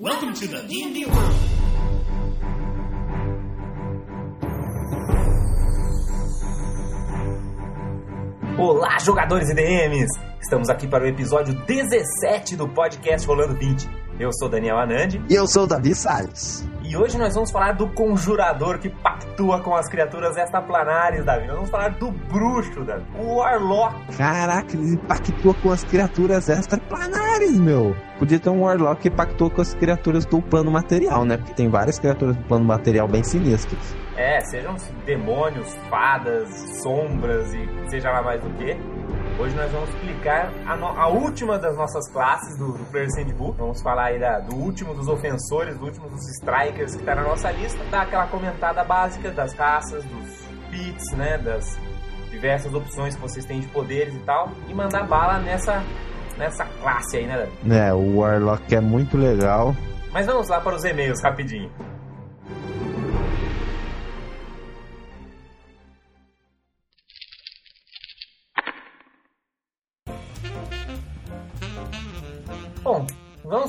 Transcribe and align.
Welcome 0.00 0.32
to 0.32 0.48
the 0.48 0.62
D&D 0.62 1.04
world. 1.04 1.36
Olá, 8.58 8.98
jogadores 9.00 9.50
e 9.50 9.54
DMs! 9.54 10.08
Estamos 10.40 10.70
aqui 10.70 10.88
para 10.88 11.04
o 11.04 11.06
episódio 11.06 11.52
17 11.66 12.56
do 12.56 12.66
podcast 12.66 13.28
Rolando 13.28 13.54
20. 13.56 13.86
Eu 14.18 14.32
sou 14.32 14.48
Daniel 14.48 14.78
Anandi 14.78 15.22
E 15.28 15.34
eu 15.34 15.46
sou 15.46 15.64
o 15.64 15.66
Davi 15.66 15.94
Salles. 15.94 16.66
E 16.90 16.96
hoje 16.96 17.16
nós 17.16 17.34
vamos 17.34 17.52
falar 17.52 17.70
do 17.70 17.86
conjurador 17.86 18.80
que 18.80 18.88
pactua 18.88 19.60
com 19.60 19.76
as 19.76 19.88
criaturas 19.88 20.36
extraplanares, 20.36 21.24
Davi. 21.24 21.46
Nós 21.46 21.54
vamos 21.54 21.70
falar 21.70 21.90
do 21.90 22.10
bruxo, 22.10 22.82
Davi. 22.82 23.04
O 23.16 23.36
Warlock. 23.36 24.16
Caraca, 24.16 24.76
ele 24.76 24.96
pactou 24.96 25.54
com 25.54 25.70
as 25.70 25.84
criaturas 25.84 26.48
extraplanares, 26.48 27.56
meu. 27.60 27.94
Podia 28.18 28.40
ter 28.40 28.50
um 28.50 28.62
Warlock 28.62 29.02
que 29.02 29.08
pactou 29.08 29.48
com 29.48 29.60
as 29.60 29.72
criaturas 29.72 30.26
do 30.26 30.42
plano 30.42 30.72
material, 30.72 31.24
né? 31.24 31.36
Porque 31.36 31.54
tem 31.54 31.68
várias 31.68 31.96
criaturas 31.96 32.34
do 32.34 32.42
plano 32.42 32.64
material 32.64 33.06
bem 33.06 33.22
sinistras. 33.22 33.96
É, 34.16 34.40
sejam 34.40 34.74
demônios, 35.06 35.72
fadas, 35.88 36.48
sombras 36.82 37.54
e 37.54 37.68
seja 37.88 38.10
lá 38.10 38.20
mais 38.20 38.40
do 38.42 38.50
que. 38.50 38.76
Hoje 39.40 39.56
nós 39.56 39.72
vamos 39.72 39.88
explicar 39.94 40.52
a, 40.66 40.76
no- 40.76 40.86
a 40.86 41.08
última 41.08 41.58
das 41.58 41.74
nossas 41.76 42.06
classes 42.12 42.58
do, 42.58 42.72
do 42.72 42.84
Player's 42.90 43.16
Handbook. 43.16 43.56
Vamos 43.58 43.80
falar 43.80 44.06
aí 44.08 44.18
da- 44.20 44.38
do 44.40 44.54
último 44.54 44.92
dos 44.94 45.08
ofensores, 45.08 45.78
do 45.78 45.86
último 45.86 46.08
dos 46.10 46.28
strikers 46.38 46.94
que 46.94 47.00
está 47.00 47.14
na 47.14 47.22
nossa 47.22 47.50
lista. 47.50 47.82
Dar 47.90 48.02
aquela 48.02 48.26
comentada 48.26 48.84
básica 48.84 49.30
das 49.30 49.54
raças, 49.54 50.04
dos 50.04 50.44
pits, 50.70 51.12
né? 51.16 51.38
Das 51.38 51.78
diversas 52.30 52.74
opções 52.74 53.14
que 53.14 53.20
vocês 53.22 53.44
têm 53.46 53.60
de 53.60 53.68
poderes 53.68 54.14
e 54.14 54.18
tal. 54.20 54.50
E 54.68 54.74
mandar 54.74 55.06
bala 55.06 55.38
nessa, 55.38 55.82
nessa 56.36 56.66
classe 56.82 57.16
aí, 57.16 57.26
né, 57.26 57.38
Davi? 57.64 57.74
É, 57.74 57.94
o 57.94 58.18
Warlock 58.18 58.74
é 58.74 58.80
muito 58.80 59.16
legal. 59.16 59.74
Mas 60.12 60.26
vamos 60.26 60.48
lá 60.48 60.60
para 60.60 60.74
os 60.76 60.84
e-mails 60.84 61.22
rapidinho. 61.22 61.70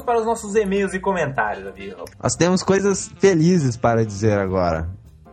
Vamos 0.01 0.05
para 0.05 0.19
os 0.19 0.25
nossos 0.25 0.55
e-mails 0.55 0.93
e 0.93 0.99
comentários, 0.99 1.63
Davi. 1.63 1.95
Nós 2.21 2.35
temos 2.35 2.63
coisas 2.63 3.09
felizes 3.19 3.77
para 3.77 4.05
dizer 4.05 4.37
agora. 4.37 4.89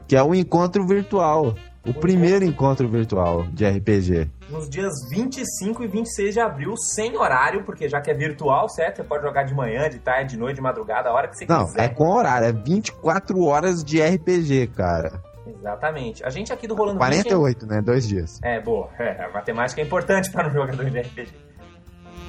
Que 0.06 0.16
é 0.16 0.22
o 0.22 0.34
encontro 0.34 0.86
virtual. 0.86 1.54
O 1.86 1.94
primeiro 1.94 2.44
encontro 2.44 2.86
virtual 2.88 3.44
de 3.46 3.66
RPG. 3.66 4.30
Nos 4.50 4.68
dias 4.68 4.92
25 5.10 5.84
e 5.84 5.86
26 5.86 6.34
de 6.34 6.40
abril, 6.40 6.74
sem 6.76 7.16
horário, 7.16 7.64
porque 7.64 7.88
já 7.88 8.00
que 8.00 8.10
é 8.10 8.14
virtual, 8.14 8.68
certo? 8.68 8.96
Você 8.96 9.04
pode 9.04 9.22
jogar 9.22 9.44
de 9.44 9.54
manhã, 9.54 9.88
de 9.88 9.98
tarde, 9.98 10.30
de 10.34 10.36
noite, 10.38 10.56
de 10.56 10.60
madrugada, 10.62 11.08
a 11.08 11.12
hora 11.12 11.28
que 11.28 11.36
você 11.38 11.46
Não, 11.46 11.64
quiser. 11.64 11.84
é 11.84 11.88
com 11.88 12.10
horário. 12.10 12.48
É 12.48 12.52
24 12.52 13.40
horas 13.42 13.82
de 13.82 14.02
RPG, 14.02 14.66
cara. 14.76 15.22
Exatamente. 15.46 16.22
A 16.24 16.30
gente 16.30 16.52
aqui 16.52 16.66
do 16.66 16.74
Rolando 16.74 16.98
20 16.98 17.24
48, 17.24 17.66
né? 17.66 17.80
Dois 17.80 18.06
dias. 18.06 18.38
É, 18.42 18.60
boa. 18.60 18.88
É, 18.98 19.24
a 19.24 19.30
matemática 19.30 19.80
é 19.80 19.84
importante 19.84 20.30
para 20.32 20.48
um 20.48 20.52
jogador 20.52 20.84
de 20.90 21.00
RPG. 21.00 21.47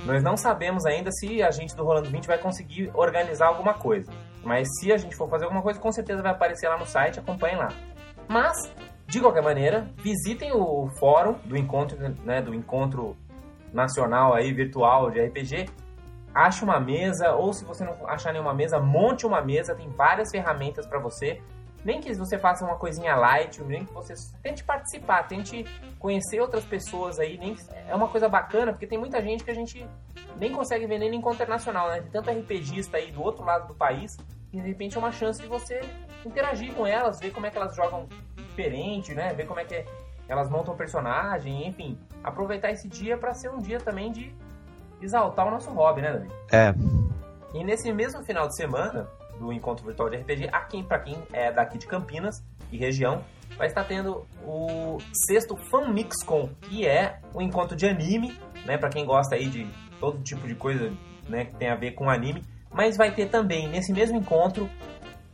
Nós 0.05 0.23
não 0.23 0.38
sabemos 0.38 0.86
ainda 0.86 1.11
se 1.11 1.44
a 1.44 1.52
gente 1.52 1.75
do 1.75 1.83
Rolando 1.83 2.09
20 2.09 2.28
vai 2.28 2.38
conseguir 2.38 2.92
organizar 2.94 3.47
alguma 3.47 3.73
coisa. 3.73 4.11
Mas 4.44 4.67
se 4.80 4.91
a 4.91 4.97
gente 4.97 5.16
for 5.16 5.30
fazer 5.30 5.45
alguma 5.45 5.61
coisa, 5.61 5.80
com 5.80 5.91
certeza 5.91 6.22
vai 6.22 6.31
aparecer 6.31 6.67
lá 6.67 6.78
no 6.78 6.86
site, 6.86 7.19
acompanhem 7.19 7.58
lá. 7.58 7.69
Mas, 8.28 8.72
de 9.08 9.19
qualquer 9.19 9.44
maneira, 9.44 9.89
visitem 9.97 10.52
o 10.53 10.88
fórum 11.00 11.36
do 11.45 11.58
encontro, 11.58 11.97
né, 12.23 12.41
do 12.41 12.53
encontro 12.53 13.17
nacional 13.73 14.33
aí, 14.33 14.53
virtual 14.53 15.11
de 15.11 15.19
RPG. 15.22 15.69
Ache 16.34 16.63
uma 16.63 16.80
mesa, 16.80 17.34
ou 17.34 17.52
se 17.52 17.66
você 17.66 17.84
não 17.84 18.08
achar 18.08 18.31
nenhuma 18.31 18.53
mesa, 18.53 18.80
monte 18.80 19.25
uma 19.25 19.41
mesa, 19.41 19.75
tem 19.75 19.89
várias 19.89 20.30
ferramentas 20.31 20.86
para 20.88 21.00
você. 21.00 21.41
Nem 21.90 22.00
que 22.00 22.14
você 22.14 22.38
faça 22.38 22.64
uma 22.64 22.76
coisinha 22.76 23.16
light, 23.16 23.64
nem 23.64 23.84
que 23.84 23.92
você 23.92 24.14
tente 24.44 24.64
participar, 24.64 25.23
tente 25.23 25.66
conhecer 25.98 26.40
outras 26.40 26.63
pessoas 26.63 27.18
aí, 27.18 27.36
nem 27.36 27.58
é 27.88 27.96
uma 27.96 28.08
coisa 28.08 28.30
bacana, 28.30 28.72
porque 28.72 28.86
tem 28.86 29.00
muita 29.00 29.19
gente 29.24 29.44
que 29.44 29.50
a 29.50 29.56
gente 29.56 29.90
nem 30.38 30.52
consegue 30.52 30.86
ver 30.86 31.00
nem 31.00 31.09
no 31.09 31.16
encontro 31.16 31.38
internacional, 31.38 31.88
né? 31.88 32.02
Tem 32.02 32.12
tanto 32.12 32.30
RPGista 32.30 32.97
aí 32.97 33.12
do 33.12 33.24
outro 33.24 33.44
lado 33.44 33.69
do 33.69 33.74
país, 33.74 34.16
e 34.53 34.62
de 34.62 34.68
repente 34.68 34.97
é 34.97 35.00
uma 35.00 35.12
chance 35.12 35.41
de 35.41 35.47
você 35.47 35.81
interagir 36.24 36.75
com 36.75 36.86
elas, 36.86 37.19
ver 37.19 37.31
como 37.31 37.47
é 37.47 37.50
que 37.50 37.58
elas 37.58 37.75
jogam 37.75 38.08
diferente, 38.36 39.16
né? 39.16 39.34
Ver 39.34 39.47
como 39.47 39.59
é 39.59 39.66
que 39.66 39.84
elas 40.28 40.47
montam 40.47 40.75
personagem, 40.75 41.68
enfim, 41.68 41.97
aproveitar 42.24 42.69
esse 42.69 42.88
dia 42.88 43.18
para 43.18 43.34
ser 43.34 43.50
um 43.50 43.58
dia 43.58 43.80
também 43.80 44.12
de 44.12 44.31
exaltar 45.02 45.47
o 45.47 45.50
nosso 45.50 45.72
hobby, 45.72 46.03
né, 46.03 46.13
Davi? 46.13 46.30
É. 46.52 46.72
E 47.52 47.63
nesse 47.63 47.92
mesmo 47.92 48.24
final 48.24 48.47
de 48.47 48.56
semana 48.56 49.09
do 49.39 49.53
encontro 49.53 49.85
virtual 49.85 50.09
de 50.09 50.17
RPG, 50.17 50.50
aqui 50.51 50.83
para 50.83 51.00
quem 51.00 51.17
é 51.31 51.51
daqui 51.51 51.77
de 51.77 51.88
Campinas 51.88 52.44
e 52.72 52.77
região, 52.77 53.23
vai 53.57 53.67
estar 53.67 53.83
tendo 53.83 54.25
o 54.45 54.97
sexto 55.27 55.55
Fan 55.69 55.89
Mix 55.89 56.23
Con, 56.23 56.50
que 56.61 56.85
é 56.85 57.19
um 57.33 57.41
encontro 57.41 57.75
de 57.75 57.88
anime, 57.88 58.38
né, 58.66 58.77
para 58.77 58.89
quem 58.89 59.05
gosta 59.05 59.35
aí 59.35 59.47
de 59.47 59.67
todo 60.00 60.22
tipo 60.22 60.47
de 60.47 60.55
coisa, 60.55 60.91
né, 61.27 61.45
que 61.45 61.55
tem 61.55 61.69
a 61.69 61.75
ver 61.75 61.91
com 61.91 62.09
anime, 62.09 62.44
mas 62.72 62.97
vai 62.97 63.11
ter 63.11 63.27
também 63.27 63.67
nesse 63.67 63.91
mesmo 63.91 64.17
encontro 64.17 64.69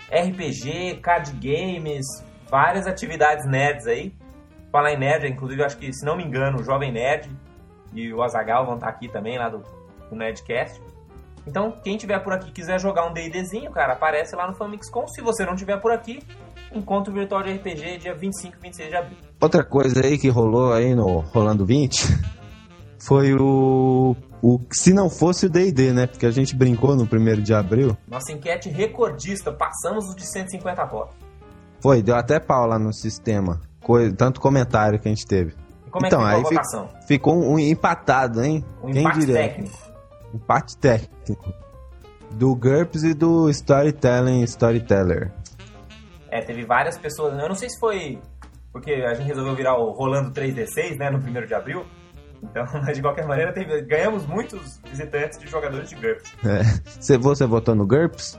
RPG, 0.09 0.99
card 1.01 1.31
games, 1.33 2.05
várias 2.49 2.87
atividades 2.87 3.45
nerds 3.45 3.87
aí. 3.87 4.13
Falar 4.71 4.93
em 4.93 4.97
nerd, 4.97 5.27
inclusive 5.27 5.63
acho 5.63 5.77
que 5.77 5.91
se 5.91 6.05
não 6.05 6.15
me 6.15 6.23
engano, 6.23 6.59
o 6.59 6.63
Jovem 6.63 6.91
Nerd 6.91 7.29
e 7.93 8.13
o 8.13 8.21
Azagal 8.21 8.65
vão 8.65 8.75
estar 8.75 8.89
aqui 8.89 9.07
também 9.07 9.37
lá 9.37 9.49
do, 9.49 9.63
do 10.09 10.15
Nerdcast. 10.15 10.81
Então, 11.47 11.71
quem 11.83 11.95
tiver 11.97 12.19
por 12.19 12.33
aqui 12.33 12.49
e 12.49 12.51
quiser 12.51 12.79
jogar 12.79 13.05
um 13.07 13.13
D&Dzinho, 13.13 13.71
cara, 13.71 13.93
aparece 13.93 14.35
lá 14.35 14.47
no 14.47 14.55
FanMixCon. 14.55 15.07
Se 15.07 15.21
você 15.21 15.45
não 15.45 15.55
tiver 15.55 15.77
por 15.79 15.91
aqui, 15.91 16.19
encontro 16.73 17.13
virtual 17.13 17.43
de 17.43 17.53
RPG 17.53 17.97
dia 17.99 18.15
25 18.15 18.55
e 18.57 18.61
26 18.61 18.89
de 18.89 18.95
abril. 18.95 19.17
Outra 19.39 19.63
coisa 19.63 20.03
aí 20.03 20.17
que 20.17 20.27
rolou 20.29 20.73
aí 20.73 20.95
no 20.95 21.19
Rolando 21.19 21.65
20 21.65 22.03
foi 22.99 23.33
o. 23.33 24.15
o 24.41 24.59
se 24.71 24.91
não 24.93 25.09
fosse 25.09 25.45
o 25.45 25.49
DD, 25.49 25.93
né? 25.93 26.07
Porque 26.07 26.25
a 26.25 26.31
gente 26.31 26.55
brincou 26.55 26.95
no 26.95 27.05
primeiro 27.05 27.41
de 27.41 27.53
abril. 27.53 27.95
Nossa 28.07 28.31
enquete 28.31 28.69
recordista, 28.69 29.51
passamos 29.51 30.09
os 30.09 30.15
de 30.15 30.25
150 30.25 30.83
votos. 30.85 31.15
Foi, 31.79 32.01
deu 32.01 32.15
até 32.15 32.39
pau 32.39 32.65
lá 32.65 32.79
no 32.79 32.91
sistema. 32.91 33.61
Tanto 34.17 34.41
comentário 34.41 34.99
que 34.99 35.07
a 35.07 35.11
gente 35.11 35.27
teve. 35.27 35.53
E 35.85 35.89
como 35.91 36.07
Então, 36.07 36.27
é 36.27 36.31
que 36.31 36.37
ficou 36.37 36.49
aí 36.51 36.57
a 36.57 36.59
votação? 36.61 36.89
Ficou 37.07 37.35
um 37.35 37.59
empatado, 37.59 38.43
hein? 38.43 38.65
Um 38.81 38.89
Quem 38.89 39.01
empate 39.01 39.19
diria? 39.19 39.35
técnico. 39.35 39.84
Empate 40.35 40.77
técnico. 40.77 41.53
Do 42.31 42.53
GURPS 42.55 43.03
e 43.03 43.13
do 43.13 43.49
Storytelling 43.49 44.43
Storyteller. 44.43 45.31
É, 46.29 46.41
teve 46.41 46.65
várias 46.65 46.97
pessoas. 46.97 47.39
Eu 47.39 47.47
não 47.47 47.55
sei 47.55 47.69
se 47.69 47.79
foi 47.79 48.19
porque 48.73 48.91
a 48.91 49.13
gente 49.13 49.27
resolveu 49.27 49.55
virar 49.55 49.77
o 49.77 49.91
Rolando 49.91 50.31
3D6, 50.31 50.97
né, 50.97 51.09
no 51.09 51.21
primeiro 51.21 51.47
de 51.47 51.53
abril. 51.53 51.85
Então, 52.43 52.65
mas 52.85 52.97
de 52.97 53.01
qualquer 53.01 53.25
maneira, 53.25 53.53
teve- 53.53 53.81
ganhamos 53.83 54.25
muitos 54.27 54.81
visitantes 54.89 55.39
de 55.39 55.47
jogadores 55.47 55.87
de 55.89 55.95
GURPS. 55.95 56.33
É. 56.45 56.63
Você, 56.99 57.17
você 57.17 57.45
votou 57.45 57.73
no 57.73 57.87
GURPS? 57.87 58.37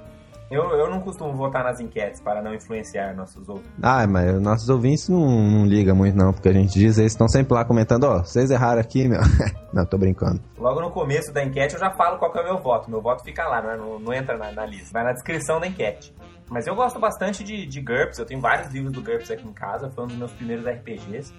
Eu, 0.48 0.62
eu 0.70 0.88
não 0.88 1.00
costumo 1.00 1.34
votar 1.34 1.64
nas 1.64 1.80
enquetes 1.80 2.20
para 2.20 2.40
não 2.40 2.54
influenciar 2.54 3.14
nossos 3.14 3.48
ouvintes. 3.48 3.72
Ah, 3.82 4.06
mas 4.06 4.36
os 4.36 4.40
nossos 4.40 4.68
ouvintes 4.68 5.08
não, 5.08 5.26
não 5.26 5.66
ligam 5.66 5.96
muito 5.96 6.16
não, 6.16 6.32
porque 6.32 6.48
a 6.48 6.52
gente 6.52 6.72
diz, 6.78 6.98
eles 6.98 7.12
estão 7.12 7.28
sempre 7.28 7.52
lá 7.52 7.64
comentando, 7.64 8.04
ó, 8.04 8.18
vocês 8.18 8.50
erraram 8.50 8.80
aqui, 8.80 9.08
meu. 9.08 9.20
não, 9.74 9.84
tô 9.84 9.98
brincando. 9.98 10.40
Logo 10.56 10.80
no 10.80 10.90
começo 10.90 11.32
da 11.32 11.42
enquete 11.42 11.74
eu 11.74 11.80
já 11.80 11.90
falo 11.90 12.18
qual 12.18 12.30
que 12.30 12.38
é 12.38 12.42
o 12.42 12.44
meu 12.44 12.58
voto. 12.58 12.88
Meu 12.88 13.02
voto 13.02 13.24
fica 13.24 13.44
lá, 13.48 13.60
né? 13.60 13.76
não, 13.76 13.98
não 13.98 14.12
entra 14.12 14.38
na, 14.38 14.52
na 14.52 14.64
lista. 14.64 14.90
Vai 14.92 15.02
na 15.02 15.12
descrição 15.12 15.58
da 15.58 15.66
enquete. 15.66 16.14
Mas 16.48 16.66
eu 16.68 16.76
gosto 16.76 17.00
bastante 17.00 17.42
de, 17.42 17.66
de 17.66 17.80
GURPS. 17.80 18.18
Eu 18.18 18.24
tenho 18.24 18.40
vários 18.40 18.72
livros 18.72 18.92
do 18.92 19.02
GURPS 19.02 19.32
aqui 19.32 19.46
em 19.46 19.52
casa. 19.52 19.90
Foi 19.90 20.04
um 20.04 20.06
dos 20.06 20.16
meus 20.16 20.32
primeiros 20.32 20.64
RPGs. 20.64 21.34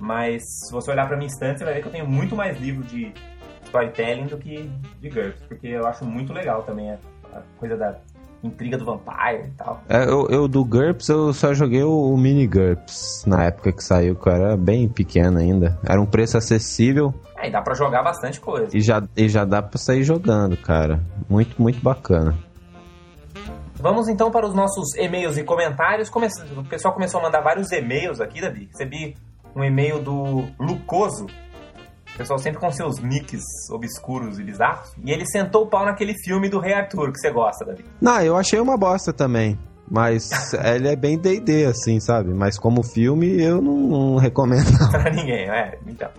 Mas 0.00 0.42
se 0.42 0.72
você 0.72 0.90
olhar 0.90 1.06
pra 1.06 1.16
minha 1.16 1.28
estante, 1.28 1.58
você 1.58 1.64
vai 1.64 1.74
ver 1.74 1.80
que 1.80 1.86
eu 1.86 1.92
tenho 1.92 2.08
muito 2.08 2.34
mais 2.34 2.58
livro 2.60 2.82
de 2.82 3.14
storytelling 3.66 4.26
do 4.26 4.36
que 4.36 4.68
de 5.00 5.08
GURPS. 5.08 5.42
Porque 5.46 5.68
eu 5.68 5.86
acho 5.86 6.04
muito 6.04 6.32
legal 6.32 6.64
também 6.64 6.90
a, 6.90 6.98
a 7.32 7.42
coisa 7.56 7.76
da 7.76 7.96
intriga 8.42 8.76
do 8.76 8.84
vampire 8.84 9.46
e 9.48 9.50
tal. 9.56 9.80
É, 9.88 10.04
eu, 10.04 10.26
eu 10.28 10.48
do 10.48 10.64
GURPS 10.64 11.08
eu 11.08 11.32
só 11.32 11.54
joguei 11.54 11.82
o, 11.82 12.12
o 12.12 12.16
mini 12.18 12.46
GURPS 12.46 13.24
na 13.26 13.44
época 13.44 13.72
que 13.72 13.82
saiu, 13.84 14.14
que 14.16 14.28
eu 14.28 14.32
era 14.32 14.56
bem 14.56 14.88
pequeno 14.88 15.38
ainda. 15.38 15.78
Era 15.84 16.00
um 16.00 16.06
preço 16.06 16.36
acessível 16.36 17.14
É, 17.36 17.48
e 17.48 17.52
dá 17.52 17.62
pra 17.62 17.74
jogar 17.74 18.02
bastante 18.02 18.40
coisa. 18.40 18.76
e 18.76 18.80
já, 18.80 19.02
e 19.16 19.28
já 19.28 19.44
dá 19.44 19.62
pra 19.62 19.78
sair 19.78 20.02
jogando, 20.02 20.56
cara. 20.56 21.00
Muito, 21.28 21.60
muito 21.60 21.80
bacana. 21.82 22.36
Vamos 23.76 24.08
então 24.08 24.30
para 24.30 24.46
os 24.46 24.54
nossos 24.54 24.94
e-mails 24.96 25.36
e 25.36 25.42
comentários. 25.42 26.08
Come- 26.08 26.28
O 26.56 26.64
pessoal 26.64 26.94
começou 26.94 27.20
a 27.20 27.24
mandar 27.24 27.40
vários 27.40 27.70
e-mails 27.72 28.20
aqui, 28.20 28.40
Davi. 28.40 28.68
Recebi 28.70 29.16
um 29.56 29.64
e-mail 29.64 29.98
do 30.00 30.44
Lucoso. 30.58 31.26
O 32.14 32.18
pessoal 32.18 32.38
sempre 32.38 32.60
com 32.60 32.70
seus 32.70 32.98
nicks 32.98 33.42
obscuros 33.70 34.38
e 34.38 34.44
bizarros. 34.44 34.92
E 35.04 35.10
ele 35.10 35.26
sentou 35.26 35.64
o 35.64 35.66
pau 35.66 35.84
naquele 35.84 36.14
filme 36.14 36.48
do 36.48 36.58
Rei 36.58 36.74
Arthur 36.74 37.10
que 37.10 37.18
você 37.18 37.30
gosta, 37.30 37.64
Davi. 37.64 37.84
Não, 38.00 38.20
eu 38.20 38.36
achei 38.36 38.60
uma 38.60 38.76
bosta 38.76 39.12
também. 39.12 39.58
Mas 39.90 40.30
ele 40.54 40.88
é 40.88 40.96
bem 40.96 41.18
D&D, 41.18 41.64
assim, 41.64 42.00
sabe? 42.00 42.32
Mas 42.34 42.58
como 42.58 42.82
filme, 42.82 43.42
eu 43.42 43.60
não, 43.60 43.76
não 43.76 44.16
recomendo, 44.16 44.70
não. 44.78 44.90
pra 44.92 45.10
ninguém, 45.10 45.48
é. 45.50 45.78
Então, 45.86 46.10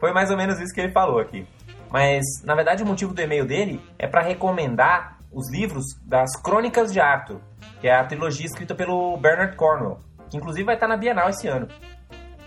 foi 0.00 0.12
mais 0.12 0.30
ou 0.30 0.36
menos 0.36 0.60
isso 0.60 0.74
que 0.74 0.80
ele 0.80 0.92
falou 0.92 1.20
aqui. 1.20 1.46
Mas, 1.90 2.24
na 2.42 2.54
verdade, 2.54 2.82
o 2.82 2.86
motivo 2.86 3.14
do 3.14 3.20
e-mail 3.20 3.46
dele 3.46 3.80
é 3.98 4.06
para 4.06 4.22
recomendar 4.22 5.18
os 5.30 5.50
livros 5.50 5.84
das 6.04 6.36
Crônicas 6.36 6.92
de 6.92 7.00
Arthur, 7.00 7.40
que 7.80 7.88
é 7.88 7.94
a 7.94 8.04
trilogia 8.04 8.46
escrita 8.46 8.74
pelo 8.74 9.16
Bernard 9.16 9.56
Cornwell, 9.56 9.98
que 10.30 10.36
inclusive 10.36 10.64
vai 10.64 10.74
estar 10.74 10.88
na 10.88 10.96
Bienal 10.96 11.28
esse 11.28 11.46
ano. 11.46 11.68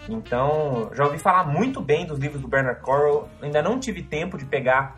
Então, 0.10 0.90
já 0.94 1.06
ouvi 1.06 1.18
falar 1.18 1.46
muito 1.46 1.82
bem 1.82 2.06
dos 2.06 2.20
livros 2.20 2.42
do 2.42 2.48
Bernard 2.48 2.82
Cornwell, 2.82 3.28
ainda 3.42 3.62
não 3.62 3.80
tive 3.80 4.02
tempo 4.02 4.38
de 4.38 4.46
pegar 4.46 4.96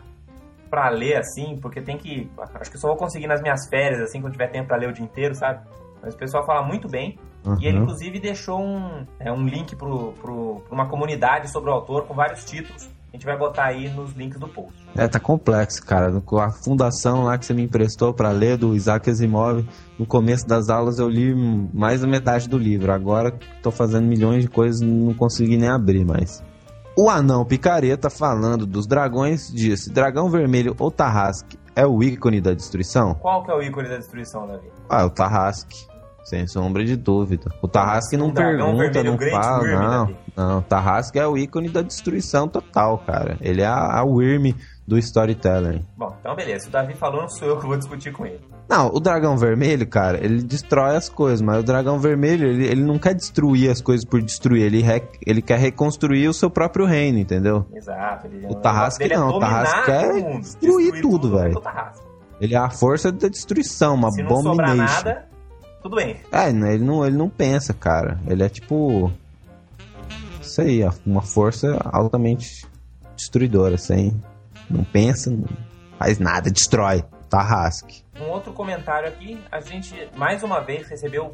para 0.68 0.88
ler 0.88 1.16
assim, 1.16 1.58
porque 1.60 1.80
tem 1.80 1.98
que, 1.98 2.30
acho 2.54 2.70
que 2.70 2.78
só 2.78 2.88
vou 2.88 2.96
conseguir 2.96 3.26
nas 3.26 3.42
minhas 3.42 3.68
férias 3.68 4.00
assim, 4.00 4.20
quando 4.20 4.32
tiver 4.32 4.48
tempo 4.48 4.68
para 4.68 4.76
ler 4.76 4.88
o 4.88 4.92
dia 4.92 5.04
inteiro, 5.04 5.34
sabe? 5.34 5.66
Mas 6.00 6.14
o 6.14 6.16
pessoal 6.16 6.46
fala 6.46 6.62
muito 6.62 6.88
bem. 6.88 7.18
Uhum. 7.44 7.56
E 7.60 7.66
ele, 7.66 7.78
inclusive, 7.78 8.20
deixou 8.20 8.60
um, 8.60 9.06
é, 9.18 9.32
um 9.32 9.44
link 9.44 9.74
para 9.74 9.88
uma 9.88 10.88
comunidade 10.88 11.50
sobre 11.50 11.70
o 11.70 11.72
autor 11.72 12.06
com 12.06 12.14
vários 12.14 12.44
títulos 12.44 12.88
a 13.12 13.16
gente 13.16 13.26
vai 13.26 13.36
botar 13.36 13.64
aí 13.64 13.88
nos 13.88 14.12
links 14.12 14.38
do 14.38 14.48
post. 14.48 14.72
É, 14.96 15.08
tá 15.08 15.18
complexo, 15.18 15.84
cara. 15.84 16.12
A 16.16 16.50
fundação 16.50 17.24
lá 17.24 17.36
que 17.36 17.44
você 17.44 17.52
me 17.52 17.62
emprestou 17.62 18.14
para 18.14 18.30
ler 18.30 18.56
do 18.56 18.74
Isaac 18.74 19.10
Asimov, 19.10 19.66
no 19.98 20.06
começo 20.06 20.46
das 20.46 20.68
aulas 20.68 20.98
eu 20.98 21.08
li 21.08 21.34
mais 21.74 22.02
da 22.02 22.06
metade 22.06 22.48
do 22.48 22.56
livro. 22.56 22.92
Agora 22.92 23.36
tô 23.62 23.72
fazendo 23.72 24.06
milhões 24.06 24.44
de 24.44 24.48
coisas 24.48 24.80
não 24.80 25.12
consegui 25.14 25.56
nem 25.56 25.68
abrir 25.68 26.04
mais. 26.04 26.42
O 26.96 27.08
anão 27.08 27.44
picareta 27.44 28.08
falando 28.08 28.64
dos 28.64 28.86
dragões 28.86 29.50
disse: 29.52 29.90
Dragão 29.92 30.30
vermelho 30.30 30.76
ou 30.78 30.90
Tarrasque 30.90 31.58
é 31.74 31.86
o 31.86 32.02
ícone 32.02 32.40
da 32.40 32.52
destruição? 32.52 33.14
Qual 33.14 33.42
que 33.42 33.50
é 33.50 33.54
o 33.54 33.62
ícone 33.62 33.88
da 33.88 33.96
destruição, 33.96 34.46
Davi? 34.46 34.70
Ah, 34.88 35.04
o 35.04 35.10
Tarrasque. 35.10 35.89
Sem 36.24 36.46
sombra 36.46 36.84
de 36.84 36.96
dúvida. 36.96 37.50
O 37.62 37.68
Tarrasque 37.68 38.16
não 38.16 38.32
pergunta, 38.32 39.02
não 39.02 39.18
fala, 39.18 39.66
não. 39.66 40.16
Não, 40.36 40.58
o 40.58 40.62
Tarrasque 40.62 41.18
é 41.18 41.26
o 41.26 41.36
ícone 41.36 41.68
da 41.68 41.82
destruição 41.82 42.46
total, 42.46 42.98
cara. 42.98 43.36
Ele 43.40 43.62
é 43.62 43.66
a, 43.66 43.98
a 43.98 44.04
Wyrm 44.04 44.54
do 44.86 44.98
storytelling. 44.98 45.84
Bom, 45.96 46.16
então 46.20 46.34
beleza. 46.34 46.68
O 46.68 46.70
Davi 46.70 46.94
falou, 46.94 47.22
não 47.22 47.28
sou 47.28 47.48
eu 47.48 47.58
que 47.58 47.66
vou 47.66 47.76
discutir 47.76 48.12
com 48.12 48.26
ele. 48.26 48.40
Não, 48.68 48.88
o 48.88 49.00
dragão 49.00 49.36
vermelho, 49.36 49.84
cara, 49.84 50.24
ele 50.24 50.42
destrói 50.42 50.94
as 50.94 51.08
coisas, 51.08 51.42
mas 51.42 51.58
o 51.58 51.62
dragão 51.64 51.98
vermelho, 51.98 52.46
ele, 52.46 52.66
ele 52.66 52.82
não 52.84 52.98
quer 53.00 53.14
destruir 53.14 53.68
as 53.68 53.80
coisas 53.80 54.04
por 54.04 54.22
destruir, 54.22 54.62
ele, 54.62 54.80
re, 54.80 55.02
ele 55.26 55.42
quer 55.42 55.58
reconstruir 55.58 56.28
o 56.28 56.32
seu 56.32 56.48
próprio 56.48 56.86
reino, 56.86 57.18
entendeu? 57.18 57.66
Exato. 57.74 58.28
Ele, 58.28 58.46
o 58.46 58.54
Tarrasque 58.54 59.08
não, 59.08 59.30
o 59.30 59.38
Tarrasque 59.40 59.86
quer 59.86 60.12
destruir, 60.12 60.40
destruir, 60.40 61.02
tudo, 61.02 61.18
tudo 61.18 61.36
velho. 61.36 61.62
Ele 62.40 62.54
é 62.54 62.58
a 62.58 62.70
força 62.70 63.10
da 63.10 63.28
destruição, 63.28 63.94
uma 63.94 64.10
bomba 64.10 64.50
sobrar 64.50 64.76
nada, 64.76 65.28
tudo 65.82 65.96
bem. 65.96 66.20
É, 66.30 66.48
ele 66.48 66.84
não, 66.84 67.04
ele 67.04 67.16
não 67.16 67.28
pensa, 67.28 67.72
cara. 67.72 68.18
Ele 68.26 68.42
é 68.42 68.48
tipo. 68.48 69.12
Isso 70.40 70.60
aí, 70.60 70.80
uma 71.06 71.22
força 71.22 71.78
altamente 71.84 72.66
destruidora, 73.16 73.76
sem. 73.76 74.20
Não 74.68 74.84
pensa, 74.84 75.30
não 75.30 75.44
faz 75.98 76.18
nada, 76.18 76.50
destrói. 76.50 77.04
Tarrasque. 77.28 78.02
Um 78.20 78.28
outro 78.30 78.52
comentário 78.52 79.08
aqui, 79.08 79.40
a 79.52 79.60
gente 79.60 79.94
mais 80.16 80.42
uma 80.42 80.60
vez 80.60 80.88
recebeu 80.88 81.32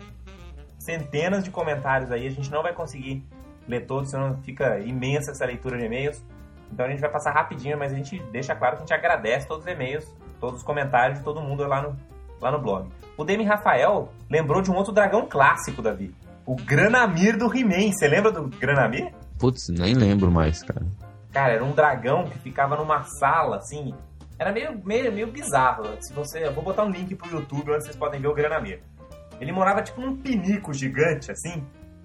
centenas 0.79 1.43
de 1.43 1.51
comentários 1.51 2.13
aí, 2.13 2.27
a 2.27 2.31
gente 2.31 2.51
não 2.51 2.63
vai 2.63 2.75
conseguir 2.75 3.25
ler 3.67 3.87
todos, 3.87 4.11
senão 4.11 4.37
fica 4.43 4.79
imensa 4.81 5.31
essa 5.31 5.47
leitura 5.47 5.79
de 5.79 5.87
e-mails. 5.87 6.23
Então 6.71 6.85
a 6.85 6.91
gente 6.91 7.01
vai 7.01 7.11
passar 7.11 7.33
rapidinho, 7.33 7.79
mas 7.79 7.93
a 7.93 7.97
gente 7.97 8.23
deixa 8.31 8.55
claro 8.55 8.77
que 8.77 8.83
a 8.83 8.87
gente 8.87 8.95
agradece 8.95 9.49
todos 9.49 9.65
os 9.65 9.73
e-mails, 9.73 10.15
todos 10.39 10.59
os 10.59 10.63
comentários 10.63 11.19
de 11.19 11.25
todo 11.25 11.41
mundo 11.41 11.67
lá 11.67 11.83
no, 11.83 11.97
lá 12.41 12.51
no 12.53 12.61
blog. 12.61 12.89
O 13.17 13.25
Demi 13.25 13.45
Rafael 13.45 14.11
lembrou 14.31 14.61
de 14.61 14.71
um 14.71 14.75
outro 14.75 14.93
dragão 14.93 15.27
clássico, 15.29 15.81
Davi. 15.81 16.15
O 16.45 16.55
Granamir 16.55 17.37
do 17.39 17.53
He-Man. 17.55 17.93
Você 17.93 18.07
lembra 18.07 18.31
do 18.31 18.49
Granamir? 18.49 19.13
Putz, 19.39 19.69
nem 19.69 19.95
lembro 19.95 20.31
mais, 20.31 20.63
cara. 20.63 20.87
Cara, 21.33 21.55
era 21.55 21.65
um 21.65 21.73
dragão 21.73 22.25
que 22.25 22.39
ficava 22.39 22.77
numa 22.77 23.03
sala, 23.03 23.57
assim. 23.57 23.95
Era 24.39 24.53
meio, 24.53 24.81
meio, 24.85 25.13
meio 25.13 25.27
bizarro. 25.27 25.85
Se 26.01 26.13
você, 26.13 26.47
eu 26.47 26.53
vou 26.53 26.63
botar 26.63 26.85
um 26.85 26.91
link 26.91 27.15
pro 27.15 27.31
YouTube 27.31 27.73
onde 27.73 27.85
vocês 27.85 27.97
podem 27.97 28.21
ver 28.21 28.29
o 28.29 28.35
Granamir. 28.35 28.83
Ele 29.41 29.53
morava 29.53 29.83
tipo 29.83 30.01
num 30.01 30.17
pinico 30.17 30.73
gigante, 30.73 31.31
assim. 31.31 31.65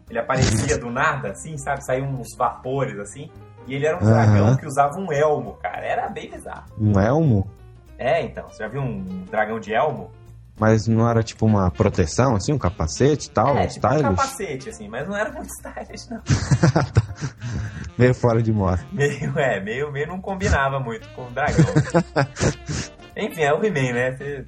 Ele 0.10 0.20
aparecia 0.20 0.78
do 0.78 0.90
nada, 0.90 1.32
assim, 1.32 1.58
sabe? 1.58 1.86
Saiam 1.86 2.08
uns 2.10 2.36
vapores, 2.38 2.98
assim. 3.00 3.30
E 3.68 3.76
ele 3.76 3.86
era 3.86 3.98
um 3.98 4.02
uhum. 4.02 4.10
dragão 4.10 4.58
que 4.58 4.66
usava 4.66 4.98
um 4.98 5.12
elmo, 5.12 5.54
cara. 5.62 5.86
Era 5.86 6.10
bem 6.10 6.30
bizarro. 6.30 6.66
Um 6.80 7.00
elmo? 7.00 7.50
É, 7.98 8.22
então. 8.22 8.50
Você 8.50 8.64
já 8.64 8.70
viu 8.70 8.82
um 8.82 9.24
dragão 9.30 9.60
de 9.60 9.74
elmo? 9.74 10.12
Mas 10.60 10.88
não 10.88 11.10
era 11.10 11.24
tipo 11.24 11.46
uma 11.46 11.72
proteção, 11.72 12.36
assim, 12.36 12.54
um 12.54 12.58
capacete 12.58 13.28
e 13.28 13.32
tal? 13.32 13.58
É, 13.58 13.68
tipo 13.68 13.88
stylish? 13.88 14.06
um 14.06 14.16
capacete, 14.16 14.70
assim, 14.70 14.88
mas 14.88 15.08
não 15.08 15.18
era 15.18 15.32
muito 15.32 15.50
stylish, 15.58 16.10
não. 16.10 16.22
meio 17.98 18.14
fora 18.14 18.42
de 18.42 18.52
moda. 18.52 18.86
Meio, 18.92 19.38
é, 19.40 19.60
meio, 19.60 19.92
meio 19.92 20.08
não 20.08 20.22
combinava 20.22 20.80
muito 20.80 21.08
com 21.10 21.26
o 21.26 21.32
dragão. 21.32 21.66
Enfim, 23.18 23.42
é 23.42 23.54
o 23.54 23.64
He-Man, 23.64 23.94
né? 23.94 24.12
Você 24.16 24.46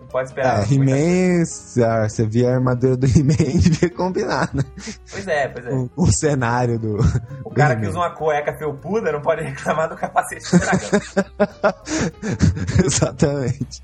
não 0.00 0.06
pode 0.08 0.28
esperar. 0.28 0.62
É, 0.62 0.74
He-Man, 0.74 1.44
você 1.44 2.26
via 2.26 2.50
a 2.50 2.54
armadura 2.54 2.96
do 2.96 3.06
He-Man, 3.06 3.60
devia 3.60 3.90
combinar, 3.90 4.50
né? 4.54 4.62
Pois 5.10 5.28
é, 5.28 5.48
pois 5.48 5.66
é. 5.66 5.70
O, 5.70 5.90
o 5.96 6.12
cenário 6.12 6.78
do. 6.78 6.96
O 7.44 7.50
do 7.50 7.54
cara 7.54 7.76
que 7.76 7.86
usa 7.86 7.98
uma 7.98 8.10
cueca 8.10 8.56
felpuda 8.56 9.12
não 9.12 9.20
pode 9.20 9.42
reclamar 9.42 9.88
do 9.88 9.96
capacete 9.96 10.50
do 10.50 10.58
dragão. 10.58 10.90
Exatamente. 12.84 13.82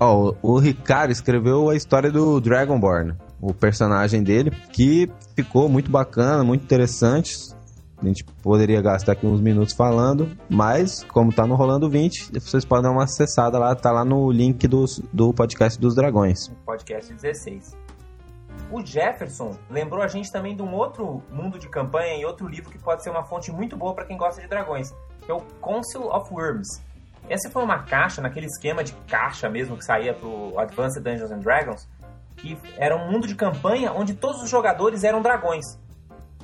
Ó, 0.00 0.32
oh, 0.42 0.54
o 0.54 0.58
Ricardo 0.58 1.10
escreveu 1.10 1.70
a 1.70 1.74
história 1.74 2.10
do 2.10 2.40
Dragonborn, 2.40 3.16
o 3.40 3.52
personagem 3.52 4.22
dele, 4.22 4.52
que 4.72 5.10
ficou 5.34 5.68
muito 5.68 5.90
bacana, 5.90 6.44
muito 6.44 6.62
interessante. 6.62 7.36
A 8.00 8.06
gente 8.06 8.22
poderia 8.40 8.80
gastar 8.80 9.12
aqui 9.12 9.26
uns 9.26 9.40
minutos 9.40 9.74
falando, 9.74 10.30
mas 10.48 11.02
como 11.02 11.32
tá 11.32 11.44
no 11.44 11.56
Rolando 11.56 11.90
20, 11.90 12.30
vocês 12.38 12.64
podem 12.64 12.84
dar 12.84 12.90
uma 12.92 13.02
acessada 13.02 13.58
lá, 13.58 13.74
tá 13.74 13.90
lá 13.90 14.04
no 14.04 14.30
link 14.30 14.68
do, 14.68 14.84
do 15.12 15.34
podcast 15.34 15.80
dos 15.80 15.96
dragões. 15.96 16.46
Podcast 16.64 17.12
16. 17.12 17.76
O 18.70 18.84
Jefferson 18.84 19.56
lembrou 19.68 20.00
a 20.00 20.06
gente 20.06 20.30
também 20.30 20.54
de 20.54 20.62
um 20.62 20.74
outro 20.74 21.20
mundo 21.32 21.58
de 21.58 21.68
campanha 21.68 22.20
e 22.20 22.24
outro 22.24 22.46
livro 22.46 22.70
que 22.70 22.78
pode 22.78 23.02
ser 23.02 23.10
uma 23.10 23.24
fonte 23.24 23.50
muito 23.50 23.76
boa 23.76 23.94
para 23.94 24.04
quem 24.04 24.16
gosta 24.16 24.40
de 24.40 24.46
dragões, 24.46 24.94
que 25.24 25.30
é 25.32 25.34
o 25.34 25.40
Council 25.60 26.06
of 26.08 26.32
Worms, 26.32 26.80
essa 27.28 27.50
foi 27.50 27.62
uma 27.62 27.82
caixa, 27.82 28.20
naquele 28.20 28.46
esquema 28.46 28.82
de 28.82 28.92
caixa 29.06 29.48
mesmo 29.48 29.76
que 29.76 29.84
saía 29.84 30.14
pro 30.14 30.58
Advanced 30.58 31.02
Dungeons 31.02 31.30
and 31.30 31.40
Dragons, 31.40 31.88
que 32.36 32.58
era 32.76 32.96
um 32.96 33.10
mundo 33.10 33.26
de 33.26 33.34
campanha 33.34 33.92
onde 33.92 34.14
todos 34.14 34.42
os 34.42 34.50
jogadores 34.50 35.04
eram 35.04 35.20
dragões. 35.20 35.64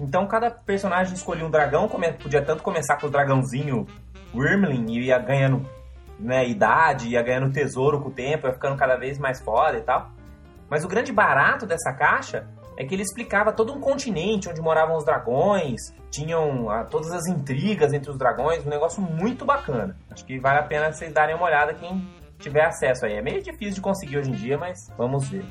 Então 0.01 0.27
cada 0.27 0.51
personagem 0.51 1.15
escolhia 1.15 1.47
um 1.47 1.51
dragão, 1.51 1.89
podia 1.89 2.43
tanto 2.43 2.63
começar 2.63 2.97
com 2.97 3.07
o 3.07 3.11
dragãozinho 3.11 3.87
Wyrmling 4.35 4.93
e 4.93 5.07
ia 5.07 5.19
ganhando 5.19 5.65
né, 6.19 6.47
idade, 6.49 7.09
ia 7.09 7.23
ganhando 7.23 7.53
tesouro 7.53 8.01
com 8.01 8.09
o 8.09 8.13
tempo, 8.13 8.47
ia 8.47 8.53
ficando 8.53 8.77
cada 8.77 8.97
vez 8.97 9.19
mais 9.19 9.41
foda 9.41 9.79
e 9.79 9.83
tal. 9.83 10.11
Mas 10.69 10.85
o 10.85 10.89
grande 10.89 11.13
barato 11.13 11.67
dessa 11.67 11.93
caixa 11.93 12.47
é 12.77 12.85
que 12.85 12.95
ele 12.95 13.03
explicava 13.03 13.53
todo 13.53 13.73
um 13.73 13.81
continente 13.81 14.49
onde 14.49 14.61
moravam 14.61 14.97
os 14.97 15.05
dragões, 15.05 15.81
tinham 16.11 16.69
ah, 16.71 16.85
todas 16.85 17.11
as 17.13 17.27
intrigas 17.27 17.93
entre 17.93 18.11
os 18.11 18.19
dragões, 18.19 18.67
um 18.67 18.71
negócio 18.71 19.01
muito 19.01 19.45
bacana. 19.45 19.97
Acho 20.11 20.25
que 20.25 20.39
vale 20.39 20.59
a 20.59 20.63
pena 20.63 20.93
vocês 20.93 21.13
darem 21.13 21.35
uma 21.35 21.47
olhada 21.47 21.75
quem 21.75 22.07
tiver 22.39 22.65
acesso 22.65 23.07
aí. 23.07 23.15
É 23.15 23.23
meio 23.23 23.43
difícil 23.43 23.75
de 23.75 23.81
conseguir 23.81 24.19
hoje 24.19 24.31
em 24.31 24.35
dia, 24.35 24.59
mas 24.59 24.79
vamos 24.97 25.29
ver. 25.29 25.45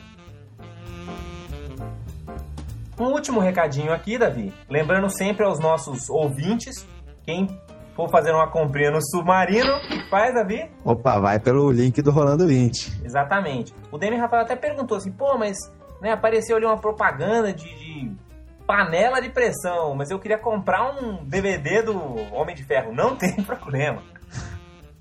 Um 2.99 3.05
último 3.05 3.39
recadinho 3.39 3.91
aqui, 3.91 4.17
Davi. 4.17 4.53
Lembrando 4.69 5.09
sempre 5.09 5.45
aos 5.45 5.59
nossos 5.59 6.09
ouvintes, 6.09 6.87
quem 7.23 7.47
for 7.95 8.09
fazer 8.09 8.31
uma 8.31 8.49
comprinha 8.49 8.91
no 8.91 8.99
Submarino, 9.01 9.71
o 9.71 9.87
que 9.87 10.09
faz, 10.09 10.33
Davi? 10.33 10.69
Opa, 10.85 11.19
vai 11.19 11.39
pelo 11.39 11.71
link 11.71 12.01
do 12.01 12.11
Rolando 12.11 12.47
20. 12.47 13.03
Exatamente. 13.03 13.73
O 13.91 13.97
Demi 13.97 14.17
Rafael 14.17 14.43
até 14.43 14.55
perguntou 14.55 14.97
assim, 14.97 15.11
pô, 15.11 15.37
mas 15.37 15.57
né, 16.03 16.11
apareceu 16.11 16.57
ali 16.57 16.65
uma 16.65 16.77
propaganda 16.77 17.53
de, 17.53 17.63
de, 17.63 18.11
panela 18.67 19.21
de 19.21 19.29
pressão, 19.29 19.95
mas 19.95 20.11
eu 20.11 20.19
queria 20.19 20.37
comprar 20.37 21.01
um 21.01 21.23
DVD 21.23 21.81
do 21.81 21.97
Homem 22.33 22.53
de 22.53 22.63
Ferro. 22.63 22.93
Não 22.93 23.15
tem 23.17 23.33
problema. 23.41 24.03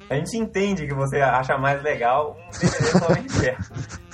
A 0.09 0.15
gente 0.15 0.37
entende 0.37 0.87
que 0.87 0.95
você 0.95 1.21
acha 1.21 1.59
mais 1.59 1.83
legal 1.83 2.37
um 2.39 2.51
DVD 2.51 2.99
do 2.99 3.11
Homem 3.11 3.23
de 3.25 3.33
Ferro. 3.33 3.65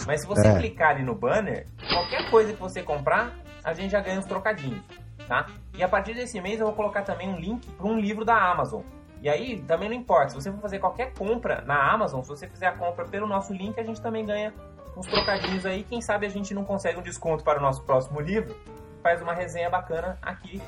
Mas 0.07 0.23
se 0.23 0.26
você 0.26 0.49
é. 0.49 0.59
clicar 0.59 0.90
ali 0.92 1.04
no 1.04 1.14
banner, 1.14 1.66
qualquer 1.92 2.30
coisa 2.30 2.54
que 2.54 2.61
você 2.61 2.83
comprar, 2.83 3.35
a 3.62 3.75
gente 3.75 3.90
já 3.90 4.00
ganha 4.00 4.18
uns 4.18 4.25
trocadinhos, 4.25 4.80
tá? 5.26 5.47
E 5.76 5.83
a 5.83 5.88
partir 5.88 6.14
desse 6.14 6.40
mês 6.40 6.59
eu 6.59 6.66
vou 6.66 6.75
colocar 6.75 7.02
também 7.02 7.28
um 7.28 7.37
link 7.37 7.68
para 7.73 7.87
um 7.87 7.99
livro 7.99 8.25
da 8.25 8.35
Amazon. 8.35 8.80
E 9.21 9.28
aí 9.28 9.61
também 9.62 9.90
não 9.90 9.97
importa, 9.97 10.30
se 10.30 10.37
você 10.37 10.50
for 10.50 10.61
fazer 10.61 10.78
qualquer 10.78 11.12
compra 11.12 11.62
na 11.66 11.92
Amazon, 11.92 12.23
se 12.23 12.28
você 12.28 12.49
fizer 12.49 12.68
a 12.68 12.73
compra 12.73 13.04
pelo 13.04 13.26
nosso 13.26 13.52
link, 13.52 13.78
a 13.78 13.83
gente 13.83 14.00
também 14.00 14.25
ganha 14.25 14.54
uns 14.98 15.06
trocadinhos 15.06 15.64
aí. 15.64 15.84
Quem 15.84 16.00
sabe 16.00 16.26
a 16.26 16.28
gente 16.28 16.52
não 16.52 16.64
consegue 16.64 16.98
um 16.98 17.02
desconto 17.02 17.44
para 17.44 17.58
o 17.58 17.62
nosso 17.62 17.82
próximo 17.82 18.20
livro. 18.20 18.54
Faz 19.02 19.22
uma 19.22 19.32
resenha 19.32 19.70
bacana 19.70 20.18
aqui 20.20 20.60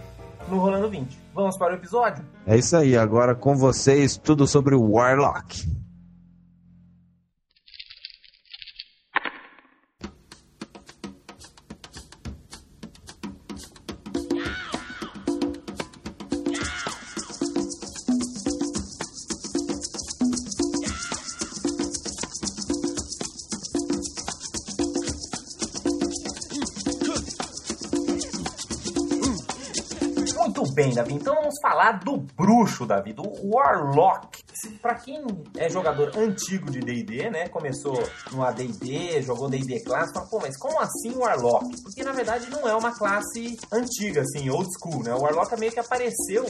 no 0.48 0.58
Rolando 0.58 0.88
20. 0.88 1.18
Vamos 1.34 1.56
para 1.56 1.72
o 1.72 1.76
episódio? 1.76 2.24
É 2.46 2.56
isso 2.56 2.76
aí, 2.76 2.96
agora 2.96 3.34
com 3.34 3.56
vocês 3.56 4.16
tudo 4.16 4.46
sobre 4.46 4.74
o 4.74 4.92
Warlock. 4.92 5.79
Do 31.92 32.18
bruxo, 32.18 32.86
Davi, 32.86 33.12
do 33.12 33.22
Warlock. 33.44 34.42
Para 34.80 34.94
quem 34.96 35.24
é 35.56 35.68
jogador 35.68 36.16
antigo 36.16 36.70
de 36.70 36.80
D&D, 36.80 37.30
né, 37.30 37.48
começou 37.48 38.02
no 38.32 38.44
AD&D, 38.44 39.22
jogou 39.22 39.48
D&D 39.48 39.82
clássico, 39.84 40.18
fala, 40.18 40.28
pô, 40.28 40.40
mas 40.40 40.56
como 40.56 40.78
assim 40.80 41.14
Warlock? 41.14 41.66
Porque 41.82 42.02
na 42.02 42.12
verdade 42.12 42.50
não 42.50 42.68
é 42.68 42.74
uma 42.74 42.96
classe 42.96 43.56
antiga, 43.72 44.22
assim, 44.22 44.50
old 44.50 44.68
school, 44.78 45.02
né? 45.02 45.14
O 45.14 45.20
Warlock 45.20 45.58
meio 45.58 45.72
que 45.72 45.80
apareceu 45.80 46.44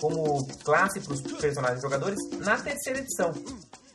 como 0.00 0.46
classe 0.64 1.00
para 1.00 1.12
os 1.12 1.20
personagens 1.20 1.82
jogadores 1.82 2.18
na 2.38 2.56
terceira 2.56 3.00
edição. 3.00 3.32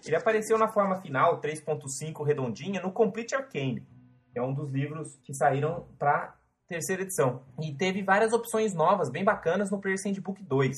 Ele 0.06 0.16
apareceu 0.16 0.58
na 0.58 0.72
forma 0.72 1.02
final, 1.02 1.40
3.5 1.42 2.26
redondinha, 2.26 2.82
no 2.82 2.92
Complete 2.92 3.36
Arcane, 3.36 3.86
é 4.36 4.42
um 4.42 4.54
dos 4.54 4.72
livros 4.72 5.20
que 5.24 5.34
saíram 5.34 5.86
para 5.98 6.36
terceira 6.70 7.02
edição. 7.02 7.42
E 7.60 7.74
teve 7.74 8.04
várias 8.04 8.32
opções 8.32 8.76
novas, 8.76 9.10
bem 9.10 9.24
bacanas, 9.24 9.72
no 9.72 9.82
Player's 9.82 10.06
Handbook 10.06 10.42
2, 10.44 10.76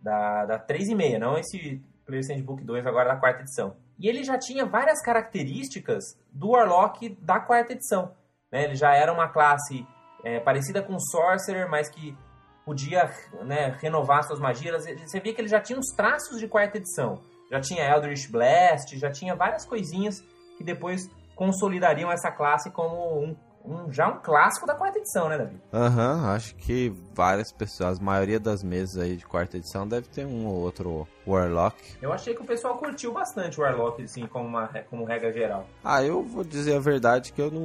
da, 0.00 0.46
da 0.46 0.58
3,5, 0.66 1.18
não 1.18 1.36
esse 1.36 1.82
Player's 2.06 2.28
Handbook 2.30 2.62
2 2.62 2.86
agora 2.86 3.08
da 3.08 3.16
quarta 3.16 3.42
edição. 3.42 3.76
E 3.98 4.08
ele 4.08 4.22
já 4.22 4.38
tinha 4.38 4.64
várias 4.64 5.02
características 5.02 6.04
do 6.32 6.50
Warlock 6.50 7.08
da 7.20 7.40
quarta 7.40 7.72
edição. 7.72 8.14
Né? 8.52 8.64
Ele 8.64 8.76
já 8.76 8.94
era 8.94 9.12
uma 9.12 9.28
classe 9.28 9.84
é, 10.22 10.38
parecida 10.38 10.80
com 10.80 10.98
Sorcerer, 10.98 11.68
mas 11.68 11.90
que 11.90 12.16
podia 12.64 13.10
né, 13.44 13.76
renovar 13.80 14.22
suas 14.22 14.38
magias. 14.38 14.84
Você 14.84 15.18
via 15.18 15.34
que 15.34 15.40
ele 15.40 15.48
já 15.48 15.60
tinha 15.60 15.78
uns 15.78 15.94
traços 15.96 16.38
de 16.38 16.46
quarta 16.46 16.78
edição. 16.78 17.20
Já 17.50 17.60
tinha 17.60 17.84
Eldritch 17.84 18.30
Blast, 18.30 18.96
já 18.98 19.10
tinha 19.10 19.34
várias 19.34 19.64
coisinhas 19.64 20.20
que 20.56 20.64
depois 20.64 21.08
consolidariam 21.34 22.10
essa 22.10 22.30
classe 22.30 22.70
como 22.70 23.22
um, 23.22 23.36
um 23.66 23.92
já 23.92 24.08
um 24.08 24.18
clássico 24.18 24.66
da 24.66 24.74
quarta 24.74 24.98
edição, 24.98 25.28
né, 25.28 25.38
Davi? 25.38 25.56
Aham, 25.72 26.14
uhum, 26.14 26.26
acho 26.30 26.54
que 26.56 26.92
várias 27.14 27.52
pessoas, 27.52 27.98
a 27.98 28.02
maioria 28.02 28.38
das 28.38 28.62
mesas 28.62 29.02
aí 29.02 29.16
de 29.16 29.26
quarta 29.26 29.56
edição 29.56 29.86
deve 29.86 30.08
ter 30.08 30.24
um 30.24 30.46
ou 30.46 30.54
outro 30.54 31.06
Warlock. 31.26 31.76
Eu 32.00 32.12
achei 32.12 32.34
que 32.34 32.42
o 32.42 32.46
pessoal 32.46 32.76
curtiu 32.76 33.12
bastante 33.12 33.60
o 33.60 33.62
Warlock, 33.62 34.02
assim, 34.02 34.26
como, 34.26 34.46
uma, 34.46 34.68
como 34.88 35.04
regra 35.04 35.32
geral. 35.32 35.66
Ah, 35.84 36.02
eu 36.02 36.22
vou 36.22 36.44
dizer 36.44 36.76
a 36.76 36.80
verdade 36.80 37.32
que 37.32 37.40
eu 37.40 37.50
não, 37.50 37.60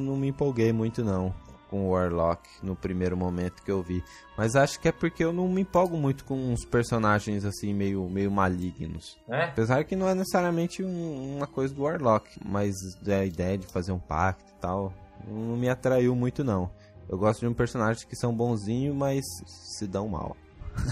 não 0.00 0.16
me 0.16 0.28
empolguei 0.28 0.72
muito, 0.72 1.04
não 1.04 1.34
com 1.70 1.86
o 1.86 1.90
Warlock 1.90 2.42
no 2.62 2.74
primeiro 2.74 3.16
momento 3.16 3.62
que 3.62 3.70
eu 3.70 3.80
vi. 3.80 4.02
Mas 4.36 4.56
acho 4.56 4.80
que 4.80 4.88
é 4.88 4.92
porque 4.92 5.24
eu 5.24 5.32
não 5.32 5.48
me 5.48 5.60
empolgo 5.60 5.96
muito 5.96 6.24
com 6.24 6.34
uns 6.34 6.64
personagens 6.64 7.44
assim 7.44 7.72
meio, 7.72 8.08
meio 8.10 8.30
malignos. 8.30 9.16
É? 9.28 9.44
Apesar 9.44 9.84
que 9.84 9.94
não 9.94 10.08
é 10.08 10.14
necessariamente 10.14 10.82
um, 10.82 11.36
uma 11.36 11.46
coisa 11.46 11.72
do 11.72 11.84
Warlock, 11.84 12.28
mas 12.44 12.74
a 13.06 13.24
ideia 13.24 13.56
de 13.56 13.68
fazer 13.68 13.92
um 13.92 14.00
pacto 14.00 14.50
e 14.50 14.60
tal 14.60 14.92
não 15.26 15.56
me 15.56 15.68
atraiu 15.68 16.14
muito 16.14 16.44
não. 16.44 16.70
Eu 17.08 17.18
gosto 17.18 17.40
de 17.40 17.46
um 17.46 17.54
personagem 17.54 18.06
que 18.06 18.16
são 18.16 18.34
bonzinhos, 18.34 18.94
mas 18.94 19.24
se 19.46 19.86
dão 19.86 20.08
mal. 20.08 20.36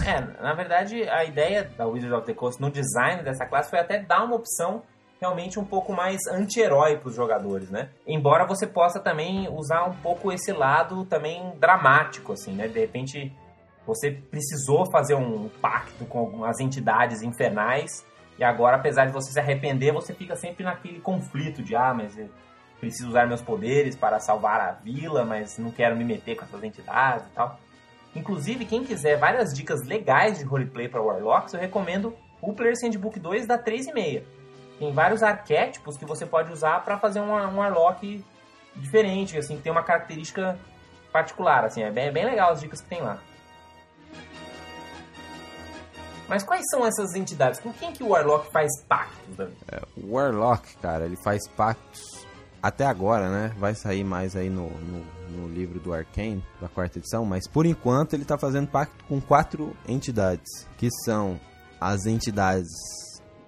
É, 0.05 0.19
na 0.41 0.53
verdade, 0.53 1.07
a 1.07 1.23
ideia 1.23 1.63
da 1.77 1.87
Wizard 1.87 2.13
of 2.13 2.25
the 2.25 2.33
Coast 2.33 2.61
no 2.61 2.69
design 2.69 3.23
dessa 3.23 3.45
classe 3.45 3.69
foi 3.69 3.79
até 3.79 3.99
dar 3.99 4.23
uma 4.25 4.35
opção 4.35 4.83
realmente 5.19 5.59
um 5.59 5.65
pouco 5.65 5.93
mais 5.93 6.19
anti-herói 6.31 6.97
para 6.97 7.09
os 7.09 7.15
jogadores, 7.15 7.69
né? 7.69 7.89
Embora 8.07 8.45
você 8.45 8.65
possa 8.65 8.99
também 8.99 9.49
usar 9.49 9.83
um 9.85 9.93
pouco 9.93 10.31
esse 10.31 10.51
lado 10.51 11.05
também 11.05 11.53
dramático, 11.59 12.33
assim, 12.33 12.53
né? 12.53 12.67
De 12.67 12.79
repente 12.79 13.33
você 13.85 14.11
precisou 14.11 14.89
fazer 14.91 15.15
um 15.15 15.49
pacto 15.61 16.05
com 16.05 16.43
as 16.45 16.59
entidades 16.59 17.21
infernais 17.21 18.05
e 18.37 18.43
agora, 18.43 18.77
apesar 18.77 19.05
de 19.05 19.11
você 19.11 19.31
se 19.33 19.39
arrepender, 19.39 19.91
você 19.91 20.13
fica 20.13 20.35
sempre 20.35 20.63
naquele 20.63 21.01
conflito 21.01 21.61
de 21.61 21.75
ah, 21.75 21.93
mas 21.93 22.17
preciso 22.79 23.09
usar 23.09 23.27
meus 23.27 23.41
poderes 23.41 23.95
para 23.95 24.19
salvar 24.19 24.61
a 24.61 24.71
vila, 24.71 25.25
mas 25.25 25.57
não 25.57 25.71
quero 25.71 25.95
me 25.95 26.03
meter 26.03 26.35
com 26.35 26.45
essas 26.45 26.63
entidades 26.63 27.25
e 27.27 27.29
tal. 27.31 27.59
Inclusive, 28.15 28.65
quem 28.65 28.83
quiser 28.83 29.17
várias 29.17 29.53
dicas 29.53 29.85
legais 29.85 30.39
de 30.39 30.45
roleplay 30.45 30.87
para 30.87 31.01
Warlocks, 31.01 31.53
eu 31.53 31.59
recomendo 31.59 32.15
o 32.41 32.53
Player's 32.53 32.81
Handbook 32.81 33.19
2 33.19 33.45
da 33.45 33.57
3,5 33.57 34.23
tem 34.79 34.93
vários 34.93 35.21
arquétipos 35.21 35.97
que 35.97 36.05
você 36.05 36.25
pode 36.25 36.51
usar 36.53 36.83
para 36.85 36.97
fazer 36.97 37.19
um, 37.19 37.33
um 37.33 37.57
Warlock 37.57 38.23
diferente, 38.77 39.37
assim, 39.37 39.57
que 39.57 39.63
tem 39.63 39.71
uma 39.71 39.83
característica 39.83 40.57
particular, 41.11 41.65
assim, 41.65 41.83
é 41.83 41.91
bem, 41.91 42.11
bem 42.13 42.25
legal 42.25 42.51
as 42.51 42.61
dicas 42.61 42.79
que 42.79 42.87
tem 42.87 43.01
lá. 43.01 43.19
Mas 46.29 46.43
quais 46.43 46.63
são 46.69 46.85
essas 46.85 47.13
entidades? 47.15 47.59
Com 47.59 47.73
quem 47.73 47.91
que 47.91 48.03
o 48.03 48.09
Warlock 48.09 48.49
faz 48.51 48.69
pactos, 48.83 49.35
Davi? 49.35 49.57
É, 49.69 49.81
o 49.97 50.13
Warlock, 50.13 50.77
cara, 50.77 51.05
ele 51.05 51.17
faz 51.17 51.45
pactos 51.49 52.18
até 52.61 52.85
agora, 52.85 53.29
né? 53.29 53.53
Vai 53.57 53.73
sair 53.73 54.03
mais 54.03 54.35
aí 54.35 54.49
no, 54.49 54.69
no, 54.69 55.05
no, 55.29 55.47
livro 55.47 55.79
do 55.79 55.93
Arcane, 55.93 56.43
da 56.61 56.67
quarta 56.67 56.99
edição, 56.99 57.25
mas 57.25 57.47
por 57.47 57.65
enquanto 57.65 58.13
ele 58.13 58.25
tá 58.25 58.37
fazendo 58.37 58.67
pacto 58.67 59.03
com 59.05 59.19
quatro 59.21 59.75
entidades, 59.87 60.67
que 60.77 60.89
são 61.03 61.39
as 61.79 62.05
entidades 62.05 62.69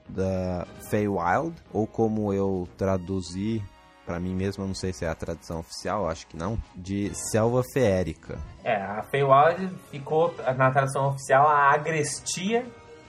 da 0.08 0.66
Feywild, 0.90 1.54
ou 1.72 1.88
como 1.88 2.34
eu 2.34 2.68
traduzi 2.78 3.62
para 4.06 4.20
mim 4.20 4.36
mesmo, 4.36 4.64
eu 4.64 4.68
não 4.68 4.76
sei 4.76 4.92
se 4.92 5.06
é 5.06 5.10
a 5.10 5.16
tradução 5.16 5.60
oficial, 5.60 6.10
acho 6.10 6.28
que 6.28 6.36
não, 6.36 6.58
de 6.76 7.12
selva 7.14 7.64
feérica. 7.74 8.38
É, 8.64 8.76
a 8.76 9.04
Feywild 9.04 9.74
ficou 9.90 10.36
na 10.58 10.72
tradução 10.72 11.10
oficial 11.10 11.48
a 11.48 11.74
Agrestia 11.74 12.66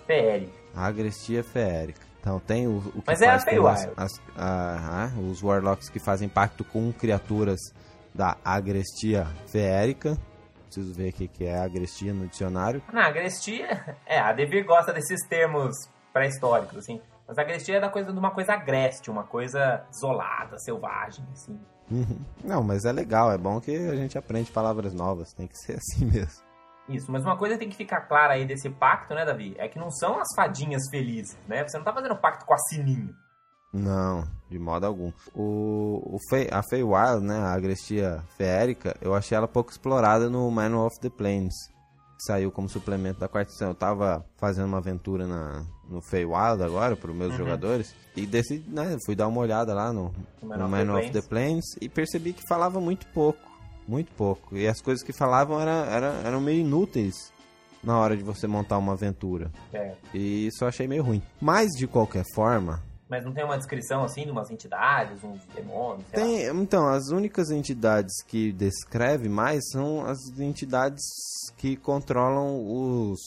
feérica. 0.06 0.52
A 0.74 0.86
Agrestia 0.86 1.42
feérica. 1.42 2.11
Então 2.22 2.38
tem 2.38 2.68
o, 2.68 2.78
o 2.78 3.02
que 3.02 3.08
Mas 3.08 3.20
é 3.20 3.28
a 3.28 3.38
Feywild. 3.40 3.90
As, 3.96 4.12
a, 4.36 5.06
a, 5.06 5.20
os 5.20 5.42
Warlocks 5.42 5.88
que 5.88 5.98
fazem 5.98 6.28
pacto 6.28 6.64
com 6.64 6.92
criaturas 6.92 7.58
da 8.14 8.36
Agrestia 8.44 9.26
feérica. 9.48 10.16
Preciso 10.66 10.94
ver 10.94 11.10
o 11.10 11.12
que 11.12 11.44
é 11.44 11.58
Agrestia 11.58 12.14
no 12.14 12.28
dicionário. 12.28 12.80
Na 12.92 13.08
Agrestia, 13.08 13.96
é, 14.06 14.20
a 14.20 14.32
Devir 14.32 14.64
gosta 14.64 14.92
desses 14.92 15.26
termos 15.26 15.74
pré-históricos, 16.12 16.78
assim. 16.78 17.00
Mas 17.26 17.38
a 17.38 17.44
Grestia 17.44 17.78
é 17.78 17.80
da 17.80 17.88
coisa 17.88 18.12
de 18.12 18.18
uma 18.18 18.30
coisa 18.30 18.52
agreste, 18.52 19.10
uma 19.10 19.24
coisa 19.24 19.84
isolada, 19.90 20.58
selvagem, 20.58 21.24
assim. 21.32 21.58
Uhum. 21.90 22.18
Não, 22.44 22.62
mas 22.62 22.84
é 22.84 22.92
legal, 22.92 23.32
é 23.32 23.38
bom 23.38 23.60
que 23.60 23.74
a 23.74 23.96
gente 23.96 24.16
aprende 24.16 24.50
palavras 24.50 24.94
novas, 24.94 25.32
tem 25.32 25.46
que 25.46 25.58
ser 25.58 25.78
assim 25.78 26.04
mesmo. 26.12 26.42
Isso, 26.88 27.10
mas 27.10 27.24
uma 27.24 27.36
coisa 27.36 27.56
tem 27.56 27.68
que 27.68 27.76
ficar 27.76 28.02
clara 28.02 28.34
aí 28.34 28.44
desse 28.44 28.68
pacto, 28.68 29.14
né, 29.14 29.24
Davi? 29.24 29.54
É 29.56 29.68
que 29.68 29.78
não 29.78 29.90
são 29.90 30.18
as 30.18 30.28
fadinhas 30.34 30.82
felizes, 30.90 31.38
né? 31.46 31.66
Você 31.66 31.78
não 31.78 31.84
tá 31.84 31.92
fazendo 31.92 32.16
pacto 32.16 32.44
com 32.44 32.54
a 32.54 32.58
Sininho. 32.58 33.14
Não, 33.72 34.24
de 34.50 34.58
modo 34.58 34.84
algum. 34.84 35.10
O, 35.34 36.16
o 36.16 36.18
Fey, 36.28 36.48
a 36.50 36.62
Feywild, 36.62 37.24
né, 37.24 37.38
a 37.38 37.52
Agrestia 37.54 38.22
Feérica, 38.36 38.94
eu 39.00 39.14
achei 39.14 39.36
ela 39.36 39.48
pouco 39.48 39.70
explorada 39.70 40.28
no 40.28 40.50
Manual 40.50 40.86
of 40.86 41.00
the 41.00 41.08
Plains 41.08 41.54
saiu 42.24 42.52
como 42.52 42.68
suplemento 42.68 43.20
da 43.20 43.28
quarta 43.28 43.50
edição. 43.50 43.68
Eu 43.68 43.74
tava 43.74 44.24
fazendo 44.36 44.66
uma 44.66 44.78
aventura 44.78 45.26
na, 45.26 45.66
no 45.88 46.00
Feywild 46.00 46.62
agora, 46.62 46.96
para 46.96 47.10
os 47.10 47.16
meus 47.16 47.32
uhum. 47.32 47.38
jogadores, 47.38 47.94
e 48.16 48.26
decidi, 48.26 48.68
né, 48.70 48.96
fui 49.04 49.16
dar 49.16 49.26
uma 49.26 49.40
olhada 49.40 49.74
lá 49.74 49.92
no, 49.92 50.12
no 50.40 50.54
of, 50.54 50.70
Man 50.70 50.86
the 50.86 50.92
of 50.92 51.10
the 51.10 51.22
Plains 51.22 51.64
e 51.80 51.88
percebi 51.88 52.32
que 52.32 52.46
falava 52.48 52.80
muito 52.80 53.06
pouco. 53.08 53.40
Muito 53.86 54.12
pouco. 54.12 54.56
E 54.56 54.66
as 54.66 54.80
coisas 54.80 55.02
que 55.02 55.12
falavam 55.12 55.60
era, 55.60 55.86
era, 55.90 56.06
eram 56.24 56.40
meio 56.40 56.60
inúteis 56.60 57.32
na 57.82 57.98
hora 57.98 58.16
de 58.16 58.22
você 58.22 58.46
montar 58.46 58.78
uma 58.78 58.92
aventura. 58.92 59.50
É. 59.72 59.94
E 60.14 60.46
isso 60.46 60.64
eu 60.64 60.68
achei 60.68 60.86
meio 60.86 61.02
ruim. 61.02 61.22
Mas, 61.40 61.70
de 61.70 61.86
qualquer 61.86 62.24
forma, 62.34 62.82
mas 63.12 63.26
não 63.26 63.32
tem 63.32 63.44
uma 63.44 63.58
descrição 63.58 64.02
assim 64.02 64.24
de 64.24 64.30
umas 64.30 64.50
entidades, 64.50 65.22
uns 65.22 65.44
demônios? 65.54 66.06
Tem, 66.10 66.48
lá. 66.48 66.54
então, 66.54 66.88
as 66.88 67.08
únicas 67.08 67.50
entidades 67.50 68.22
que 68.26 68.52
descreve 68.52 69.28
mais 69.28 69.68
são 69.70 70.02
as 70.06 70.18
entidades 70.38 71.02
que 71.58 71.76
controlam 71.76 72.64
os 72.64 73.20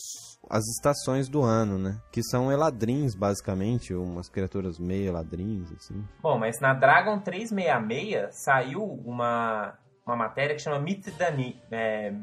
as 0.50 0.63
estações 0.67 1.27
do 1.27 1.41
ano, 1.41 1.77
né? 1.77 2.00
Que 2.12 2.24
são 2.24 2.51
eladrins, 2.51 3.15
basicamente, 3.15 3.93
umas 3.93 4.29
criaturas 4.29 4.79
meio 4.79 5.07
eladrins, 5.07 5.71
assim. 5.71 6.03
Bom, 6.21 6.38
mas 6.38 6.59
na 6.59 6.74
Dragon 6.74 7.19
366 7.19 8.43
saiu 8.43 8.83
uma, 8.83 9.74
uma 10.05 10.15
matéria 10.15 10.55
que 10.55 10.62
chama 10.62 10.79
Myth, 10.79 11.09
Dani, 11.17 11.59
é, 11.71 12.13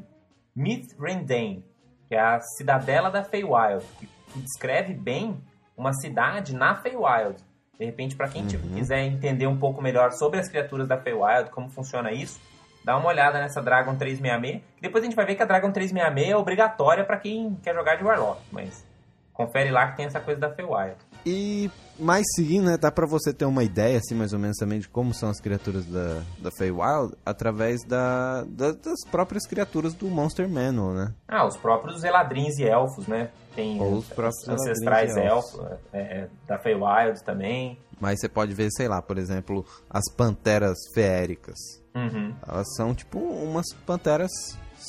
Rendane, 0.99 1.65
que 2.09 2.15
é 2.15 2.21
a 2.21 2.41
cidadela 2.41 3.11
da 3.11 3.25
Feywild, 3.25 3.85
que, 3.99 4.07
que 4.07 4.39
descreve 4.41 4.95
bem 4.95 5.43
uma 5.77 5.93
cidade 5.93 6.55
na 6.55 6.77
Feywild. 6.77 7.37
De 7.79 7.85
repente, 7.85 8.15
para 8.15 8.29
quem 8.29 8.43
uhum. 8.43 8.75
quiser 8.75 9.01
entender 9.01 9.47
um 9.47 9.59
pouco 9.59 9.83
melhor 9.83 10.13
sobre 10.13 10.39
as 10.39 10.49
criaturas 10.49 10.87
da 10.87 10.97
Feywild, 10.97 11.51
como 11.51 11.69
funciona 11.71 12.13
isso, 12.13 12.41
dá 12.85 12.97
uma 12.97 13.09
olhada 13.09 13.41
nessa 13.41 13.61
Dragon 13.61 13.97
366. 13.97 14.63
Depois 14.81 15.03
a 15.03 15.07
gente 15.07 15.17
vai 15.17 15.27
ver 15.27 15.35
que 15.35 15.43
a 15.43 15.47
Dragon 15.47 15.73
366 15.73 16.31
é 16.31 16.37
obrigatória 16.37 17.05
para 17.05 17.17
quem 17.17 17.57
quer 17.63 17.75
jogar 17.75 17.97
de 17.97 18.05
Warlock, 18.05 18.41
mas 18.53 18.87
confere 19.33 19.71
lá 19.71 19.91
que 19.91 19.97
tem 19.97 20.07
essa 20.07 20.21
coisa 20.21 20.41
da 20.41 20.51
Feywild. 20.51 20.97
E 21.25 21.71
mais 21.99 22.25
seguindo, 22.35 22.67
né, 22.67 22.77
dá 22.77 22.91
para 22.91 23.07
você 23.07 23.33
ter 23.33 23.45
uma 23.45 23.63
ideia, 23.63 23.99
assim, 23.99 24.15
mais 24.15 24.33
ou 24.33 24.39
menos 24.39 24.57
também 24.57 24.81
de 24.81 24.89
como 24.89 25.15
são 25.15 25.31
as 25.31 25.41
criaturas 25.41 25.85
da, 25.87 26.23
da 26.39 26.51
Feywild 26.51 27.15
através 27.25 27.85
da, 27.87 28.43
da, 28.45 28.73
das 28.73 29.05
próprias 29.11 29.47
criaturas 29.47 29.95
do 29.95 30.07
Monster 30.09 30.49
Manual, 30.49 30.93
né? 30.93 31.15
Ah, 31.29 31.47
os 31.47 31.57
próprios 31.57 32.03
eladrins 32.03 32.59
e 32.59 32.65
elfos, 32.65 33.07
né? 33.07 33.31
Tem 33.55 33.81
Ou 33.81 33.99
os 33.99 34.09
próprios 34.09 34.49
ancestrais 34.49 35.17
elfos, 35.17 35.59
elfos 35.61 35.79
é, 35.93 36.01
é, 36.01 36.29
da 36.47 36.59
Feywild 36.59 37.23
também. 37.23 37.79
Mas 38.01 38.21
você 38.21 38.29
pode 38.29 38.53
ver, 38.55 38.69
sei 38.73 38.89
lá, 38.89 39.01
por 39.01 39.19
exemplo, 39.19 39.65
as 39.89 40.11
panteras 40.17 40.79
feéricas. 40.95 41.59
Uhum. 41.95 42.35
Elas 42.49 42.75
são 42.75 42.95
tipo 42.95 43.19
umas 43.19 43.67
panteras 43.87 44.31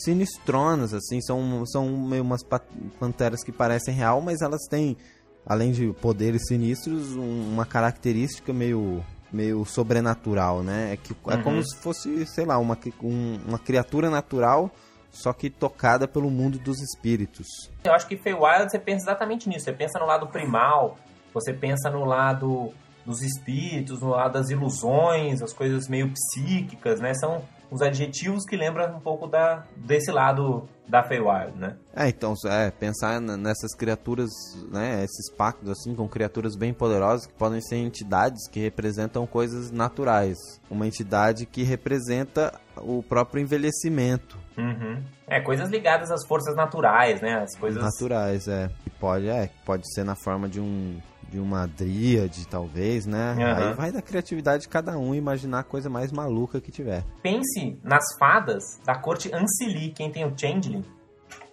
sinistronas, 0.04 0.94
assim, 0.94 1.22
são, 1.22 1.66
são 1.66 1.88
meio 1.90 2.24
umas 2.24 2.44
pa- 2.44 2.62
panteras 3.00 3.44
que 3.44 3.52
parecem 3.52 3.94
real, 3.94 4.22
mas 4.22 4.42
elas 4.42 4.62
têm, 4.70 4.98
além 5.46 5.72
de 5.72 5.94
poderes 6.02 6.48
sinistros, 6.48 7.16
um- 7.16 7.52
uma 7.54 7.66
característica 7.66 8.52
meio, 8.54 9.04
meio 9.32 9.64
sobrenatural, 9.66 10.64
né? 10.64 10.94
É, 10.94 10.98
que, 10.98 11.16
é 11.30 11.36
Uhum. 11.36 11.44
como 11.44 11.64
se 11.64 11.76
fosse, 11.78 12.26
sei 12.26 12.46
lá, 12.46 12.58
uma, 12.58 12.78
um- 13.04 13.40
uma 13.48 13.60
criatura 13.60 14.10
natural, 14.10 14.72
só 15.12 15.32
que 15.32 15.50
tocada 15.50 16.08
pelo 16.08 16.30
mundo 16.32 16.58
dos 16.58 16.82
espíritos. 16.82 17.48
Eu 17.84 17.94
acho 17.94 18.08
que 18.08 18.18
Feywild 18.18 18.72
você 18.72 18.80
pensa 18.80 19.06
exatamente 19.06 19.48
nisso. 19.48 19.66
Você 19.66 19.74
pensa 19.74 20.00
no 20.00 20.06
lado 20.08 20.28
primal, 20.28 20.98
você 21.34 21.54
pensa 21.54 21.90
no 21.92 22.04
lado 22.04 22.72
dos 23.06 23.22
espíritos, 23.22 24.02
no 24.02 24.10
lado 24.10 24.34
das 24.34 24.50
ilusões, 24.50 25.42
as 25.42 25.54
coisas 25.54 25.88
meio 25.88 26.10
psíquicas, 26.12 27.00
né? 27.00 27.14
São 27.14 27.44
os 27.72 27.82
adjetivos 27.82 28.46
que 28.46 28.56
lembram 28.56 28.96
um 28.96 29.00
pouco 29.00 29.28
da, 29.28 29.64
desse 29.76 30.12
lado 30.12 30.68
da 30.88 31.04
Feywild, 31.04 31.58
né? 31.58 31.78
É, 31.96 32.10
então, 32.10 32.34
é, 32.46 32.70
pensar 32.70 33.20
nessas 33.22 33.74
criaturas, 33.74 34.30
né, 34.70 35.04
esses 35.04 35.32
pactos, 35.34 35.70
assim, 35.70 35.96
com 35.96 36.08
criaturas 36.08 36.56
bem 36.56 36.74
poderosas 36.74 37.26
que 37.26 37.34
podem 37.34 37.62
ser 37.62 37.78
entidades 37.78 38.48
que 38.50 38.60
representam 38.60 39.26
coisas 39.26 39.72
naturais. 39.72 40.38
Uma 40.70 40.86
entidade 40.86 41.46
que 41.46 41.64
representa 41.64 42.54
o 42.78 43.02
próprio 43.02 43.42
envelhecimento. 43.42 44.38
Uhum. 44.58 45.02
É, 45.28 45.40
coisas 45.40 45.70
ligadas 45.70 46.12
às 46.12 46.26
forças 46.28 46.56
naturais, 46.56 47.22
né? 47.22 47.42
As 47.42 47.56
coisas... 47.56 47.82
Naturais, 47.82 48.48
é. 48.48 48.70
Pode, 49.00 49.28
é, 49.28 49.50
pode 49.66 49.92
ser 49.94 50.04
na 50.04 50.16
forma 50.16 50.48
de 50.48 50.60
um 50.60 51.00
de 51.34 51.40
uma 51.40 51.66
dríade, 51.66 52.48
talvez, 52.48 53.08
né? 53.08 53.36
Aham. 53.40 53.70
Aí 53.70 53.74
vai 53.74 53.92
da 53.92 54.04
criatividade 54.04 54.64
de 54.64 54.70
cada 54.70 54.96
um 55.00 55.16
imaginar 55.16 55.60
a 55.60 55.64
coisa 55.64 55.90
mais 55.90 56.12
maluca 56.12 56.62
que 56.62 56.72
tiver. 56.72 57.04
Pense 57.24 57.76
nas 57.84 58.04
fadas 58.20 58.80
da 58.86 58.94
corte 58.94 59.32
Ancili, 59.34 59.90
quem 59.90 60.12
tem 60.12 60.24
o 60.26 60.38
Changeling, 60.38 60.86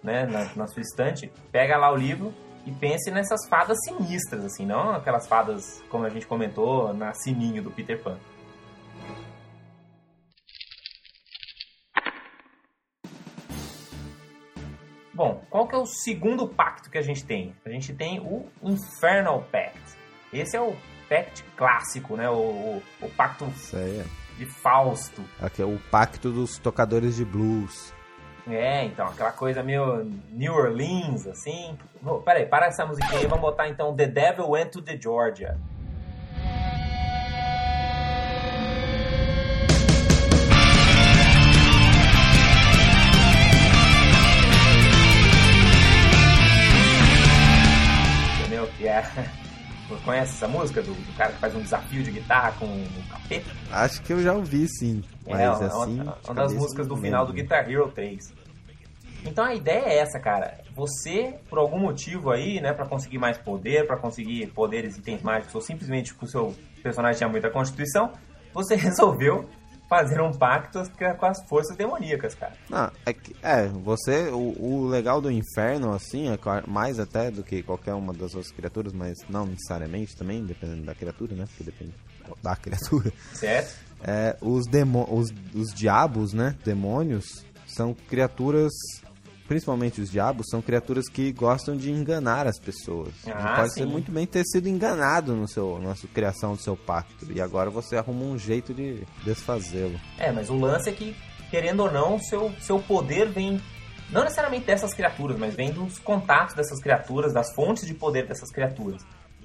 né, 0.03 0.27
na, 0.27 0.47
na 0.55 0.67
sua 0.67 0.83
estante, 0.83 1.31
pega 1.51 1.77
lá 1.77 1.91
o 1.91 1.95
livro 1.95 2.31
e 2.63 2.71
pense 2.71 3.09
nessas 3.09 3.47
fadas 3.49 3.75
sinistras, 3.83 4.45
assim, 4.45 4.67
não 4.67 4.91
aquelas 4.91 5.27
fadas, 5.27 5.81
como 5.89 6.05
a 6.05 6.09
gente 6.09 6.27
comentou, 6.27 6.93
na 6.93 7.11
Sininho 7.15 7.63
do 7.63 7.71
Peter 7.71 7.99
Pan. 8.03 8.19
Bom, 15.13 15.43
qual 15.49 15.67
que 15.67 15.75
é 15.75 15.77
o 15.77 15.85
segundo 15.85 16.47
pacto 16.47 16.89
que 16.89 16.97
a 16.97 17.01
gente 17.01 17.25
tem? 17.25 17.53
A 17.65 17.69
gente 17.69 17.93
tem 17.93 18.19
o 18.19 18.47
Infernal 18.63 19.45
Pact. 19.51 19.97
Esse 20.31 20.55
é 20.55 20.61
o 20.61 20.75
pact 21.09 21.43
clássico, 21.57 22.15
né? 22.15 22.29
O, 22.29 22.35
o, 22.35 22.83
o 23.01 23.09
pacto 23.09 23.45
é. 23.73 24.03
de 24.37 24.45
Fausto. 24.45 25.23
Aqui 25.41 25.61
é 25.61 25.65
o 25.65 25.77
pacto 25.91 26.31
dos 26.31 26.57
tocadores 26.57 27.17
de 27.17 27.25
blues. 27.25 27.93
É, 28.47 28.85
então, 28.85 29.05
aquela 29.05 29.31
coisa 29.31 29.61
meio 29.61 30.03
New 30.31 30.53
Orleans, 30.53 31.27
assim. 31.27 31.77
Peraí, 32.25 32.45
para 32.45 32.67
essa 32.67 32.85
musiquinha 32.85 33.19
aí, 33.19 33.27
vamos 33.27 33.41
botar 33.41 33.67
então 33.67 33.95
The 33.95 34.07
Devil 34.07 34.49
Went 34.49 34.71
to 34.71 34.81
the 34.81 34.97
Georgia. 34.99 35.59
Conhece 50.05 50.35
essa 50.35 50.47
música 50.47 50.81
do, 50.81 50.93
do 50.93 51.17
cara 51.17 51.33
que 51.33 51.39
faz 51.39 51.53
um 51.53 51.61
desafio 51.61 52.01
de 52.01 52.11
guitarra 52.11 52.53
com 52.53 52.65
o 52.65 53.09
capeta? 53.09 53.51
Acho 53.71 54.01
que 54.01 54.13
eu 54.13 54.23
já 54.23 54.33
ouvi, 54.33 54.65
sim. 54.69 55.03
Mas 55.27 55.41
é, 55.41 55.45
assim, 55.45 56.01
uma, 56.01 56.17
de 56.21 56.29
uma 56.29 56.33
das 56.33 56.53
músicas 56.53 56.87
do 56.87 56.95
final 56.95 57.25
do 57.25 57.33
lembro. 57.33 57.43
Guitar 57.43 57.69
Hero 57.69 57.91
3. 57.91 58.33
Então 59.25 59.45
a 59.45 59.53
ideia 59.53 59.85
é 59.85 59.97
essa, 59.99 60.19
cara. 60.19 60.59
Você, 60.75 61.35
por 61.49 61.59
algum 61.59 61.79
motivo 61.79 62.31
aí, 62.31 62.59
né, 62.61 62.73
pra 62.73 62.87
conseguir 62.87 63.17
mais 63.17 63.37
poder, 63.37 63.85
pra 63.85 63.97
conseguir 63.97 64.47
poderes 64.47 64.95
e 64.95 64.99
itens 64.99 65.21
mágicos, 65.21 65.53
ou 65.53 65.61
simplesmente 65.61 66.13
porque 66.13 66.25
o 66.25 66.29
seu 66.29 66.55
personagem 66.81 67.17
tinha 67.17 67.29
muita 67.29 67.49
constituição, 67.49 68.11
você 68.53 68.75
resolveu 68.77 69.47
fazer 69.91 70.21
um 70.21 70.31
pacto 70.31 70.81
com 71.19 71.25
as 71.25 71.37
forças 71.49 71.75
demoníacas, 71.75 72.33
cara. 72.33 72.53
Não, 72.69 72.89
é, 73.05 73.11
que, 73.11 73.35
é 73.43 73.67
você, 73.67 74.29
o, 74.29 74.55
o 74.57 74.87
legal 74.87 75.19
do 75.19 75.29
inferno, 75.29 75.93
assim, 75.93 76.29
é 76.29 76.39
mais 76.65 76.97
até 76.97 77.29
do 77.29 77.43
que 77.43 77.61
qualquer 77.61 77.93
uma 77.93 78.13
das 78.13 78.33
outras 78.33 78.53
criaturas, 78.53 78.93
mas 78.93 79.17
não 79.27 79.45
necessariamente 79.45 80.15
também, 80.15 80.45
dependendo 80.45 80.83
da 80.83 80.95
criatura, 80.95 81.35
né? 81.35 81.45
Porque 81.45 81.65
depende 81.65 81.93
da 82.41 82.55
criatura. 82.55 83.11
Certo? 83.33 83.75
É, 84.01 84.37
os, 84.39 84.65
demo, 84.65 85.05
os, 85.13 85.29
os 85.53 85.73
diabos, 85.73 86.31
né? 86.31 86.55
Demônios, 86.63 87.45
são 87.67 87.93
criaturas, 87.93 88.71
principalmente 89.51 89.99
os 89.99 90.09
diabos, 90.09 90.45
são 90.49 90.61
criaturas 90.61 91.09
que 91.09 91.29
gostam 91.33 91.75
de 91.75 91.91
enganar 91.91 92.47
as 92.47 92.57
pessoas. 92.57 93.09
Ah, 93.27 93.57
pode 93.57 93.73
sim. 93.73 93.81
ser 93.81 93.85
muito 93.85 94.09
bem 94.09 94.25
ter 94.25 94.45
sido 94.45 94.69
enganado 94.69 95.35
no 95.35 95.45
seu, 95.45 95.77
na 95.77 95.93
sua 95.93 96.07
criação 96.07 96.55
do 96.55 96.61
seu 96.61 96.77
pacto. 96.77 97.29
E 97.29 97.41
agora 97.41 97.69
você 97.69 97.97
arruma 97.97 98.23
um 98.23 98.37
jeito 98.37 98.73
de 98.73 99.05
desfazê-lo. 99.25 99.99
É, 100.17 100.31
mas 100.31 100.49
o 100.49 100.55
lance 100.55 100.89
é 100.89 100.93
que, 100.93 101.13
querendo 101.49 101.81
ou 101.81 101.91
não, 101.91 102.17
seu, 102.17 102.49
seu 102.61 102.79
poder 102.79 103.27
vem. 103.27 103.61
Não 104.09 104.23
necessariamente 104.23 104.67
dessas 104.67 104.93
criaturas, 104.93 105.37
mas 105.37 105.53
vem 105.53 105.69
dos 105.69 105.99
contatos 105.99 106.55
dessas 106.55 106.79
criaturas, 106.79 107.33
das 107.33 107.53
fontes 107.53 107.85
de 107.85 107.93
poder 107.93 108.25
dessas 108.25 108.49
criaturas. 108.53 109.01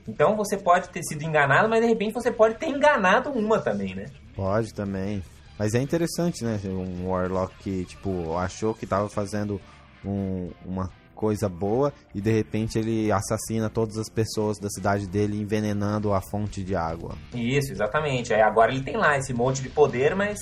Então 0.06 0.36
você 0.36 0.56
pode 0.56 0.88
ter 0.90 1.02
sido 1.02 1.24
enganado, 1.24 1.68
mas 1.68 1.80
de 1.80 1.88
repente 1.88 2.12
você 2.12 2.30
pode 2.30 2.54
ter 2.54 2.68
enganado 2.68 3.30
uma 3.30 3.58
também, 3.58 3.92
né? 3.92 4.06
Pode 4.36 4.72
também. 4.72 5.20
Mas 5.58 5.74
é 5.74 5.80
interessante, 5.80 6.44
né? 6.44 6.60
Um 6.64 7.08
Warlock 7.08 7.52
que, 7.58 7.84
tipo, 7.86 8.36
achou 8.36 8.74
que 8.74 8.86
tava 8.86 9.08
fazendo 9.08 9.60
um- 10.06 10.50
uma 10.64 10.90
coisa 11.14 11.48
boa 11.48 11.92
e 12.14 12.20
de 12.20 12.30
repente 12.30 12.78
ele 12.78 13.10
assassina 13.10 13.70
todas 13.70 13.96
as 13.96 14.08
pessoas 14.10 14.58
da 14.58 14.68
cidade 14.68 15.06
dele 15.06 15.40
envenenando 15.40 16.12
a 16.12 16.20
fonte 16.30 16.62
de 16.62 16.76
água. 16.76 17.16
Isso, 17.34 17.72
exatamente. 17.72 18.34
Aí 18.34 18.42
agora 18.42 18.70
ele 18.70 18.82
tem 18.82 18.96
lá 18.98 19.16
esse 19.16 19.32
monte 19.32 19.62
de 19.62 19.70
poder, 19.70 20.14
mas 20.14 20.38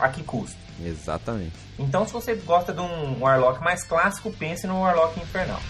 a 0.00 0.08
que 0.08 0.22
custo? 0.22 0.56
Exatamente. 0.82 1.52
Então, 1.78 2.06
se 2.06 2.12
você 2.12 2.34
gosta 2.34 2.72
de 2.72 2.80
um 2.80 3.20
Warlock 3.20 3.62
mais 3.62 3.84
clássico, 3.84 4.32
pense 4.32 4.66
no 4.66 4.80
Warlock 4.80 5.20
Infernal. 5.20 5.60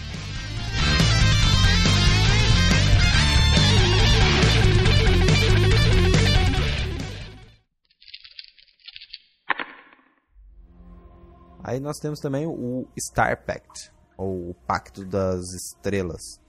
Aí 11.65 11.79
nós 11.79 11.97
temos 11.97 12.19
também 12.19 12.45
o 12.45 12.87
Star 12.95 13.43
Pact, 13.43 13.91
ou 14.15 14.51
o 14.51 14.53
Pacto 14.67 15.03
das 15.03 15.51
Estrelas. 15.51 16.39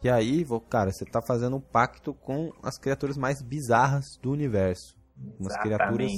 Que 0.00 0.08
aí, 0.08 0.46
cara, 0.70 0.92
você 0.92 1.04
tá 1.04 1.20
fazendo 1.20 1.56
um 1.56 1.60
pacto 1.60 2.14
com 2.14 2.52
as 2.62 2.78
criaturas 2.78 3.16
mais 3.16 3.42
bizarras 3.42 4.16
do 4.22 4.30
universo. 4.30 4.96
Umas 5.40 5.56
criaturas 5.56 6.12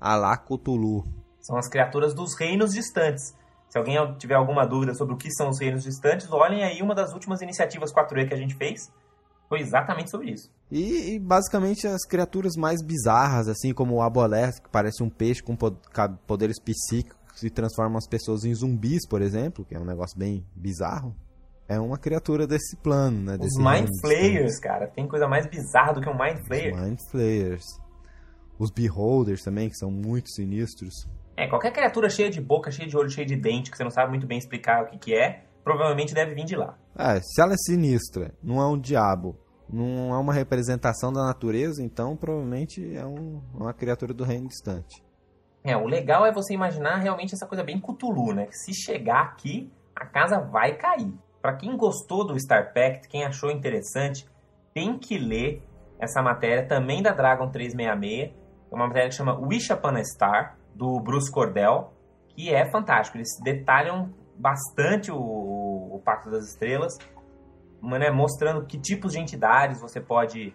a 0.00 0.36
Cthulhu. 0.38 1.04
São 1.42 1.58
as 1.58 1.68
criaturas 1.68 2.14
dos 2.14 2.34
reinos 2.34 2.72
distantes. 2.72 3.34
Se 3.68 3.76
alguém 3.76 3.98
tiver 4.16 4.36
alguma 4.36 4.66
dúvida 4.66 4.94
sobre 4.94 5.12
o 5.12 5.18
que 5.18 5.30
são 5.30 5.50
os 5.50 5.60
reinos 5.60 5.82
distantes, 5.82 6.32
olhem 6.32 6.64
aí 6.64 6.80
uma 6.80 6.94
das 6.94 7.12
últimas 7.12 7.42
iniciativas 7.42 7.92
4E 7.92 8.26
que 8.26 8.32
a 8.32 8.38
gente 8.38 8.54
fez. 8.54 8.90
Foi 9.50 9.60
exatamente 9.60 10.10
sobre 10.10 10.30
isso. 10.30 10.50
E, 10.70 11.14
e, 11.14 11.18
basicamente 11.18 11.86
as 11.86 12.06
criaturas 12.06 12.54
mais 12.56 12.82
bizarras, 12.82 13.48
assim 13.48 13.74
como 13.74 13.96
o 13.96 14.00
Aboleth, 14.00 14.62
que 14.62 14.70
parece 14.70 15.02
um 15.02 15.10
peixe 15.10 15.42
com 15.42 15.54
poderes 16.26 16.58
psíquicos 16.58 17.21
e 17.42 17.50
transforma 17.50 17.98
as 17.98 18.06
pessoas 18.08 18.44
em 18.44 18.54
zumbis, 18.54 19.06
por 19.08 19.22
exemplo, 19.22 19.64
que 19.64 19.74
é 19.74 19.78
um 19.78 19.84
negócio 19.84 20.18
bem 20.18 20.44
bizarro. 20.54 21.14
É 21.68 21.78
uma 21.78 21.96
criatura 21.96 22.46
desse 22.46 22.76
plano, 22.76 23.18
né? 23.22 23.34
Os 23.34 23.38
desse 23.40 23.58
Mind 23.58 23.74
reino 23.74 23.88
Flayers, 24.00 24.58
cara. 24.60 24.88
Tem 24.88 25.06
coisa 25.06 25.26
mais 25.28 25.46
bizarra 25.46 25.94
do 25.94 26.00
que 26.00 26.08
um 26.08 26.18
Mind. 26.18 26.44
Flayer. 26.46 26.74
Os 26.74 26.80
Mind 26.80 26.98
Flayers. 27.10 27.64
Os 28.58 28.70
Beholders 28.70 29.42
também, 29.42 29.68
que 29.68 29.76
são 29.76 29.90
muito 29.90 30.28
sinistros. 30.30 30.92
É, 31.36 31.48
qualquer 31.48 31.72
criatura 31.72 32.10
cheia 32.10 32.28
de 32.30 32.40
boca, 32.40 32.70
cheia 32.70 32.88
de 32.88 32.96
olho, 32.96 33.08
cheia 33.08 33.26
de 33.26 33.36
dente, 33.36 33.70
que 33.70 33.76
você 33.76 33.84
não 33.84 33.90
sabe 33.90 34.10
muito 34.10 34.26
bem 34.26 34.36
explicar 34.38 34.82
o 34.84 34.86
que, 34.90 34.98
que 34.98 35.14
é, 35.14 35.44
provavelmente 35.64 36.12
deve 36.12 36.34
vir 36.34 36.44
de 36.44 36.56
lá. 36.56 36.76
É, 36.96 37.18
se 37.20 37.40
ela 37.40 37.54
é 37.54 37.56
sinistra, 37.56 38.34
não 38.42 38.60
é 38.60 38.66
um 38.66 38.78
diabo, 38.78 39.36
não 39.72 40.12
é 40.14 40.18
uma 40.18 40.34
representação 40.34 41.10
da 41.12 41.24
natureza, 41.24 41.82
então 41.82 42.14
provavelmente 42.16 42.94
é 42.94 43.06
um- 43.06 43.40
uma 43.54 43.72
criatura 43.72 44.12
do 44.12 44.24
reino 44.24 44.46
distante. 44.48 45.02
É, 45.64 45.76
o 45.76 45.86
legal 45.86 46.26
é 46.26 46.32
você 46.32 46.54
imaginar 46.54 46.96
realmente 46.96 47.34
essa 47.34 47.46
coisa 47.46 47.62
bem 47.62 47.80
Cthulhu, 47.80 48.34
né? 48.34 48.46
Que 48.46 48.56
se 48.56 48.74
chegar 48.74 49.22
aqui, 49.22 49.72
a 49.94 50.04
casa 50.04 50.40
vai 50.40 50.74
cair. 50.74 51.14
Pra 51.40 51.56
quem 51.56 51.76
gostou 51.76 52.26
do 52.26 52.38
Star 52.38 52.72
Pact, 52.72 53.08
quem 53.08 53.24
achou 53.24 53.50
interessante, 53.50 54.28
tem 54.74 54.98
que 54.98 55.18
ler 55.18 55.62
essa 56.00 56.20
matéria 56.20 56.66
também 56.66 57.02
da 57.02 57.12
Dragon 57.12 57.48
366. 57.48 58.30
É 58.70 58.74
uma 58.74 58.86
matéria 58.86 59.08
que 59.08 59.14
chama 59.14 59.38
Wish 59.38 59.72
Upon 59.72 59.96
a 59.96 60.04
Star, 60.04 60.56
do 60.74 60.98
Bruce 61.00 61.30
Cordell, 61.30 61.92
que 62.28 62.52
é 62.52 62.68
fantástico. 62.70 63.18
Eles 63.18 63.28
detalham 63.42 64.12
bastante 64.36 65.12
o, 65.12 65.16
o 65.16 66.00
Pacto 66.04 66.30
das 66.30 66.48
Estrelas, 66.48 66.96
né? 67.82 68.10
mostrando 68.10 68.66
que 68.66 68.78
tipos 68.78 69.12
de 69.12 69.20
entidades 69.20 69.80
você 69.80 70.00
pode 70.00 70.54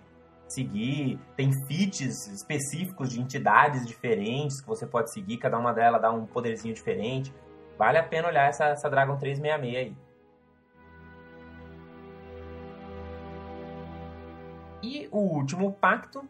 seguir. 0.54 1.20
Tem 1.36 1.52
feats 1.68 2.28
específicos 2.28 3.10
de 3.10 3.20
entidades 3.20 3.86
diferentes 3.86 4.62
que 4.62 4.68
você 4.68 4.86
pode 4.86 5.12
seguir, 5.12 5.38
cada 5.38 5.58
uma 5.58 5.74
delas 5.74 6.02
dá 6.02 6.12
um 6.12 6.26
poderzinho 6.26 6.74
diferente. 6.74 7.34
Vale 7.78 7.98
a 7.98 8.04
pena 8.04 8.28
olhar 8.28 8.50
essa, 8.50 8.66
essa 8.66 8.90
Dragon 8.90 9.18
366 9.18 9.76
aí. 9.76 10.08
E 14.82 15.08
o 15.12 15.20
último 15.20 15.74
pacto, 15.74 16.28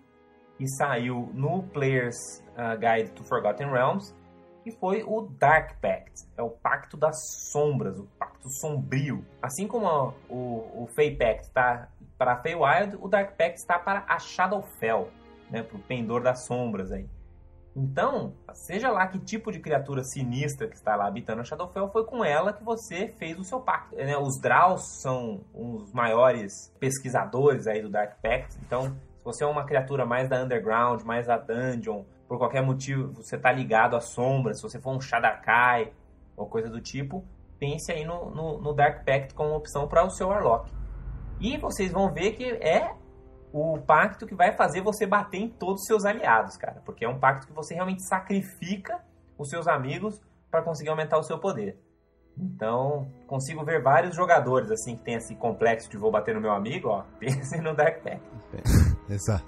que 0.57 0.67
saiu 0.77 1.29
no 1.33 1.63
Player's 1.63 2.17
uh, 2.53 2.77
Guide 2.77 3.11
to 3.11 3.23
Forgotten 3.23 3.69
Realms, 3.69 4.15
que 4.63 4.71
foi 4.71 5.03
o 5.03 5.21
Dark 5.39 5.79
Pact. 5.79 6.27
É 6.35 6.41
o 6.41 6.49
Pacto 6.49 6.97
das 6.97 7.15
Sombras, 7.51 7.97
o 7.97 8.05
Pacto 8.19 8.49
Sombrio. 8.59 9.25
Assim 9.41 9.67
como 9.67 10.13
o, 10.29 10.83
o 10.83 10.87
Fey 10.95 11.15
Pact 11.15 11.45
está 11.45 11.87
para 12.17 12.37
Feywild, 12.37 12.97
o 12.99 13.07
Dark 13.07 13.37
Pact 13.37 13.59
está 13.59 13.77
para 13.77 14.03
a 14.07 14.17
Shadowfell, 14.19 15.09
né, 15.49 15.61
para 15.61 15.77
o 15.77 15.81
Pendor 15.81 16.21
das 16.21 16.45
Sombras 16.45 16.91
aí. 16.91 17.07
Então, 17.79 18.33
seja 18.53 18.89
lá 18.89 19.05
que 19.05 19.19
tipo 19.19 19.51
de 19.51 19.59
criatura 19.59 20.03
sinistra 20.03 20.67
que 20.67 20.75
está 20.75 20.95
lá 20.95 21.05
habitando 21.05 21.41
a 21.41 21.43
Shadowfell, 21.43 21.89
foi 21.89 22.05
com 22.05 22.25
ela 22.25 22.51
que 22.51 22.63
você 22.63 23.07
fez 23.19 23.37
o 23.37 23.43
seu 23.43 23.59
pacto. 23.59 23.95
Né? 23.95 24.17
Os 24.17 24.41
Draus 24.41 24.99
são 24.99 25.41
os 25.53 25.93
maiores 25.93 26.73
pesquisadores 26.79 27.67
aí 27.67 27.79
do 27.79 27.89
Dark 27.89 28.19
Pact. 28.19 28.57
Então, 28.65 28.97
se 29.19 29.23
você 29.23 29.43
é 29.43 29.47
uma 29.47 29.63
criatura 29.63 30.07
mais 30.07 30.27
da 30.27 30.41
Underground, 30.41 31.03
mais 31.03 31.27
da 31.27 31.37
Dungeon, 31.37 32.03
por 32.27 32.39
qualquer 32.39 32.63
motivo 32.63 33.13
você 33.13 33.35
está 33.35 33.51
ligado 33.51 33.95
à 33.95 34.01
sombra, 34.01 34.55
se 34.55 34.63
você 34.63 34.81
for 34.81 34.95
um 34.95 34.99
Shadakai 34.99 35.93
ou 36.35 36.47
coisa 36.47 36.71
do 36.71 36.81
tipo, 36.81 37.23
pense 37.59 37.91
aí 37.91 38.03
no, 38.03 38.31
no, 38.31 38.59
no 38.59 38.73
Dark 38.73 39.05
Pact 39.05 39.35
como 39.35 39.55
opção 39.55 39.87
para 39.87 40.03
o 40.03 40.09
seu 40.09 40.29
Warlock. 40.29 40.71
E 41.39 41.57
vocês 41.57 41.91
vão 41.91 42.11
ver 42.11 42.33
que 42.33 42.45
é 42.45 42.93
o 43.53 43.77
pacto 43.79 44.25
que 44.25 44.35
vai 44.35 44.55
fazer 44.55 44.81
você 44.81 45.05
bater 45.05 45.37
em 45.37 45.49
todos 45.49 45.81
os 45.81 45.87
seus 45.87 46.05
aliados, 46.05 46.57
cara. 46.57 46.81
Porque 46.85 47.05
é 47.05 47.09
um 47.09 47.19
pacto 47.19 47.47
que 47.47 47.53
você 47.53 47.73
realmente 47.73 48.03
sacrifica 48.03 48.99
os 49.37 49.49
seus 49.49 49.67
amigos 49.67 50.21
para 50.49 50.61
conseguir 50.61 50.89
aumentar 50.89 51.17
o 51.17 51.23
seu 51.23 51.39
poder. 51.39 51.77
Então, 52.37 53.07
consigo 53.25 53.63
ver 53.63 53.81
vários 53.81 54.15
jogadores 54.15 54.69
assim 54.69 54.95
que 54.95 55.03
tem 55.03 55.15
esse 55.15 55.35
complexo 55.35 55.89
de 55.89 55.97
vou 55.97 56.11
bater 56.11 56.35
no 56.35 56.41
meu 56.41 56.51
amigo, 56.51 56.89
ó, 56.89 57.03
pensem 57.19 57.61
no 57.61 57.75
Dark 57.75 58.03
Pact. 58.03 58.21
Exato. 59.09 59.45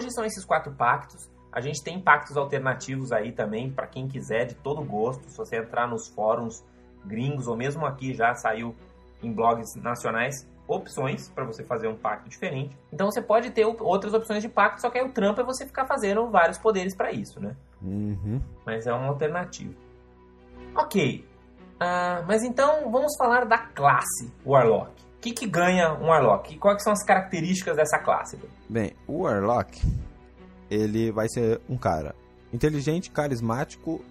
Hoje 0.00 0.10
são 0.10 0.24
esses 0.24 0.44
quatro 0.44 0.72
pactos. 0.72 1.28
A 1.52 1.60
gente 1.60 1.82
tem 1.82 2.00
pactos 2.00 2.36
alternativos 2.36 3.12
aí 3.12 3.32
também, 3.32 3.70
para 3.70 3.86
quem 3.86 4.08
quiser, 4.08 4.46
de 4.46 4.54
todo 4.54 4.82
gosto. 4.82 5.28
Se 5.28 5.36
você 5.36 5.56
entrar 5.56 5.86
nos 5.86 6.08
fóruns 6.08 6.64
gringos, 7.04 7.46
ou 7.46 7.56
mesmo 7.56 7.84
aqui 7.84 8.14
já 8.14 8.34
saiu 8.34 8.74
em 9.22 9.32
blogs 9.32 9.74
nacionais, 9.76 10.48
opções 10.66 11.28
para 11.28 11.44
você 11.44 11.64
fazer 11.64 11.88
um 11.88 11.96
pacto 11.96 12.28
diferente. 12.30 12.76
Então 12.92 13.10
você 13.10 13.20
pode 13.20 13.50
ter 13.50 13.66
outras 13.66 14.14
opções 14.14 14.42
de 14.42 14.48
pacto, 14.48 14.80
só 14.80 14.88
que 14.88 14.98
aí 14.98 15.04
o 15.04 15.12
trampo 15.12 15.40
é 15.40 15.44
você 15.44 15.66
ficar 15.66 15.86
fazendo 15.86 16.30
vários 16.30 16.56
poderes 16.56 16.96
para 16.96 17.10
isso, 17.10 17.40
né? 17.40 17.54
Uhum. 17.82 18.40
Mas 18.64 18.86
é 18.86 18.92
uma 18.92 19.08
alternativa. 19.08 19.74
Ok. 20.74 21.26
Uh, 21.74 22.24
mas 22.26 22.42
então 22.42 22.90
vamos 22.90 23.16
falar 23.18 23.44
da 23.44 23.58
classe 23.58 24.32
Warlock. 24.46 24.92
O 25.20 25.22
que, 25.22 25.32
que 25.32 25.46
ganha 25.46 25.92
um 25.92 26.06
Warlock? 26.06 26.54
E 26.54 26.56
quais 26.56 26.82
são 26.82 26.94
as 26.94 27.04
características 27.04 27.76
dessa 27.76 27.98
classe? 27.98 28.38
Bem, 28.66 28.94
o 29.06 29.24
Warlock 29.24 29.78
ele 30.70 31.12
vai 31.12 31.28
ser 31.28 31.60
um 31.68 31.76
cara 31.76 32.14
inteligente, 32.50 33.10
carismático 33.10 34.02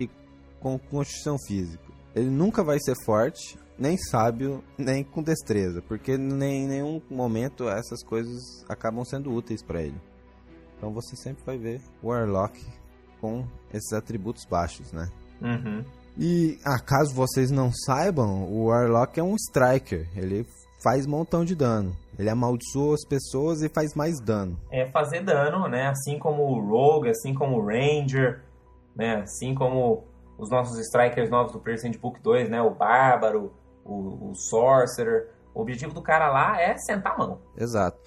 e 0.00 0.10
com 0.58 0.76
constituição 0.76 1.36
física. 1.46 1.84
Ele 2.16 2.28
nunca 2.28 2.64
vai 2.64 2.80
ser 2.80 2.96
forte, 3.04 3.56
nem 3.78 3.96
sábio, 3.96 4.60
nem 4.76 5.04
com 5.04 5.22
destreza, 5.22 5.80
porque 5.82 6.18
nem, 6.18 6.64
em 6.64 6.66
nenhum 6.66 7.00
momento 7.08 7.68
essas 7.68 8.02
coisas 8.02 8.64
acabam 8.68 9.04
sendo 9.04 9.32
úteis 9.32 9.62
para 9.62 9.80
ele. 9.80 10.00
Então 10.76 10.92
você 10.92 11.14
sempre 11.14 11.44
vai 11.44 11.58
ver 11.58 11.80
o 12.02 12.08
Warlock 12.08 12.60
com 13.20 13.46
esses 13.72 13.92
atributos 13.92 14.44
baixos, 14.46 14.90
né? 14.92 15.08
Uhum. 15.40 15.84
E 16.22 16.58
acaso 16.66 17.14
vocês 17.14 17.50
não 17.50 17.72
saibam, 17.72 18.44
o 18.44 18.66
Warlock 18.66 19.18
é 19.18 19.22
um 19.22 19.34
Striker. 19.36 20.06
Ele 20.14 20.46
faz 20.82 21.06
montão 21.06 21.46
de 21.46 21.54
dano. 21.54 21.96
Ele 22.18 22.28
amaldiçoa 22.28 22.94
as 22.94 23.06
pessoas 23.08 23.62
e 23.62 23.70
faz 23.70 23.94
mais 23.94 24.20
dano. 24.20 24.60
É 24.70 24.84
fazer 24.84 25.24
dano, 25.24 25.66
né? 25.66 25.86
Assim 25.86 26.18
como 26.18 26.42
o 26.42 26.60
Rogue, 26.60 27.08
assim 27.08 27.32
como 27.32 27.56
o 27.56 27.66
Ranger, 27.66 28.42
né? 28.94 29.22
Assim 29.22 29.54
como 29.54 30.04
os 30.36 30.50
nossos 30.50 30.78
Strikers 30.78 31.30
novos 31.30 31.52
do 31.52 31.58
Percent 31.58 31.96
Book 31.96 32.20
2, 32.20 32.50
né? 32.50 32.60
O 32.60 32.68
Bárbaro, 32.68 33.54
o, 33.82 34.30
o 34.30 34.34
Sorcerer. 34.34 35.30
O 35.54 35.62
objetivo 35.62 35.94
do 35.94 36.02
cara 36.02 36.30
lá 36.30 36.60
é 36.60 36.76
sentar 36.76 37.14
a 37.14 37.16
mão. 37.16 37.38
Exato. 37.56 37.98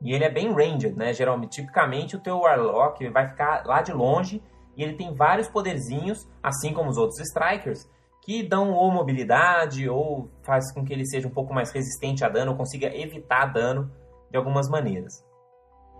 E 0.00 0.12
ele 0.12 0.22
é 0.22 0.30
bem 0.30 0.52
ranged, 0.52 0.96
né? 0.96 1.12
Geralmente, 1.12 1.56
tipicamente 1.62 2.14
o 2.14 2.20
teu 2.20 2.38
Warlock 2.38 3.08
vai 3.08 3.26
ficar 3.26 3.66
lá 3.66 3.82
de 3.82 3.92
longe 3.92 4.40
e 4.76 4.82
ele 4.82 4.94
tem 4.94 5.14
vários 5.14 5.48
poderzinhos, 5.48 6.28
assim 6.42 6.72
como 6.72 6.90
os 6.90 6.98
outros 6.98 7.18
Strikers, 7.20 7.88
que 8.22 8.42
dão 8.42 8.72
ou 8.72 8.90
mobilidade 8.90 9.88
ou 9.88 10.28
faz 10.42 10.72
com 10.72 10.84
que 10.84 10.92
ele 10.92 11.06
seja 11.06 11.28
um 11.28 11.30
pouco 11.30 11.54
mais 11.54 11.70
resistente 11.70 12.24
a 12.24 12.28
dano 12.28 12.52
ou 12.52 12.56
consiga 12.56 12.94
evitar 12.94 13.46
dano 13.46 13.90
de 14.30 14.36
algumas 14.36 14.68
maneiras. 14.68 15.24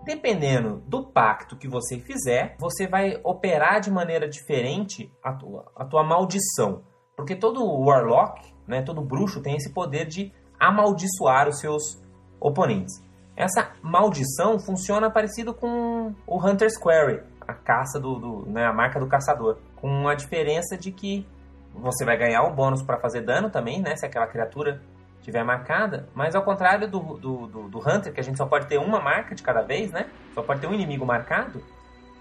Dependendo 0.03 0.83
do 0.85 1.05
pacto 1.05 1.57
que 1.57 1.67
você 1.67 1.99
fizer, 1.99 2.55
você 2.59 2.87
vai 2.87 3.19
operar 3.23 3.79
de 3.79 3.89
maneira 3.89 4.27
diferente 4.27 5.11
a 5.23 5.33
tua, 5.33 5.71
a 5.75 5.85
tua 5.85 6.03
maldição. 6.03 6.83
Porque 7.15 7.35
todo 7.35 7.65
Warlock, 7.65 8.53
né, 8.67 8.81
todo 8.81 9.01
bruxo 9.01 9.41
tem 9.41 9.55
esse 9.55 9.73
poder 9.73 10.05
de 10.05 10.31
amaldiçoar 10.59 11.47
os 11.47 11.59
seus 11.59 12.01
oponentes. 12.39 13.01
Essa 13.35 13.71
maldição 13.81 14.59
funciona 14.59 15.09
parecido 15.09 15.53
com 15.53 16.13
o 16.25 16.37
Hunter's 16.43 16.77
Quarry, 16.77 17.21
a 17.47 17.53
caça 17.53 17.99
do, 17.99 18.15
do 18.15 18.45
né, 18.49 18.65
a 18.65 18.73
marca 18.73 18.99
do 18.99 19.07
caçador, 19.07 19.57
com 19.75 20.07
a 20.07 20.15
diferença 20.15 20.77
de 20.77 20.91
que 20.91 21.25
você 21.73 22.03
vai 22.03 22.17
ganhar 22.17 22.43
um 22.43 22.53
bônus 22.53 22.81
para 22.81 22.97
fazer 22.97 23.21
dano 23.21 23.49
também, 23.49 23.81
né? 23.81 23.95
Se 23.95 24.05
aquela 24.05 24.27
criatura 24.27 24.81
tiver 25.21 25.43
marcada. 25.43 26.07
Mas 26.13 26.35
ao 26.35 26.43
contrário 26.43 26.89
do, 26.89 26.99
do, 26.99 27.47
do, 27.47 27.69
do, 27.69 27.79
Hunter, 27.79 28.13
que 28.13 28.19
a 28.19 28.23
gente 28.23 28.37
só 28.37 28.45
pode 28.45 28.67
ter 28.67 28.77
uma 28.77 28.99
marca 28.99 29.35
de 29.35 29.43
cada 29.43 29.61
vez, 29.61 29.91
né? 29.91 30.09
Só 30.33 30.41
pode 30.41 30.61
ter 30.61 30.67
um 30.67 30.73
inimigo 30.73 31.05
marcado. 31.05 31.61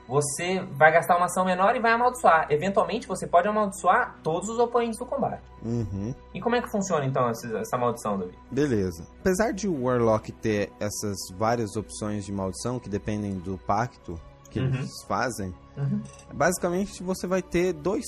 Você 0.09 0.61
vai 0.73 0.93
gastar 0.93 1.17
uma 1.17 1.27
ação 1.27 1.45
menor 1.45 1.75
e 1.75 1.81
vai 1.81 1.93
amaldiçoar. 1.93 2.47
Eventualmente, 2.49 3.09
você 3.09 3.27
pode 3.27 3.49
amaldiçoar 3.49 4.17
todos 4.23 4.49
os 4.49 4.59
oponentes 4.59 4.99
do 4.99 5.07
combate. 5.07 5.43
Uhum. 5.65 6.15
E 6.33 6.41
como 6.41 6.55
é 6.55 6.62
que 6.62 6.71
funciona, 6.71 7.05
então, 7.05 7.29
essa, 7.29 7.77
maldição, 7.77 8.17
Davi? 8.17 8.39
Beleza. 8.51 9.05
Apesar 9.21 9.53
de 9.53 9.67
o 9.67 9.85
Warlock 9.85 10.31
ter 10.31 10.71
essas 10.79 11.17
várias 11.37 11.75
opções 11.75 12.25
de 12.25 12.33
maldição 12.33 12.79
que 12.79 12.89
dependem 12.89 13.35
do 13.39 13.59
pacto 13.59 14.15
que 14.57 14.66
uhum. 14.66 14.75
eles 14.75 15.03
fazem, 15.07 15.55
uhum. 15.77 16.01
basicamente 16.33 17.03
você 17.03 17.27
vai 17.27 17.42
ter 17.42 17.73
dois 17.73 18.05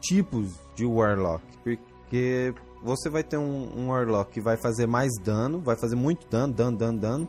tipos 0.00 0.54
de 0.74 0.86
Warlock. 0.86 1.42
Porque 1.62 2.54
você 2.82 3.10
vai 3.10 3.22
ter 3.22 3.36
um, 3.36 3.78
um 3.78 3.88
Warlock 3.88 4.32
que 4.32 4.40
vai 4.40 4.56
fazer 4.56 4.86
mais 4.86 5.12
dano, 5.22 5.60
vai 5.60 5.76
fazer 5.76 5.96
muito 5.96 6.26
dano, 6.28 6.52
dano, 6.52 6.76
dano, 6.76 6.98
dano. 6.98 7.28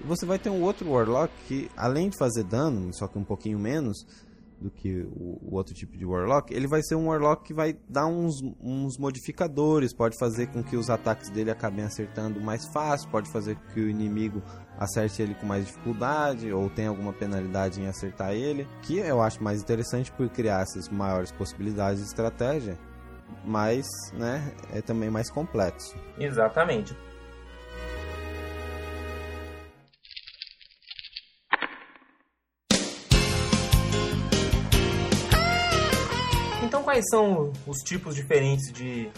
E 0.00 0.06
você 0.06 0.24
vai 0.24 0.38
ter 0.38 0.50
um 0.50 0.62
outro 0.62 0.90
Warlock 0.90 1.32
que, 1.46 1.70
além 1.76 2.08
de 2.08 2.16
fazer 2.16 2.44
dano, 2.44 2.92
só 2.94 3.06
que 3.06 3.18
um 3.18 3.24
pouquinho 3.24 3.58
menos 3.58 4.06
do 4.62 4.70
que 4.70 5.02
o, 5.02 5.38
o 5.42 5.56
outro 5.56 5.74
tipo 5.74 5.96
de 5.96 6.04
Warlock, 6.06 6.54
ele 6.54 6.66
vai 6.66 6.82
ser 6.82 6.94
um 6.94 7.08
Warlock 7.08 7.44
que 7.44 7.52
vai 7.52 7.76
dar 7.88 8.06
uns, 8.06 8.40
uns 8.60 8.96
modificadores, 8.96 9.92
pode 9.94 10.16
fazer 10.18 10.46
com 10.46 10.62
que 10.62 10.76
os 10.76 10.88
ataques 10.88 11.28
dele 11.28 11.50
acabem 11.50 11.84
acertando 11.84 12.40
mais 12.40 12.66
fácil, 12.72 13.10
pode 13.10 13.30
fazer 13.30 13.56
com 13.56 13.74
que 13.74 13.80
o 13.80 13.88
inimigo 13.88 14.42
acerte 14.78 15.20
ele 15.20 15.34
com 15.34 15.46
mais 15.46 15.66
dificuldade 15.66 16.52
ou 16.52 16.70
tenha 16.70 16.88
alguma 16.88 17.12
penalidade 17.12 17.80
em 17.80 17.86
acertar 17.86 18.32
ele, 18.32 18.66
que 18.82 18.98
eu 18.98 19.20
acho 19.20 19.42
mais 19.42 19.60
interessante 19.60 20.10
por 20.12 20.28
criar 20.28 20.62
essas 20.62 20.88
maiores 20.88 21.32
possibilidades 21.32 22.00
de 22.00 22.06
estratégia, 22.06 22.78
mas, 23.44 23.86
né, 24.14 24.52
é 24.72 24.80
também 24.80 25.10
mais 25.10 25.30
complexo. 25.30 25.96
Exatamente. 26.18 26.96
Quais 36.92 37.04
são 37.08 37.50
os 37.66 37.78
tipos 37.78 38.14
diferentes 38.14 38.70
de, 38.70 39.10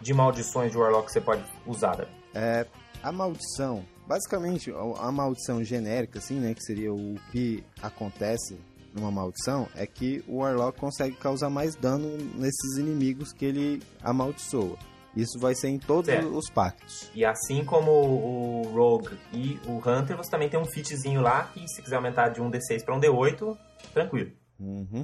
de 0.00 0.14
maldições 0.14 0.70
de 0.70 0.78
Warlock 0.78 1.06
que 1.06 1.12
você 1.12 1.20
pode 1.20 1.42
usar? 1.66 2.06
É, 2.32 2.64
a 3.02 3.10
maldição, 3.10 3.84
basicamente, 4.06 4.72
a 4.98 5.10
maldição 5.10 5.64
genérica, 5.64 6.20
assim, 6.20 6.38
né, 6.38 6.54
que 6.54 6.62
seria 6.62 6.92
o 6.92 7.16
que 7.32 7.64
acontece 7.82 8.56
numa 8.94 9.10
maldição, 9.10 9.68
é 9.74 9.86
que 9.86 10.22
o 10.28 10.38
Warlock 10.38 10.78
consegue 10.78 11.16
causar 11.16 11.50
mais 11.50 11.74
dano 11.74 12.16
nesses 12.36 12.78
inimigos 12.78 13.32
que 13.32 13.44
ele 13.44 13.82
amaldiçoa. 14.02 14.78
Isso 15.16 15.40
vai 15.40 15.56
ser 15.56 15.68
em 15.68 15.78
todos 15.78 16.06
certo. 16.06 16.28
os 16.28 16.48
pactos. 16.48 17.10
E 17.12 17.24
assim 17.24 17.64
como 17.64 17.90
o 17.90 18.62
Rogue 18.72 19.18
e 19.32 19.58
o 19.66 19.78
Hunter, 19.78 20.16
você 20.16 20.30
também 20.30 20.48
tem 20.48 20.60
um 20.60 20.64
fitzinho 20.64 21.20
lá 21.20 21.50
que 21.52 21.66
se 21.66 21.82
quiser 21.82 21.96
aumentar 21.96 22.28
de 22.28 22.40
um 22.40 22.48
D6 22.48 22.84
para 22.84 22.94
um 22.94 23.00
D8, 23.00 23.58
tranquilo. 23.92 24.30
Uhum. 24.60 25.02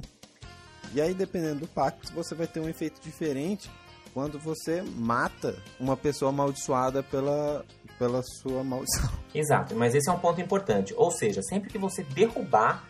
E 0.93 1.01
aí, 1.01 1.13
dependendo 1.13 1.61
do 1.61 1.67
pacto, 1.67 2.13
você 2.13 2.33
vai 2.33 2.47
ter 2.47 2.59
um 2.59 2.69
efeito 2.69 3.01
diferente 3.01 3.69
quando 4.13 4.39
você 4.39 4.81
mata 4.81 5.55
uma 5.79 5.95
pessoa 5.95 6.29
amaldiçoada 6.29 7.03
pela, 7.03 7.63
pela 7.99 8.21
sua 8.23 8.63
maldição. 8.63 9.09
Exato, 9.33 9.75
mas 9.75 9.93
esse 9.93 10.09
é 10.09 10.11
um 10.13 10.19
ponto 10.19 10.41
importante. 10.41 10.93
Ou 10.97 11.11
seja, 11.11 11.41
sempre 11.43 11.69
que 11.69 11.77
você 11.77 12.03
derrubar. 12.03 12.83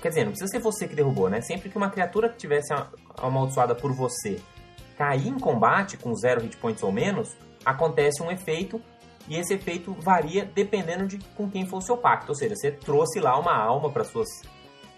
Quer 0.00 0.08
dizer, 0.08 0.24
não 0.24 0.32
precisa 0.32 0.50
ser 0.50 0.58
você 0.58 0.88
que 0.88 0.96
derrubou, 0.96 1.30
né? 1.30 1.40
Sempre 1.40 1.68
que 1.68 1.76
uma 1.76 1.88
criatura 1.88 2.28
que 2.28 2.36
tivesse 2.36 2.74
amaldiçoada 3.16 3.76
por 3.76 3.92
você 3.92 4.40
cair 4.98 5.28
em 5.28 5.38
combate 5.38 5.96
com 5.96 6.14
zero 6.16 6.40
hit 6.40 6.56
points 6.56 6.82
ou 6.82 6.90
menos, 6.90 7.36
acontece 7.64 8.20
um 8.22 8.30
efeito. 8.30 8.80
E 9.28 9.36
esse 9.36 9.54
efeito 9.54 9.94
varia 10.00 10.44
dependendo 10.44 11.06
de 11.06 11.18
com 11.36 11.48
quem 11.48 11.64
for 11.64 11.76
o 11.76 11.80
seu 11.80 11.96
pacto. 11.96 12.32
Ou 12.32 12.34
seja, 12.34 12.56
você 12.56 12.72
trouxe 12.72 13.20
lá 13.20 13.38
uma 13.38 13.54
alma 13.54 13.88
para 13.88 14.02
suas 14.02 14.28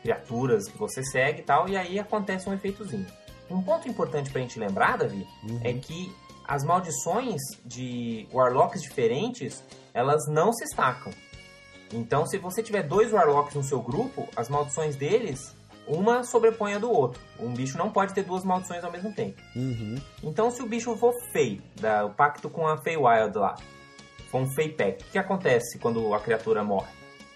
criaturas 0.04 0.68
que 0.68 0.76
você 0.76 1.02
segue 1.02 1.40
e 1.40 1.44
tal, 1.44 1.66
e 1.66 1.78
aí 1.78 1.98
acontece 1.98 2.46
um 2.46 2.52
efeitozinho. 2.52 3.06
Um 3.50 3.62
ponto 3.62 3.88
importante 3.88 4.30
pra 4.30 4.42
gente 4.42 4.58
lembrar, 4.58 4.98
Davi, 4.98 5.26
é 5.62 5.72
que 5.72 6.14
as 6.46 6.62
maldições 6.62 7.40
de 7.64 8.28
Warlocks 8.30 8.82
diferentes, 8.82 9.64
elas 9.94 10.28
não 10.28 10.52
se 10.52 10.64
estacam. 10.64 11.10
Então, 11.90 12.26
se 12.26 12.36
você 12.36 12.62
tiver 12.62 12.82
dois 12.82 13.12
Warlocks 13.12 13.54
no 13.54 13.64
seu 13.64 13.80
grupo, 13.80 14.28
as 14.36 14.50
maldições 14.50 14.94
deles, 14.94 15.54
uma 15.86 16.22
sobrepõe 16.22 16.74
a 16.74 16.78
do 16.78 16.90
outro. 16.90 17.20
Um 17.38 17.54
bicho 17.54 17.78
não 17.78 17.90
pode 17.90 18.12
ter 18.12 18.24
duas 18.24 18.44
maldições 18.44 18.84
ao 18.84 18.92
mesmo 18.92 19.12
tempo. 19.14 19.40
Uhum. 19.56 19.96
Então, 20.22 20.50
se 20.50 20.62
o 20.62 20.66
bicho 20.66 20.94
for 20.96 21.14
Fey, 21.32 21.62
da, 21.80 22.04
o 22.04 22.10
pacto 22.10 22.50
com 22.50 22.66
a 22.66 22.76
Feywild 22.76 23.38
lá, 23.38 23.54
for 24.30 24.42
um 24.42 24.50
Fey 24.50 24.70
Pact, 24.70 25.04
o 25.04 25.12
que 25.12 25.18
acontece 25.18 25.78
quando 25.78 26.12
a 26.12 26.20
criatura 26.20 26.62
morre? 26.62 26.92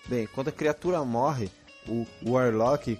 Bem, 0.06 0.26
quando 0.26 0.48
a 0.48 0.52
criatura 0.52 1.02
morre, 1.04 1.50
o, 1.88 2.06
Warlock 2.30 2.98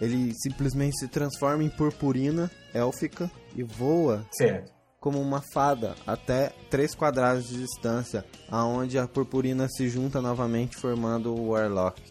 ele 0.00 0.34
simplesmente 0.34 0.98
se 0.98 1.06
transforma 1.08 1.62
em 1.62 1.68
purpurina 1.68 2.50
élfica 2.74 3.30
e 3.54 3.62
voa 3.62 4.26
Certo. 4.32 4.72
como 4.98 5.20
uma 5.20 5.40
fada 5.52 5.94
até 6.06 6.52
3 6.70 6.94
quadrados 6.94 7.48
de 7.48 7.58
distância, 7.58 8.24
aonde 8.50 8.98
a 8.98 9.06
purpurina 9.06 9.68
se 9.68 9.88
junta 9.88 10.20
novamente 10.20 10.76
formando 10.76 11.32
o 11.34 11.50
Warlock. 11.50 12.02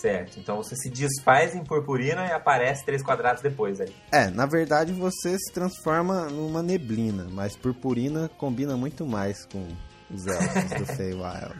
Certo. 0.00 0.38
Então 0.38 0.56
você 0.56 0.74
se 0.76 0.88
desfaz 0.88 1.54
em 1.54 1.62
purpurina 1.64 2.24
e 2.26 2.32
aparece 2.32 2.84
três 2.86 3.02
quadrados 3.02 3.42
depois 3.42 3.80
ali. 3.80 3.94
É, 4.12 4.30
na 4.30 4.46
verdade 4.46 4.92
você 4.92 5.36
se 5.38 5.52
transforma 5.52 6.26
numa 6.26 6.62
neblina, 6.62 7.26
mas 7.30 7.56
purpurina 7.56 8.30
combina 8.38 8.76
muito 8.76 9.04
mais 9.04 9.44
com 9.46 9.66
os 10.10 10.26
elfos 10.26 10.70
do 10.78 10.86
Feywild. 10.96 11.54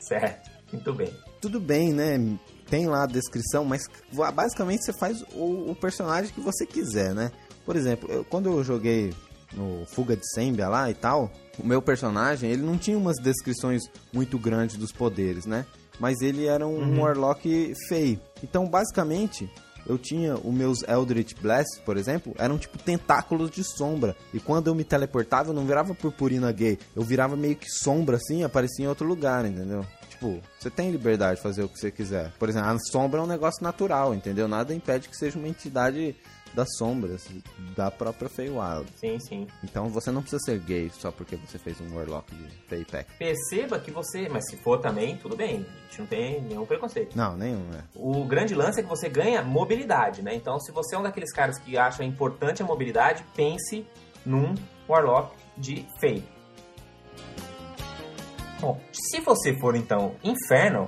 Certo. 0.00 0.50
Muito 0.72 0.92
bem. 0.92 1.14
Tudo 1.40 1.60
bem, 1.60 1.92
né? 1.92 2.18
Tem 2.74 2.88
lá 2.88 3.04
a 3.04 3.06
descrição, 3.06 3.64
mas 3.64 3.88
basicamente 4.34 4.84
você 4.84 4.92
faz 4.92 5.22
o, 5.32 5.70
o 5.70 5.76
personagem 5.80 6.32
que 6.34 6.40
você 6.40 6.66
quiser, 6.66 7.14
né? 7.14 7.30
Por 7.64 7.76
exemplo, 7.76 8.10
eu- 8.10 8.24
quando 8.24 8.50
eu 8.50 8.64
joguei 8.64 9.14
no 9.52 9.86
Fuga 9.86 10.16
de 10.16 10.28
Sembia 10.34 10.68
lá 10.68 10.90
e 10.90 10.94
tal, 10.94 11.30
o 11.56 11.64
meu 11.64 11.80
personagem, 11.80 12.50
ele 12.50 12.62
não 12.62 12.76
tinha 12.76 12.98
umas 12.98 13.16
descrições 13.22 13.82
muito 14.12 14.36
grandes 14.40 14.76
dos 14.76 14.90
poderes, 14.90 15.46
né? 15.46 15.64
Mas 16.00 16.20
ele 16.20 16.46
era 16.46 16.66
um 16.66 16.80
Uhum. 16.96 17.00
Warlock 17.02 17.72
feio. 17.86 18.18
Então, 18.42 18.66
basicamente, 18.68 19.48
eu 19.86 19.96
tinha 19.96 20.34
os 20.34 20.52
meus 20.52 20.82
Eldritch 20.88 21.34
Blasts, 21.40 21.78
por 21.78 21.96
exemplo, 21.96 22.34
eram 22.38 22.58
tipo 22.58 22.76
tentáculos 22.76 23.52
de 23.52 23.62
sombra. 23.62 24.16
E 24.32 24.40
quando 24.40 24.66
eu 24.66 24.74
me 24.74 24.82
teleportava, 24.82 25.50
eu 25.50 25.54
não 25.54 25.64
virava 25.64 25.94
purpurina 25.94 26.50
gay. 26.50 26.76
Eu 26.96 27.04
virava 27.04 27.36
meio 27.36 27.54
que 27.54 27.70
sombra 27.70 28.16
assim 28.16 28.42
aparecia 28.42 28.84
em 28.84 28.88
outro 28.88 29.06
lugar, 29.06 29.44
entendeu? 29.46 29.86
Tipo, 30.14 30.40
você 30.58 30.70
tem 30.70 30.90
liberdade 30.90 31.36
de 31.36 31.42
fazer 31.42 31.64
o 31.64 31.68
que 31.68 31.78
você 31.78 31.90
quiser. 31.90 32.30
Por 32.38 32.48
exemplo, 32.48 32.70
a 32.70 32.78
sombra 32.78 33.20
é 33.20 33.22
um 33.22 33.26
negócio 33.26 33.62
natural, 33.62 34.14
entendeu? 34.14 34.46
Nada 34.46 34.72
impede 34.72 35.08
que 35.08 35.16
seja 35.16 35.36
uma 35.36 35.48
entidade 35.48 36.14
das 36.54 36.68
sombras, 36.78 37.28
da 37.76 37.90
própria 37.90 38.28
Feywild. 38.28 38.86
Sim, 38.94 39.18
sim. 39.18 39.46
Então 39.64 39.88
você 39.88 40.12
não 40.12 40.22
precisa 40.22 40.40
ser 40.44 40.60
gay 40.60 40.88
só 40.94 41.10
porque 41.10 41.34
você 41.34 41.58
fez 41.58 41.80
um 41.80 41.96
Warlock 41.96 42.32
de 42.32 42.48
Fey 42.68 42.84
Pack. 42.84 43.10
Perceba 43.18 43.80
que 43.80 43.90
você, 43.90 44.28
mas 44.28 44.48
se 44.48 44.56
for 44.58 44.78
também, 44.78 45.16
tudo 45.16 45.34
bem. 45.34 45.66
A 45.66 45.90
gente 45.90 45.98
não 45.98 46.06
tem 46.06 46.40
nenhum 46.42 46.64
preconceito. 46.64 47.16
Não, 47.16 47.36
nenhum, 47.36 47.64
é. 47.74 47.82
O 47.96 48.24
grande 48.24 48.54
lance 48.54 48.78
é 48.78 48.82
que 48.84 48.88
você 48.88 49.08
ganha 49.08 49.42
mobilidade, 49.42 50.22
né? 50.22 50.32
Então, 50.32 50.60
se 50.60 50.70
você 50.70 50.94
é 50.94 50.98
um 50.98 51.02
daqueles 51.02 51.32
caras 51.32 51.58
que 51.58 51.76
acha 51.76 52.04
importante 52.04 52.62
a 52.62 52.64
mobilidade, 52.64 53.24
pense 53.34 53.84
num 54.24 54.54
Warlock 54.88 55.34
de 55.56 55.84
Fey. 56.00 56.22
Bom, 58.64 58.80
se 58.90 59.20
você 59.20 59.52
for 59.52 59.76
então 59.76 60.14
Inferno, 60.24 60.84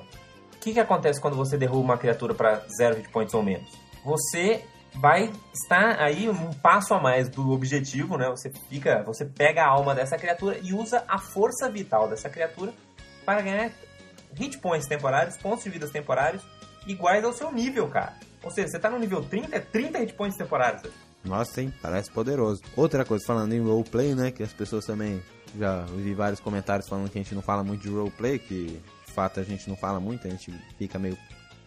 o 0.55 0.59
que, 0.61 0.73
que 0.73 0.81
acontece 0.81 1.21
quando 1.21 1.37
você 1.37 1.59
derruba 1.59 1.81
uma 1.81 1.99
criatura 1.99 2.33
para 2.33 2.65
0 2.75 2.97
hit 2.97 3.11
points 3.11 3.35
ou 3.35 3.43
menos? 3.43 3.71
Você 4.03 4.65
vai 4.95 5.31
estar 5.53 6.01
aí 6.01 6.27
um 6.27 6.55
passo 6.55 6.95
a 6.95 7.03
mais 7.03 7.29
do 7.29 7.51
objetivo, 7.51 8.17
né? 8.17 8.31
Você 8.31 8.51
fica, 8.71 9.03
você 9.03 9.27
pega 9.27 9.63
a 9.63 9.69
alma 9.69 9.95
dessa 9.95 10.17
criatura 10.17 10.59
e 10.63 10.73
usa 10.73 11.05
a 11.07 11.19
força 11.19 11.69
vital 11.69 12.09
dessa 12.09 12.31
criatura 12.31 12.73
para 13.27 13.43
ganhar 13.43 13.71
hit 14.33 14.57
points 14.57 14.89
temporários, 14.89 15.37
pontos 15.37 15.63
de 15.63 15.69
vidas 15.69 15.91
temporários 15.91 16.43
iguais 16.87 17.23
ao 17.27 17.33
seu 17.35 17.53
nível, 17.53 17.91
cara. 17.91 18.15
Ou 18.43 18.51
seja, 18.51 18.69
você 18.69 18.79
tá 18.79 18.89
no 18.89 18.99
nível 18.99 19.23
30, 19.23 19.55
é 19.55 19.61
30 19.61 19.99
hit 19.99 20.15
points 20.15 20.39
temporários. 20.39 20.83
Nossa, 21.23 21.61
hein? 21.61 21.75
Parece 21.83 22.11
poderoso. 22.11 22.63
Outra 22.75 23.05
coisa, 23.05 23.27
falando 23.27 23.53
em 23.53 23.61
roleplay, 23.61 24.15
né? 24.15 24.31
Que 24.31 24.43
as 24.43 24.55
pessoas 24.55 24.87
também. 24.87 25.23
Já 25.59 25.83
vi 25.83 26.15
vários 26.15 26.41
comentários 26.41 26.89
falando 26.89 27.11
que 27.11 27.19
a 27.19 27.23
gente 27.23 27.35
não 27.35 27.43
fala 27.43 27.63
muito 27.65 27.83
de 27.83 27.89
roleplay, 27.89 28.39
que 28.39 28.81
de 29.07 29.13
fato 29.13 29.41
a 29.41 29.43
gente 29.43 29.69
não 29.69 29.77
fala 29.77 29.99
muito, 30.01 30.27
a 30.27 30.31
gente 30.31 30.53
fica 30.79 30.99
meio 30.99 31.17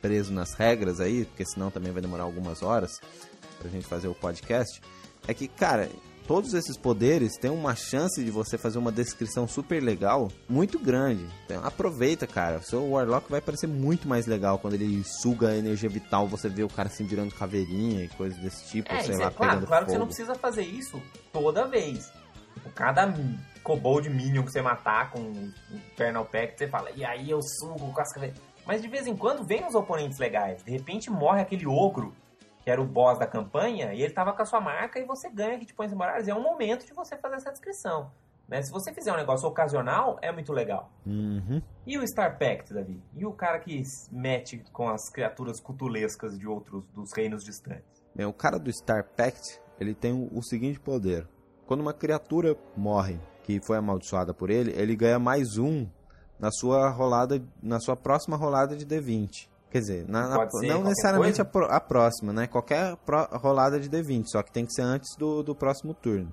preso 0.02 0.32
nas 0.32 0.54
regras 0.54 1.00
aí, 1.00 1.26
porque 1.26 1.46
senão 1.46 1.70
também 1.72 1.92
vai 1.92 2.02
demorar 2.02 2.24
algumas 2.24 2.62
horas 2.64 3.00
pra 3.60 3.70
gente 3.70 3.86
fazer 3.86 4.08
o 4.08 4.14
podcast. 4.16 4.80
É 5.28 5.34
que, 5.34 5.48
cara, 5.48 5.90
todos 6.26 6.54
esses 6.54 6.78
poderes 6.78 7.36
têm 7.38 7.52
uma 7.52 7.76
chance 7.76 8.24
de 8.24 8.32
você 8.32 8.58
fazer 8.58 8.78
uma 8.78 8.92
descrição 8.92 9.48
super 9.48 9.82
legal, 9.84 10.32
muito 10.48 10.80
grande. 10.80 11.26
Então, 11.46 11.66
aproveita, 11.66 12.26
cara. 12.26 12.60
O 12.60 12.64
seu 12.64 12.88
Warlock 12.92 13.30
vai 13.30 13.42
parecer 13.42 13.68
muito 13.68 14.08
mais 14.08 14.26
legal 14.28 14.60
quando 14.60 14.76
ele 14.76 15.04
suga 15.04 15.50
a 15.50 15.58
energia 15.58 15.90
vital, 15.90 16.28
você 16.28 16.48
vê 16.48 16.64
o 16.64 16.70
cara 16.70 16.88
assim 16.88 17.04
virando 17.04 17.34
caveirinha 17.36 18.06
e 18.06 18.08
coisas 18.10 18.38
desse 18.40 18.66
tipo, 18.70 18.92
É, 18.94 19.04
sei 19.04 19.18
lá, 19.18 19.26
é 19.26 19.30
claro, 19.32 19.54
pegando 19.54 19.68
claro 19.68 19.86
que 19.86 19.92
você 19.92 19.98
fogo. 19.98 20.06
não 20.06 20.08
precisa 20.08 20.36
fazer 20.36 20.64
isso 20.64 21.02
toda 21.34 21.68
vez. 21.68 22.12
Tipo, 22.54 22.70
cada 22.72 23.14
kobold 23.70 24.10
minion 24.10 24.44
que 24.44 24.52
você 24.52 24.64
matar 24.64 25.12
com 25.12 25.20
um 25.20 25.54
Infernal 25.72 26.26
Pact, 26.26 26.58
você 26.58 26.68
fala, 26.68 26.90
e 26.90 27.06
aí 27.06 27.30
eu 27.30 27.40
sugo 27.40 27.94
com 27.94 28.02
as. 28.02 28.10
Mas 28.66 28.82
de 28.82 28.88
vez 28.88 29.06
em 29.06 29.16
quando 29.16 29.44
vem 29.44 29.64
uns 29.64 29.76
oponentes 29.76 30.18
legais. 30.18 30.64
De 30.64 30.72
repente 30.72 31.12
morre 31.12 31.42
aquele 31.42 31.68
ogro, 31.68 32.12
que 32.64 32.72
era 32.72 32.82
o 32.82 32.86
boss 32.86 33.20
da 33.20 33.28
campanha, 33.28 33.94
e 33.94 34.02
ele 34.02 34.12
tava 34.12 34.34
com 34.34 34.42
a 34.42 34.46
sua 34.46 34.60
marca 34.60 35.00
e 35.00 35.06
você 35.06 35.30
ganha 35.30 35.56
hit 35.58 35.72
points 35.76 35.94
temporários. 35.94 36.28
É 36.28 36.34
um 36.34 36.42
momento 36.42 36.84
de 36.84 36.94
você 36.94 37.16
fazer 37.16 37.36
essa 37.36 37.52
descrição. 37.52 38.12
Né? 38.48 38.64
Se 38.64 38.72
você 38.72 38.92
fizer 38.92 39.14
um 39.14 39.18
negócio 39.18 39.48
ocasional, 39.48 40.18
é 40.20 40.32
muito 40.32 40.52
legal. 40.52 40.92
Uhum. 41.06 41.62
E 41.86 41.96
o 42.00 42.08
Star 42.08 42.40
Pact, 42.40 42.74
Davi? 42.74 43.00
E 43.16 43.24
o 43.24 43.32
cara 43.32 43.60
que 43.60 43.84
mete 44.12 44.64
com 44.74 44.90
as 44.90 45.12
criaturas 45.12 45.60
cutulescas 45.60 46.40
de 46.40 46.48
outros 46.48 46.84
dos 46.88 47.12
reinos 47.16 47.44
distantes? 47.44 48.04
Bem, 48.16 48.26
o 48.26 48.34
cara 48.34 48.58
do 48.58 48.74
Star 48.74 49.04
Pact, 49.04 49.62
ele 49.80 49.94
tem 49.94 50.12
o, 50.12 50.36
o 50.36 50.42
seguinte 50.42 50.80
poder. 50.80 51.28
Quando 51.68 51.82
uma 51.82 51.94
criatura 51.94 52.58
morre, 52.76 53.20
que 53.50 53.60
foi 53.66 53.78
amaldiçoada 53.78 54.32
por 54.32 54.52
ele, 54.52 54.72
ele 54.80 54.96
ganha 54.96 55.18
mais 55.18 55.58
um 55.58 55.88
na 56.40 56.52
sua 56.52 56.88
rolada, 56.92 57.42
na 57.64 57.80
sua 57.80 57.96
próxima 57.96 58.38
rolada 58.38 58.76
de 58.78 58.86
D20. 58.86 59.50
Quer 59.72 59.80
dizer, 59.80 60.08
na- 60.08 60.28
na- 60.30 60.48
não 60.68 60.84
necessariamente 60.84 61.42
a, 61.42 61.46
a 61.76 61.80
próxima, 61.80 62.32
né? 62.32 62.46
Qualquer 62.46 62.96
pro- 62.98 63.28
rolada 63.40 63.80
de 63.80 63.90
D20, 63.90 64.26
só 64.28 64.44
que 64.44 64.52
tem 64.52 64.66
que 64.68 64.72
ser 64.74 64.84
antes 64.84 65.16
do, 65.18 65.42
do 65.42 65.56
próximo 65.56 65.96
turno. 65.96 66.32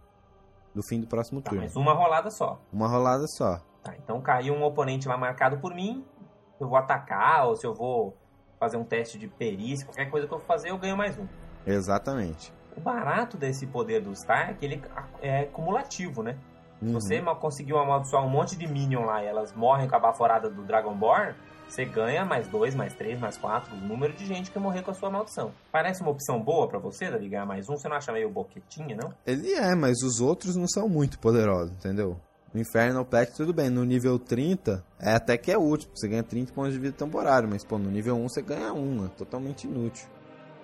Do 0.75 0.83
fim 0.87 1.01
do 1.01 1.07
próximo 1.07 1.41
Tá, 1.41 1.49
turno. 1.51 1.65
mas 1.65 1.75
uma 1.75 1.95
rolada 1.95 2.31
só. 2.31 2.61
Uma 2.71 2.87
rolada 2.87 3.25
só. 3.29 3.61
Tá, 3.83 3.95
então 3.97 4.21
caiu 4.21 4.53
um 4.53 4.63
oponente 4.63 5.09
lá 5.09 5.17
marcado 5.17 5.57
por 5.59 5.75
mim, 5.75 6.05
eu 6.61 6.69
vou 6.69 6.77
atacar, 6.77 7.47
ou 7.47 7.57
se 7.57 7.67
eu 7.67 7.73
vou 7.73 8.15
fazer 8.61 8.77
um 8.77 8.85
teste 8.85 9.19
de 9.19 9.27
perícia, 9.27 9.87
qualquer 9.87 10.11
coisa 10.11 10.27
que 10.29 10.35
eu 10.35 10.39
fazer, 10.41 10.69
eu 10.71 10.77
ganho 10.79 10.99
mais 10.99 11.19
um. 11.19 11.27
Exatamente. 11.67 12.53
O 12.77 12.81
barato 12.81 13.39
desse 13.39 13.67
poder 13.67 14.03
do 14.03 14.15
Star 14.15 14.51
é 14.51 14.55
que 14.55 14.67
ele 14.67 14.83
é 15.23 15.45
cumulativo, 15.47 16.23
né? 16.23 16.37
Se 16.81 16.85
Uhum. 16.87 16.93
você 16.93 17.21
mal- 17.21 17.37
conseguiu 17.37 17.79
amaldiçoar 17.79 18.25
um 18.25 18.29
monte 18.29 18.57
de 18.57 18.67
minion 18.67 19.05
lá 19.07 19.23
e 19.23 19.27
elas 19.27 19.53
morrem 19.55 19.89
com 19.89 19.97
a 19.97 19.99
baforada 19.99 20.51
do 20.51 20.63
Dragonborn, 20.63 21.35
você 21.69 21.85
ganha 21.85 22.25
mais 22.25 22.47
dois, 22.49 22.75
mais 22.75 22.95
três, 22.95 23.19
mais 23.19 23.37
quatro, 23.37 23.75
o 23.75 23.79
número 23.79 24.13
de 24.13 24.25
gente 24.27 24.51
que 24.51 24.59
morrer 24.59 24.83
com 24.83 24.91
a 24.91 24.95
sua 24.95 25.11
maldição. 25.11 25.51
Parece 25.73 26.03
uma 26.03 26.11
opção 26.11 26.41
boa 26.41 26.69
pra 26.69 26.79
você, 26.79 27.11
Davi, 27.11 27.29
ganhar 27.29 27.47
mais 27.47 27.69
um? 27.69 27.77
Você 27.77 27.89
não 27.89 27.97
acha 27.97 28.13
meio 28.13 28.31
boquetinha, 28.31 28.95
não? 28.95 29.11
Ele 29.27 29.53
é, 29.53 29.75
mas 29.75 30.03
os 30.03 30.21
outros 30.21 30.55
não 30.55 30.69
são 30.69 30.89
muito 30.89 31.19
poderosos, 31.19 31.73
entendeu? 31.73 32.21
No 32.55 32.61
Infernal 32.61 33.05
Pact, 33.05 33.35
tudo 33.37 33.53
bem. 33.53 33.69
No 33.69 33.85
nível 33.85 34.19
30, 34.19 34.83
é 35.01 35.13
até 35.13 35.37
que 35.37 35.51
é 35.51 35.59
útil. 35.59 35.91
Você 35.95 36.09
ganha 36.09 36.23
30 36.23 36.53
pontos 36.55 36.73
de 36.73 36.79
vida 36.79 36.97
temporário. 36.97 37.47
Mas, 37.51 37.63
pô, 37.65 37.77
no 37.77 37.91
nível 37.91 38.17
1 38.17 38.29
você 38.29 38.41
ganha 38.41 38.73
1. 38.73 39.05
É 39.07 39.09
totalmente 39.09 39.67
inútil. 39.67 40.09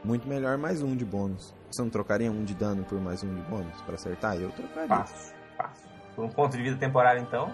Muito 0.03 0.27
melhor 0.27 0.57
mais 0.57 0.81
um 0.83 0.97
de 0.97 1.05
bônus. 1.05 1.53
Você 1.71 1.83
não 1.83 1.91
trocaria 1.91 2.31
um 2.31 2.45
de 2.45 2.55
dano 2.55 2.83
por 2.85 2.99
mais 3.01 3.23
um 3.23 3.35
de 3.35 3.43
bônus 3.43 3.79
pra 3.83 3.95
acertar? 3.97 4.37
Eu 4.37 4.51
trocaria. 4.53 4.89
Fácil. 4.89 5.35
Por 6.15 6.25
um 6.25 6.29
ponto 6.29 6.57
de 6.57 6.63
vida 6.63 6.77
temporário, 6.77 7.23
então. 7.23 7.53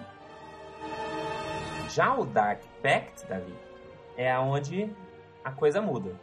Já 1.89 2.15
o 2.15 2.25
Dark 2.25 2.61
Pact, 2.83 3.27
Davi, 3.27 3.53
é 4.15 4.31
aonde 4.31 4.93
a 5.43 5.51
coisa 5.51 5.81
muda. 5.81 6.15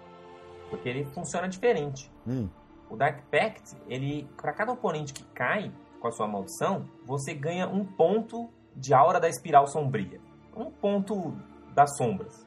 Porque 0.70 0.88
ele 0.88 1.05
funciona 1.07 1.49
diferente. 1.49 2.11
Hum, 2.27 2.49
O 2.88 2.96
Dark 2.96 3.20
Pact, 3.31 3.77
ele, 3.88 4.29
para 4.37 4.53
cada 4.53 4.72
oponente 4.72 5.12
que 5.12 5.25
cai 5.35 5.72
com 6.01 6.07
a 6.09 6.12
sua 6.12 6.29
maldição, 6.29 6.88
você 7.05 7.35
ganha 7.35 7.66
um 7.66 7.85
ponto 7.85 8.49
de 8.77 8.94
aura 8.94 9.18
da 9.18 9.29
espiral 9.29 9.66
sombria. 9.66 10.20
Um 10.55 10.70
ponto 10.70 11.35
das 11.75 11.96
sombras. 11.96 12.46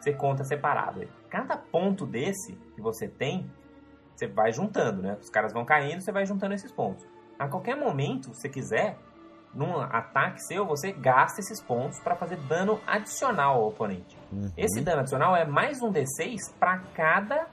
Você 0.00 0.12
conta 0.12 0.44
separado. 0.44 1.06
Cada 1.28 1.56
ponto 1.56 2.06
desse 2.06 2.54
que 2.74 2.80
você 2.80 3.06
tem, 3.08 3.50
você 4.14 4.26
vai 4.26 4.52
juntando, 4.52 5.02
né? 5.02 5.16
Os 5.20 5.30
caras 5.30 5.52
vão 5.52 5.64
caindo, 5.64 6.00
você 6.00 6.10
vai 6.10 6.26
juntando 6.26 6.54
esses 6.54 6.72
pontos. 6.72 7.06
A 7.38 7.46
qualquer 7.46 7.76
momento, 7.76 8.34
se 8.34 8.48
quiser, 8.48 8.98
num 9.54 9.80
ataque 9.80 10.40
seu, 10.44 10.64
você 10.66 10.92
gasta 10.92 11.40
esses 11.40 11.60
pontos 11.62 11.98
para 12.00 12.14
fazer 12.14 12.36
dano 12.36 12.80
adicional 12.86 13.56
ao 13.56 13.68
oponente. 13.68 14.16
Uhum. 14.32 14.52
Esse 14.56 14.80
dano 14.80 15.00
adicional 15.00 15.34
é 15.34 15.44
mais 15.44 15.80
um 15.82 15.90
D6 15.92 16.38
para 16.58 16.78
cada 16.94 17.46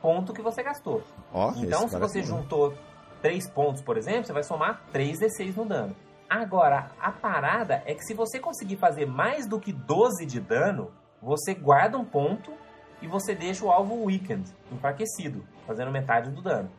ponto 0.00 0.32
que 0.32 0.42
você 0.42 0.62
gastou. 0.62 1.02
Ó, 1.32 1.52
Então, 1.56 1.88
se 1.88 1.98
você 1.98 2.20
bom. 2.20 2.26
juntou 2.26 2.74
3 3.22 3.48
pontos, 3.50 3.82
por 3.82 3.96
exemplo, 3.96 4.24
você 4.26 4.32
vai 4.32 4.42
somar 4.42 4.82
3d6 4.92 5.56
no 5.56 5.64
dano. 5.64 5.96
Agora, 6.28 6.90
a 7.00 7.12
parada 7.12 7.82
é 7.86 7.94
que 7.94 8.04
se 8.04 8.14
você 8.14 8.38
conseguir 8.40 8.76
fazer 8.76 9.06
mais 9.06 9.46
do 9.46 9.60
que 9.60 9.72
12 9.72 10.24
de 10.26 10.40
dano, 10.40 10.90
você 11.20 11.54
guarda 11.54 11.96
um 11.98 12.04
ponto 12.04 12.52
e 13.00 13.06
você 13.06 13.34
deixa 13.34 13.64
o 13.64 13.70
alvo 13.70 14.04
weakened, 14.04 14.48
enfraquecido, 14.72 15.44
fazendo 15.66 15.90
metade 15.90 16.30
do 16.30 16.40
dano. 16.42 16.70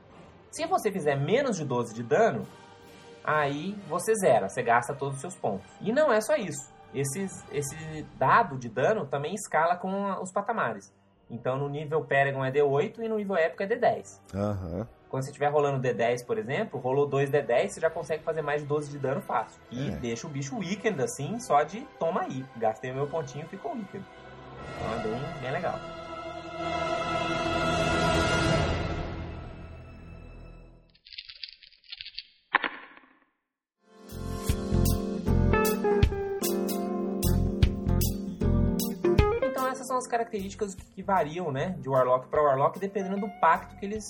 Se 0.51 0.65
você 0.65 0.91
fizer 0.91 1.15
menos 1.15 1.57
de 1.57 1.65
12 1.65 1.93
de 1.93 2.03
dano, 2.03 2.43
aí 3.23 3.75
você 3.87 4.13
zera, 4.15 4.49
você 4.49 4.61
gasta 4.61 4.93
todos 4.93 5.15
os 5.15 5.21
seus 5.21 5.35
pontos. 5.35 5.65
E 5.81 5.91
não 5.91 6.11
é 6.11 6.19
só 6.21 6.35
isso. 6.35 6.71
Esses, 6.93 7.43
esse 7.51 8.03
dado 8.17 8.57
de 8.57 8.69
dano 8.69 9.05
também 9.05 9.33
escala 9.33 9.75
com 9.75 10.11
os 10.21 10.31
patamares. 10.31 10.93
Então 11.29 11.57
no 11.57 11.67
nível 11.67 12.03
Paragon 12.05 12.43
é 12.45 12.51
D8 12.51 12.99
e 12.99 13.07
no 13.09 13.17
nível 13.17 13.35
Épico 13.35 13.63
é 13.63 13.67
D10. 13.67 14.19
Aham. 14.35 14.87
Quando 15.09 15.23
você 15.23 15.29
estiver 15.29 15.47
rolando 15.51 15.79
D10, 15.87 16.25
por 16.25 16.37
exemplo, 16.39 16.79
rolou 16.79 17.07
2 17.07 17.29
D10, 17.29 17.69
você 17.69 17.79
já 17.81 17.89
consegue 17.89 18.23
fazer 18.23 18.41
mais 18.41 18.61
de 18.61 18.67
12 18.67 18.89
de 18.89 18.97
dano 18.99 19.21
fácil. 19.21 19.59
E 19.71 19.89
É. 19.89 19.95
deixa 19.97 20.25
o 20.25 20.29
bicho 20.29 20.57
weakened 20.57 20.99
assim, 21.01 21.39
só 21.39 21.61
de 21.63 21.81
toma 21.99 22.21
aí. 22.21 22.43
Gastei 22.57 22.91
o 22.91 22.95
meu 22.95 23.07
pontinho 23.07 23.45
e 23.45 23.47
ficou 23.47 23.73
weakened. 23.73 24.05
Então 24.77 24.93
é 24.93 25.03
bem, 25.03 25.41
bem 25.41 25.51
legal. 25.51 25.75
São 39.93 39.97
as 39.97 40.07
características 40.07 40.73
que 40.73 41.03
variam, 41.03 41.51
né, 41.51 41.75
de 41.79 41.87
Warlock 41.87 42.27
para 42.27 42.41
Warlock, 42.41 42.79
dependendo 42.79 43.19
do 43.19 43.29
pacto 43.39 43.75
que 43.77 43.85
eles 43.85 44.03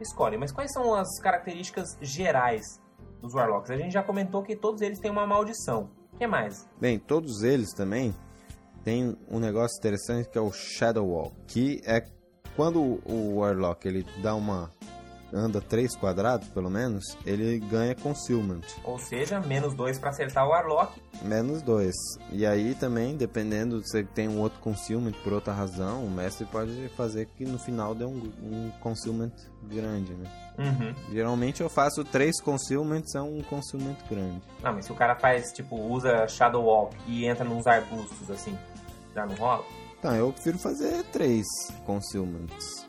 escolhem. 0.00 0.38
Mas 0.38 0.52
quais 0.52 0.72
são 0.72 0.94
as 0.94 1.18
características 1.20 1.96
gerais 2.00 2.80
dos 3.20 3.34
Warlocks? 3.34 3.70
A 3.70 3.76
gente 3.76 3.92
já 3.92 4.02
comentou 4.02 4.42
que 4.42 4.54
todos 4.54 4.82
eles 4.82 4.98
têm 4.98 5.10
uma 5.10 5.26
maldição. 5.26 5.90
O 6.12 6.16
que 6.16 6.26
mais? 6.26 6.68
Bem, 6.78 6.98
todos 6.98 7.42
eles 7.42 7.72
também 7.72 8.14
têm 8.84 9.16
um 9.30 9.38
negócio 9.38 9.78
interessante 9.78 10.28
que 10.28 10.36
é 10.36 10.40
o 10.40 10.52
Shadow 10.52 11.06
Wall, 11.06 11.32
que 11.46 11.80
é 11.86 12.04
quando 12.54 13.00
o 13.06 13.36
Warlock 13.38 13.88
ele 13.88 14.04
dá 14.22 14.34
uma 14.34 14.70
anda 15.32 15.60
três 15.60 15.94
quadrados 15.96 16.48
pelo 16.48 16.70
menos, 16.70 17.16
ele 17.24 17.58
ganha 17.58 17.94
concealment, 17.94 18.62
Ou 18.84 18.98
seja, 18.98 19.40
menos 19.40 19.74
2 19.74 19.98
para 19.98 20.10
acertar 20.10 20.46
o 20.46 20.50
Warlock. 20.50 21.00
menos 21.22 21.62
dois. 21.62 21.94
E 22.32 22.44
aí 22.46 22.74
também, 22.74 23.16
dependendo 23.16 23.82
se 23.86 23.98
ele 23.98 24.08
tem 24.14 24.28
um 24.28 24.40
outro 24.40 24.58
concealment 24.60 25.12
por 25.22 25.32
outra 25.32 25.52
razão, 25.52 26.04
o 26.04 26.10
mestre 26.10 26.44
pode 26.46 26.88
fazer 26.96 27.26
que 27.36 27.44
no 27.44 27.58
final 27.58 27.94
dê 27.94 28.04
um, 28.04 28.32
um 28.42 28.70
concealment 28.80 29.32
grande, 29.64 30.12
né? 30.14 30.30
Uhum. 30.58 30.94
Geralmente 31.12 31.62
eu 31.62 31.70
faço 31.70 32.04
três 32.04 32.40
concealments, 32.40 33.14
é 33.14 33.20
um 33.22 33.40
concealment 33.42 33.96
grande. 34.10 34.42
Não, 34.62 34.74
mas 34.74 34.84
se 34.84 34.92
o 34.92 34.94
cara 34.94 35.14
faz, 35.16 35.52
tipo, 35.52 35.76
usa 35.76 36.26
Shadow 36.28 36.64
Walk 36.64 36.96
e 37.06 37.24
entra 37.26 37.44
nos 37.44 37.66
arbustos, 37.66 38.30
assim, 38.30 38.56
já 39.14 39.24
não 39.26 39.34
rola? 39.36 39.64
Então, 39.98 40.14
eu 40.16 40.32
prefiro 40.32 40.58
fazer 40.58 41.02
três 41.12 41.44
concealments. 41.84 42.86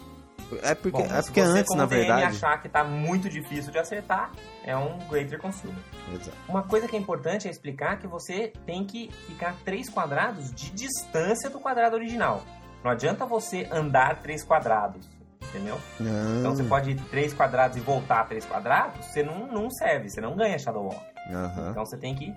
É 0.61 0.75
porque, 0.75 0.97
Bom, 0.97 1.05
é 1.05 1.21
se 1.21 1.27
porque 1.29 1.41
você, 1.43 1.59
antes, 1.59 1.75
na 1.77 1.85
verdade. 1.85 2.23
achar 2.23 2.61
que 2.61 2.69
tá 2.69 2.83
muito 2.83 3.29
difícil 3.29 3.71
de 3.71 3.79
acertar, 3.79 4.31
é 4.63 4.75
um 4.75 4.97
Greater 5.09 5.39
Consumer. 5.39 5.75
Exato. 6.13 6.35
Uma 6.47 6.63
coisa 6.63 6.87
que 6.87 6.95
é 6.95 6.99
importante 6.99 7.47
é 7.47 7.51
explicar 7.51 7.99
que 7.99 8.07
você 8.07 8.53
tem 8.65 8.83
que 8.85 9.11
ficar 9.27 9.55
3 9.63 9.89
quadrados 9.89 10.53
de 10.53 10.71
distância 10.71 11.49
do 11.49 11.59
quadrado 11.59 11.95
original. 11.95 12.43
Não 12.83 12.91
adianta 12.91 13.25
você 13.25 13.67
andar 13.71 14.21
3 14.21 14.43
quadrados, 14.43 15.07
entendeu? 15.41 15.77
Então 15.99 16.11
Não. 16.43 16.55
você 16.55 16.63
pode 16.63 16.91
ir 16.91 17.01
3 17.09 17.33
quadrados 17.33 17.77
e 17.77 17.79
voltar 17.79 18.27
3 18.27 18.45
quadrados, 18.45 19.05
você 19.05 19.21
não, 19.23 19.47
não 19.47 19.69
serve, 19.69 20.09
você 20.09 20.19
não 20.19 20.35
ganha 20.35 20.57
Shadow 20.57 20.83
Walk. 20.83 21.05
Aham. 21.31 21.69
Então 21.71 21.85
você 21.85 21.97
tem 21.97 22.15
que 22.15 22.33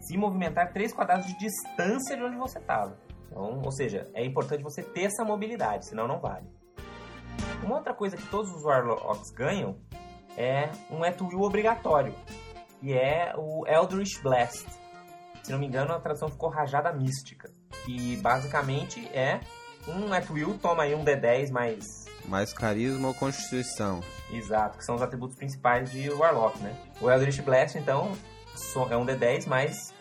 se 0.00 0.16
movimentar 0.16 0.72
3 0.72 0.92
quadrados 0.92 1.26
de 1.26 1.36
distância 1.38 2.16
de 2.16 2.22
onde 2.22 2.36
você 2.36 2.58
estava. 2.58 2.96
Então, 3.26 3.60
ou 3.62 3.72
seja, 3.72 4.08
é 4.14 4.24
importante 4.24 4.62
você 4.62 4.82
ter 4.82 5.04
essa 5.04 5.24
mobilidade, 5.24 5.86
senão 5.86 6.06
não 6.08 6.18
vale. 6.18 6.46
Uma 7.62 7.76
outra 7.76 7.92
coisa 7.92 8.16
que 8.16 8.26
todos 8.28 8.54
os 8.54 8.64
Warlocks 8.64 9.30
ganham 9.30 9.76
é 10.36 10.70
um 10.90 11.02
At 11.02 11.20
Will 11.20 11.42
obrigatório, 11.42 12.14
que 12.80 12.92
é 12.92 13.34
o 13.36 13.66
Eldritch 13.66 14.22
Blast. 14.22 14.66
Se 15.42 15.52
não 15.52 15.58
me 15.58 15.66
engano, 15.66 15.92
a 15.92 16.00
tradução 16.00 16.28
ficou 16.28 16.48
Rajada 16.48 16.92
Mística, 16.92 17.50
que 17.84 18.16
basicamente 18.18 19.06
é 19.08 19.40
um 19.86 20.12
At 20.12 20.28
Will, 20.30 20.58
toma 20.58 20.84
aí 20.84 20.94
um 20.94 21.04
D10 21.04 21.50
mais 21.50 22.06
Mais 22.26 22.52
carisma 22.52 23.08
ou 23.08 23.14
constituição? 23.14 24.00
Exato, 24.30 24.78
que 24.78 24.84
são 24.84 24.94
os 24.94 25.02
atributos 25.02 25.36
principais 25.36 25.90
de 25.90 26.10
Warlock, 26.10 26.58
né? 26.60 26.76
O 27.00 27.10
Eldritch 27.10 27.40
Blast, 27.40 27.76
então, 27.78 28.12
é 28.90 28.96
um 28.96 29.06
D10 29.06 29.46
mais 29.46 29.94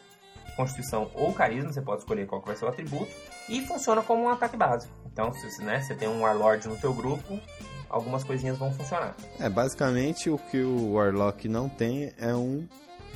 Constituição 0.57 1.11
ou 1.13 1.31
Carisma, 1.33 1.71
você 1.71 1.81
pode 1.81 2.01
escolher 2.01 2.25
qual 2.25 2.41
vai 2.41 2.55
ser 2.55 2.65
o 2.65 2.67
atributo, 2.67 3.11
e 3.47 3.65
funciona 3.65 4.01
como 4.01 4.23
um 4.23 4.29
ataque 4.29 4.57
básico. 4.57 4.91
Então, 5.17 5.33
se 5.33 5.63
né, 5.63 5.81
você 5.81 5.95
tem 5.95 6.07
um 6.07 6.21
Warlord 6.21 6.67
no 6.67 6.77
teu 6.77 6.93
grupo, 6.93 7.39
algumas 7.89 8.23
coisinhas 8.23 8.55
vão 8.55 8.71
funcionar. 8.71 9.15
É, 9.39 9.49
basicamente 9.49 10.29
o 10.29 10.37
que 10.37 10.61
o 10.61 10.93
Warlock 10.93 11.49
não 11.49 11.67
tem 11.67 12.13
é 12.19 12.35
um, 12.35 12.67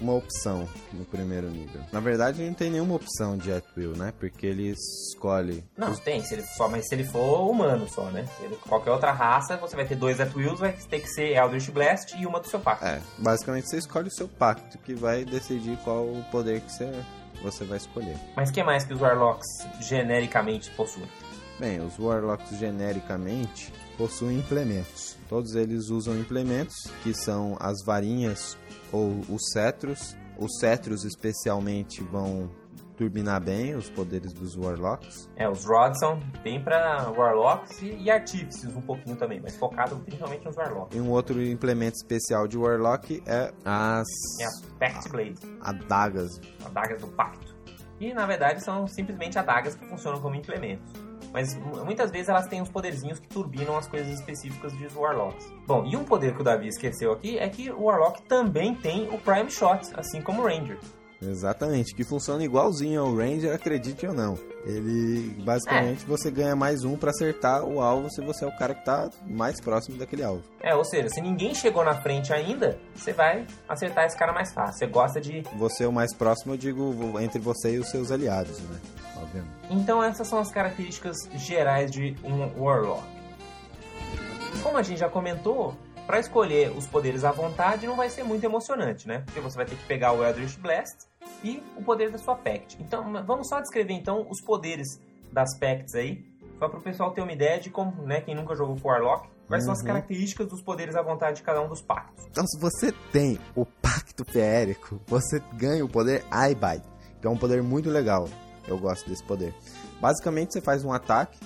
uma 0.01 0.15
opção 0.15 0.67
no 0.91 1.05
primeiro 1.05 1.47
nível. 1.47 1.79
Na 1.91 1.99
verdade, 1.99 2.41
não 2.41 2.55
tem 2.55 2.71
nenhuma 2.71 2.95
opção 2.95 3.37
de 3.37 3.53
At 3.53 3.65
Will, 3.77 3.95
né? 3.95 4.11
Porque 4.19 4.47
ele 4.47 4.71
escolhe. 4.71 5.63
Não, 5.77 5.95
tem, 5.95 6.23
se 6.23 6.33
ele 6.33 6.41
só, 6.41 6.67
mas 6.67 6.87
se 6.87 6.95
ele 6.95 7.03
for 7.03 7.47
humano 7.47 7.87
só, 7.87 8.05
né? 8.05 8.27
Ele, 8.41 8.55
qualquer 8.67 8.89
outra 8.89 9.11
raça, 9.11 9.55
você 9.57 9.75
vai 9.75 9.85
ter 9.85 9.93
dois 9.93 10.19
At 10.19 10.35
Wills, 10.35 10.59
vai 10.59 10.73
ter 10.73 11.01
que 11.01 11.07
ser 11.07 11.35
Eldritch 11.35 11.69
Blast 11.69 12.19
e 12.19 12.25
uma 12.25 12.39
do 12.39 12.47
seu 12.47 12.59
pacto. 12.59 12.83
É, 12.83 12.99
basicamente 13.19 13.69
você 13.69 13.77
escolhe 13.77 14.07
o 14.07 14.11
seu 14.11 14.27
pacto, 14.27 14.79
que 14.79 14.95
vai 14.95 15.23
decidir 15.23 15.77
qual 15.83 16.03
o 16.03 16.25
poder 16.31 16.61
que 16.61 16.71
você, 16.71 16.91
você 17.43 17.63
vai 17.63 17.77
escolher. 17.77 18.17
Mas 18.35 18.49
o 18.49 18.53
que 18.53 18.63
mais 18.63 18.83
que 18.83 18.91
os 18.91 18.99
Warlocks 18.99 19.45
genericamente 19.79 20.71
possuem? 20.71 21.07
Bem, 21.61 21.79
os 21.79 21.99
Warlocks 21.99 22.57
genericamente 22.57 23.71
possuem 23.95 24.39
implementos. 24.39 25.15
Todos 25.29 25.53
eles 25.53 25.91
usam 25.91 26.17
implementos, 26.17 26.73
que 27.03 27.13
são 27.13 27.55
as 27.59 27.85
varinhas 27.85 28.57
ou 28.91 29.19
os 29.29 29.51
cetros. 29.53 30.17
Os 30.39 30.57
cetros 30.59 31.03
especialmente 31.05 32.01
vão 32.01 32.49
turbinar 32.97 33.39
bem 33.43 33.75
os 33.75 33.91
poderes 33.91 34.33
dos 34.33 34.57
Warlocks. 34.57 35.29
É, 35.35 35.47
os 35.47 35.63
Rods 35.63 35.99
são 35.99 36.19
bem 36.43 36.63
pra 36.63 37.11
Warlocks 37.15 37.79
e, 37.83 37.91
e 37.91 38.09
Artífices 38.09 38.75
um 38.75 38.81
pouquinho 38.81 39.15
também, 39.15 39.39
mas 39.39 39.55
focado 39.55 39.97
principalmente 39.97 40.43
nos 40.43 40.57
Warlocks. 40.57 40.97
E 40.97 40.99
um 40.99 41.11
outro 41.11 41.39
implemento 41.43 41.95
especial 41.95 42.47
de 42.47 42.57
Warlock 42.57 43.21
é 43.27 43.53
as 43.63 44.07
É 44.39 44.45
a 44.45 44.49
Pact 44.79 45.09
Blade, 45.11 45.37
adagas. 45.61 46.41
adagas 46.65 46.99
do 47.01 47.07
pacto. 47.09 47.55
E 47.99 48.11
na 48.15 48.25
verdade 48.25 48.63
são 48.63 48.87
simplesmente 48.87 49.37
adagas 49.37 49.75
que 49.75 49.85
funcionam 49.87 50.19
como 50.19 50.33
implementos. 50.33 51.10
Mas 51.33 51.55
mu- 51.55 51.83
muitas 51.85 52.11
vezes 52.11 52.29
elas 52.29 52.47
têm 52.47 52.61
uns 52.61 52.69
poderzinhos 52.69 53.19
que 53.19 53.27
turbinam 53.27 53.77
as 53.77 53.87
coisas 53.87 54.11
específicas 54.19 54.73
dos 54.73 54.95
Warlocks. 54.95 55.51
Bom, 55.65 55.85
e 55.85 55.95
um 55.95 56.03
poder 56.03 56.33
que 56.35 56.41
o 56.41 56.43
Davi 56.43 56.67
esqueceu 56.67 57.11
aqui 57.11 57.37
é 57.37 57.47
que 57.49 57.69
o 57.71 57.83
Warlock 57.83 58.21
também 58.23 58.75
tem 58.75 59.07
o 59.09 59.17
Prime 59.17 59.49
Shot, 59.49 59.91
assim 59.95 60.21
como 60.21 60.41
o 60.41 60.45
Ranger. 60.45 60.77
Exatamente, 61.21 61.93
que 61.93 62.03
funciona 62.03 62.43
igualzinho 62.43 63.01
ao 63.01 63.15
Ranger, 63.15 63.53
acredite 63.53 64.07
ou 64.07 64.13
não. 64.13 64.37
Ele, 64.65 65.35
basicamente, 65.43 66.03
você 66.05 66.31
ganha 66.31 66.55
mais 66.55 66.83
um 66.83 66.97
pra 66.97 67.11
acertar 67.11 67.63
o 67.63 67.79
alvo 67.79 68.09
se 68.09 68.21
você 68.21 68.43
é 68.43 68.47
o 68.47 68.57
cara 68.57 68.73
que 68.73 68.83
tá 68.83 69.09
mais 69.27 69.59
próximo 69.61 69.97
daquele 69.97 70.23
alvo. 70.23 70.43
É, 70.59 70.73
ou 70.75 70.83
seja, 70.83 71.09
se 71.09 71.21
ninguém 71.21 71.53
chegou 71.53 71.83
na 71.83 72.01
frente 72.01 72.33
ainda, 72.33 72.79
você 72.95 73.13
vai 73.13 73.45
acertar 73.69 74.05
esse 74.05 74.17
cara 74.17 74.33
mais 74.33 74.51
fácil. 74.51 74.79
Você 74.79 74.87
gosta 74.87 75.21
de 75.21 75.43
Você 75.57 75.83
é 75.83 75.87
o 75.87 75.93
mais 75.93 76.13
próximo, 76.13 76.53
eu 76.53 76.57
digo, 76.57 77.19
entre 77.19 77.39
você 77.39 77.75
e 77.75 77.79
os 77.79 77.89
seus 77.89 78.11
aliados, 78.11 78.59
né? 78.59 78.79
Obviamente. 79.17 79.51
Então 79.69 80.03
essas 80.03 80.27
são 80.27 80.39
as 80.39 80.51
características 80.51 81.17
gerais 81.35 81.91
de 81.91 82.15
um 82.23 82.63
Warlock. 82.63 83.03
Como 84.63 84.77
a 84.77 84.83
gente 84.83 84.99
já 84.99 85.09
comentou, 85.09 85.75
para 86.07 86.19
escolher 86.19 86.71
os 86.75 86.87
poderes 86.87 87.23
à 87.23 87.31
vontade 87.31 87.85
não 87.87 87.95
vai 87.95 88.09
ser 88.09 88.23
muito 88.23 88.43
emocionante, 88.43 89.07
né? 89.07 89.19
Porque 89.25 89.39
você 89.39 89.55
vai 89.55 89.65
ter 89.65 89.75
que 89.75 89.85
pegar 89.85 90.13
o 90.13 90.23
Eldritch 90.23 90.57
Blast 90.57 91.05
e 91.43 91.61
o 91.77 91.83
poder 91.83 92.11
da 92.11 92.17
sua 92.17 92.35
Pact. 92.35 92.77
Então 92.81 93.03
vamos 93.25 93.47
só 93.47 93.59
descrever 93.61 93.93
então 93.93 94.25
os 94.29 94.41
poderes 94.41 94.87
das 95.31 95.57
Pacts 95.57 95.95
aí, 95.95 96.25
só 96.59 96.67
para 96.67 96.79
o 96.79 96.81
pessoal 96.81 97.11
ter 97.11 97.21
uma 97.21 97.31
ideia 97.31 97.59
de 97.59 97.69
como, 97.69 98.03
né, 98.03 98.21
quem 98.21 98.35
nunca 98.35 98.55
jogou 98.55 98.75
com 98.79 98.87
Warlock, 98.89 99.27
Quais 99.47 99.65
são 99.65 99.73
as 99.73 99.79
Uhum. 99.81 99.87
características 99.87 100.47
dos 100.47 100.61
poderes 100.61 100.95
à 100.95 101.01
vontade 101.01 101.35
de 101.37 101.43
cada 101.43 101.61
um 101.61 101.67
dos 101.67 101.81
pactos? 101.81 102.25
Então, 102.31 102.47
se 102.47 102.57
você 102.57 102.93
tem 103.11 103.37
o 103.53 103.65
Pacto 103.65 104.23
Feérico, 104.23 105.01
você 105.05 105.41
ganha 105.55 105.83
o 105.83 105.89
poder 105.89 106.23
Eyebite, 106.31 106.87
que 107.19 107.27
é 107.27 107.29
um 107.29 107.35
poder 107.35 107.61
muito 107.61 107.89
legal. 107.89 108.29
Eu 108.65 108.77
gosto 108.79 109.09
desse 109.09 109.21
poder. 109.25 109.53
Basicamente, 109.99 110.53
você 110.53 110.61
faz 110.61 110.85
um 110.85 110.93
ataque 110.93 111.37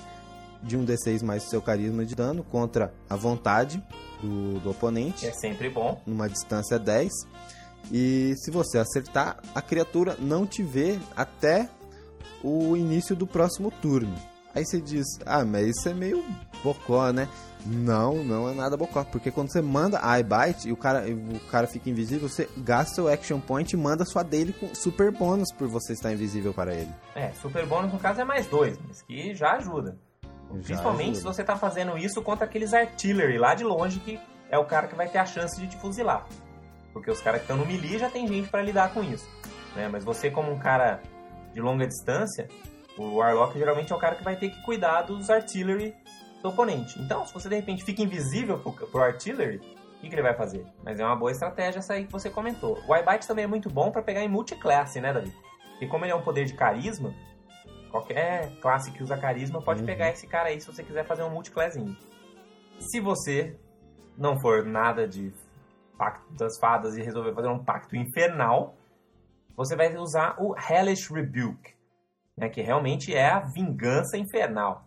de 0.61 0.77
um 0.77 0.85
D6 0.85 1.23
mais 1.23 1.41
seu 1.49 1.63
carisma 1.63 2.05
de 2.05 2.13
dano 2.13 2.43
contra 2.43 2.93
a 3.09 3.15
vontade 3.15 3.83
do, 4.21 4.59
do 4.59 4.71
oponente, 4.71 5.25
é 5.25 5.31
sempre 5.31 5.69
bom. 5.69 6.01
numa 6.05 6.29
distância 6.29 6.77
10. 6.79 7.11
E 7.91 8.33
se 8.37 8.49
você 8.49 8.79
acertar, 8.79 9.37
a 9.53 9.61
criatura 9.61 10.15
não 10.19 10.45
te 10.45 10.63
vê 10.63 10.99
até 11.15 11.69
o 12.43 12.75
início 12.75 13.15
do 13.15 13.27
próximo 13.27 13.71
turno. 13.71 14.15
Aí 14.55 14.65
você 14.65 14.79
diz, 14.79 15.05
ah, 15.25 15.43
mas 15.43 15.67
isso 15.67 15.89
é 15.89 15.93
meio 15.93 16.23
bocó, 16.63 17.11
né? 17.11 17.27
Não, 17.65 18.23
não 18.23 18.47
é 18.47 18.53
nada 18.53 18.77
bocó, 18.77 19.03
porque 19.03 19.29
quando 19.29 19.51
você 19.51 19.61
manda 19.61 19.99
a 19.99 20.21
Bite 20.21 20.69
e 20.69 20.71
o 20.71 20.77
cara, 20.77 21.03
o 21.09 21.39
cara 21.51 21.67
fica 21.67 21.89
invisível, 21.89 22.29
você 22.29 22.47
gasta 22.57 23.01
o 23.01 23.07
Action 23.09 23.39
Point 23.39 23.75
e 23.75 23.77
manda 23.77 24.05
sua 24.05 24.23
dele 24.23 24.53
com 24.53 24.73
super 24.73 25.11
bônus 25.11 25.51
por 25.51 25.67
você 25.67 25.91
estar 25.91 26.13
invisível 26.13 26.53
para 26.53 26.73
ele. 26.73 26.93
É, 27.15 27.33
super 27.33 27.65
bônus 27.65 27.91
no 27.91 27.99
caso 27.99 28.21
é 28.21 28.23
mais 28.23 28.47
dois, 28.47 28.79
mas 28.87 29.01
que 29.01 29.35
já 29.35 29.53
ajuda. 29.57 29.97
Principalmente 30.63 31.17
se 31.17 31.23
você 31.23 31.43
tá 31.43 31.55
fazendo 31.55 31.97
isso 31.97 32.21
contra 32.21 32.45
aqueles 32.45 32.73
artillery 32.73 33.37
lá 33.37 33.55
de 33.55 33.63
longe, 33.63 33.99
que 33.99 34.19
é 34.49 34.57
o 34.57 34.65
cara 34.65 34.87
que 34.87 34.95
vai 34.95 35.07
ter 35.07 35.17
a 35.17 35.25
chance 35.25 35.59
de 35.59 35.67
te 35.67 35.77
fuzilar. 35.77 36.25
Porque 36.93 37.11
os 37.11 37.19
caras 37.21 37.41
que 37.41 37.45
estão 37.45 37.57
no 37.57 37.65
melee 37.65 37.97
já 37.99 38.09
tem 38.09 38.27
gente 38.27 38.49
pra 38.49 38.61
lidar 38.61 38.93
com 38.93 39.03
isso. 39.03 39.29
Né? 39.75 39.89
Mas 39.91 40.03
você, 40.03 40.31
como 40.31 40.51
um 40.51 40.57
cara 40.57 41.01
de 41.53 41.61
longa 41.61 41.85
distância, 41.85 42.47
o 42.97 43.15
Warlock 43.17 43.57
geralmente 43.57 43.91
é 43.91 43.95
o 43.95 43.99
cara 43.99 44.15
que 44.15 44.23
vai 44.23 44.35
ter 44.35 44.49
que 44.49 44.61
cuidar 44.63 45.01
dos 45.01 45.29
artillery 45.29 45.93
do 46.41 46.49
oponente. 46.49 46.99
Então, 47.01 47.25
se 47.25 47.33
você 47.33 47.49
de 47.49 47.55
repente 47.55 47.83
fica 47.83 48.01
invisível 48.01 48.59
pro, 48.59 48.71
pro 48.71 49.01
artillery, 49.01 49.57
o 49.57 49.99
que, 49.99 50.09
que 50.09 50.15
ele 50.15 50.21
vai 50.21 50.33
fazer? 50.33 50.65
Mas 50.83 50.99
é 50.99 51.05
uma 51.05 51.15
boa 51.15 51.31
estratégia 51.31 51.79
essa 51.79 51.93
aí 51.93 52.05
que 52.05 52.11
você 52.11 52.29
comentou. 52.29 52.81
O 52.87 52.95
Eyebite 52.95 53.27
também 53.27 53.45
é 53.45 53.47
muito 53.47 53.69
bom 53.69 53.91
pra 53.91 54.01
pegar 54.01 54.23
em 54.23 54.29
multiclasse, 54.29 55.01
né, 55.01 55.11
Davi? 55.11 55.33
Porque 55.71 55.87
como 55.87 56.05
ele 56.05 56.11
é 56.11 56.15
um 56.15 56.21
poder 56.21 56.45
de 56.45 56.53
carisma, 56.53 57.13
qualquer 57.95 58.51
classe 58.59 58.91
que 58.91 59.01
usa 59.01 59.17
carisma 59.17 59.61
pode 59.61 59.79
Uhum. 59.79 59.85
pegar 59.85 60.09
esse 60.09 60.27
cara 60.27 60.49
aí 60.49 60.59
se 60.59 60.67
você 60.67 60.83
quiser 60.83 61.05
fazer 61.05 61.23
um 61.23 61.29
multiclassinho. 61.29 61.95
Se 62.77 62.99
você 62.99 63.57
não 64.17 64.37
for 64.37 64.65
nada 64.65 65.07
de 65.07 65.31
pacto 65.97 66.33
das 66.33 66.59
fadas 66.59 66.97
e 66.97 67.01
resolver 67.01 67.33
fazer 67.33 67.47
um 67.47 67.63
pacto 67.63 67.95
infernal, 67.95 68.75
você 69.55 69.77
vai 69.77 69.95
usar 69.95 70.35
o 70.37 70.53
Hellish 70.57 71.09
Rebuke, 71.09 71.73
né, 72.37 72.49
que 72.49 72.61
realmente 72.61 73.15
é 73.15 73.29
a 73.29 73.39
vingança 73.39 74.17
infernal. 74.17 74.83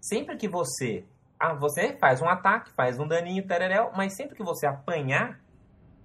Sempre 0.00 0.36
que 0.36 0.48
você, 0.48 1.04
ah, 1.38 1.54
você 1.54 1.96
faz 1.98 2.20
um 2.20 2.28
ataque, 2.28 2.72
faz 2.72 2.98
um 2.98 3.06
daninho 3.06 3.46
tereréu, 3.46 3.92
mas 3.96 4.16
sempre 4.16 4.34
que 4.34 4.42
você 4.42 4.66
apanhar, 4.66 5.38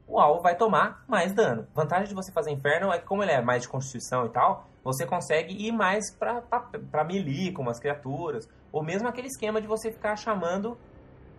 o 0.07 0.19
alvo 0.19 0.41
vai 0.41 0.55
tomar 0.55 1.03
mais 1.07 1.33
dano. 1.33 1.67
Vantagem 1.73 2.07
de 2.07 2.13
você 2.13 2.31
fazer 2.31 2.51
inferno 2.51 2.91
é 2.91 2.99
que 2.99 3.05
como 3.05 3.23
ele 3.23 3.31
é 3.31 3.41
mais 3.41 3.63
de 3.63 3.67
constituição 3.67 4.25
e 4.25 4.29
tal, 4.29 4.67
você 4.83 5.05
consegue 5.05 5.53
ir 5.53 5.71
mais 5.71 6.13
pra, 6.13 6.41
pra, 6.41 6.59
pra 6.59 7.03
melee 7.03 7.51
com 7.51 7.67
as 7.69 7.79
criaturas, 7.79 8.47
ou 8.71 8.83
mesmo 8.83 9.07
aquele 9.07 9.27
esquema 9.27 9.59
de 9.59 9.67
você 9.67 9.91
ficar 9.91 10.15
chamando 10.15 10.77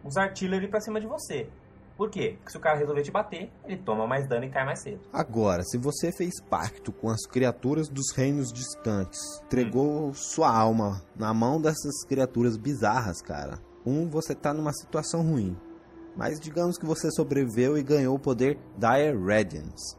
os 0.05 0.17
artillery 0.17 0.69
pra 0.69 0.81
cima 0.81 1.01
de 1.01 1.07
você. 1.07 1.49
Por 1.97 2.11
quê? 2.11 2.35
Porque 2.37 2.51
se 2.51 2.57
o 2.59 2.61
cara 2.61 2.79
resolver 2.79 3.03
te 3.03 3.11
bater, 3.11 3.51
ele 3.65 3.79
toma 3.79 4.07
mais 4.07 4.29
dano 4.29 4.45
e 4.45 4.51
cai 4.51 4.65
mais 4.67 4.81
cedo. 4.81 5.01
Agora, 5.13 5.63
se 5.63 5.79
você 5.79 6.13
fez 6.13 6.41
pacto 6.43 6.93
com 6.93 7.09
as 7.09 7.27
criaturas 7.27 7.89
dos 7.89 8.13
reinos 8.15 8.53
distantes, 8.53 9.19
entregou 9.45 10.13
sua 10.13 10.55
alma 10.55 11.03
na 11.17 11.33
mão 11.33 11.61
dessas 11.61 12.05
criaturas 12.05 12.57
bizarras, 12.59 13.23
cara. 13.23 13.59
Um, 13.85 14.09
você 14.11 14.35
tá 14.35 14.53
numa 14.53 14.73
situação 14.75 15.23
ruim. 15.23 15.57
Mas 16.17 16.41
digamos 16.41 16.79
que 16.79 16.87
você 16.87 17.11
sobreviveu 17.11 17.77
e 17.77 17.83
ganhou 17.83 18.17
o 18.17 18.19
poder 18.19 18.59
Dire 18.79 19.17
Radiance. 19.19 19.97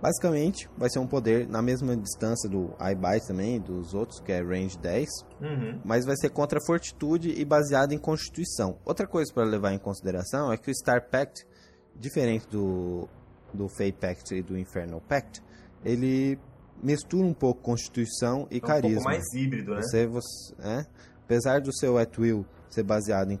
Basicamente, 0.00 0.68
vai 0.78 0.88
ser 0.88 0.98
um 0.98 1.06
poder 1.06 1.46
na 1.46 1.60
mesma 1.60 1.94
distância 1.94 2.48
do 2.48 2.74
Eyebite 2.80 3.26
também, 3.26 3.60
dos 3.60 3.92
outros, 3.92 4.18
que 4.20 4.32
é 4.32 4.40
range 4.42 4.78
10, 4.78 5.06
Uhum. 5.42 5.78
mas 5.84 6.06
vai 6.06 6.16
ser 6.16 6.30
contra 6.30 6.58
fortitude 6.66 7.30
e 7.38 7.44
baseado 7.44 7.92
em 7.92 7.98
constituição. 7.98 8.78
Outra 8.84 9.06
coisa 9.06 9.30
para 9.32 9.44
levar 9.44 9.72
em 9.74 9.78
consideração 9.78 10.50
é 10.50 10.56
que 10.56 10.70
o 10.70 10.74
Star 10.74 11.06
Pact, 11.10 11.46
diferente 11.94 12.48
do, 12.48 13.06
do 13.52 13.68
Fey 13.68 13.92
Pact 13.92 14.34
e 14.34 14.42
do 14.42 14.56
Infernal 14.58 15.02
Pact, 15.02 15.42
ele 15.84 16.38
mistura 16.82 17.26
um 17.26 17.34
pouco 17.34 17.60
constituição 17.60 18.48
e 18.50 18.54
É 18.54 18.56
um 18.56 18.60
carisma. 18.62 18.94
pouco 19.02 19.08
mais 19.10 19.34
híbrido, 19.34 19.74
né? 19.74 19.82
Você, 19.82 20.06
você, 20.06 20.54
é, 20.60 20.86
apesar 21.30 21.60
do 21.60 21.72
seu 21.72 21.96
at 21.96 22.18
will 22.18 22.44
ser 22.68 22.82
baseado 22.82 23.30
em, 23.30 23.38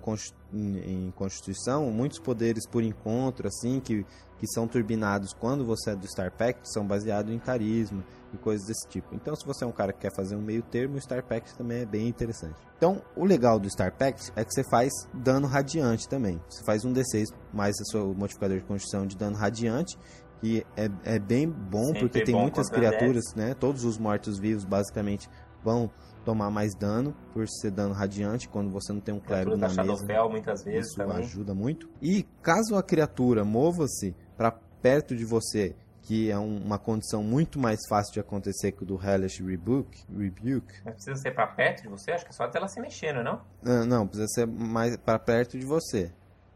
em, 0.52 1.06
em 1.06 1.10
constituição, 1.10 1.90
muitos 1.90 2.20
poderes 2.20 2.64
por 2.66 2.84
encontro, 2.84 3.48
assim, 3.48 3.80
que, 3.80 4.04
que 4.38 4.46
são 4.48 4.68
turbinados 4.68 5.32
quando 5.32 5.64
você 5.64 5.90
é 5.90 5.96
do 5.96 6.06
Star 6.06 6.32
Pact, 6.32 6.72
são 6.72 6.86
baseados 6.86 7.32
em 7.32 7.38
carisma 7.38 8.04
e 8.32 8.38
coisas 8.38 8.66
desse 8.66 8.88
tipo. 8.88 9.12
Então, 9.12 9.34
se 9.34 9.44
você 9.44 9.64
é 9.64 9.66
um 9.66 9.72
cara 9.72 9.92
que 9.92 10.00
quer 10.00 10.14
fazer 10.14 10.36
um 10.36 10.40
meio 10.40 10.62
termo, 10.62 10.96
o 10.96 11.00
Star 11.00 11.24
Pact 11.24 11.56
também 11.56 11.80
é 11.80 11.84
bem 11.84 12.08
interessante. 12.08 12.56
Então, 12.76 13.02
o 13.16 13.24
legal 13.24 13.58
do 13.58 13.68
Star 13.68 13.92
Pact 13.96 14.32
é 14.36 14.44
que 14.44 14.52
você 14.52 14.62
faz 14.70 14.92
dano 15.12 15.48
radiante 15.48 16.08
também. 16.08 16.40
Você 16.48 16.64
faz 16.64 16.84
um 16.84 16.92
D6 16.92 17.26
mais 17.52 17.76
o 17.80 17.84
seu 17.90 18.14
modificador 18.14 18.58
de 18.58 18.64
constituição 18.64 19.06
de 19.06 19.16
dano 19.16 19.36
radiante, 19.36 19.96
que 20.40 20.64
é, 20.76 20.88
é 21.04 21.18
bem 21.18 21.48
bom, 21.48 21.86
Sempre 21.86 22.00
porque 22.00 22.24
tem 22.24 22.34
bom 22.34 22.42
muitas 22.42 22.68
criaturas, 22.70 23.34
né? 23.36 23.54
Todos 23.54 23.84
os 23.84 23.98
mortos-vivos, 23.98 24.64
basicamente, 24.64 25.28
vão 25.62 25.90
tomar 26.24 26.50
mais 26.50 26.74
dano 26.74 27.14
por 27.32 27.48
ser 27.48 27.70
dano 27.70 27.94
radiante 27.94 28.48
quando 28.48 28.70
você 28.70 28.92
não 28.92 29.00
tem 29.00 29.14
um 29.14 29.20
clérigo 29.20 29.56
na 29.56 29.68
mesa. 29.68 29.82
Shadowfell 29.82 30.28
muitas 30.30 30.62
vezes 30.64 30.88
Isso 30.88 30.96
também. 30.96 31.16
ajuda 31.18 31.54
muito. 31.54 31.88
E 32.02 32.22
caso 32.42 32.76
a 32.76 32.82
criatura 32.82 33.44
mova-se 33.44 34.14
para 34.36 34.50
perto 34.52 35.16
de 35.16 35.24
você, 35.24 35.74
que 36.02 36.30
é 36.30 36.38
um- 36.38 36.58
uma 36.62 36.78
condição 36.78 37.22
muito 37.22 37.58
mais 37.58 37.78
fácil 37.88 38.12
de 38.14 38.20
acontecer 38.20 38.72
que 38.72 38.82
o 38.82 38.86
do 38.86 39.00
Hellish 39.02 39.42
Rebuke, 39.42 40.04
Rebuke 40.14 40.74
Mas 40.84 40.94
precisa 40.94 41.16
ser 41.16 41.30
pra 41.32 41.46
perto 41.46 41.82
de 41.82 41.88
você? 41.88 42.10
Acho 42.12 42.24
que 42.24 42.30
é 42.30 42.34
só 42.34 42.50
ela 42.54 42.68
se 42.68 42.80
mexendo, 42.80 43.22
não? 43.22 43.40
ah, 43.64 43.84
não, 43.86 44.06
precisa 44.06 44.28
ser 44.28 44.46
mais 44.46 44.96
para 44.98 45.18
perto 45.18 45.58
de 45.58 45.64
você. 45.64 46.12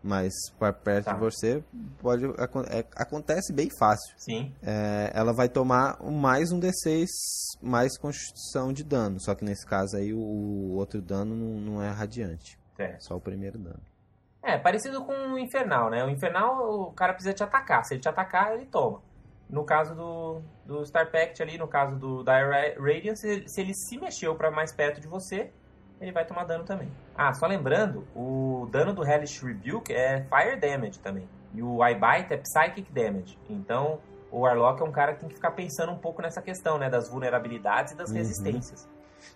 Mas 0.07 0.35
para 0.59 0.71
perto 0.71 1.07
Tá. 1.07 1.13
de 1.15 1.19
você 1.21 1.65
pode 1.99 2.27
é- 2.27 2.85
acontece 2.95 3.55
bem 3.55 3.71
fácil. 3.79 4.15
Sim. 4.19 4.53
É, 4.63 5.11
ela 5.15 5.33
vai 5.33 5.49
tomar 5.49 5.97
mais 6.03 6.53
um 6.53 6.61
D6 6.61 7.09
mais 7.63 7.97
constituição 7.97 8.71
de 8.71 8.85
dano. 8.85 9.19
Só 9.19 9.35
que 9.35 9.43
nesse 9.47 9.65
caso 9.67 9.97
aí 9.97 10.13
o, 10.13 10.19
o 10.19 10.73
outro 10.75 11.01
dano 11.01 11.35
não, 11.35 11.59
não 11.73 11.83
é 11.83 11.89
radiante. 11.89 12.59
É. 12.79 12.99
Só 13.01 13.17
o 13.17 13.21
primeiro 13.21 13.59
dano. 13.59 13.81
É, 14.43 14.59
parecido 14.59 15.03
com 15.07 15.13
o 15.33 15.39
Infernal, 15.39 15.89
né? 15.89 16.05
O 16.05 16.11
Infernal, 16.11 16.55
o 16.83 16.93
cara 16.93 17.15
precisa 17.15 17.33
te 17.33 17.43
atacar. 17.43 17.83
Se 17.87 17.95
ele 17.95 18.03
te 18.03 18.09
atacar, 18.09 18.53
ele 18.55 18.67
toma. 18.67 19.01
No 19.49 19.65
caso 19.65 19.95
do, 19.95 20.43
do 20.67 20.85
Star 20.85 21.11
Pact 21.11 21.43
ali, 21.43 21.57
no 21.57 21.67
caso 21.67 21.97
do 21.97 22.23
Dire 22.23 22.75
Radiance, 22.79 23.45
se 23.49 23.61
ele- 23.63 23.75
se 23.75 23.97
mexeu 23.97 24.35
pra 24.35 24.51
mais 24.51 24.71
perto 24.71 25.01
de 25.01 25.07
você, 25.09 25.51
ele 26.05 26.13
vai 26.13 26.25
tomar 26.25 26.45
dano 26.45 26.65
também. 26.65 26.89
Ah, 27.17 27.33
só 27.33 27.47
lembrando, 27.47 28.07
o 28.15 28.69
dano 28.71 28.93
do 28.93 29.05
Hellish 29.05 29.45
Rebuke 29.45 29.93
é 29.93 30.25
Fire 30.29 30.61
Damage 30.61 30.99
também. 31.01 31.29
E 31.55 31.63
o 31.63 31.85
Eyebite 31.85 32.33
é 32.35 32.37
Psychic 32.37 32.93
Damage. 32.93 33.39
Então, 33.49 33.99
o 34.31 34.41
Warlock 34.41 34.83
é 34.83 34.85
um 34.85 34.93
cara 34.93 35.15
que 35.15 35.21
tem 35.21 35.29
que 35.29 35.37
ficar 35.37 35.53
pensando 35.53 35.93
um 35.93 35.99
pouco 35.99 36.21
nessa 36.21 36.43
questão, 36.43 36.79
né? 36.79 36.91
Das 36.91 37.09
vulnerabilidades 37.09 37.93
e 37.93 37.97
das 37.97 38.11
Uhum. 38.11 38.17
resistências. 38.17 38.89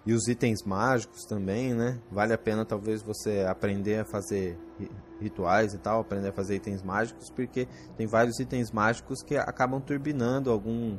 E 0.04 0.12
os 0.12 0.28
itens 0.28 0.62
mágicos 0.64 1.24
também, 1.24 1.72
né? 1.74 1.98
Vale 2.10 2.32
a 2.34 2.38
pena 2.38 2.64
talvez 2.64 3.02
você 3.02 3.46
aprender 3.48 4.00
a 4.00 4.04
fazer 4.04 4.58
ri- 4.78 4.90
rituais 5.20 5.72
e 5.72 5.78
tal, 5.78 6.00
aprender 6.00 6.28
a 6.28 6.32
fazer 6.32 6.56
itens 6.56 6.82
mágicos, 6.82 7.30
porque 7.30 7.66
tem 7.96 8.06
vários 8.06 8.38
itens 8.38 8.70
mágicos 8.70 9.22
que 9.22 9.36
acabam 9.36 9.80
turbinando 9.80 10.50
algum 10.50 10.98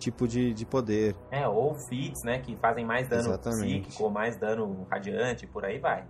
tipo 0.00 0.26
de, 0.26 0.52
de 0.52 0.64
poder. 0.64 1.14
É, 1.30 1.46
ou 1.46 1.74
feats, 1.74 2.24
né, 2.24 2.40
que 2.40 2.56
fazem 2.56 2.84
mais 2.84 3.06
dano 3.06 3.28
Exatamente. 3.28 3.82
psíquico, 3.82 4.10
mais 4.10 4.36
dano 4.36 4.86
radiante, 4.90 5.46
por 5.46 5.64
aí 5.64 5.78
vai. 5.78 6.04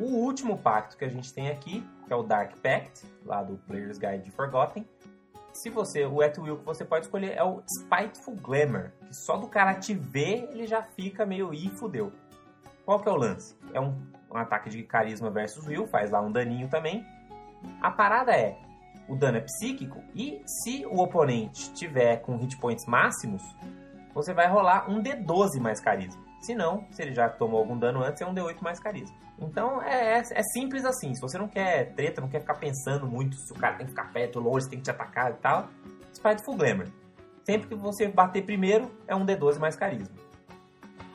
O 0.00 0.16
último 0.16 0.58
pacto 0.58 0.96
que 0.96 1.04
a 1.04 1.08
gente 1.08 1.32
tem 1.32 1.48
aqui, 1.48 1.86
que 2.06 2.12
é 2.12 2.16
o 2.16 2.24
Dark 2.24 2.56
Pact, 2.56 3.06
lá 3.24 3.42
do 3.42 3.56
Player's 3.56 3.98
Guide 3.98 4.24
de 4.24 4.30
Forgotten. 4.32 4.84
Se 5.52 5.70
você, 5.70 6.04
o 6.04 6.20
at 6.20 6.36
will 6.38 6.58
que 6.58 6.64
você 6.64 6.84
pode 6.84 7.06
escolher 7.06 7.36
é 7.36 7.44
o 7.44 7.62
Spiteful 7.78 8.34
Glamour, 8.36 8.90
que 9.06 9.14
só 9.14 9.36
do 9.36 9.46
cara 9.46 9.74
te 9.74 9.94
ver, 9.94 10.48
ele 10.50 10.66
já 10.66 10.82
fica 10.82 11.24
meio 11.24 11.54
ih, 11.54 11.68
fudeu. 11.68 12.12
Qual 12.84 13.00
que 13.00 13.08
é 13.08 13.12
o 13.12 13.16
lance? 13.16 13.56
É 13.72 13.80
um, 13.80 13.94
um 14.30 14.36
ataque 14.36 14.68
de 14.70 14.82
carisma 14.82 15.30
versus 15.30 15.66
will, 15.66 15.86
faz 15.86 16.10
lá 16.10 16.20
um 16.20 16.32
daninho 16.32 16.68
também. 16.68 17.06
A 17.80 17.90
parada 17.90 18.32
é, 18.32 18.58
o 19.08 19.16
dano 19.16 19.38
é 19.38 19.40
psíquico 19.40 20.02
e 20.14 20.42
se 20.46 20.86
o 20.86 21.00
oponente 21.00 21.72
tiver 21.72 22.18
com 22.18 22.36
hit 22.36 22.56
points 22.58 22.86
máximos, 22.86 23.42
você 24.14 24.32
vai 24.32 24.48
rolar 24.48 24.90
um 24.90 25.02
D12 25.02 25.60
mais 25.60 25.80
carisma. 25.80 26.22
Se 26.40 26.54
não, 26.54 26.86
se 26.90 27.02
ele 27.02 27.14
já 27.14 27.28
tomou 27.28 27.60
algum 27.60 27.78
dano 27.78 28.02
antes, 28.02 28.20
é 28.20 28.26
um 28.26 28.34
D8 28.34 28.60
mais 28.60 28.80
carisma. 28.80 29.16
Então 29.38 29.82
é, 29.82 30.18
é, 30.18 30.18
é 30.18 30.42
simples 30.52 30.84
assim. 30.84 31.14
Se 31.14 31.20
você 31.20 31.38
não 31.38 31.48
quer 31.48 31.94
treta, 31.94 32.20
não 32.20 32.28
quer 32.28 32.40
ficar 32.40 32.54
pensando 32.54 33.06
muito 33.06 33.36
se 33.36 33.52
o 33.52 33.56
cara 33.56 33.76
tem 33.76 33.86
que 33.86 33.92
ficar 33.92 34.12
perto, 34.12 34.40
longe, 34.40 34.68
tem 34.68 34.78
que 34.78 34.84
te 34.84 34.90
atacar 34.90 35.30
e 35.30 35.34
tal, 35.34 35.68
Spiteful 36.14 36.56
Glamour. 36.56 36.88
Sempre 37.44 37.68
que 37.68 37.74
você 37.74 38.08
bater 38.08 38.44
primeiro, 38.44 38.90
é 39.06 39.14
um 39.14 39.26
D12 39.26 39.58
mais 39.58 39.76
carisma. 39.76 40.14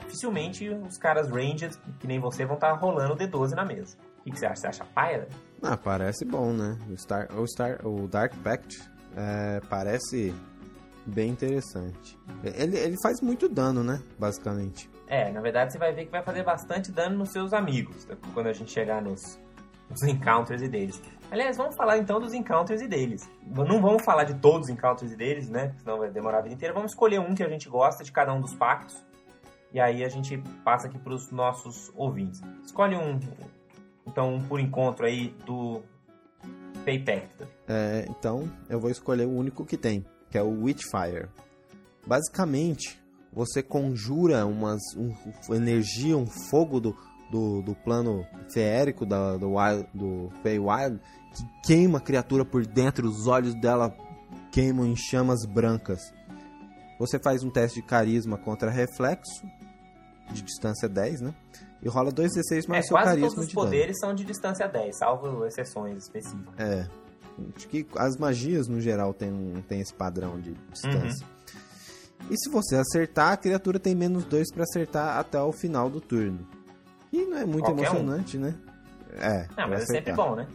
dificilmente 0.01 0.67
os 0.69 0.97
caras 0.97 1.29
ranged, 1.29 1.77
que 1.99 2.07
nem 2.07 2.19
você, 2.19 2.45
vão 2.45 2.55
estar 2.55 2.73
rolando 2.73 3.13
o 3.13 3.17
D12 3.17 3.51
na 3.51 3.63
mesa. 3.63 3.97
O 4.19 4.23
que, 4.23 4.31
que 4.31 4.39
você 4.39 4.45
acha? 4.45 4.61
Você 4.61 4.67
acha 4.67 4.85
paia? 4.85 5.27
Ah, 5.61 5.77
parece 5.77 6.23
bom, 6.23 6.53
né? 6.53 6.77
O, 6.89 6.97
Star, 6.97 7.27
o, 7.37 7.47
Star, 7.47 7.85
o 7.85 8.07
Dark 8.07 8.33
Pact 8.43 8.77
é, 9.15 9.59
parece 9.69 10.33
bem 11.05 11.29
interessante. 11.29 12.17
Ele, 12.43 12.77
ele 12.77 12.95
faz 13.01 13.21
muito 13.21 13.49
dano, 13.49 13.83
né? 13.83 14.01
Basicamente. 14.19 14.89
É, 15.07 15.31
na 15.31 15.41
verdade 15.41 15.71
você 15.71 15.77
vai 15.77 15.93
ver 15.93 16.05
que 16.05 16.11
vai 16.11 16.21
fazer 16.21 16.43
bastante 16.43 16.91
dano 16.91 17.17
nos 17.17 17.29
seus 17.31 17.53
amigos, 17.53 18.03
tá? 18.03 18.15
quando 18.33 18.47
a 18.47 18.53
gente 18.53 18.69
chegar 18.69 19.01
nos, 19.01 19.39
nos 19.89 20.03
encounters 20.03 20.61
e 20.61 20.67
deles. 20.67 21.01
Aliás, 21.31 21.57
vamos 21.57 21.75
falar 21.75 21.97
então 21.97 22.19
dos 22.19 22.33
encounters 22.33 22.81
e 22.81 22.87
deles. 22.87 23.29
Não 23.45 23.81
vamos 23.81 24.03
falar 24.03 24.25
de 24.25 24.35
todos 24.35 24.67
os 24.67 24.69
encounters 24.69 25.11
e 25.11 25.15
deles, 25.15 25.49
né? 25.49 25.73
Senão 25.79 25.97
vai 25.97 26.09
demorar 26.09 26.39
a 26.39 26.41
vida 26.41 26.55
inteira. 26.55 26.73
Vamos 26.73 26.91
escolher 26.91 27.19
um 27.19 27.33
que 27.33 27.43
a 27.43 27.49
gente 27.49 27.69
gosta 27.69 28.03
de 28.03 28.11
cada 28.11 28.33
um 28.33 28.39
dos 28.39 28.53
pactos. 28.53 29.05
E 29.73 29.79
aí 29.79 30.03
a 30.03 30.09
gente 30.09 30.37
passa 30.63 30.87
aqui 30.87 30.97
para 30.97 31.13
os 31.13 31.31
nossos 31.31 31.91
ouvintes. 31.95 32.41
Escolhe 32.63 32.95
um, 32.95 33.19
então, 34.07 34.35
um 34.35 34.41
por 34.41 34.59
encontro 34.59 35.05
aí 35.05 35.35
do 35.45 35.81
Paypact. 36.85 37.43
É, 37.67 38.05
então, 38.09 38.49
eu 38.69 38.79
vou 38.79 38.89
escolher 38.89 39.25
o 39.25 39.31
único 39.31 39.65
que 39.65 39.77
tem, 39.77 40.05
que 40.31 40.37
é 40.37 40.41
o 40.41 40.63
Witchfire. 40.63 41.27
Basicamente, 42.05 42.99
você 43.33 43.61
conjura 43.61 44.45
umas, 44.45 44.81
um, 44.95 45.13
energia, 45.53 46.17
um 46.17 46.25
fogo 46.25 46.79
do, 46.79 46.97
do, 47.29 47.61
do 47.61 47.75
plano 47.75 48.25
feérico 48.49 49.05
da, 49.05 49.35
do, 49.35 49.55
wild, 49.55 49.87
do 49.93 50.31
Feywild 50.41 50.99
que 51.33 51.67
queima 51.67 51.97
a 51.97 52.01
criatura 52.01 52.45
por 52.45 52.65
dentro, 52.65 53.07
os 53.07 53.27
olhos 53.27 53.53
dela 53.55 53.93
queimam 54.51 54.87
em 54.87 54.95
chamas 54.95 55.45
brancas. 55.45 56.13
Você 56.97 57.19
faz 57.19 57.43
um 57.43 57.49
teste 57.49 57.81
de 57.81 57.85
carisma 57.85 58.37
contra 58.37 58.71
reflexo, 58.71 59.45
de 60.31 60.41
distância 60.41 60.89
10, 60.89 61.21
né? 61.21 61.35
E 61.81 61.87
rola 61.89 62.11
2d6 62.11 62.67
mais 62.67 62.85
é, 62.85 62.87
seu 62.87 62.97
quase 62.97 63.21
todos 63.21 63.37
os 63.37 63.47
de 63.47 63.53
poderes 63.53 63.97
são 63.99 64.13
de 64.13 64.23
distância 64.23 64.67
10, 64.67 64.97
salvo 64.97 65.45
exceções 65.45 66.03
específicas. 66.03 66.55
dano. 66.55 66.71
É. 66.71 66.87
Acho 67.55 67.67
que 67.67 67.85
as 67.95 68.17
magias, 68.17 68.67
no 68.67 68.81
geral, 68.81 69.13
tem, 69.13 69.31
tem 69.67 69.79
esse 69.79 69.93
padrão 69.93 70.39
de 70.39 70.53
distância. 70.71 71.25
Uhum. 71.25 72.27
E 72.31 72.37
se 72.37 72.49
você 72.49 72.75
acertar, 72.75 73.33
a 73.33 73.37
criatura 73.37 73.79
tem 73.79 73.93
menos 73.93 74.25
2 74.25 74.51
para 74.51 74.63
acertar 74.63 75.17
até 75.17 75.39
o 75.39 75.51
final 75.51 75.89
do 75.89 76.01
turno. 76.01 76.47
E 77.13 77.25
não 77.25 77.37
é 77.37 77.45
muito 77.45 77.65
Qualquer 77.65 77.91
um. 77.91 77.97
emocionante, 77.97 78.37
né? 78.37 78.55
É. 79.13 79.47
Não, 79.55 79.69
mas 79.69 79.83
é 79.83 79.85
sempre 79.85 80.11
acertar. 80.11 80.15
bom, 80.15 80.35
né? 80.35 80.47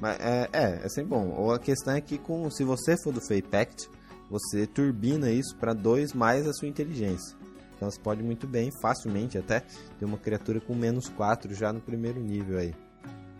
Mas 0.00 0.18
é, 0.20 0.48
é, 0.52 0.80
é 0.84 0.88
sempre 0.88 1.10
bom. 1.10 1.34
Ou 1.36 1.52
a 1.52 1.58
questão 1.58 1.94
é 1.94 2.00
que 2.00 2.18
com, 2.18 2.50
se 2.50 2.64
você 2.64 2.96
for 3.02 3.12
do 3.12 3.20
Fey 3.26 3.40
Pact, 3.40 3.88
você 4.28 4.66
turbina 4.66 5.30
isso 5.30 5.56
para 5.56 5.72
2 5.72 6.12
mais 6.12 6.46
a 6.46 6.52
sua 6.52 6.68
inteligência. 6.68 7.36
Então 7.84 7.90
você 7.90 8.00
pode 8.00 8.22
muito 8.22 8.46
bem, 8.46 8.70
facilmente 8.80 9.36
até, 9.36 9.60
ter 9.98 10.06
uma 10.06 10.16
criatura 10.16 10.58
com 10.58 10.74
menos 10.74 11.06
4 11.10 11.52
já 11.54 11.70
no 11.70 11.80
primeiro 11.80 12.18
nível 12.18 12.58
aí. 12.58 12.74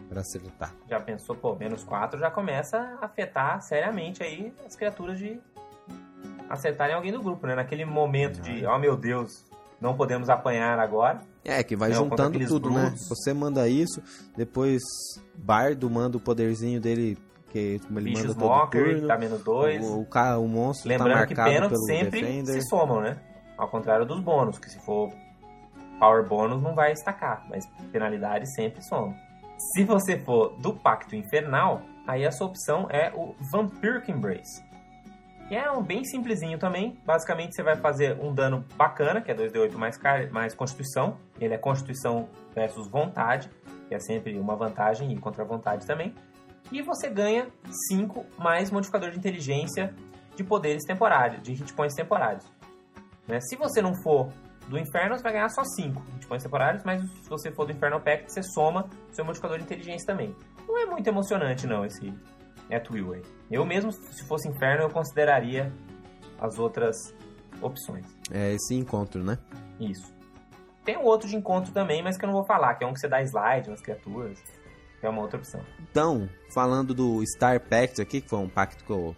Pra 0.06 0.20
acertar. 0.20 0.74
Já 0.86 1.00
pensou, 1.00 1.34
pô, 1.34 1.54
menos 1.54 1.82
4 1.82 2.20
já 2.20 2.30
começa 2.30 2.76
a 3.00 3.06
afetar 3.06 3.62
seriamente 3.62 4.22
aí 4.22 4.52
as 4.66 4.76
criaturas 4.76 5.18
de 5.18 5.40
acertarem 6.48 6.94
alguém 6.94 7.10
do 7.10 7.22
grupo, 7.22 7.46
né? 7.46 7.54
Naquele 7.54 7.86
momento 7.86 8.38
de, 8.42 8.66
oh 8.66 8.78
meu 8.78 8.98
Deus, 8.98 9.46
não 9.80 9.96
podemos 9.96 10.28
apanhar 10.28 10.78
agora. 10.78 11.20
É, 11.42 11.62
que 11.62 11.74
vai 11.74 11.90
contra 11.94 12.26
juntando 12.26 12.46
tudo, 12.46 12.70
né? 12.70 12.82
brutos. 12.82 13.08
Você 13.08 13.32
manda 13.32 13.66
isso, 13.66 14.02
depois 14.36 14.82
Bardo 15.34 15.88
manda 15.88 16.18
o 16.18 16.20
poderzinho 16.20 16.82
dele, 16.82 17.16
que 17.50 17.58
ele 17.58 17.80
Bichos 17.88 18.22
manda 18.24 18.34
todo 18.34 18.48
Mockery, 18.48 18.92
turno. 18.92 19.08
tá 19.08 19.16
menos 19.16 19.42
2. 19.42 19.84
O, 19.84 20.00
o, 20.00 20.42
o 20.42 20.48
monstro 20.48 20.88
Lembrando 20.90 21.18
tá 21.20 21.26
que 21.26 21.34
marcado 21.34 21.50
pênaltis 21.50 21.78
pelo 21.78 21.98
sempre 21.98 22.20
Defender. 22.20 22.60
se 22.60 22.68
somam, 22.68 23.00
né? 23.00 23.16
Ao 23.56 23.68
contrário 23.68 24.04
dos 24.04 24.20
bônus, 24.20 24.58
que 24.58 24.70
se 24.70 24.78
for 24.80 25.12
Power 25.98 26.26
bônus 26.26 26.62
não 26.62 26.74
vai 26.74 26.92
estacar, 26.92 27.46
mas 27.48 27.66
penalidade 27.92 28.52
sempre 28.54 28.82
soma. 28.82 29.14
Se 29.56 29.84
você 29.84 30.18
for 30.18 30.50
do 30.58 30.74
Pacto 30.74 31.14
Infernal, 31.14 31.82
aí 32.06 32.26
a 32.26 32.32
sua 32.32 32.48
opção 32.48 32.88
é 32.90 33.12
o 33.14 33.34
Vampiric 33.52 34.10
Embrace. 34.10 34.62
Que 35.48 35.54
é 35.54 35.70
um 35.70 35.82
bem 35.82 36.04
simplesinho 36.04 36.58
também. 36.58 36.98
Basicamente 37.04 37.54
você 37.54 37.62
vai 37.62 37.76
fazer 37.76 38.18
um 38.20 38.34
dano 38.34 38.64
bacana, 38.76 39.20
que 39.20 39.30
é 39.30 39.34
2d8 39.34 39.74
mais, 39.74 39.98
mais 40.30 40.54
Constituição. 40.54 41.16
Ele 41.38 41.54
é 41.54 41.58
Constituição 41.58 42.28
versus 42.54 42.88
Vontade, 42.88 43.50
que 43.88 43.94
é 43.94 44.00
sempre 44.00 44.38
uma 44.38 44.56
vantagem 44.56 45.12
e 45.12 45.18
contra 45.18 45.44
vontade 45.44 45.86
também. 45.86 46.14
E 46.72 46.80
você 46.82 47.10
ganha 47.10 47.48
5 47.88 48.24
mais 48.38 48.70
modificador 48.70 49.10
de 49.10 49.18
inteligência 49.18 49.94
de 50.34 50.42
poderes 50.42 50.82
temporários, 50.84 51.42
de 51.42 51.52
hit 51.52 51.72
points 51.74 51.94
temporários. 51.94 52.50
Né? 53.26 53.40
Se 53.40 53.56
você 53.56 53.80
não 53.80 53.94
for 54.02 54.32
do 54.68 54.78
Inferno, 54.78 55.16
você 55.16 55.22
vai 55.22 55.32
ganhar 55.32 55.48
só 55.50 55.62
5 55.62 56.00
hit 56.12 56.26
points 56.26 56.44
temporários, 56.44 56.82
mas 56.84 57.02
se 57.02 57.28
você 57.28 57.50
for 57.52 57.66
do 57.66 57.72
Inferno 57.72 58.00
Pact, 58.00 58.32
você 58.32 58.42
soma 58.42 58.88
seu 59.12 59.24
modificador 59.24 59.58
de 59.58 59.64
inteligência 59.64 60.06
também. 60.06 60.34
Não 60.66 60.78
é 60.78 60.86
muito 60.86 61.06
emocionante, 61.06 61.66
não, 61.66 61.84
esse 61.84 62.12
At 62.70 62.90
Will 62.90 63.12
aí. 63.12 63.22
Eu 63.50 63.64
mesmo, 63.64 63.92
se 63.92 64.26
fosse 64.26 64.48
Inferno, 64.48 64.84
eu 64.84 64.90
consideraria 64.90 65.72
as 66.40 66.58
outras 66.58 67.14
opções. 67.60 68.06
É 68.30 68.52
esse 68.52 68.74
encontro, 68.74 69.22
né? 69.22 69.38
Isso. 69.78 70.12
Tem 70.84 70.98
um 70.98 71.04
outro 71.04 71.28
de 71.28 71.36
encontro 71.36 71.72
também, 71.72 72.02
mas 72.02 72.16
que 72.18 72.24
eu 72.24 72.26
não 72.26 72.34
vou 72.34 72.44
falar, 72.44 72.74
que 72.74 72.84
é 72.84 72.86
um 72.86 72.92
que 72.92 73.00
você 73.00 73.08
dá 73.08 73.22
slide 73.22 73.70
nas 73.70 73.80
criaturas, 73.80 74.38
que 75.00 75.06
é 75.06 75.08
uma 75.08 75.22
outra 75.22 75.38
opção. 75.38 75.60
Então, 75.90 76.28
falando 76.52 76.94
do 76.94 77.22
Star 77.26 77.60
Pact 77.60 78.00
aqui, 78.02 78.20
que 78.20 78.28
foi 78.28 78.38
um 78.38 78.48
pacto 78.48 78.84
que 78.84 78.90
eu 78.90 79.16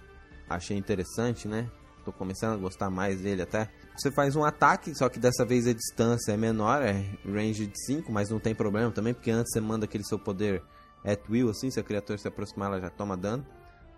achei 0.48 0.76
interessante, 0.76 1.48
né? 1.48 1.68
Tô 2.04 2.12
começando 2.12 2.54
a 2.54 2.57
gostar 2.57 2.88
mais 2.88 3.20
dele 3.20 3.42
até. 3.42 3.68
Você 3.97 4.11
faz 4.11 4.36
um 4.36 4.44
ataque, 4.44 4.94
só 4.94 5.09
que 5.09 5.18
dessa 5.18 5.44
vez 5.44 5.66
a 5.66 5.72
distância 5.72 6.32
é 6.32 6.36
menor, 6.36 6.82
é 6.82 7.05
range 7.24 7.66
de 7.66 7.86
5, 7.86 8.12
mas 8.12 8.28
não 8.28 8.38
tem 8.38 8.55
problema 8.55 8.90
também, 8.90 9.14
porque 9.14 9.30
antes 9.30 9.53
você 9.53 9.61
manda 9.61 9.86
aquele 9.86 10.05
seu 10.05 10.18
poder 10.18 10.62
at 11.05 11.20
will, 11.30 11.49
assim, 11.49 11.70
se 11.70 11.80
a 11.80 11.82
criatura 11.82 12.18
se 12.18 12.28
aproximar 12.28 12.68
ela 12.70 12.80
já 12.80 12.90
toma 12.90 13.16
dano. 13.16 13.47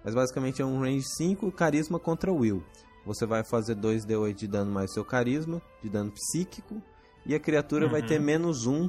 Mas 0.05 0.15
basicamente 0.15 0.63
é 0.63 0.65
um 0.65 0.79
range 0.81 1.03
5, 1.17 1.51
carisma 1.51 1.99
contra 1.99 2.33
will. 2.33 2.63
Você 3.05 3.27
vai 3.27 3.43
fazer 3.43 3.75
2d8 3.75 4.35
de 4.35 4.47
dano 4.47 4.71
mais 4.71 4.93
seu 4.93 5.05
carisma, 5.05 5.61
de 5.83 5.89
dano 5.91 6.13
psíquico, 6.13 6.81
e 7.27 7.35
a 7.35 7.41
criatura 7.41 7.89
vai 7.89 8.01
Uhum. 8.03 8.07
ter 8.07 8.21
menos 8.21 8.67
1 8.67 8.89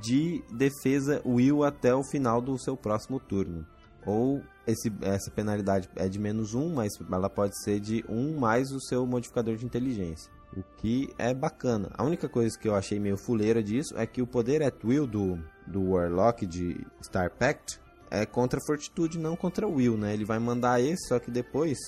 de 0.00 0.42
defesa 0.50 1.20
will 1.26 1.62
até 1.62 1.94
o 1.94 2.02
final 2.02 2.40
do 2.40 2.58
seu 2.58 2.76
próximo 2.76 3.20
turno. 3.20 3.66
Ou 4.06 4.42
esse, 4.66 4.90
essa 5.02 5.30
penalidade 5.30 5.90
é 5.96 6.08
de 6.08 6.18
menos 6.18 6.54
1, 6.54 6.74
mas 6.74 6.92
ela 7.12 7.28
pode 7.28 7.60
ser 7.62 7.80
de 7.80 8.02
1 8.08 8.38
mais 8.38 8.72
o 8.72 8.80
seu 8.80 9.04
modificador 9.06 9.56
de 9.56 9.66
inteligência. 9.66 10.37
O 10.56 10.62
que 10.78 11.12
é 11.18 11.34
bacana. 11.34 11.90
A 11.96 12.04
única 12.04 12.28
coisa 12.28 12.58
que 12.58 12.68
eu 12.68 12.74
achei 12.74 12.98
meio 12.98 13.16
fuleira 13.16 13.62
disso 13.62 13.96
é 13.96 14.06
que 14.06 14.22
o 14.22 14.26
poder 14.26 14.62
at 14.62 14.82
will 14.82 15.06
do, 15.06 15.38
do 15.66 15.90
Warlock 15.90 16.46
de 16.46 16.86
Star 17.02 17.30
Pact 17.30 17.80
é 18.10 18.24
contra 18.24 18.60
Fortitude, 18.66 19.18
não 19.18 19.36
contra 19.36 19.66
Will, 19.66 19.96
né? 19.96 20.14
Ele 20.14 20.24
vai 20.24 20.38
mandar 20.38 20.80
esse, 20.80 21.08
só 21.08 21.18
que 21.18 21.30
depois 21.30 21.78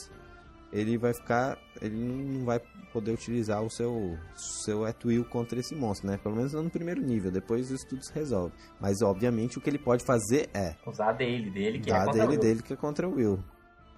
ele 0.73 0.97
vai 0.99 1.13
ficar. 1.13 1.59
Ele 1.81 1.97
não 1.97 2.45
vai 2.45 2.61
poder 2.93 3.13
utilizar 3.13 3.63
o 3.63 3.71
seu, 3.71 4.19
seu 4.35 4.85
at 4.85 5.05
will 5.05 5.25
contra 5.25 5.59
esse 5.59 5.75
monstro, 5.75 6.09
né? 6.09 6.19
Pelo 6.19 6.37
menos 6.37 6.53
no 6.53 6.71
primeiro 6.71 7.01
nível, 7.01 7.31
depois 7.31 7.71
isso 7.71 7.87
tudo 7.89 8.05
se 8.05 8.13
resolve. 8.13 8.53
Mas 8.81 9.01
obviamente 9.03 9.59
o 9.59 9.61
que 9.61 9.71
ele 9.71 9.79
pode 9.79 10.05
fazer 10.05 10.51
é 10.53 10.77
Usar 10.87 11.13
dele, 11.13 11.51
dele, 11.51 11.81
que 11.81 11.91
é 11.91 11.93
dar 11.93 12.07
contra 12.07 12.27
dele 12.27 12.37
o 12.37 12.41
dele 12.41 12.63
que 12.63 12.73
é 12.73 12.77
contra 12.77 13.09
o 13.09 13.15
Will, 13.15 13.43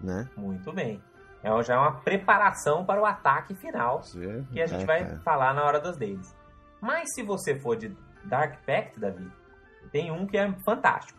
né? 0.01 0.29
Muito 0.37 0.73
bem. 0.73 1.01
É 1.43 1.63
já 1.63 1.79
uma 1.81 1.93
preparação 2.01 2.85
para 2.85 3.01
o 3.01 3.05
ataque 3.05 3.55
final, 3.55 4.03
Você- 4.03 4.45
que 4.53 4.63
a 4.63 4.67
gente 4.67 4.83
é, 4.83 4.87
vai 4.87 5.05
cara. 5.05 5.21
falar 5.25 5.53
na 5.55 5.65
hora 5.65 5.81
dos 5.81 5.97
deles. 5.97 6.35
Mas 6.81 7.09
se 7.15 7.23
você 7.23 7.59
for 7.59 7.77
de 7.77 7.97
Dark 8.25 8.61
Pact, 8.65 8.99
Davi, 9.01 9.29
tem 9.91 10.11
um 10.13 10.27
que 10.27 10.37
é 10.39 10.53
fantástico. 10.65 11.19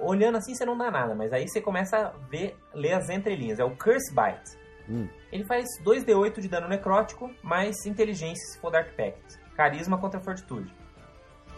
Olhando 0.00 0.38
assim 0.38 0.54
você 0.54 0.64
não 0.64 0.76
dá 0.78 0.90
nada, 0.90 1.14
mas 1.14 1.32
aí 1.32 1.46
você 1.48 1.60
começa 1.60 1.98
a 1.98 2.08
ver, 2.28 2.56
ler 2.72 2.92
as 2.94 3.08
entrelinhas. 3.10 3.58
É 3.58 3.64
o 3.64 3.76
Curse 3.76 4.14
Bite. 4.14 4.56
Hum. 4.88 5.08
Ele 5.32 5.44
faz 5.44 5.66
2d8 5.84 6.40
de 6.40 6.48
dano 6.48 6.68
necrótico, 6.68 7.30
mais 7.42 7.84
inteligência 7.84 8.42
se 8.52 8.60
for 8.60 8.70
Dark 8.70 8.90
Pact. 8.96 9.38
Carisma 9.54 9.98
contra 9.98 10.20
fortitude. 10.20 10.72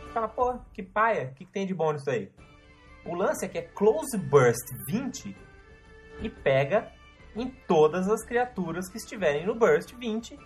Você 0.06 0.12
Fala, 0.14 0.28
pô, 0.28 0.58
que 0.72 0.82
paia, 0.82 1.24
o 1.30 1.34
que, 1.34 1.44
que 1.44 1.52
tem 1.52 1.66
de 1.66 1.74
bom 1.74 1.92
nisso 1.92 2.08
aí? 2.10 2.32
O 3.04 3.14
lance 3.14 3.44
é 3.44 3.48
que 3.48 3.58
é 3.58 3.62
Close 3.62 4.16
Burst 4.16 4.66
20 4.88 5.36
e 6.20 6.28
pega 6.30 6.90
em 7.42 7.48
todas 7.66 8.08
as 8.08 8.24
criaturas 8.24 8.88
que 8.88 8.96
estiverem 8.98 9.46
no 9.46 9.54
Burst 9.54 9.92
20 9.94 10.38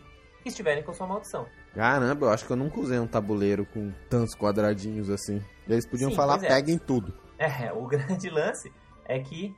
que 0.42 0.48
estiverem 0.48 0.82
com 0.82 0.92
sua 0.92 1.06
maldição. 1.06 1.46
Caramba, 1.74 2.26
eu 2.26 2.30
acho 2.30 2.44
que 2.44 2.52
eu 2.52 2.56
nunca 2.56 2.80
usei 2.80 2.98
um 2.98 3.06
tabuleiro 3.06 3.64
com 3.64 3.92
tantos 4.10 4.34
quadradinhos 4.34 5.08
assim. 5.08 5.42
Eles 5.68 5.86
podiam 5.86 6.10
Sim, 6.10 6.16
falar, 6.16 6.42
é. 6.42 6.48
peguem 6.48 6.76
tudo. 6.78 7.14
É, 7.38 7.72
o 7.72 7.86
grande 7.86 8.28
lance 8.28 8.72
é 9.04 9.18
que 9.20 9.54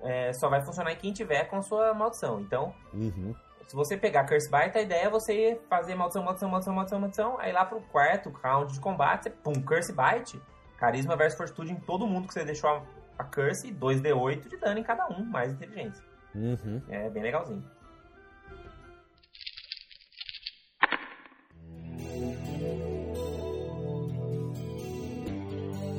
é, 0.00 0.32
só 0.32 0.48
vai 0.48 0.62
funcionar 0.62 0.92
em 0.92 0.96
quem 0.96 1.12
tiver 1.12 1.44
com 1.44 1.62
sua 1.62 1.92
maldição. 1.94 2.40
Então, 2.40 2.74
Uhum. 2.92 3.34
se 3.66 3.76
você 3.76 3.96
pegar 3.96 4.26
Curse 4.26 4.50
Bite, 4.50 4.78
a 4.78 4.82
ideia 4.82 5.04
é 5.04 5.10
você 5.10 5.60
fazer 5.68 5.94
maldição, 5.94 6.24
maldição, 6.24 6.48
maldição, 6.48 6.74
maldição, 6.74 7.00
maldição. 7.00 7.38
Aí 7.38 7.52
lá 7.52 7.64
pro 7.64 7.80
quarto 7.92 8.30
round 8.42 8.72
de 8.72 8.80
combate, 8.80 9.24
você 9.24 9.30
pum, 9.30 9.52
Curse 9.62 9.92
Bite, 9.92 10.40
carisma 10.78 11.14
versus 11.14 11.36
fortitude 11.36 11.72
em 11.72 11.76
todo 11.76 12.06
mundo 12.06 12.26
que 12.26 12.34
você 12.34 12.44
deixou 12.44 12.70
a, 12.70 12.82
a 13.18 13.24
Curse 13.24 13.68
e 13.68 13.72
2d8 13.74 14.48
de 14.48 14.56
dano 14.56 14.80
em 14.80 14.82
cada 14.82 15.06
um, 15.08 15.24
mais 15.24 15.52
inteligência. 15.52 16.02
Uhum. 16.34 16.82
É 16.88 17.10
bem 17.10 17.22
legalzinho. 17.22 17.62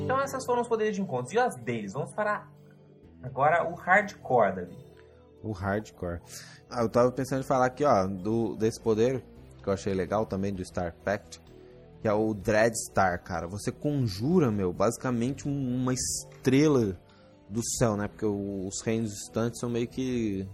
Então 0.04 0.20
essas 0.20 0.44
foram 0.44 0.62
os 0.62 0.68
poderes 0.68 0.94
de 0.94 1.02
encontros. 1.02 1.32
E 1.32 1.38
as 1.38 1.56
deles? 1.56 1.92
Vamos 1.92 2.12
para 2.12 2.46
agora 3.22 3.68
o 3.68 3.74
hardcore, 3.74 4.54
Davi. 4.54 4.76
O 5.42 5.52
hardcore. 5.52 6.20
Ah, 6.70 6.82
eu 6.82 6.88
tava 6.88 7.10
pensando 7.12 7.40
em 7.40 7.46
falar 7.46 7.66
aqui, 7.66 7.84
ó, 7.84 8.06
do, 8.06 8.56
desse 8.56 8.80
poder 8.80 9.24
que 9.62 9.68
eu 9.68 9.72
achei 9.72 9.94
legal 9.94 10.26
também 10.26 10.52
do 10.52 10.62
Star 10.64 10.94
Pact, 11.04 11.40
que 12.02 12.06
é 12.06 12.12
o 12.12 12.34
Dreadstar, 12.34 13.22
cara. 13.22 13.46
Você 13.46 13.72
conjura, 13.72 14.50
meu, 14.50 14.72
basicamente 14.72 15.48
uma 15.48 15.94
estrela 15.94 16.98
do 17.54 17.62
céu, 17.64 17.96
né? 17.96 18.08
Porque 18.08 18.26
os 18.26 18.80
reinos 18.82 19.10
distantes 19.10 19.60
são 19.60 19.70
meio 19.70 19.86
que 19.86 20.46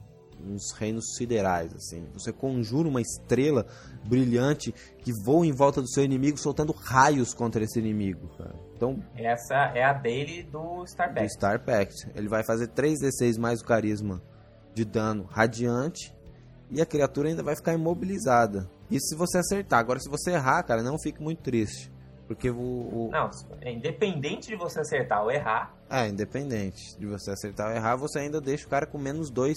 uns 0.47 0.73
reinos 0.73 1.17
siderais, 1.17 1.75
assim. 1.75 2.07
Você 2.15 2.33
conjura 2.33 2.89
uma 2.89 3.01
estrela 3.01 3.67
brilhante 4.05 4.73
que 4.99 5.13
voa 5.25 5.47
em 5.47 5.53
volta 5.53 5.81
do 5.81 5.89
seu 5.89 6.05
inimigo, 6.05 6.39
soltando 6.39 6.73
raios 6.73 7.35
contra 7.35 7.63
esse 7.63 7.79
inimigo, 7.79 8.29
cara. 8.37 8.55
Então, 8.77 9.03
Essa 9.15 9.73
é 9.75 9.83
a 9.83 9.93
dele 9.93 10.43
do 10.43 10.87
Star 10.87 11.09
do 11.09 11.15
Pact. 11.15 11.35
Star 11.35 11.65
Pact. 11.65 12.09
Ele 12.15 12.29
vai 12.29 12.43
fazer 12.43 12.69
3d6 12.69 13.39
mais 13.39 13.61
o 13.61 13.65
carisma 13.65 14.23
de 14.75 14.85
dano 14.85 15.25
radiante 15.25 16.15
e 16.71 16.81
a 16.81 16.87
criatura 16.87 17.29
ainda 17.29 17.43
vai 17.43 17.57
ficar 17.57 17.75
imobilizada. 17.75 18.71
Isso 18.91 19.09
se 19.09 19.17
você 19.17 19.39
acertar. 19.39 19.81
Agora, 19.81 20.01
se 20.01 20.09
você 20.09 20.33
errar, 20.33 20.63
cara, 20.63 20.83
não 20.83 20.99
fique 20.99 21.23
muito 21.23 21.43
triste. 21.43 21.90
Porque 22.31 22.49
o. 22.49 22.57
o... 22.57 23.09
Não, 23.11 23.29
é 23.61 23.73
independente 23.73 24.47
de 24.47 24.55
você 24.55 24.79
acertar 24.79 25.21
ou 25.25 25.33
errar, 25.33 25.75
É, 25.91 26.07
independente 26.07 26.97
de 26.97 27.05
você 27.05 27.33
acertar 27.33 27.71
ou 27.71 27.75
errar, 27.75 27.97
você 27.97 28.21
ainda 28.21 28.41
deixa 28.41 28.69
o 28.69 28.71
cara 28.71 28.87
com 28.87 28.99
menos 28.99 29.33
2 29.33 29.57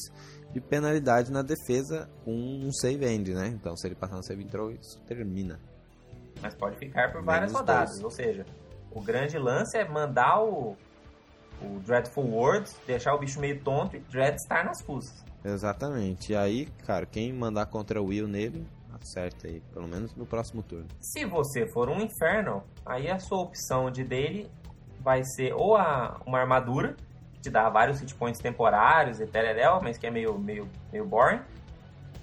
de 0.52 0.60
penalidade 0.60 1.32
na 1.32 1.44
defesa 1.44 2.10
com 2.26 2.32
um 2.34 2.74
save 2.74 3.06
end, 3.06 3.32
né? 3.36 3.46
Então, 3.50 3.78
se 3.78 3.86
ele 3.86 3.94
passar 3.94 4.16
no 4.16 4.24
save 4.24 4.44
throw, 4.46 4.72
isso 4.72 5.00
termina. 5.02 5.60
mas 6.42 6.56
pode 6.56 6.76
ficar 6.78 7.12
por 7.12 7.22
várias 7.22 7.52
Menos 7.52 7.60
rodadas. 7.60 7.92
dois. 7.92 8.04
Ou 8.04 8.10
seja, 8.10 8.44
o 8.90 9.00
grande 9.00 9.38
lance 9.38 9.78
é 9.78 9.88
mandar 9.88 10.42
o, 10.44 10.76
o 11.62 11.80
Dreadful 11.86 12.26
Word, 12.26 12.68
deixar 12.88 13.14
o 13.14 13.20
bicho 13.20 13.40
meio 13.40 13.62
tonto 13.62 13.96
e 13.98 14.00
Dread 14.00 14.36
estar 14.36 14.66
nas 14.66 14.82
fuças. 14.82 15.24
Exatamente. 15.46 16.32
E 16.32 16.36
aí, 16.36 16.66
cara, 16.88 17.06
quem 17.06 17.32
mandar 17.32 17.68
contra 17.68 18.02
o 18.02 18.06
Will 18.08 18.28
nele, 18.28 18.66
acerta 19.02 19.48
aí. 19.48 19.62
Pelo 19.74 19.88
menos 19.88 20.16
no 20.16 20.26
próximo 20.26 20.64
turno. 20.64 20.88
Se 21.00 21.26
você 21.26 21.68
for 21.68 21.90
um 21.90 22.02
Infernal, 22.02 22.66
aí 22.86 23.10
a 23.10 23.20
sua 23.20 23.40
opção 23.40 23.90
de 23.90 24.04
dele 24.04 24.50
vai 25.00 25.24
ser 25.24 25.54
ou 25.54 25.76
a, 25.76 26.20
uma 26.26 26.40
armadura, 26.40 26.96
que 27.34 27.42
te 27.42 27.50
dá 27.50 27.70
vários 27.70 28.00
hit 28.00 28.16
points 28.16 28.40
temporários 28.42 29.20
e 29.20 29.26
tereréu, 29.26 29.80
mas 29.82 29.98
que 29.98 30.08
é 30.08 30.12
meio, 30.12 30.38
meio, 30.38 30.68
meio 30.92 31.06
boring. 31.06 31.42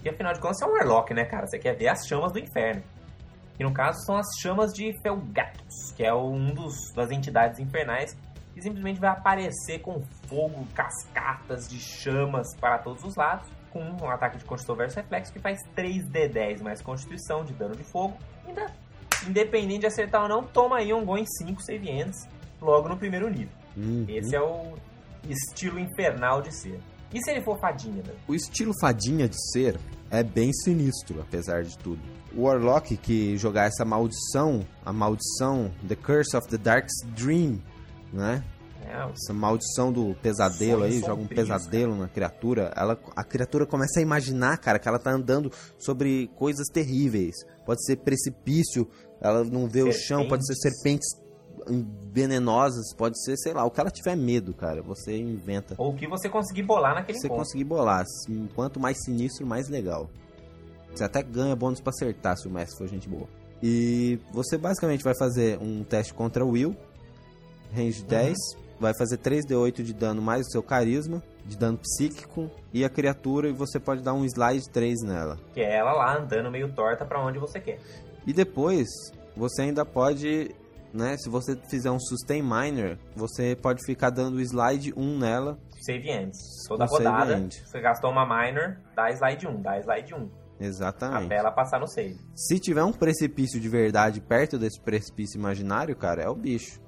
E 0.03 0.09
afinal 0.09 0.33
de 0.33 0.41
contas, 0.41 0.59
você 0.59 0.65
é 0.65 0.67
um 0.67 0.73
Warlock, 0.73 1.13
né, 1.13 1.25
cara? 1.25 1.47
Você 1.47 1.59
quer 1.59 1.77
ver 1.77 1.89
as 1.89 2.07
chamas 2.07 2.33
do 2.33 2.39
inferno. 2.39 2.83
Que 3.57 3.63
no 3.63 3.73
caso 3.75 4.01
são 4.07 4.17
as 4.17 4.27
chamas 4.41 4.73
de 4.73 4.99
Felgatos, 5.03 5.93
que 5.95 6.03
é 6.03 6.15
um 6.15 6.55
dos 6.55 6.93
das 6.95 7.11
entidades 7.11 7.59
infernais 7.59 8.17
que 8.55 8.63
simplesmente 8.63 9.01
vai 9.01 9.11
aparecer 9.11 9.81
com 9.81 10.03
fogo, 10.27 10.67
cascatas 10.75 11.69
de 11.69 11.79
chamas 11.79 12.55
para 12.57 12.79
todos 12.79 13.05
os 13.05 13.17
lados, 13.17 13.49
com 13.71 13.81
um 13.81 14.11
ataque 14.11 14.39
de 14.39 14.45
Constituição 14.45 14.77
versus 14.77 14.97
Reflexo 14.97 15.33
que 15.33 15.39
faz 15.39 15.59
3d10 15.77 16.63
mais 16.63 16.83
Constituição 16.83 17.45
de 17.45 17.53
dano 17.53 17.75
de 17.75 17.85
fogo. 17.85 18.17
Ainda, 18.47 18.67
independente 19.27 19.81
de 19.81 19.87
acertar 19.87 20.23
ou 20.23 20.29
não, 20.29 20.43
toma 20.43 20.79
aí 20.79 20.93
um 20.93 21.05
Goin 21.05 21.25
5 21.27 21.63
save 21.63 21.89
ends 21.89 22.29
logo 22.61 22.89
no 22.89 22.97
primeiro 22.97 23.29
nível. 23.29 23.53
Uhum. 23.77 24.05
Esse 24.09 24.35
é 24.35 24.41
o 24.41 24.75
estilo 25.29 25.79
infernal 25.79 26.43
de 26.43 26.55
ser. 26.55 26.81
E 27.13 27.23
se 27.23 27.31
ele 27.31 27.43
for 27.43 27.59
fadinha, 27.59 28.03
né? 28.03 28.13
O 28.29 28.35
estilo 28.35 28.73
fadinha 28.81 29.29
de 29.29 29.37
ser 29.53 29.79
é 30.11 30.23
bem 30.23 30.53
sinistro, 30.53 31.21
apesar 31.21 31.63
de 31.63 31.77
tudo. 31.79 32.01
O 32.35 32.43
Warlock 32.43 32.97
que 32.97 33.37
jogar 33.37 33.65
essa 33.65 33.85
maldição, 33.85 34.65
a 34.85 34.93
maldição 34.93 35.71
The 35.87 35.97
Curse 35.97 36.37
of 36.37 36.49
the 36.49 36.57
Dark's 36.57 36.95
Dream, 37.17 37.61
né? 38.13 38.43
É, 38.91 39.13
Essa 39.13 39.33
maldição 39.33 39.93
do 39.93 40.15
pesadelo 40.21 40.83
aí, 40.83 40.99
joga 40.99 41.15
um 41.15 41.27
sombrios, 41.27 41.49
pesadelo 41.49 41.97
na 41.97 42.09
criatura. 42.09 42.73
Ela, 42.77 42.99
a 43.15 43.23
criatura 43.23 43.65
começa 43.65 44.01
a 44.01 44.03
imaginar, 44.03 44.59
cara, 44.59 44.79
que 44.79 44.89
ela 44.89 44.99
tá 44.99 45.13
andando 45.13 45.53
sobre 45.79 46.29
coisas 46.35 46.67
terríveis. 46.69 47.37
Pode 47.65 47.85
ser 47.85 47.97
precipício, 47.97 48.89
ela 49.21 49.45
não 49.45 49.69
vê 49.69 49.83
o 49.83 49.93
chão, 49.93 50.27
pode 50.27 50.45
ser 50.47 50.55
serpentes 50.57 51.09
venenosas, 52.13 52.93
pode 52.95 53.23
ser, 53.23 53.37
sei 53.37 53.53
lá, 53.53 53.65
o 53.65 53.71
que 53.71 53.81
ela 53.81 53.91
tiver 53.91 54.17
medo, 54.17 54.53
cara, 54.55 54.83
você 54.83 55.17
inventa. 55.17 55.75
Ou 55.79 55.91
o 55.91 55.95
que 55.95 56.07
você 56.07 56.29
conseguir 56.29 56.63
bolar 56.63 56.95
naquele 56.95 57.19
você 57.19 57.27
encontro. 57.27 57.45
conseguir 57.45 57.65
bolar, 57.65 58.01
assim, 58.01 58.49
quanto 58.55 58.81
mais 58.81 58.99
sinistro, 59.05 59.47
mais 59.47 59.69
legal. 59.69 60.11
Você 60.95 61.05
até 61.05 61.23
ganha 61.23 61.55
bônus 61.55 61.81
pra 61.81 61.91
acertar 61.91 62.37
se 62.37 62.49
o 62.49 62.51
mestre 62.51 62.77
for 62.79 62.89
gente 62.89 63.09
boa. 63.09 63.29
E 63.63 64.19
você 64.33 64.57
basicamente 64.57 65.05
vai 65.05 65.15
fazer 65.15 65.59
um 65.61 65.85
teste 65.85 66.15
contra 66.15 66.45
o 66.45 66.51
Will, 66.51 66.75
range 67.73 68.03
10, 68.03 68.37
vai 68.81 68.93
fazer 68.97 69.19
3d8 69.19 69.83
de 69.83 69.93
dano 69.93 70.23
mais 70.23 70.47
o 70.47 70.51
seu 70.51 70.63
carisma, 70.63 71.23
de 71.45 71.57
dano 71.57 71.79
psíquico, 71.79 72.51
e 72.73 72.85
a 72.85 72.89
criatura, 72.89 73.49
e 73.49 73.53
você 73.53 73.79
pode 73.79 74.03
dar 74.03 74.15
um 74.15 74.25
slide 74.25 74.69
3 74.71 75.03
nela. 75.03 75.39
Que 75.53 75.61
é 75.61 75.77
ela 75.77 75.93
lá 75.93 76.17
andando 76.19 76.51
meio 76.51 76.73
torta 76.73 77.05
pra 77.05 77.23
onde 77.25 77.39
você 77.39 77.61
quer. 77.61 77.79
E 78.27 78.33
depois, 78.33 78.89
você 79.37 79.63
ainda 79.63 79.85
pode, 79.85 80.55
né, 80.93 81.17
se 81.19 81.29
você 81.29 81.57
fizer 81.69 81.91
um 81.91 82.01
sustain 82.01 82.43
minor, 82.43 82.99
você 83.15 83.55
pode 83.55 83.85
ficar 83.85 84.11
dando 84.11 84.41
slide 84.41 84.93
1 84.97 85.19
nela, 85.19 85.59
Save 85.85 86.11
ends. 86.11 86.37
Toda 86.69 86.87
Com 86.87 86.97
rodada, 86.97 87.49
você 87.65 87.81
gastou 87.81 88.11
uma 88.11 88.27
minor, 88.27 88.77
dá 88.95 89.11
slide 89.13 89.47
1, 89.47 89.63
dá 89.63 89.79
slide 89.81 90.15
1. 90.15 90.29
exatamente. 90.61 91.25
Até 91.27 91.37
ela 91.37 91.51
passar 91.51 91.81
no 91.81 91.89
save. 91.89 92.19
Se 92.37 92.59
tiver 92.59 92.85
um 92.85 92.93
precipício 92.93 93.59
de 93.59 93.69
verdade 93.69 94.21
perto 94.21 94.59
desse 94.59 94.79
precipício 94.81 95.39
imaginário, 95.39 95.97
cara, 95.97 96.23
é 96.23 96.29
o 96.29 96.35
bicho. 96.35 96.80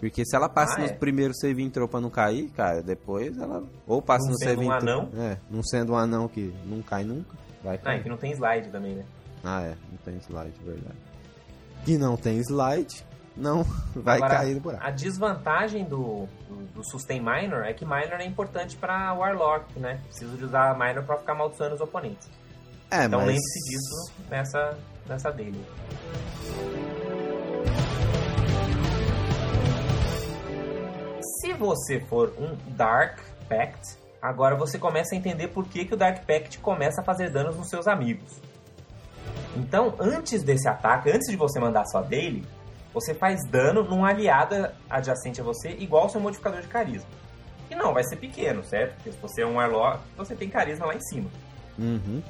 Porque 0.00 0.24
se 0.24 0.36
ela 0.36 0.48
passa 0.48 0.76
Ah, 0.76 0.78
no 0.80 0.86
é? 0.86 0.92
primeiro 0.92 1.34
save 1.34 1.62
intro 1.62 1.88
pra 1.88 2.00
não 2.00 2.08
cair, 2.10 2.48
cara, 2.50 2.82
depois 2.82 3.36
ela. 3.36 3.64
Ou 3.86 4.00
passa 4.00 4.24
Não 4.26 4.32
no 4.32 4.38
save 4.38 4.60
um 4.60 4.72
intro. 4.72 4.76
anão. 4.90 5.10
É, 5.16 5.38
não 5.50 5.62
sendo 5.62 5.92
um 5.92 5.96
anão 5.96 6.28
que 6.28 6.54
não 6.64 6.80
cai 6.82 7.02
nunca, 7.04 7.36
vai 7.64 7.72
Ah, 7.72 7.74
e 7.74 7.78
cair. 7.78 8.02
que 8.04 8.08
não 8.08 8.16
tem 8.16 8.30
slide 8.32 8.68
também, 8.70 8.94
né? 8.94 9.04
Ah, 9.42 9.62
é, 9.62 9.74
não 9.90 9.98
tem 10.04 10.16
slide, 10.18 10.54
verdade. 10.64 10.96
Que 11.84 11.98
não 11.98 12.16
tem 12.16 12.38
slide, 12.38 13.04
não 13.36 13.64
vai 13.94 14.18
Agora, 14.18 14.36
cair 14.36 14.54
no 14.54 14.60
buraco. 14.60 14.84
A 14.86 14.90
desvantagem 14.90 15.84
do, 15.84 16.26
do, 16.48 16.56
do 16.74 16.84
Sustain 16.90 17.20
Minor 17.20 17.64
é 17.64 17.72
que 17.72 17.84
Minor 17.84 18.20
é 18.20 18.24
importante 18.24 18.76
pra 18.76 19.12
Warlock, 19.14 19.78
né? 19.80 20.00
Preciso 20.06 20.36
de 20.36 20.44
usar 20.44 20.78
Minor 20.78 21.02
pra 21.04 21.16
ficar 21.18 21.32
amaldiçoando 21.32 21.74
os 21.74 21.80
oponentes. 21.80 22.28
É, 22.90 23.04
Então 23.04 23.18
mas. 23.20 23.28
lembre-se 23.28 23.70
disso 23.70 24.12
nessa, 24.30 24.78
nessa 25.08 25.30
dele. 25.32 25.60
Você 31.58 32.00
for 32.00 32.32
um 32.38 32.56
Dark 32.74 33.18
Pact, 33.48 33.98
agora 34.22 34.56
você 34.56 34.78
começa 34.78 35.14
a 35.14 35.18
entender 35.18 35.48
por 35.48 35.66
que, 35.66 35.84
que 35.84 35.94
o 35.94 35.96
Dark 35.96 36.24
Pact 36.24 36.58
começa 36.58 37.00
a 37.00 37.04
fazer 37.04 37.30
danos 37.30 37.56
nos 37.56 37.68
seus 37.68 37.86
amigos. 37.86 38.40
Então, 39.56 39.94
antes 39.98 40.42
desse 40.42 40.68
ataque, 40.68 41.10
antes 41.10 41.28
de 41.30 41.36
você 41.36 41.58
mandar 41.58 41.84
só 41.86 42.00
dele, 42.00 42.46
você 42.92 43.14
faz 43.14 43.40
dano 43.50 43.82
num 43.82 44.04
aliado 44.04 44.68
adjacente 44.88 45.40
a 45.40 45.44
você, 45.44 45.70
igual 45.70 46.04
ao 46.04 46.08
seu 46.08 46.20
modificador 46.20 46.60
de 46.60 46.68
carisma. 46.68 47.08
E 47.70 47.74
não 47.74 47.92
vai 47.92 48.02
ser 48.04 48.16
pequeno, 48.16 48.64
certo? 48.64 48.94
Porque 48.94 49.12
se 49.12 49.18
você 49.18 49.42
é 49.42 49.46
um 49.46 49.56
Warlock, 49.56 50.00
você 50.16 50.34
tem 50.34 50.48
carisma 50.48 50.86
lá 50.86 50.94
em 50.94 51.00
cima. 51.00 51.28
Uhum. 51.78 52.22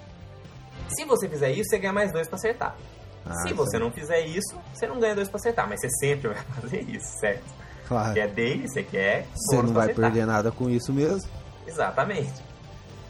Se 0.88 1.04
você 1.04 1.28
fizer 1.28 1.50
isso, 1.52 1.70
você 1.70 1.78
ganha 1.78 1.92
mais 1.92 2.12
dois 2.12 2.26
pra 2.26 2.36
acertar. 2.36 2.76
Ah, 3.24 3.34
Se 3.42 3.52
você 3.52 3.78
não 3.78 3.90
fizer 3.90 4.20
isso, 4.20 4.58
você 4.72 4.86
não 4.86 4.98
ganha 4.98 5.14
dois 5.14 5.28
pra 5.28 5.36
acertar, 5.38 5.68
mas 5.68 5.80
você 5.80 5.88
sempre 6.00 6.28
vai 6.28 6.42
fazer 6.60 6.80
isso, 6.82 7.18
certo? 7.18 7.44
Claro. 7.88 8.12
Que 8.12 8.20
é 8.20 8.28
dele, 8.28 8.68
você 8.68 8.82
quer. 8.82 9.26
Você 9.34 9.56
não 9.56 9.72
vai 9.72 9.86
acertar. 9.86 10.12
perder 10.12 10.26
nada 10.26 10.52
com 10.52 10.68
isso 10.68 10.92
mesmo. 10.92 11.28
Exatamente. 11.66 12.44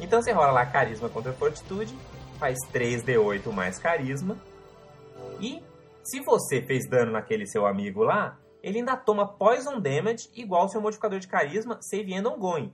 Então 0.00 0.22
você 0.22 0.30
rola 0.30 0.52
lá 0.52 0.64
carisma 0.64 1.08
contra 1.08 1.32
fortitude, 1.32 1.92
faz 2.38 2.56
3d8 2.72 3.52
mais 3.52 3.78
carisma. 3.78 4.38
E 5.40 5.60
se 6.04 6.20
você 6.20 6.62
fez 6.62 6.88
dano 6.88 7.10
naquele 7.10 7.46
seu 7.46 7.66
amigo 7.66 8.04
lá, 8.04 8.38
ele 8.62 8.78
ainda 8.78 8.96
toma 8.96 9.26
poison 9.26 9.80
damage 9.80 10.30
igual 10.34 10.62
ao 10.62 10.68
seu 10.68 10.80
modificador 10.80 11.18
de 11.18 11.26
carisma, 11.26 11.78
save 11.80 12.14
end 12.14 12.26
ongoing. 12.26 12.72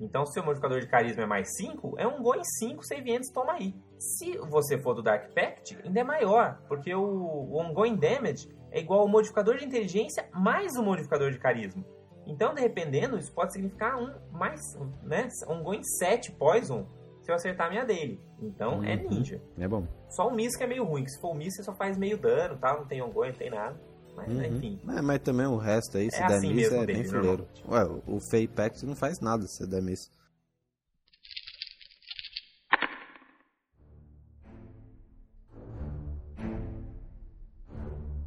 Então 0.00 0.26
se 0.26 0.32
o 0.32 0.34
seu 0.34 0.44
modificador 0.44 0.80
de 0.80 0.86
carisma 0.86 1.22
é 1.22 1.26
mais 1.26 1.48
5, 1.56 1.94
é 1.96 2.06
um 2.06 2.18
ongoing 2.18 2.44
5 2.44 2.82
save 2.84 3.10
ends, 3.10 3.30
toma 3.32 3.52
aí. 3.52 3.74
Se 3.98 4.36
você 4.38 4.76
for 4.76 4.94
do 4.94 5.02
Dark 5.02 5.32
Pact, 5.32 5.78
ainda 5.84 6.00
é 6.00 6.04
maior, 6.04 6.58
porque 6.68 6.94
o, 6.94 7.02
o 7.02 7.58
ongoing 7.58 7.96
damage 7.96 8.48
é 8.72 8.80
igual 8.80 9.00
ao 9.00 9.08
modificador 9.08 9.56
de 9.58 9.64
inteligência 9.64 10.26
mais 10.32 10.72
o 10.76 10.82
modificador 10.82 11.30
de 11.30 11.38
carisma. 11.38 11.84
Então, 12.26 12.54
dependendo, 12.54 13.18
isso 13.18 13.32
pode 13.32 13.52
significar 13.52 13.96
um 13.96 14.12
mais, 14.32 14.60
né? 15.02 15.28
Um 15.48 15.62
going 15.62 15.82
7 15.84 16.32
poison 16.32 16.86
se 17.20 17.30
eu 17.30 17.34
acertar 17.36 17.66
a 17.68 17.70
minha 17.70 17.84
dele. 17.84 18.20
Então 18.40 18.82
é 18.82 18.94
Uhum. 18.96 19.10
ninja. 19.10 19.40
É 19.58 19.68
bom. 19.68 19.86
Só 20.10 20.28
o 20.28 20.34
miss 20.34 20.56
que 20.56 20.62
é 20.64 20.66
meio 20.66 20.84
ruim, 20.84 21.04
que 21.04 21.10
se 21.10 21.20
for 21.20 21.30
o 21.30 21.34
miss 21.34 21.54
você 21.56 21.62
só 21.62 21.74
faz 21.74 21.96
meio 21.96 22.16
dano, 22.18 22.56
tal, 22.58 22.78
não 22.80 22.86
tem 22.86 23.00
ongoing, 23.02 23.28
não 23.30 23.36
tem 23.36 23.50
nada. 23.50 23.80
Mas 24.16 24.28
Uhum. 24.28 24.44
enfim. 24.44 24.80
É, 24.96 25.00
mas 25.00 25.20
também 25.20 25.46
o 25.46 25.56
resto 25.56 25.96
aí, 25.98 26.10
se 26.10 26.22
É 26.22 26.26
der 26.26 26.34
assim 26.36 26.48
miss, 26.52 26.70
mesmo 26.70 26.82
é 26.82 26.86
bem 26.86 27.04
fuleiro. 27.04 27.46
Ué, 27.68 27.84
o 28.06 28.18
Fey 28.30 28.46
Pact 28.46 28.84
não 28.84 28.94
faz 28.94 29.20
nada 29.20 29.44
se 29.46 29.66
der 29.66 29.82
miss. 29.82 30.10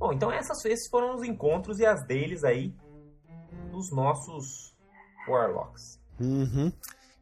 Bom, 0.05 0.13
então 0.13 0.31
essas, 0.31 0.63
esses 0.65 0.87
foram 0.87 1.15
os 1.15 1.23
encontros 1.23 1.79
e 1.79 1.85
as 1.85 2.05
deles 2.05 2.43
aí 2.43 2.71
dos 3.71 3.91
nossos 3.91 4.75
Warlocks. 5.27 5.99
Uhum. 6.19 6.71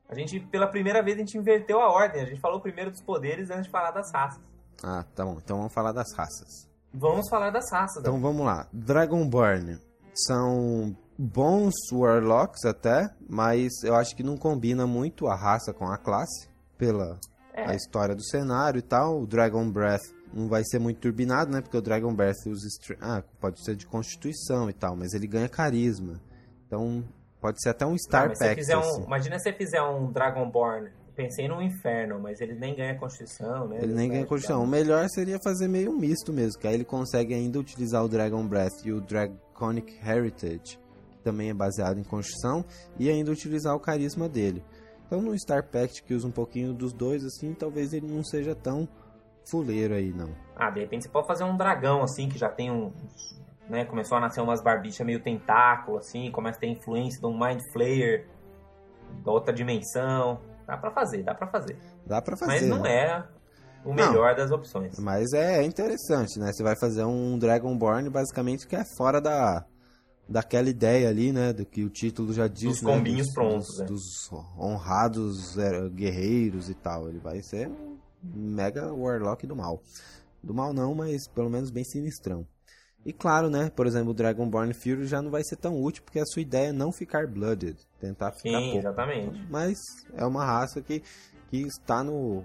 A 0.09 0.13
gente, 0.15 0.37
pela 0.41 0.67
primeira 0.67 1.01
vez, 1.01 1.15
a 1.15 1.19
gente 1.21 1.37
inverteu 1.37 1.79
a 1.79 1.89
ordem. 1.89 2.21
A 2.21 2.25
gente 2.25 2.41
falou 2.41 2.59
primeiro 2.59 2.91
dos 2.91 3.01
poderes 3.01 3.49
antes 3.49 3.65
de 3.65 3.71
falar 3.71 3.91
das 3.91 4.11
raças. 4.11 4.41
Ah, 4.83 5.05
tá 5.15 5.23
bom. 5.23 5.37
Então 5.41 5.57
vamos 5.59 5.73
falar 5.73 5.93
das 5.93 6.13
raças. 6.13 6.69
Vamos 6.93 7.29
falar 7.29 7.51
das 7.51 7.71
raças. 7.71 8.01
Então 8.01 8.19
vamos 8.19 8.45
lá. 8.45 8.67
Dragonborn 8.73 9.79
são 10.27 10.93
bons 11.17 11.73
Warlocks 11.89 12.65
até, 12.65 13.09
mas 13.29 13.71
eu 13.81 13.95
acho 13.95 14.13
que 14.13 14.23
não 14.23 14.35
combina 14.35 14.85
muito 14.85 15.27
a 15.27 15.35
raça 15.37 15.71
com 15.73 15.87
a 15.87 15.97
classe, 15.97 16.49
pela 16.77 17.17
É. 17.53 17.65
a 17.71 17.75
história 17.75 18.13
do 18.13 18.23
cenário 18.25 18.79
e 18.79 18.81
tal. 18.83 19.21
O 19.21 19.25
Dragon 19.25 19.71
Breath 19.71 20.03
não 20.33 20.47
vai 20.47 20.63
ser 20.65 20.79
muito 20.79 20.99
turbinado, 20.99 21.51
né? 21.51 21.61
Porque 21.61 21.77
o 21.77 21.81
Dragon 21.81 22.13
Breath 22.13 22.45
usa... 22.47 22.67
Ah, 22.99 23.23
pode 23.39 23.63
ser 23.63 23.75
de 23.75 23.85
constituição 23.85 24.69
e 24.69 24.73
tal, 24.73 24.95
mas 24.95 25.13
ele 25.13 25.27
ganha 25.27 25.47
carisma. 25.47 26.19
Então, 26.65 27.03
pode 27.39 27.61
ser 27.61 27.69
até 27.69 27.85
um 27.85 27.97
Star 27.97 28.35
se 28.35 28.39
Pact, 28.39 28.55
fizer 28.55 28.77
um, 28.77 28.79
assim. 28.79 29.03
Imagina 29.03 29.37
se 29.37 29.43
você 29.43 29.53
fizer 29.53 29.81
um 29.81 30.11
Dragonborn. 30.11 30.89
Pensei 31.15 31.47
no 31.47 31.61
inferno, 31.61 32.19
mas 32.19 32.41
ele 32.41 32.55
nem 32.55 32.75
ganha 32.75 32.97
constituição, 32.97 33.67
né? 33.67 33.77
Ele 33.83 33.93
nem 33.93 34.09
ganha 34.09 34.25
constituição. 34.25 34.63
O 34.63 34.67
melhor 34.67 35.07
seria 35.09 35.37
fazer 35.43 35.67
meio 35.67 35.91
um 35.91 35.95
misto 35.95 36.33
mesmo, 36.33 36.59
que 36.59 36.67
aí 36.67 36.73
ele 36.73 36.83
consegue 36.83 37.35
ainda 37.35 37.59
utilizar 37.59 38.03
o 38.03 38.09
Dragon 38.09 38.47
Breath 38.47 38.83
e 38.83 38.91
o 38.91 38.99
Draconic 38.99 39.95
Heritage, 40.03 40.79
que 41.11 41.23
também 41.23 41.51
é 41.51 41.53
baseado 41.53 41.99
em 41.99 42.03
constituição, 42.03 42.65
e 42.97 43.11
ainda 43.11 43.31
utilizar 43.31 43.75
o 43.75 43.79
carisma 43.79 44.27
dele. 44.27 44.63
Então 45.05 45.21
no 45.21 45.37
Star 45.37 45.69
Pact, 45.69 46.01
que 46.01 46.15
usa 46.15 46.27
um 46.27 46.31
pouquinho 46.31 46.73
dos 46.73 46.91
dois, 46.91 47.23
assim, 47.23 47.53
talvez 47.53 47.93
ele 47.93 48.07
não 48.07 48.23
seja 48.23 48.55
tão 48.55 48.89
fuleiro 49.49 49.93
aí, 49.93 50.13
não. 50.13 50.29
Ah, 50.55 50.69
de 50.69 50.81
repente 50.81 51.03
você 51.03 51.09
pode 51.09 51.27
fazer 51.27 51.43
um 51.43 51.57
dragão, 51.57 52.03
assim, 52.03 52.29
que 52.29 52.37
já 52.37 52.49
tem 52.49 52.71
um... 52.71 52.91
Né, 53.69 53.85
começou 53.85 54.17
a 54.17 54.21
nascer 54.21 54.41
umas 54.41 54.61
barbichas 54.61 55.05
meio 55.05 55.21
tentáculo, 55.21 55.97
assim, 55.97 56.29
começa 56.31 56.57
a 56.57 56.61
ter 56.61 56.67
influência 56.67 57.19
de 57.19 57.25
um 57.25 57.31
Mind 57.31 57.61
Flayer 57.71 58.27
da 59.23 59.31
outra 59.31 59.53
dimensão. 59.53 60.39
Dá 60.67 60.77
pra 60.77 60.91
fazer, 60.91 61.23
dá 61.23 61.33
pra 61.33 61.47
fazer. 61.47 61.77
Dá 62.05 62.21
pra 62.21 62.35
fazer. 62.35 62.51
Mas 62.51 62.67
não 62.67 62.81
né? 62.81 62.93
é 62.93 63.23
o 63.85 63.93
melhor 63.93 64.35
das 64.35 64.51
opções. 64.51 64.97
Mas 64.99 65.33
é 65.33 65.63
interessante, 65.63 66.39
né? 66.39 66.51
Você 66.51 66.63
vai 66.63 66.75
fazer 66.75 67.03
um 67.03 67.37
Dragonborn 67.37 68.09
basicamente 68.09 68.67
que 68.67 68.75
é 68.75 68.83
fora 68.97 69.19
da 69.21 69.65
daquela 70.27 70.69
ideia 70.69 71.09
ali, 71.09 71.33
né? 71.33 71.51
Do 71.51 71.65
que 71.65 71.83
o 71.83 71.89
título 71.89 72.31
já 72.31 72.47
diz, 72.47 72.79
Dos 72.79 72.81
né? 72.81 72.93
combinhos 72.93 73.27
dos, 73.27 73.33
prontos, 73.33 73.67
dos, 73.67 73.79
né? 73.79 73.85
dos 73.85 74.31
honrados 74.57 75.57
é, 75.57 75.89
guerreiros 75.89 76.69
e 76.69 76.73
tal. 76.73 77.09
Ele 77.09 77.19
vai 77.19 77.41
ser 77.41 77.69
mega 78.23 78.93
Warlock 78.93 79.45
do 79.45 79.55
mal. 79.55 79.81
Do 80.41 80.53
mal 80.53 80.73
não, 80.73 80.93
mas 80.93 81.27
pelo 81.27 81.49
menos 81.49 81.69
bem 81.71 81.83
sinistrão. 81.83 82.45
E 83.05 83.11
claro, 83.11 83.49
né? 83.49 83.69
Por 83.75 83.85
exemplo, 83.85 84.11
o 84.11 84.13
Dragonborn 84.13 84.73
Fury 84.73 85.05
já 85.05 85.21
não 85.21 85.29
vai 85.29 85.43
ser 85.43 85.57
tão 85.57 85.81
útil 85.81 86.03
porque 86.03 86.19
a 86.19 86.25
sua 86.25 86.41
ideia 86.41 86.69
é 86.69 86.71
não 86.71 86.91
ficar 86.91 87.27
blooded, 87.27 87.77
tentar 87.99 88.31
ficar 88.31 88.59
Sim, 88.59 88.63
pouco. 88.71 88.77
exatamente. 88.77 89.45
Mas 89.49 89.77
é 90.15 90.25
uma 90.25 90.45
raça 90.45 90.81
que, 90.81 91.03
que 91.49 91.61
está 91.63 92.03
no. 92.03 92.43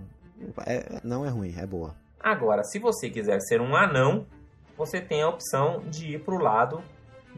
é- 0.67 1.01
não 1.05 1.25
é 1.25 1.29
ruim, 1.29 1.55
é 1.57 1.67
boa. 1.67 1.95
Agora, 2.19 2.65
se 2.65 2.81
você 2.81 3.09
quiser 3.09 3.41
ser 3.41 3.61
um 3.61 3.77
anão, 3.77 4.27
você 4.77 5.01
tem 5.01 5.23
a 5.23 5.29
opção 5.29 5.85
de 5.89 6.15
ir 6.15 6.25
pro 6.25 6.39
lado, 6.43 6.83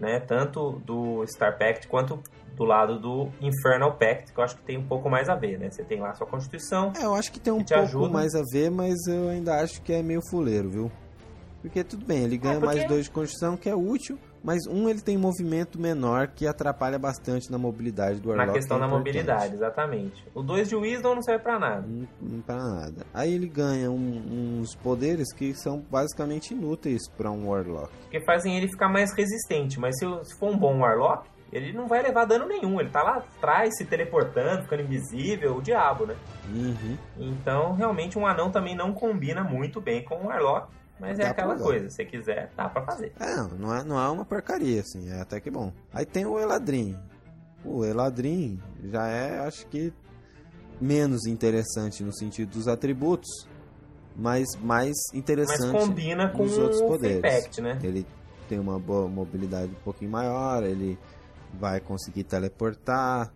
né, 0.01 0.18
tanto 0.18 0.80
do 0.84 1.24
Star 1.26 1.57
Pact 1.59 1.86
quanto 1.86 2.18
do 2.57 2.64
lado 2.64 2.98
do 2.98 3.28
Infernal 3.40 3.92
Pact, 3.96 4.32
que 4.32 4.40
eu 4.40 4.44
acho 4.44 4.57
que 4.57 4.62
tem 4.62 4.76
um 4.76 4.84
pouco 4.86 5.09
mais 5.09 5.28
a 5.28 5.34
ver, 5.34 5.59
né? 5.59 5.70
Você 5.70 5.84
tem 5.84 6.01
lá 6.01 6.11
a 6.11 6.14
sua 6.14 6.26
constituição. 6.26 6.92
É, 7.01 7.05
eu 7.05 7.14
acho 7.14 7.30
que 7.30 7.38
tem 7.38 7.53
um 7.53 7.62
te 7.62 7.72
pouco 7.72 7.82
ajuda. 7.86 8.09
mais 8.09 8.34
a 8.34 8.42
ver, 8.51 8.70
mas 8.70 8.96
eu 9.07 9.28
ainda 9.28 9.61
acho 9.61 9.80
que 9.82 9.92
é 9.92 10.03
meio 10.03 10.20
fuleiro, 10.30 10.68
viu? 10.68 10.92
Porque 11.62 11.84
tudo 11.84 12.05
bem, 12.05 12.24
ele 12.24 12.36
ganha 12.38 12.55
É, 12.57 12.59
porque- 12.61 12.74
mais 12.76 12.88
dois 12.88 13.05
de 13.05 13.11
construção, 13.11 13.57
que 13.57 13.68
é 13.68 13.74
útil, 13.74 14.18
mas 14.43 14.66
um 14.66 14.88
ele 14.88 15.01
tem 15.01 15.16
movimento 15.18 15.80
menor 15.80 16.28
que 16.28 16.47
atrapalha 16.47 16.99
bastante 16.99 17.51
na 17.51 17.59
mobilidade 17.59 18.20
do 18.20 18.28
Warlock. 18.30 18.47
na 18.49 18.53
questão 18.55 18.78
que 18.78 18.84
é 18.84 18.86
da 18.86 18.93
mobilidade, 18.93 19.55
exatamente. 19.55 20.24
O 20.34 20.43
2 20.43 20.68
de 20.68 20.76
Wisdom 20.76 21.14
não 21.16 21.22
serve 21.22 21.43
pra 21.43 21.59
nada. 21.59 21.84
Não, 21.86 22.09
não 22.20 22.41
pra 22.41 22.57
nada. 22.57 23.07
Aí 23.12 23.32
ele 23.34 23.49
ganha 23.49 23.91
um- 23.91 24.59
uns 24.61 24.74
poderes 24.74 25.32
que 25.32 25.55
são 25.55 25.80
basicamente 25.91 26.53
inúteis 26.55 27.09
pra 27.16 27.30
um 27.30 27.49
Warlock. 27.49 27.91
Porque 28.03 28.20
fazem 28.24 28.57
ele 28.57 28.68
ficar 28.68 28.88
mais 28.88 29.12
resistente. 29.12 29.78
Mas 29.78 29.99
se, 29.99 30.07
se 30.24 30.38
for 30.38 30.51
um 30.51 30.57
bom 30.59 30.78
Warlock, 30.80 31.28
ele 31.53 31.72
não 31.72 31.86
vai 31.88 32.01
levar 32.03 32.24
dano 32.26 32.47
nenhum. 32.47 32.80
Ele 32.80 32.91
tá 32.91 33.03
lá 33.03 33.16
atrás, 33.16 33.76
se 33.76 33.84
teleportando, 33.84 34.62
ficando 34.62 34.82
invisível, 34.82 35.57
o 35.57 35.62
diabo, 35.62 36.07
né? 36.07 36.14
Uhum. 36.55 36.97
Então, 37.18 37.74
realmente, 37.74 38.18
um 38.18 38.26
anão 38.26 38.51
também 38.51 38.76
não 38.76 38.93
combina 38.93 39.43
muito 39.43 39.80
bem 39.80 40.05
com 40.05 40.14
um 40.16 40.26
Warlock. 40.26 40.68
Mas 41.01 41.18
é 41.18 41.22
Dá 41.22 41.30
aquela 41.30 41.55
pra 41.55 41.64
coisa, 41.64 41.88
se 41.88 42.05
quiser, 42.05 42.53
dá 42.55 42.68
pra 42.68 42.82
fazer. 42.82 43.12
É, 43.18 43.36
não, 43.59 43.74
é, 43.74 43.82
não 43.82 43.98
é 43.98 44.09
uma 44.11 44.24
porcaria, 44.24 44.80
assim, 44.82 45.11
é 45.11 45.20
até 45.20 45.40
que 45.40 45.51
bom. 45.51 45.72
Aí 45.92 46.05
tem 46.05 46.26
o 46.26 46.38
Eladrin. 46.38 46.94
O 47.64 47.84
Eladrin 47.84 48.61
já 48.84 49.09
é, 49.09 49.38
acho 49.40 49.66
que, 49.68 49.92
menos 50.80 51.26
interessante 51.26 52.05
no 52.05 52.12
sentido 52.12 52.51
dos 52.51 52.68
atributos, 52.68 53.48
mas 54.14 54.46
mais 54.57 54.92
Mas 55.11 55.18
interessante 55.18 55.72
combina 55.72 56.28
com 56.28 56.42
nos 56.42 56.59
outros 56.59 56.82
poderes. 56.82 57.22
Pact, 57.22 57.62
né? 57.62 57.78
Ele 57.82 58.07
tem 58.48 58.59
uma 58.59 58.78
boa 58.78 59.09
mobilidade 59.09 59.72
um 59.72 59.82
pouquinho 59.82 60.11
maior, 60.11 60.62
ele 60.62 60.98
vai 61.55 61.80
conseguir 61.80 62.24
teleportar, 62.24 63.32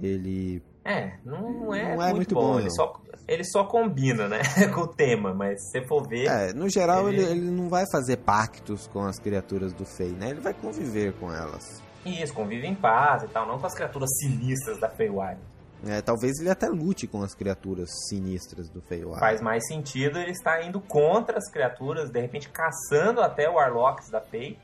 ele... 0.00 0.62
É, 0.84 1.18
não, 1.24 1.74
é, 1.74 1.96
Não 1.96 2.02
é 2.02 2.12
muito, 2.12 2.16
muito 2.16 2.34
bom. 2.36 2.52
bom, 2.52 2.60
ele, 2.60 2.70
só, 2.70 3.02
ele 3.28 3.44
só 3.44 3.64
combina, 3.64 4.28
né? 4.28 4.40
com 4.74 4.82
o 4.82 4.86
tema, 4.86 5.34
mas 5.34 5.60
se 5.60 5.80
você 5.80 5.86
for 5.86 6.06
ver. 6.08 6.26
É, 6.26 6.52
no 6.52 6.68
geral 6.68 7.08
ele... 7.08 7.22
Ele- 7.22 7.30
Ele, 7.32 7.50
não 7.50 7.68
vai 7.68 7.84
fazer 7.90 8.18
pactos 8.18 8.86
com 8.86 9.04
as 9.04 9.18
criaturas 9.18 9.72
do 9.72 9.84
Fey, 9.84 10.10
né? 10.12 10.30
Ele 10.30 10.40
vai 10.40 10.54
conviver 10.54 11.12
com 11.14 11.32
elas. 11.32 11.82
Isso, 12.04 12.32
convive 12.32 12.66
em 12.66 12.74
paz 12.74 13.24
e 13.24 13.28
tal, 13.28 13.46
não 13.48 13.58
com 13.58 13.66
as 13.66 13.74
criaturas 13.74 14.08
sinistras 14.20 14.78
da 14.78 14.88
Feywild. 14.88 15.38
É, 15.86 16.00
talvez 16.00 16.38
ele 16.40 16.48
até 16.48 16.68
lute 16.68 17.06
com 17.06 17.22
as 17.22 17.34
criaturas 17.34 17.90
sinistras 18.08 18.68
do 18.70 18.80
Feywild. 18.80 19.18
Faz 19.20 19.40
mais 19.42 19.66
sentido 19.66 20.18
ele 20.18 20.30
estar 20.30 20.62
indo 20.62 20.80
contra 20.80 21.36
as 21.36 21.50
criaturas, 21.50 22.10
de 22.10 22.20
repente 22.20 22.48
caçando 22.48 23.20
até 23.20 23.48
o 23.48 23.54
Warlocks 23.54 24.08
da 24.08 24.20
Fey, 24.20 24.56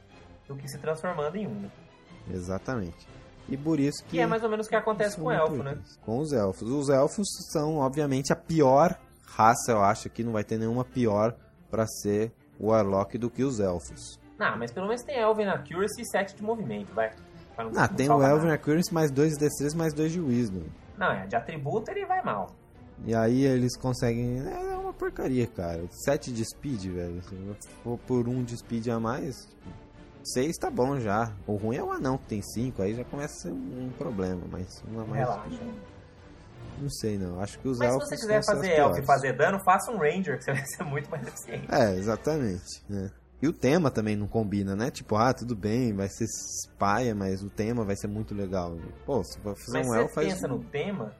do 0.48 0.56
que 0.56 0.66
se 0.68 0.78
transformando 0.78 1.36
em 1.36 1.46
um. 1.46 1.54
né? 1.62 1.70
Exatamente. 2.32 3.06
E 3.48 3.56
por 3.56 3.78
isso 3.80 4.02
que. 4.04 4.10
Que 4.12 4.20
é 4.20 4.26
mais 4.26 4.42
ou 4.42 4.48
menos 4.48 4.66
o 4.66 4.68
que 4.68 4.76
acontece 4.76 5.16
com 5.16 5.24
o 5.26 5.30
elfo, 5.32 5.62
né? 5.62 5.76
Com 6.04 6.18
os 6.18 6.32
elfos. 6.32 6.70
Os 6.70 6.88
elfos 6.88 7.26
são, 7.52 7.76
obviamente, 7.78 8.32
a 8.32 8.36
pior 8.36 8.98
raça, 9.26 9.72
eu 9.72 9.82
acho 9.82 10.08
que 10.10 10.22
não 10.22 10.32
vai 10.32 10.44
ter 10.44 10.58
nenhuma 10.58 10.84
pior 10.84 11.34
pra 11.70 11.86
ser 11.86 12.32
o 12.58 12.68
Warlock 12.68 13.16
do 13.18 13.28
que 13.30 13.42
os 13.42 13.58
elfos. 13.60 14.18
Não, 14.38 14.56
mas 14.58 14.70
pelo 14.72 14.86
menos 14.86 15.02
tem 15.02 15.16
Elven 15.18 15.48
Accuracy 15.48 16.02
e 16.02 16.06
7 16.06 16.34
de 16.36 16.42
movimento, 16.42 16.92
vai. 16.94 17.10
Não- 17.58 17.66
Ah, 17.76 17.88
não 17.88 17.96
tem 17.96 18.08
o 18.10 18.22
Elven 18.22 18.42
nada. 18.48 18.54
Accuracy 18.54 18.92
mais 18.92 19.10
2 19.10 19.32
de 19.34 19.38
destreza 19.40 19.76
mais 19.76 19.92
2 19.94 20.12
de 20.12 20.20
Wisdom. 20.20 20.62
Não, 20.98 21.10
é, 21.10 21.26
de 21.26 21.34
atributo 21.36 21.90
ele 21.90 22.04
vai 22.06 22.22
mal. 22.22 22.50
E 23.04 23.14
aí 23.14 23.44
eles 23.44 23.76
conseguem. 23.76 24.38
É 24.46 24.76
uma 24.76 24.92
porcaria, 24.92 25.46
cara. 25.46 25.82
7 25.90 26.30
de 26.32 26.44
speed, 26.44 26.86
velho. 26.86 27.22
Se 27.22 27.36
for 27.82 27.98
por 28.06 28.28
um 28.28 28.42
de 28.44 28.56
speed 28.56 28.86
a 28.88 29.00
mais, 29.00 29.48
6 30.24 30.56
tá 30.58 30.70
bom 30.70 30.98
já. 31.00 31.32
O 31.46 31.56
ruim 31.56 31.76
é 31.76 31.82
o 31.82 31.90
anão 31.92 32.16
que 32.18 32.26
tem 32.26 32.42
5, 32.42 32.82
aí 32.82 32.94
já 32.94 33.04
começa 33.04 33.34
a 33.34 33.40
ser 33.42 33.52
um 33.52 33.90
problema, 33.98 34.42
mas 34.50 34.82
uma 34.86 35.04
mais. 35.04 35.20
Relaxa. 35.20 35.64
Não 36.80 36.90
sei 36.90 37.18
não. 37.18 37.40
Acho 37.40 37.58
que 37.58 37.68
os 37.68 37.78
Mas 37.78 37.88
se 37.88 37.94
elfos 37.94 38.08
você 38.08 38.14
vão 38.16 38.20
quiser 38.22 38.44
fazer 38.44 38.70
elfo 38.72 38.98
e 39.00 39.06
fazer 39.06 39.32
dano, 39.36 39.58
faça 39.64 39.90
um 39.92 39.98
Ranger, 39.98 40.38
que 40.38 40.44
você 40.44 40.52
vai 40.52 40.64
ser 40.66 40.82
muito 40.84 41.10
mais 41.10 41.26
eficiente. 41.26 41.66
É, 41.70 41.94
exatamente. 41.96 42.82
né? 42.88 43.10
E 43.40 43.48
o 43.48 43.52
tema 43.52 43.90
também 43.90 44.14
não 44.16 44.26
combina, 44.28 44.74
né? 44.76 44.90
Tipo, 44.90 45.16
ah, 45.16 45.32
tudo 45.34 45.54
bem, 45.56 45.92
vai 45.92 46.08
ser 46.08 46.26
paia, 46.78 47.14
mas 47.14 47.42
o 47.42 47.50
tema 47.50 47.84
vai 47.84 47.96
ser 47.96 48.06
muito 48.06 48.34
legal. 48.34 48.76
Pô, 49.04 49.22
se 49.24 49.38
for 49.40 49.56
fazer 49.56 49.78
Mas 49.78 49.86
um 49.86 49.90
você 49.90 49.98
elfo, 50.00 50.14
faz, 50.14 50.28
pensa 50.28 50.48
no 50.48 50.58
tema, 50.64 51.12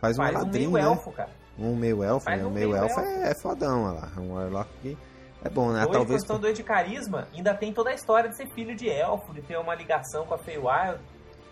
faz 0.00 0.18
um 0.18 0.22
faz 0.22 0.34
um 0.34 0.38
ladrinho, 0.38 0.70
meio 0.72 0.84
né? 0.84 0.90
elfo, 0.90 1.12
cara. 1.12 1.30
Um 1.58 1.76
meio 1.76 2.02
elfo, 2.02 2.24
Faz 2.24 2.38
né? 2.38 2.46
um 2.46 2.50
Um 2.50 2.52
meio 2.52 2.74
elfo 2.74 3.00
elfo. 3.00 3.10
é, 3.10 3.30
é 3.30 3.34
fodão, 3.34 3.84
olha 3.84 4.00
lá. 4.00 4.12
Um 4.18 4.32
warlock 4.32 4.70
que 4.82 4.96
é 5.44 5.48
bom, 5.48 5.70
né? 5.70 5.80
Dois 5.80 5.86
de 5.86 5.92
Talvez 5.92 6.08
constituição, 6.08 6.40
dois 6.40 6.56
de 6.56 6.62
carisma, 6.62 7.28
ainda 7.34 7.54
tem 7.54 7.72
toda 7.72 7.90
a 7.90 7.94
história 7.94 8.28
de 8.28 8.36
ser 8.36 8.48
filho 8.54 8.74
de 8.74 8.88
elfo, 8.88 9.32
de 9.32 9.42
ter 9.42 9.56
uma 9.58 9.74
ligação 9.74 10.24
com 10.26 10.34
a 10.34 10.38
Feywild. 10.38 10.98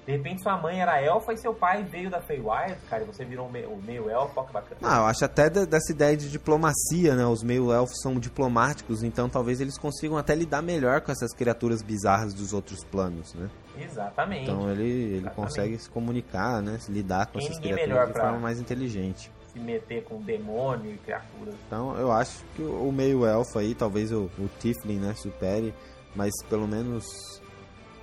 De 0.06 0.12
repente 0.12 0.42
sua 0.42 0.58
mãe 0.58 0.78
era 0.82 1.00
elfa 1.00 1.32
e 1.32 1.38
seu 1.38 1.54
pai 1.54 1.82
veio 1.82 2.10
da 2.10 2.20
Feywild, 2.20 2.76
cara, 2.90 3.04
e 3.04 3.06
você 3.06 3.24
virou 3.24 3.50
meio, 3.50 3.74
meio 3.86 4.10
elfo, 4.10 4.44
que 4.44 4.52
bacana. 4.52 4.76
Ah, 4.82 4.98
eu 4.98 5.04
acho 5.06 5.24
até 5.24 5.48
de- 5.48 5.64
dessa 5.64 5.90
ideia 5.92 6.14
de 6.14 6.30
diplomacia, 6.30 7.14
né? 7.14 7.24
Os 7.24 7.42
meio-elfos 7.42 8.02
são 8.02 8.16
diplomáticos, 8.18 9.02
então 9.02 9.30
talvez 9.30 9.62
eles 9.62 9.78
consigam 9.78 10.18
até 10.18 10.34
lidar 10.34 10.60
melhor 10.60 11.00
com 11.00 11.10
essas 11.10 11.32
criaturas 11.32 11.80
bizarras 11.80 12.34
dos 12.34 12.52
outros 12.52 12.84
planos, 12.84 13.32
né? 13.32 13.48
Exatamente. 13.80 14.42
Então 14.50 14.70
ele, 14.70 14.82
ele 14.82 15.16
Exatamente. 15.20 15.34
consegue 15.36 15.78
se 15.78 15.88
comunicar, 15.88 16.60
né? 16.60 16.76
Se 16.80 16.92
lidar 16.92 17.26
com 17.28 17.38
essas 17.38 17.58
criaturas 17.58 17.88
melhor 17.88 18.06
de 18.06 18.12
pra- 18.12 18.24
forma 18.24 18.38
mais 18.40 18.60
inteligente. 18.60 19.32
Se 19.54 19.58
meter 19.60 20.04
com 20.04 20.20
demônio 20.20 20.92
e 20.92 20.98
criaturas. 20.98 21.54
Então 21.66 21.96
eu 21.96 22.10
acho 22.12 22.44
que 22.54 22.60
o 22.62 22.88
o 22.88 22.92
meio-elfo 22.92 23.58
aí, 23.58 23.74
talvez 23.74 24.12
o, 24.12 24.24
o 24.38 24.48
Tiflin, 24.60 24.98
né, 24.98 25.14
supere, 25.14 25.72
mas 26.14 26.32
pelo 26.50 26.66
menos 26.68 27.40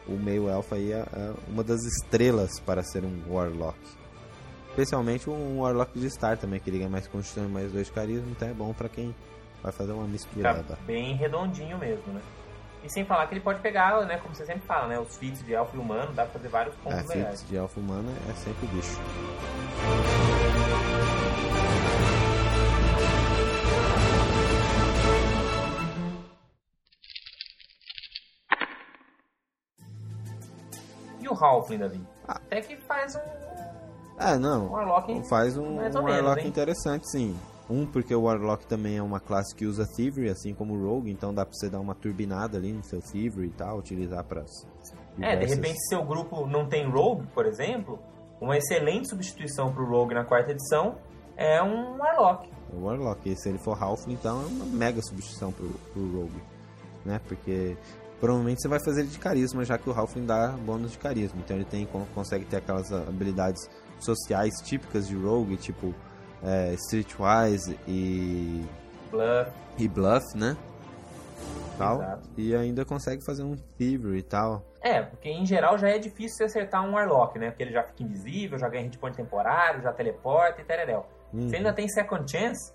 o 0.07 0.13
meio-elfo 0.13 0.73
aí 0.75 0.91
é, 0.93 1.05
é 1.13 1.33
uma 1.47 1.63
das 1.63 1.81
estrelas 1.83 2.59
para 2.61 2.81
ser 2.81 3.03
um 3.03 3.21
Warlock. 3.29 3.77
Especialmente 4.69 5.29
um 5.29 5.59
Warlock 5.59 5.99
de 5.99 6.09
Star 6.09 6.37
também, 6.37 6.59
que 6.59 6.69
ele 6.69 6.77
ganha 6.79 6.89
mais 6.89 7.05
constituição 7.07 7.49
e 7.49 7.51
mais 7.53 7.71
dois 7.71 7.87
de 7.87 7.93
carisma, 7.93 8.25
então 8.31 8.47
é 8.47 8.53
bom 8.53 8.73
pra 8.73 8.87
quem 8.87 9.13
vai 9.61 9.71
fazer 9.73 9.91
uma 9.91 10.03
Fica 10.05 10.11
mistureba. 10.13 10.79
bem 10.87 11.13
redondinho 11.15 11.77
mesmo, 11.77 12.13
né? 12.13 12.21
E 12.83 12.89
sem 12.91 13.05
falar 13.05 13.27
que 13.27 13.33
ele 13.35 13.41
pode 13.41 13.59
pegar, 13.59 14.03
né, 14.07 14.17
como 14.17 14.33
você 14.33 14.45
sempre 14.45 14.65
fala, 14.65 14.87
né, 14.87 14.99
os 14.99 15.15
feats 15.17 15.43
de 15.45 15.53
elfo 15.53 15.75
e 15.75 15.79
humano, 15.79 16.13
dá 16.13 16.23
pra 16.23 16.31
fazer 16.33 16.47
vários 16.47 16.73
É, 16.75 16.77
combos 16.83 17.05
legais. 17.09 17.27
feats 17.41 17.47
de 17.49 17.55
elfo 17.57 17.79
humano 17.79 18.09
é 18.29 18.33
sempre 18.33 18.65
bicho. 18.67 18.97
O 31.31 31.43
Halfling, 31.43 31.77
Davi? 31.79 32.01
Ah. 32.27 32.35
Até 32.35 32.61
que 32.61 32.77
faz 32.77 33.15
um, 33.15 34.21
É, 34.21 34.37
não. 34.37 34.67
um 34.67 34.71
Warlock 34.71 35.27
Faz 35.29 35.57
um, 35.57 35.75
mais 35.75 35.95
um 35.95 36.03
menos, 36.03 36.21
Warlock 36.21 36.41
hein? 36.41 36.47
interessante, 36.47 37.09
sim. 37.09 37.35
Um, 37.69 37.85
porque 37.85 38.13
o 38.13 38.23
Warlock 38.23 38.65
também 38.67 38.97
é 38.97 39.01
uma 39.01 39.19
classe 39.19 39.55
que 39.55 39.65
usa 39.65 39.87
Thievery, 39.95 40.29
assim 40.29 40.53
como 40.53 40.73
o 40.73 40.85
Rogue, 40.89 41.09
então 41.09 41.33
dá 41.33 41.45
pra 41.45 41.53
você 41.53 41.69
dar 41.69 41.79
uma 41.79 41.95
turbinada 41.95 42.57
ali 42.57 42.73
no 42.73 42.83
seu 42.83 43.01
Thievery 43.01 43.47
e 43.47 43.51
tal, 43.51 43.77
utilizar 43.77 44.23
pras 44.25 44.67
É, 45.21 45.37
de 45.37 45.45
repente, 45.45 45.79
se 45.79 45.89
seu 45.89 46.03
grupo 46.03 46.45
não 46.45 46.65
tem 46.67 46.89
Rogue, 46.89 47.25
por 47.33 47.45
exemplo, 47.45 47.97
uma 48.41 48.57
excelente 48.57 49.07
substituição 49.07 49.71
pro 49.71 49.85
Rogue 49.85 50.13
na 50.13 50.25
quarta 50.25 50.51
edição 50.51 50.95
é 51.37 51.63
um 51.63 51.97
Warlock. 51.97 52.49
O 52.73 52.83
Warlock, 52.85 53.29
e 53.29 53.35
se 53.37 53.47
ele 53.47 53.57
for 53.57 53.81
Halfling, 53.81 54.13
então 54.15 54.41
é 54.41 54.45
uma 54.45 54.65
mega 54.65 55.01
substituição 55.01 55.51
pro, 55.53 55.69
pro 55.93 56.01
Rogue, 56.11 56.43
né? 57.05 57.21
Porque 57.25 57.77
provavelmente 58.21 58.61
você 58.61 58.67
vai 58.69 58.79
fazer 58.79 59.01
ele 59.01 59.09
de 59.09 59.19
carisma, 59.19 59.65
já 59.65 59.77
que 59.77 59.89
o 59.89 59.93
Halfling 59.93 60.25
dá 60.25 60.49
bônus 60.49 60.91
de 60.91 60.97
carisma. 60.99 61.41
Então 61.43 61.57
ele 61.57 61.65
tem, 61.65 61.85
con- 61.85 62.05
consegue 62.15 62.45
ter 62.45 62.57
aquelas 62.57 62.93
habilidades 62.93 63.67
sociais 63.99 64.53
típicas 64.63 65.07
de 65.07 65.15
Rogue, 65.15 65.57
tipo 65.57 65.93
é, 66.43 66.73
Streetwise 66.75 67.77
e, 67.87 68.63
Bluff, 69.09 69.51
e 69.77 69.87
Bluff, 69.87 70.25
né? 70.37 70.55
Tal. 71.77 71.95
Exato. 72.01 72.29
E 72.37 72.55
ainda 72.55 72.85
consegue 72.85 73.25
fazer 73.25 73.43
um 73.43 73.55
Thievery 73.77 74.19
e 74.19 74.23
tal. 74.23 74.63
É, 74.81 75.01
porque 75.01 75.29
em 75.29 75.45
geral 75.45 75.77
já 75.77 75.89
é 75.89 75.97
difícil 75.97 76.37
você 76.37 76.43
acertar 76.45 76.83
um 76.83 76.93
Warlock, 76.93 77.37
né? 77.37 77.49
Porque 77.49 77.63
ele 77.63 77.71
já 77.71 77.83
fica 77.83 78.03
invisível, 78.03 78.57
já 78.57 78.69
ganha 78.69 78.83
hit 78.83 78.97
point 78.97 79.15
temporário, 79.15 79.81
já 79.81 79.91
teleporta 79.91 80.61
e 80.61 80.63
tereréu. 80.65 81.05
Uhum. 81.33 81.49
Você 81.49 81.57
ainda 81.57 81.73
tem 81.73 81.87
Second 81.87 82.29
Chance, 82.29 82.73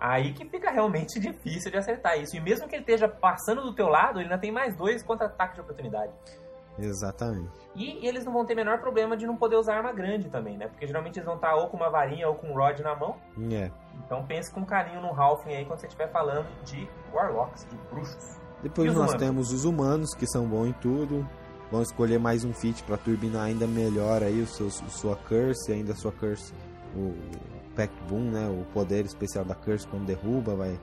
aí 0.00 0.32
que 0.32 0.48
fica 0.48 0.70
realmente 0.70 1.18
difícil 1.20 1.70
de 1.70 1.76
acertar 1.76 2.18
isso. 2.18 2.36
E 2.36 2.40
mesmo 2.40 2.66
que 2.66 2.74
ele 2.74 2.82
esteja 2.82 3.06
passando 3.08 3.62
do 3.62 3.74
teu 3.74 3.88
lado, 3.88 4.18
ele 4.18 4.24
ainda 4.24 4.38
tem 4.38 4.50
mais 4.50 4.74
dois 4.76 5.02
contra-ataques 5.02 5.56
de 5.56 5.60
oportunidade. 5.60 6.12
Exatamente. 6.78 7.50
E 7.74 8.06
eles 8.06 8.24
não 8.24 8.32
vão 8.32 8.46
ter 8.46 8.54
menor 8.54 8.80
problema 8.80 9.16
de 9.16 9.26
não 9.26 9.36
poder 9.36 9.56
usar 9.56 9.76
arma 9.76 9.92
grande 9.92 10.30
também, 10.30 10.56
né? 10.56 10.66
Porque 10.66 10.86
geralmente 10.86 11.16
eles 11.16 11.26
vão 11.26 11.34
estar 11.34 11.54
ou 11.54 11.68
com 11.68 11.76
uma 11.76 11.90
varinha 11.90 12.26
ou 12.28 12.34
com 12.34 12.48
um 12.48 12.54
rod 12.54 12.78
na 12.80 12.96
mão. 12.96 13.16
É. 13.52 13.70
Então 14.04 14.24
pense 14.24 14.52
com 14.52 14.64
carinho 14.64 15.00
no 15.02 15.08
Halfling 15.08 15.54
aí 15.56 15.64
quando 15.66 15.80
você 15.80 15.86
estiver 15.86 16.10
falando 16.10 16.46
de 16.64 16.88
Warlocks, 17.12 17.66
de 17.68 17.76
bruxos. 17.90 18.40
Depois 18.62 18.86
E 18.90 18.94
nós 18.94 19.10
humanos? 19.10 19.22
temos 19.22 19.52
os 19.52 19.64
humanos, 19.64 20.14
que 20.14 20.26
são 20.26 20.46
bons 20.46 20.68
em 20.68 20.72
tudo. 20.74 21.26
Vão 21.70 21.82
escolher 21.82 22.18
mais 22.18 22.44
um 22.44 22.52
feat 22.52 22.82
para 22.82 22.96
turbinar 22.96 23.44
ainda 23.44 23.66
melhor 23.66 24.22
aí 24.22 24.40
o 24.40 24.46
seu, 24.46 24.70
sua 24.70 25.16
curse, 25.16 25.72
ainda 25.72 25.92
a 25.92 25.96
sua 25.96 26.12
curse, 26.12 26.52
o 26.96 27.14
Pact 27.80 28.02
Boom, 28.08 28.30
né? 28.30 28.46
O 28.48 28.64
poder 28.74 29.06
especial 29.06 29.42
da 29.42 29.54
curse 29.54 29.86
quando 29.86 30.04
derruba, 30.04 30.54
vai 30.54 30.78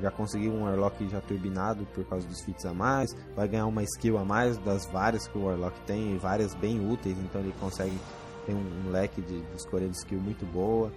já 0.00 0.10
conseguir 0.10 0.48
um 0.48 0.64
Warlock 0.64 1.08
já 1.08 1.20
turbinado 1.20 1.86
por 1.94 2.04
causa 2.06 2.26
dos 2.26 2.40
feats 2.42 2.64
a 2.64 2.72
mais, 2.72 3.14
vai 3.36 3.46
ganhar 3.46 3.66
uma 3.66 3.82
skill 3.84 4.18
a 4.18 4.24
mais 4.24 4.56
das 4.58 4.86
várias 4.86 5.28
que 5.28 5.38
o 5.38 5.44
Warlock 5.44 5.78
tem, 5.82 6.14
e 6.14 6.18
várias 6.18 6.54
bem 6.54 6.90
úteis, 6.90 7.16
então 7.18 7.40
ele 7.40 7.54
consegue 7.60 7.96
ter 8.46 8.54
um, 8.54 8.86
um 8.86 8.90
leque 8.90 9.20
de, 9.20 9.42
de 9.42 9.56
escolha 9.56 9.86
de 9.86 9.96
skill 9.96 10.18
muito 10.18 10.44
boa. 10.46 10.90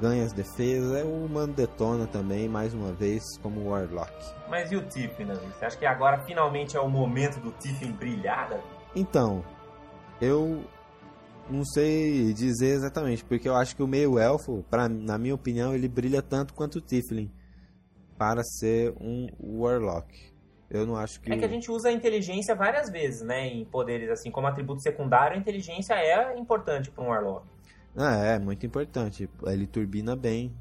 Ganha 0.00 0.24
as 0.24 0.32
defesas, 0.32 0.96
é 0.96 1.04
o 1.04 1.26
humano 1.26 1.52
detona 1.52 2.06
também, 2.06 2.48
mais 2.48 2.72
uma 2.72 2.92
vez, 2.92 3.22
como 3.42 3.68
Warlock. 3.68 4.14
Mas 4.48 4.72
e 4.72 4.76
o 4.76 4.82
Tiffin, 4.82 5.26
Davi? 5.26 5.46
Você 5.46 5.64
acha 5.64 5.76
que 5.76 5.84
agora 5.84 6.18
finalmente 6.20 6.74
é 6.74 6.80
o 6.80 6.88
momento 6.88 7.38
do 7.40 7.50
Tiffin 7.52 7.92
brilhar, 7.92 8.48
Davi? 8.48 8.62
Então, 8.94 9.44
eu 10.20 10.64
não 11.50 11.64
sei 11.64 12.32
dizer 12.32 12.74
exatamente, 12.74 13.24
porque 13.24 13.48
eu 13.48 13.56
acho 13.56 13.74
que 13.74 13.82
o 13.82 13.86
meio 13.86 14.18
elfo, 14.18 14.64
pra, 14.70 14.88
na 14.88 15.18
minha 15.18 15.34
opinião, 15.34 15.74
ele 15.74 15.88
brilha 15.88 16.22
tanto 16.22 16.54
quanto 16.54 16.76
o 16.76 16.80
Tiflin 16.80 17.30
para 18.16 18.42
ser 18.42 18.94
um 19.00 19.28
Warlock. 19.38 20.30
Eu 20.70 20.86
não 20.86 20.96
acho 20.96 21.20
que. 21.20 21.32
É 21.32 21.36
que 21.36 21.44
a 21.44 21.48
gente 21.48 21.70
usa 21.70 21.88
a 21.88 21.92
inteligência 21.92 22.54
várias 22.54 22.90
vezes, 22.90 23.22
né? 23.22 23.48
Em 23.48 23.64
poderes 23.64 24.08
assim, 24.08 24.30
como 24.30 24.46
atributo 24.46 24.80
secundário, 24.80 25.36
a 25.36 25.40
inteligência 25.40 25.94
é 25.94 26.38
importante 26.38 26.90
para 26.90 27.02
um 27.02 27.08
Warlock. 27.08 27.44
Ah, 27.96 28.16
é, 28.16 28.38
muito 28.38 28.64
importante. 28.64 29.28
Ele 29.46 29.66
turbina 29.66 30.14
bem 30.14 30.54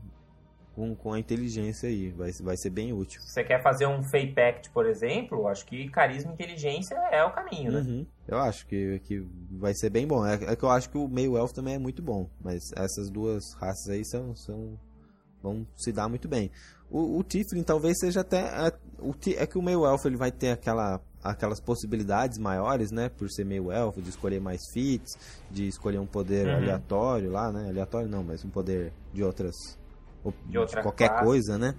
com, 0.80 0.96
com 0.96 1.14
a 1.14 1.20
inteligência 1.20 1.90
aí. 1.90 2.10
Vai, 2.12 2.32
vai 2.42 2.56
ser 2.56 2.70
bem 2.70 2.94
útil. 2.94 3.22
Se 3.22 3.34
você 3.34 3.44
quer 3.44 3.62
fazer 3.62 3.86
um 3.86 4.02
Fey 4.02 4.32
Pact, 4.32 4.70
por 4.70 4.86
exemplo, 4.86 5.46
acho 5.50 5.66
que 5.66 5.90
carisma 5.90 6.32
e 6.32 6.34
inteligência 6.34 6.96
é 7.12 7.22
o 7.24 7.32
caminho, 7.32 7.72
né? 7.74 7.80
Uhum. 7.82 8.06
Eu 8.26 8.38
acho 8.38 8.66
que, 8.66 9.00
que 9.00 9.22
vai 9.52 9.74
ser 9.74 9.90
bem 9.90 10.08
bom. 10.08 10.26
É, 10.26 10.36
é 10.36 10.56
que 10.56 10.64
eu 10.64 10.70
acho 10.70 10.90
que 10.90 10.98
o 10.98 11.08
meio 11.10 11.38
elfo 11.38 11.54
também 11.54 11.76
é 11.76 11.80
muito 11.80 12.02
bom. 12.02 12.30
Mas 12.42 12.62
essas 12.78 13.10
duas 13.10 13.44
raças 13.60 13.90
aí 13.90 14.06
são, 14.06 14.34
são 14.36 14.80
vão 15.44 15.68
se 15.76 15.92
dar 15.92 16.08
muito 16.08 16.28
bem. 16.30 16.50
O, 16.90 17.20
o 17.20 17.24
Tiflin 17.24 17.64
talvez 17.64 18.00
seja 18.00 18.22
até. 18.22 18.40
É, 18.40 18.74
o, 19.00 19.14
é 19.36 19.46
que 19.46 19.58
o 19.58 19.62
meio 19.62 19.86
elfo 19.86 20.08
ele 20.08 20.18
vai 20.18 20.32
ter 20.32 20.52
aquela, 20.52 21.02
aquelas 21.22 21.60
possibilidades 21.60 22.38
maiores, 22.38 22.90
né? 22.92 23.10
Por 23.10 23.30
ser 23.30 23.46
meio 23.46 23.72
elfo, 23.72 24.02
de 24.02 24.10
escolher 24.10 24.40
mais 24.40 24.62
feats, 24.74 25.18
de 25.52 25.68
escolher 25.68 26.00
um 26.00 26.08
poder 26.08 26.48
Uhum. 26.48 26.56
aleatório 26.56 27.32
lá, 27.32 27.52
né? 27.52 27.68
Aleatório 27.68 28.08
não, 28.08 28.24
mas 28.24 28.46
um 28.46 28.50
poder 28.50 28.94
de 29.14 29.24
outras. 29.24 29.78
De 30.46 30.58
outra 30.58 30.82
qualquer 30.82 31.10
classe. 31.10 31.26
coisa, 31.26 31.58
né? 31.58 31.76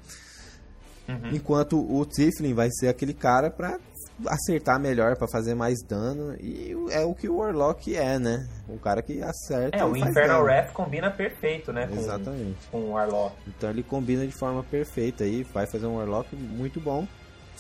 Uhum. 1.09 1.31
Enquanto 1.33 1.79
o 1.79 2.05
Tiflin 2.07 2.55
vai 2.55 2.69
ser 2.71 2.89
aquele 2.89 3.13
cara 3.13 3.51
pra 3.51 3.79
acertar 4.27 4.79
melhor, 4.79 5.17
pra 5.17 5.27
fazer 5.27 5.55
mais 5.55 5.83
dano. 5.83 6.37
E 6.41 6.75
é 6.91 7.01
o 7.01 7.15
que 7.15 7.29
o 7.29 7.37
Warlock 7.39 7.97
é, 7.97 8.19
né? 8.19 8.47
Um 8.69 8.77
cara 8.79 9.03
que 9.03 9.23
acerta 9.23 9.77
É, 9.79 9.85
o 9.85 9.97
Infernal. 9.97 10.45
Wrath 10.45 10.73
combina 10.73 11.11
perfeito, 11.11 11.73
né? 11.73 11.87
Com, 11.87 11.97
Exatamente. 11.97 12.69
com 12.71 12.79
o 12.79 12.91
Warlock. 12.93 13.35
Então 13.47 13.71
ele 13.71 13.83
combina 13.83 14.27
de 14.27 14.33
forma 14.33 14.63
perfeita 14.63 15.25
aí, 15.25 15.43
vai 15.43 15.67
fazer 15.67 15.87
um 15.87 15.97
Warlock 15.97 16.35
muito 16.37 16.81
bom. 16.81 17.07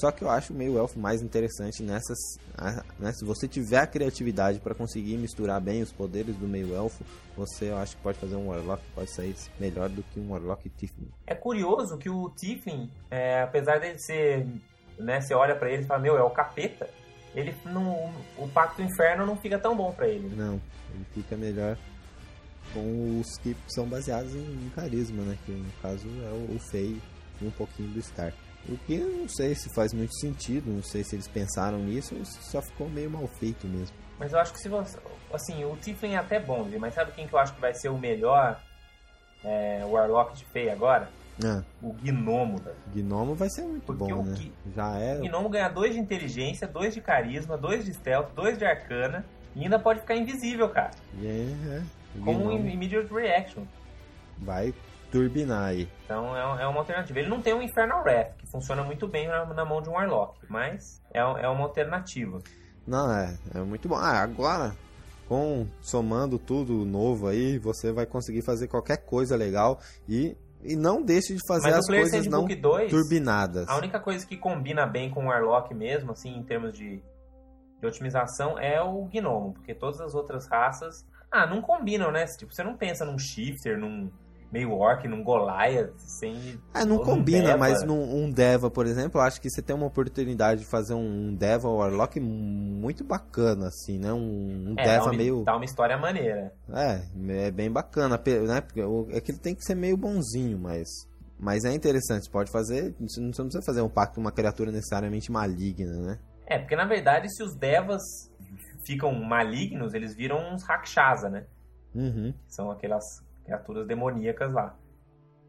Só 0.00 0.10
que 0.10 0.22
eu 0.22 0.30
acho 0.30 0.54
o 0.54 0.56
meio 0.56 0.78
elfo 0.78 0.98
mais 0.98 1.20
interessante 1.20 1.82
nessas. 1.82 2.16
né, 2.98 3.12
se 3.12 3.22
você 3.22 3.46
tiver 3.46 3.80
a 3.80 3.86
criatividade 3.86 4.58
para 4.58 4.74
conseguir 4.74 5.18
misturar 5.18 5.60
bem 5.60 5.82
os 5.82 5.92
poderes 5.92 6.34
do 6.36 6.48
meio 6.48 6.74
elfo, 6.74 7.04
você 7.36 7.66
eu 7.66 7.76
acho 7.76 7.96
que 7.96 8.02
pode 8.02 8.18
fazer 8.18 8.34
um 8.34 8.48
Warlock 8.48 8.82
que 8.82 8.92
pode 8.92 9.10
sair 9.10 9.34
melhor 9.58 9.90
do 9.90 10.02
que 10.02 10.18
um 10.18 10.30
Warlock 10.30 10.70
Tiflin. 10.70 11.10
É 11.26 11.34
curioso 11.34 11.98
que 11.98 12.08
o 12.08 12.30
Tiflin, 12.30 12.90
é, 13.10 13.42
apesar 13.42 13.78
dele 13.78 13.98
ser, 13.98 14.46
né, 14.98 15.20
você 15.20 15.34
olha 15.34 15.54
pra 15.54 15.70
ele 15.70 15.82
e 15.82 15.86
fala, 15.86 16.00
meu, 16.00 16.16
é 16.16 16.22
o 16.22 16.30
capeta, 16.30 16.88
ele 17.34 17.54
não, 17.66 18.10
o 18.38 18.48
Pacto 18.48 18.80
do 18.80 18.88
Inferno 18.88 19.26
não 19.26 19.36
fica 19.36 19.58
tão 19.58 19.76
bom 19.76 19.92
pra 19.92 20.08
ele. 20.08 20.34
Não, 20.34 20.54
ele 20.94 21.04
fica 21.12 21.36
melhor 21.36 21.76
com 22.72 23.20
os 23.20 23.36
que 23.38 23.54
são 23.68 23.86
baseados 23.86 24.34
em, 24.34 24.70
carisma, 24.74 25.22
né? 25.24 25.38
Que 25.44 25.52
no 25.52 25.70
caso 25.82 26.08
é 26.08 26.30
o, 26.30 26.56
o 26.56 26.58
Fei 26.70 26.98
e 27.40 27.46
um 27.46 27.50
pouquinho 27.50 27.90
do 27.90 28.02
Star. 28.02 28.32
O 28.68 28.76
que 28.78 28.94
eu 28.96 29.08
não 29.08 29.28
sei 29.28 29.54
se 29.54 29.72
faz 29.74 29.92
muito 29.92 30.14
sentido, 30.20 30.70
não 30.70 30.82
sei 30.82 31.02
se 31.02 31.16
eles 31.16 31.26
pensaram 31.28 31.78
nisso 31.78 32.14
ou 32.16 32.24
se 32.24 32.42
só 32.50 32.60
ficou 32.62 32.88
meio 32.88 33.10
mal 33.10 33.26
feito 33.26 33.66
mesmo. 33.66 33.96
Mas 34.18 34.32
eu 34.32 34.38
acho 34.38 34.52
que 34.52 34.60
se 34.60 34.68
você. 34.68 34.98
Assim, 35.32 35.64
o 35.64 35.76
Tiflin 35.76 36.12
é 36.12 36.18
até 36.18 36.38
bom, 36.38 36.68
mas 36.78 36.94
sabe 36.94 37.12
quem 37.12 37.26
que 37.26 37.32
eu 37.34 37.38
acho 37.38 37.54
que 37.54 37.60
vai 37.60 37.72
ser 37.74 37.88
o 37.88 37.96
melhor 37.98 38.60
é, 39.44 39.82
Warlock 39.84 40.36
de 40.36 40.44
Fey 40.46 40.68
agora? 40.70 41.08
Ah, 41.42 41.62
O 41.82 41.92
Gnomo, 41.94 42.58
velho. 42.58 42.76
Gnomo 42.94 43.34
vai 43.34 43.48
ser 43.48 43.62
muito 43.62 43.86
Porque 43.86 44.12
bom, 44.12 44.20
o 44.20 44.24
né? 44.24 44.34
Gui- 44.36 44.52
Já 44.76 44.98
é. 44.98 45.16
O 45.16 45.20
Gnomo 45.22 45.48
ganha 45.48 45.68
2 45.70 45.94
de 45.94 46.00
inteligência, 46.00 46.68
2 46.68 46.92
de 46.94 47.00
carisma, 47.00 47.56
2 47.56 47.84
de 47.86 47.94
stealth, 47.94 48.34
2 48.34 48.58
de 48.58 48.64
arcana 48.66 49.24
e 49.56 49.62
ainda 49.62 49.78
pode 49.78 50.00
ficar 50.00 50.16
invisível, 50.16 50.68
cara. 50.68 50.90
é, 51.22 51.26
é. 51.78 51.82
Como 52.24 52.44
um 52.44 52.68
immediate 52.68 53.10
reaction. 53.12 53.62
vai 54.38 54.74
turbinar 55.12 55.68
aí. 55.70 55.88
Então 56.04 56.36
é, 56.36 56.62
é 56.62 56.66
uma 56.66 56.80
alternativa. 56.80 57.18
Ele 57.18 57.28
não 57.28 57.40
tem 57.40 57.54
um 57.54 57.62
Infernal 57.62 58.02
Wrath, 58.02 58.32
funciona 58.50 58.82
muito 58.82 59.06
bem 59.06 59.28
na, 59.28 59.44
na 59.46 59.64
mão 59.64 59.80
de 59.80 59.88
um 59.88 59.92
Warlock, 59.92 60.38
mas 60.48 61.02
é, 61.12 61.20
é 61.20 61.48
uma 61.48 61.62
alternativa. 61.62 62.38
Não, 62.86 63.12
é, 63.12 63.38
é 63.54 63.60
muito 63.60 63.88
bom. 63.88 63.96
Ah, 63.96 64.20
agora, 64.22 64.74
com 65.28 65.66
somando 65.80 66.38
tudo 66.38 66.84
novo 66.84 67.28
aí, 67.28 67.58
você 67.58 67.92
vai 67.92 68.06
conseguir 68.06 68.42
fazer 68.42 68.68
qualquer 68.68 68.98
coisa 69.04 69.36
legal 69.36 69.78
e, 70.08 70.36
e 70.62 70.74
não 70.74 71.02
deixe 71.02 71.34
de 71.34 71.40
fazer 71.46 71.70
Mas 71.70 71.78
as 71.78 71.86
coisas 71.86 72.26
não 72.26 72.40
Handbook 72.40 72.60
2, 72.60 72.90
turbinadas. 72.90 73.68
a 73.68 73.76
única 73.76 74.00
coisa 74.00 74.26
que 74.26 74.36
combina 74.36 74.86
bem 74.86 75.10
com 75.10 75.24
o 75.24 75.28
Warlock 75.28 75.72
mesmo, 75.74 76.12
assim, 76.12 76.36
em 76.36 76.42
termos 76.42 76.72
de, 76.72 77.02
de 77.80 77.86
otimização, 77.86 78.58
é 78.58 78.82
o 78.82 79.04
Gnomo, 79.04 79.52
porque 79.52 79.74
todas 79.74 80.00
as 80.00 80.14
outras 80.14 80.48
raças, 80.48 81.06
ah, 81.30 81.46
não 81.46 81.62
combinam, 81.62 82.10
né? 82.10 82.24
Tipo, 82.24 82.52
você 82.52 82.64
não 82.64 82.76
pensa 82.76 83.04
num 83.04 83.18
Shifter, 83.18 83.78
num 83.78 84.10
meio 84.52 84.72
Orc, 84.72 85.06
num 85.06 85.22
Goliath, 85.22 85.92
sem... 85.98 86.60
É, 86.74 86.84
não 86.84 86.98
combina, 86.98 87.48
Deva. 87.48 87.58
mas 87.58 87.84
num 87.84 88.24
um 88.24 88.30
Deva, 88.30 88.70
por 88.70 88.86
exemplo, 88.86 89.20
eu 89.20 89.24
acho 89.24 89.40
que 89.40 89.48
você 89.48 89.62
tem 89.62 89.74
uma 89.76 89.86
oportunidade 89.86 90.62
de 90.62 90.70
fazer 90.70 90.94
um 90.94 91.34
Deva 91.34 91.68
Warlock 91.68 92.18
muito 92.18 93.04
bacana, 93.04 93.68
assim, 93.68 93.98
né? 93.98 94.12
Um, 94.12 94.70
um 94.70 94.74
É, 94.76 94.84
Deva 94.84 95.04
uma, 95.06 95.12
meio. 95.14 95.44
dá 95.44 95.56
uma 95.56 95.64
história 95.64 95.96
maneira. 95.96 96.52
É, 96.72 97.00
é 97.46 97.50
bem 97.50 97.70
bacana, 97.70 98.20
né? 98.46 98.60
Porque 98.60 98.80
é 99.10 99.20
que 99.20 99.30
ele 99.30 99.38
tem 99.38 99.54
que 99.54 99.62
ser 99.64 99.74
meio 99.74 99.96
bonzinho, 99.96 100.58
mas 100.58 100.88
Mas 101.38 101.64
é 101.64 101.72
interessante, 101.72 102.24
você 102.24 102.30
pode 102.30 102.50
fazer. 102.50 102.94
Você 103.00 103.20
não 103.20 103.30
precisa 103.30 103.62
fazer 103.64 103.80
um 103.80 103.88
pacto 103.88 104.16
com 104.16 104.20
uma 104.20 104.32
criatura 104.32 104.70
necessariamente 104.70 105.32
maligna, 105.32 105.92
né? 106.02 106.18
É, 106.46 106.58
porque 106.58 106.76
na 106.76 106.84
verdade, 106.84 107.32
se 107.34 107.42
os 107.42 107.54
devas 107.54 108.02
ficam 108.84 109.12
malignos, 109.14 109.94
eles 109.94 110.14
viram 110.14 110.52
uns 110.52 110.62
Rakshasa, 110.64 111.30
né? 111.30 111.46
Uhum. 111.94 112.34
São 112.46 112.70
aquelas 112.70 113.04
criaturas 113.50 113.86
demoníacas 113.86 114.52
lá. 114.52 114.76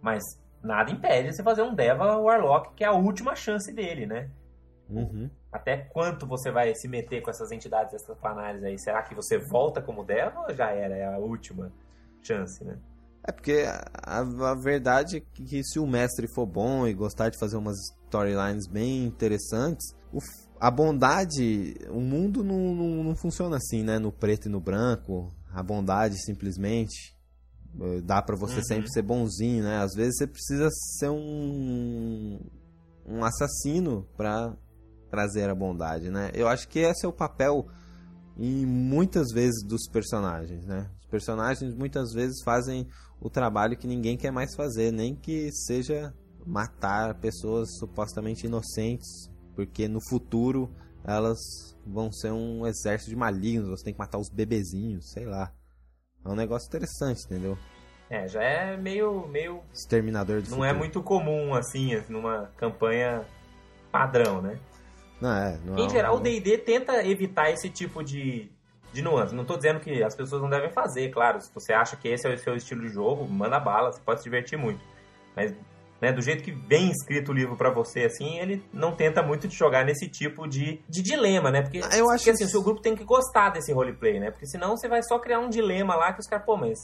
Mas 0.01 0.23
nada 0.63 0.91
impede 0.91 1.33
você 1.33 1.43
fazer 1.43 1.61
um 1.61 1.75
Deva 1.75 2.17
Warlock, 2.17 2.73
que 2.75 2.83
é 2.83 2.87
a 2.87 2.93
última 2.93 3.35
chance 3.35 3.71
dele, 3.71 4.07
né? 4.07 4.29
Uhum. 4.89 5.29
Até 5.51 5.77
quanto 5.77 6.25
você 6.25 6.51
vai 6.51 6.73
se 6.75 6.87
meter 6.87 7.21
com 7.21 7.29
essas 7.29 7.51
entidades 7.51 7.93
extraplanares 7.93 8.63
aí? 8.63 8.77
Será 8.79 9.03
que 9.03 9.15
você 9.15 9.37
volta 9.37 9.81
como 9.81 10.03
Deva 10.03 10.41
ou 10.41 10.53
já 10.53 10.71
era? 10.71 10.95
É 10.95 11.05
a 11.05 11.17
última 11.17 11.71
chance, 12.21 12.63
né? 12.63 12.77
É 13.23 13.31
porque 13.31 13.65
a, 13.67 14.19
a 14.19 14.55
verdade 14.55 15.17
é 15.17 15.19
que 15.19 15.63
se 15.63 15.77
o 15.77 15.85
mestre 15.85 16.27
for 16.33 16.47
bom 16.47 16.87
e 16.87 16.93
gostar 16.93 17.29
de 17.29 17.37
fazer 17.37 17.55
umas 17.55 17.77
storylines 18.05 18.67
bem 18.67 19.05
interessantes, 19.05 19.95
o 20.11 20.19
a 20.59 20.69
bondade, 20.69 21.75
o 21.89 21.99
mundo 21.99 22.43
não, 22.43 22.75
não, 22.75 23.03
não 23.03 23.15
funciona 23.15 23.57
assim, 23.57 23.81
né? 23.81 23.97
No 23.97 24.11
preto 24.11 24.47
e 24.47 24.51
no 24.51 24.59
branco. 24.59 25.33
A 25.51 25.63
bondade 25.63 26.23
simplesmente 26.23 27.15
dá 28.03 28.21
pra 28.21 28.35
você 28.35 28.57
Uhum. 28.57 28.63
sempre 28.63 28.91
ser 28.91 29.01
bonzinho, 29.01 29.63
né? 29.63 29.77
Às 29.77 29.93
vezes 29.93 30.17
você 30.17 30.27
precisa 30.27 30.69
ser 30.97 31.09
um 31.09 32.39
um 33.05 33.23
assassino 33.25 34.07
pra 34.15 34.55
trazer 35.09 35.49
a 35.49 35.55
bondade, 35.55 36.09
né? 36.09 36.31
Eu 36.33 36.47
acho 36.47 36.67
que 36.67 36.79
esse 36.79 37.05
é 37.05 37.09
o 37.09 37.13
papel 37.13 37.67
em 38.37 38.65
muitas 38.65 39.31
vezes 39.33 39.63
dos 39.63 39.87
personagens, 39.89 40.65
né? 40.65 40.89
Os 41.01 41.07
personagens 41.07 41.73
muitas 41.75 42.13
vezes 42.13 42.41
fazem 42.43 42.87
o 43.19 43.29
trabalho 43.29 43.77
que 43.77 43.87
ninguém 43.87 44.15
quer 44.17 44.31
mais 44.31 44.55
fazer, 44.55 44.91
nem 44.91 45.15
que 45.15 45.51
seja 45.51 46.13
matar 46.45 47.15
pessoas 47.19 47.77
supostamente 47.77 48.45
inocentes, 48.47 49.29
porque 49.55 49.87
no 49.87 49.99
futuro 50.09 50.73
elas 51.03 51.39
vão 51.85 52.11
ser 52.11 52.31
um 52.31 52.65
exército 52.65 53.09
de 53.09 53.15
malignos, 53.15 53.69
você 53.69 53.83
tem 53.83 53.93
que 53.93 53.99
matar 53.99 54.17
os 54.19 54.29
bebezinhos, 54.29 55.11
sei 55.11 55.25
lá. 55.25 55.51
É 56.25 56.29
um 56.29 56.35
negócio 56.35 56.67
interessante, 56.67 57.25
entendeu? 57.25 57.57
É, 58.09 58.27
já 58.27 58.43
é 58.43 58.75
meio, 58.77 59.27
meio 59.27 59.61
Exterminador 59.73 60.37
do 60.41 60.43
não 60.43 60.57
futuro. 60.57 60.65
é 60.65 60.73
muito 60.73 61.01
comum, 61.01 61.53
assim, 61.55 62.01
numa 62.09 62.51
campanha 62.57 63.25
padrão, 63.91 64.41
né? 64.41 64.59
Não, 65.21 65.31
é, 65.33 65.57
não 65.65 65.77
é 65.77 65.81
Em 65.81 65.85
um- 65.85 65.89
geral, 65.89 66.15
o 66.15 66.19
D&D 66.19 66.57
tenta 66.57 67.05
evitar 67.05 67.51
esse 67.51 67.69
tipo 67.69 68.03
de, 68.03 68.49
de 68.91 69.01
nuance. 69.01 69.33
Não 69.33 69.45
tô 69.45 69.55
dizendo 69.55 69.79
que 69.79 70.03
as 70.03 70.13
pessoas 70.15 70.41
não 70.41 70.49
devem 70.49 70.69
fazer, 70.71 71.09
claro. 71.09 71.39
Se 71.39 71.49
você 71.53 71.71
acha 71.73 71.95
que 71.95 72.07
esse 72.07 72.27
é 72.27 72.33
o 72.33 72.37
seu 72.37 72.55
estilo 72.55 72.81
de 72.81 72.89
jogo, 72.89 73.25
manda 73.27 73.59
bala, 73.59 73.91
você 73.91 74.01
pode 74.01 74.19
se 74.19 74.23
divertir 74.25 74.57
muito. 74.57 74.81
Mas, 75.35 75.53
né, 76.01 76.11
do 76.11 76.21
jeito 76.21 76.43
que 76.43 76.51
vem 76.51 76.89
escrito 76.89 77.31
o 77.31 77.33
livro 77.33 77.55
pra 77.55 77.69
você, 77.71 78.05
assim, 78.05 78.39
ele 78.39 78.63
não 78.73 78.95
tenta 78.95 79.21
muito 79.21 79.47
te 79.47 79.55
jogar 79.55 79.85
nesse 79.85 80.07
tipo 80.09 80.47
de, 80.47 80.81
de 80.89 81.01
dilema, 81.01 81.51
né? 81.51 81.61
Porque, 81.61 81.77
eu 81.77 82.09
acho 82.09 82.23
porque 82.23 82.29
assim, 82.31 82.37
que- 82.39 82.45
o 82.45 82.49
seu 82.49 82.63
grupo 82.63 82.81
tem 82.81 82.95
que 82.95 83.03
gostar 83.03 83.49
desse 83.51 83.71
roleplay, 83.71 84.19
né? 84.19 84.31
Porque 84.31 84.47
senão 84.47 84.75
você 84.75 84.87
vai 84.87 85.03
só 85.03 85.19
criar 85.19 85.39
um 85.39 85.49
dilema 85.49 85.95
lá 85.95 86.11
que 86.13 86.19
os 86.19 86.27
caras, 86.27 86.45
pô, 86.45 86.57
mas... 86.57 86.79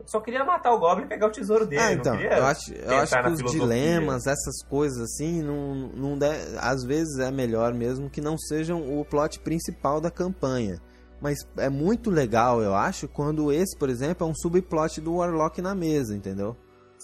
Eu 0.00 0.08
só 0.08 0.20
queria 0.20 0.44
matar 0.44 0.72
o 0.72 0.80
Goblin 0.80 1.04
e 1.04 1.08
pegar 1.08 1.28
o 1.28 1.30
tesouro 1.30 1.64
dele. 1.64 1.80
Ah, 1.80 1.92
então, 1.92 2.16
eu 2.20 2.44
acho, 2.44 2.72
eu 2.74 2.96
acho 2.98 3.12
que 3.22 3.28
os 3.30 3.36
filosofia. 3.36 3.60
dilemas, 3.60 4.26
essas 4.26 4.60
coisas 4.68 4.98
assim, 5.00 5.40
não, 5.42 5.74
não 5.94 6.18
de- 6.18 6.26
às 6.58 6.82
vezes 6.82 7.20
é 7.20 7.30
melhor 7.30 7.72
mesmo 7.72 8.10
que 8.10 8.20
não 8.20 8.36
sejam 8.36 8.80
o 8.98 9.04
plot 9.04 9.38
principal 9.38 10.00
da 10.00 10.10
campanha. 10.10 10.80
Mas 11.20 11.38
é 11.56 11.68
muito 11.68 12.10
legal, 12.10 12.60
eu 12.60 12.74
acho, 12.74 13.06
quando 13.06 13.52
esse, 13.52 13.78
por 13.78 13.88
exemplo, 13.88 14.26
é 14.26 14.30
um 14.30 14.34
subplot 14.34 15.00
do 15.00 15.14
Warlock 15.14 15.62
na 15.62 15.72
mesa, 15.72 16.16
entendeu? 16.16 16.56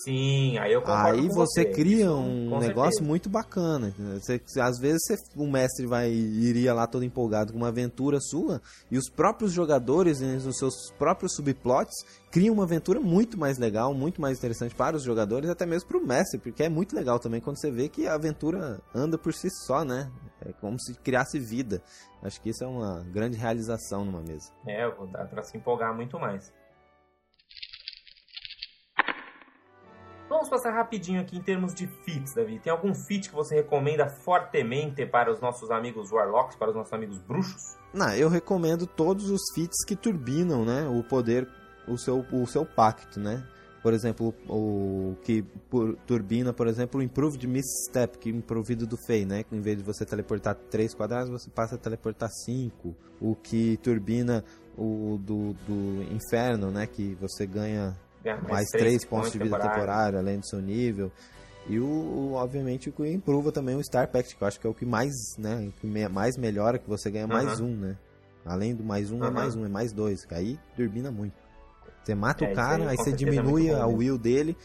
Sim, 0.04 0.56
aí 0.58 0.72
eu 0.72 0.80
concordo 0.80 1.18
Aí 1.20 1.28
você 1.28 1.62
você. 1.62 1.64
cria 1.66 2.12
um 2.12 2.50
com 2.50 2.58
negócio 2.60 2.92
certeza. 2.92 3.04
muito 3.04 3.28
bacana. 3.28 3.92
Você- 4.20 4.40
às 4.60 4.78
vezes 4.78 5.00
você- 5.06 5.16
o 5.36 5.46
mestre 5.50 5.86
vai 5.86 6.10
iria 6.10 6.72
lá 6.72 6.86
todo 6.86 7.04
empolgado 7.04 7.52
com 7.52 7.58
uma 7.58 7.68
aventura 7.68 8.20
sua 8.20 8.60
e 8.90 8.96
os 8.96 9.08
próprios 9.10 9.52
jogadores, 9.52 10.20
né, 10.20 10.36
os 10.36 10.56
seus 10.58 10.90
próprios 10.98 11.34
subplots, 11.34 11.94
criam 12.30 12.54
uma 12.54 12.64
aventura 12.64 13.00
muito 13.00 13.38
mais 13.38 13.58
legal, 13.58 13.92
muito 13.92 14.20
mais 14.20 14.38
interessante 14.38 14.74
para 14.74 14.96
os 14.96 15.02
jogadores, 15.02 15.48
até 15.50 15.66
mesmo 15.66 15.88
para 15.88 15.98
o 15.98 16.06
mestre, 16.06 16.38
porque 16.38 16.62
é 16.62 16.68
muito 16.68 16.94
legal 16.94 17.18
também 17.18 17.40
quando 17.40 17.58
você 17.58 17.70
vê 17.70 17.88
que 17.88 18.06
a 18.06 18.14
aventura 18.14 18.80
anda 18.94 19.18
por 19.18 19.32
si 19.34 19.48
só, 19.50 19.84
né? 19.84 20.10
É 20.40 20.52
como 20.52 20.78
se 20.78 20.94
criasse 20.94 21.38
vida. 21.40 21.82
Acho 22.22 22.40
que 22.40 22.50
isso 22.50 22.62
é 22.62 22.66
uma 22.66 23.04
grande 23.12 23.36
realização 23.36 24.04
numa 24.04 24.20
mesa. 24.20 24.50
É, 24.66 24.88
dá 25.12 25.24
pra 25.24 25.42
se 25.42 25.56
empolgar 25.56 25.94
muito 25.94 26.18
mais. 26.18 26.52
Vamos 30.28 30.48
passar 30.48 30.72
rapidinho 30.74 31.20
aqui 31.20 31.36
em 31.38 31.42
termos 31.42 31.74
de 31.74 31.86
feats, 31.86 32.34
Davi. 32.34 32.58
Tem 32.58 32.70
algum 32.70 32.94
feat 32.94 33.30
que 33.30 33.34
você 33.34 33.54
recomenda 33.56 34.06
fortemente 34.08 35.06
para 35.06 35.32
os 35.32 35.40
nossos 35.40 35.70
amigos 35.70 36.12
Warlocks, 36.12 36.54
para 36.56 36.68
os 36.70 36.76
nossos 36.76 36.92
amigos 36.92 37.18
bruxos? 37.18 37.76
Não, 37.94 38.12
eu 38.14 38.28
recomendo 38.28 38.86
todos 38.86 39.30
os 39.30 39.40
feats 39.54 39.84
que 39.86 39.96
turbinam, 39.96 40.64
né, 40.66 40.86
o 40.86 41.02
poder, 41.02 41.48
o 41.86 41.96
seu, 41.96 42.26
o 42.30 42.46
seu 42.46 42.66
pacto, 42.66 43.18
né? 43.18 43.42
Por 43.82 43.94
exemplo, 43.94 44.34
o 44.48 45.16
que 45.22 45.42
por- 45.70 45.96
turbina, 46.06 46.52
por 46.52 46.66
exemplo, 46.66 47.00
o 47.00 47.02
Improved 47.02 47.46
Misstep, 47.46 48.18
que 48.18 48.28
é 48.28 48.32
improvido 48.32 48.86
do 48.86 48.96
Fey, 49.06 49.24
né? 49.24 49.44
Em 49.50 49.60
vez 49.60 49.78
de 49.78 49.84
você 49.84 50.04
teleportar 50.04 50.56
3 50.56 50.92
quadrados, 50.94 51.30
você 51.30 51.48
passa 51.48 51.76
a 51.76 51.78
teleportar 51.78 52.28
5. 52.44 52.94
O 53.20 53.34
que 53.36 53.78
turbina 53.78 54.44
o 54.76 55.18
do, 55.22 55.54
do 55.66 56.02
Inferno, 56.12 56.70
né? 56.70 56.86
Que 56.86 57.16
você 57.20 57.46
ganha 57.46 57.96
Ganhar 58.36 58.42
mais 58.48 58.68
3 58.68 59.04
pontos 59.04 59.32
de 59.32 59.38
vida 59.38 59.58
temporária, 59.58 60.18
além 60.18 60.38
do 60.38 60.46
seu 60.46 60.60
nível. 60.60 61.10
E 61.66 61.78
o, 61.78 61.84
o- 61.86 62.32
obviamente 62.34 62.88
o 62.88 62.92
que 62.92 63.06
improva 63.10 63.52
também 63.52 63.76
o 63.76 63.82
Star 63.84 64.08
Pact, 64.08 64.36
que 64.36 64.42
eu 64.42 64.48
acho 64.48 64.58
que 64.60 64.66
é 64.66 64.70
o 64.70 64.74
que 64.74 64.86
mais, 64.86 65.12
né, 65.38 65.70
que 65.80 65.86
me- 65.86 66.08
mais 66.08 66.36
melhora, 66.36 66.78
que 66.78 66.88
você 66.88 67.10
ganha 67.10 67.26
mais 67.26 67.60
um, 67.60 67.74
né? 67.76 67.96
Além 68.44 68.74
do 68.74 68.82
mais 68.82 69.10
um 69.10 69.22
é 69.24 69.30
mais 69.30 69.54
um, 69.54 69.64
é 69.64 69.68
mais 69.68 69.92
dois. 69.92 70.24
que 70.24 70.34
Aí 70.34 70.58
turbina 70.76 71.10
muito. 71.10 71.34
Você 72.02 72.14
mata 72.14 72.44
É, 72.44 72.50
o 72.52 72.54
cara, 72.54 72.84
aí, 72.84 72.88
aí, 72.90 72.96
você 72.96 73.10
é 73.10 73.12
diminui 73.12 73.68
bom 73.68 73.74
a 73.76 73.86
mesmo. 73.86 73.98
will 73.98 74.16
dele 74.18 74.56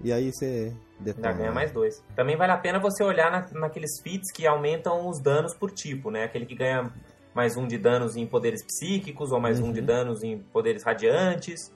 e 0.00 0.12
aí 0.12 0.30
você 0.32 0.72
detona. 1.00 1.32
Já 1.32 1.38
ganha 1.38 1.52
mais 1.52 1.72
dois. 1.72 2.00
Também 2.14 2.36
vale 2.36 2.52
a 2.52 2.56
pena 2.58 2.78
você 2.78 3.02
olhar 3.02 3.30
na- 3.32 3.60
naqueles 3.60 4.00
feats 4.00 4.30
que 4.30 4.46
aumentam 4.46 5.08
os 5.08 5.18
danos 5.20 5.52
por 5.54 5.72
tipo, 5.72 6.10
né? 6.12 6.24
Aquele 6.24 6.46
que 6.46 6.54
ganha 6.54 6.92
mais 7.34 7.56
um 7.56 7.66
de 7.66 7.76
danos 7.78 8.14
em 8.16 8.24
poderes 8.26 8.62
psíquicos 8.62 9.32
ou 9.32 9.40
mais 9.40 9.58
um 9.58 9.72
de 9.72 9.80
Uhum. 9.80 9.86
danos 9.86 10.22
em 10.22 10.38
poderes 10.38 10.84
radiantes, 10.84 11.72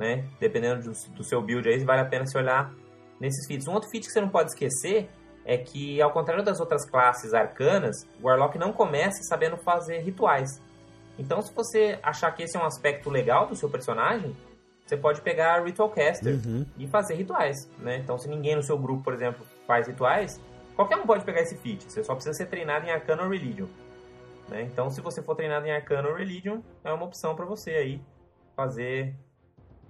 né? 0.00 0.24
Dependendo 0.40 0.82
do, 0.90 1.10
do 1.14 1.22
seu 1.22 1.40
build 1.42 1.68
aí, 1.68 1.84
vale 1.84 2.00
a 2.00 2.04
pena 2.06 2.26
você 2.26 2.38
olhar 2.38 2.72
nesses 3.20 3.46
feats. 3.46 3.68
Um 3.68 3.74
outro 3.74 3.90
feat 3.90 4.06
que 4.06 4.12
você 4.12 4.20
não 4.20 4.30
pode 4.30 4.48
esquecer 4.50 5.08
é 5.44 5.58
que, 5.58 6.00
ao 6.00 6.10
contrário 6.10 6.42
das 6.42 6.58
outras 6.58 6.88
classes 6.88 7.34
arcanas, 7.34 8.06
o 8.20 8.26
Warlock 8.26 8.58
não 8.58 8.72
começa 8.72 9.22
sabendo 9.24 9.56
fazer 9.58 9.98
rituais. 9.98 10.60
Então, 11.18 11.42
se 11.42 11.52
você 11.54 11.98
achar 12.02 12.32
que 12.32 12.42
esse 12.42 12.56
é 12.56 12.60
um 12.60 12.64
aspecto 12.64 13.10
legal 13.10 13.46
do 13.46 13.54
seu 13.54 13.68
personagem, 13.68 14.34
você 14.86 14.96
pode 14.96 15.20
pegar 15.20 15.62
Ritual 15.64 15.90
Caster 15.90 16.34
Uhum. 16.34 16.66
e 16.78 16.86
fazer 16.88 17.14
rituais, 17.14 17.56
né? 17.78 17.98
Então, 17.98 18.18
se 18.18 18.28
ninguém 18.28 18.56
no 18.56 18.62
seu 18.62 18.78
grupo, 18.78 19.04
por 19.04 19.12
exemplo, 19.14 19.46
faz 19.66 19.86
rituais, 19.86 20.40
qualquer 20.74 20.96
um 20.96 21.06
pode 21.06 21.24
pegar 21.24 21.42
esse 21.42 21.56
feat. 21.58 21.84
Você 21.84 22.02
só 22.02 22.14
precisa 22.14 22.34
ser 22.34 22.46
treinado 22.46 22.86
em 22.86 22.90
Arcana 22.90 23.22
ou 23.22 23.28
Religion, 23.28 23.66
né? 24.48 24.62
Então, 24.62 24.88
se 24.90 25.00
você 25.00 25.22
for 25.22 25.36
treinado 25.36 25.66
em 25.66 25.72
Arcana 25.72 26.08
ou 26.08 26.16
Religion, 26.16 26.60
é 26.82 26.92
uma 26.92 27.04
opção 27.04 27.36
pra 27.36 27.44
você 27.44 27.70
aí 27.72 28.00
fazer 28.56 29.14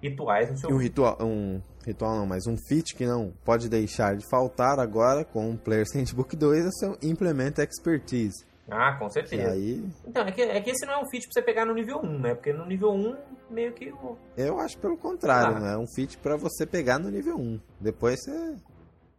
rituais 0.01 0.49
no 0.49 0.57
seu 0.57 0.69
E 0.69 0.73
um 0.73 0.77
ritual, 0.77 1.17
um 1.21 1.61
ritual 1.85 2.15
não, 2.17 2.25
mas 2.25 2.47
um 2.47 2.55
feat 2.67 2.95
que 2.95 3.05
não 3.05 3.31
pode 3.43 3.69
deixar 3.69 4.15
de 4.15 4.25
faltar 4.29 4.79
agora 4.79 5.23
com 5.23 5.51
o 5.51 5.57
Player 5.57 5.85
Handbook 5.93 6.35
2 6.35 6.65
é 6.65 6.69
seu 6.71 6.97
Implement 7.01 7.53
Expertise. 7.59 8.45
Ah, 8.69 8.93
com 8.93 9.09
certeza. 9.09 9.51
aí 9.51 9.83
Então, 10.07 10.23
é 10.25 10.31
que, 10.31 10.41
é 10.41 10.61
que 10.61 10.69
esse 10.69 10.85
não 10.85 10.93
é 10.93 10.97
um 10.99 11.09
feat 11.09 11.25
pra 11.25 11.33
você 11.33 11.41
pegar 11.41 11.65
no 11.65 11.73
nível 11.73 11.99
1, 12.01 12.19
né? 12.19 12.33
Porque 12.35 12.53
no 12.53 12.65
nível 12.65 12.91
1, 12.93 13.17
meio 13.49 13.73
que 13.73 13.91
o... 13.91 14.17
eu 14.37 14.59
acho 14.59 14.77
pelo 14.77 14.97
contrário, 14.97 15.57
Ah. 15.57 15.59
né? 15.59 15.73
É 15.73 15.77
um 15.77 15.87
feat 15.93 16.17
pra 16.19 16.37
você 16.37 16.65
pegar 16.65 16.97
no 16.97 17.09
nível 17.09 17.37
1. 17.37 17.59
Depois 17.79 18.21
você 18.23 18.55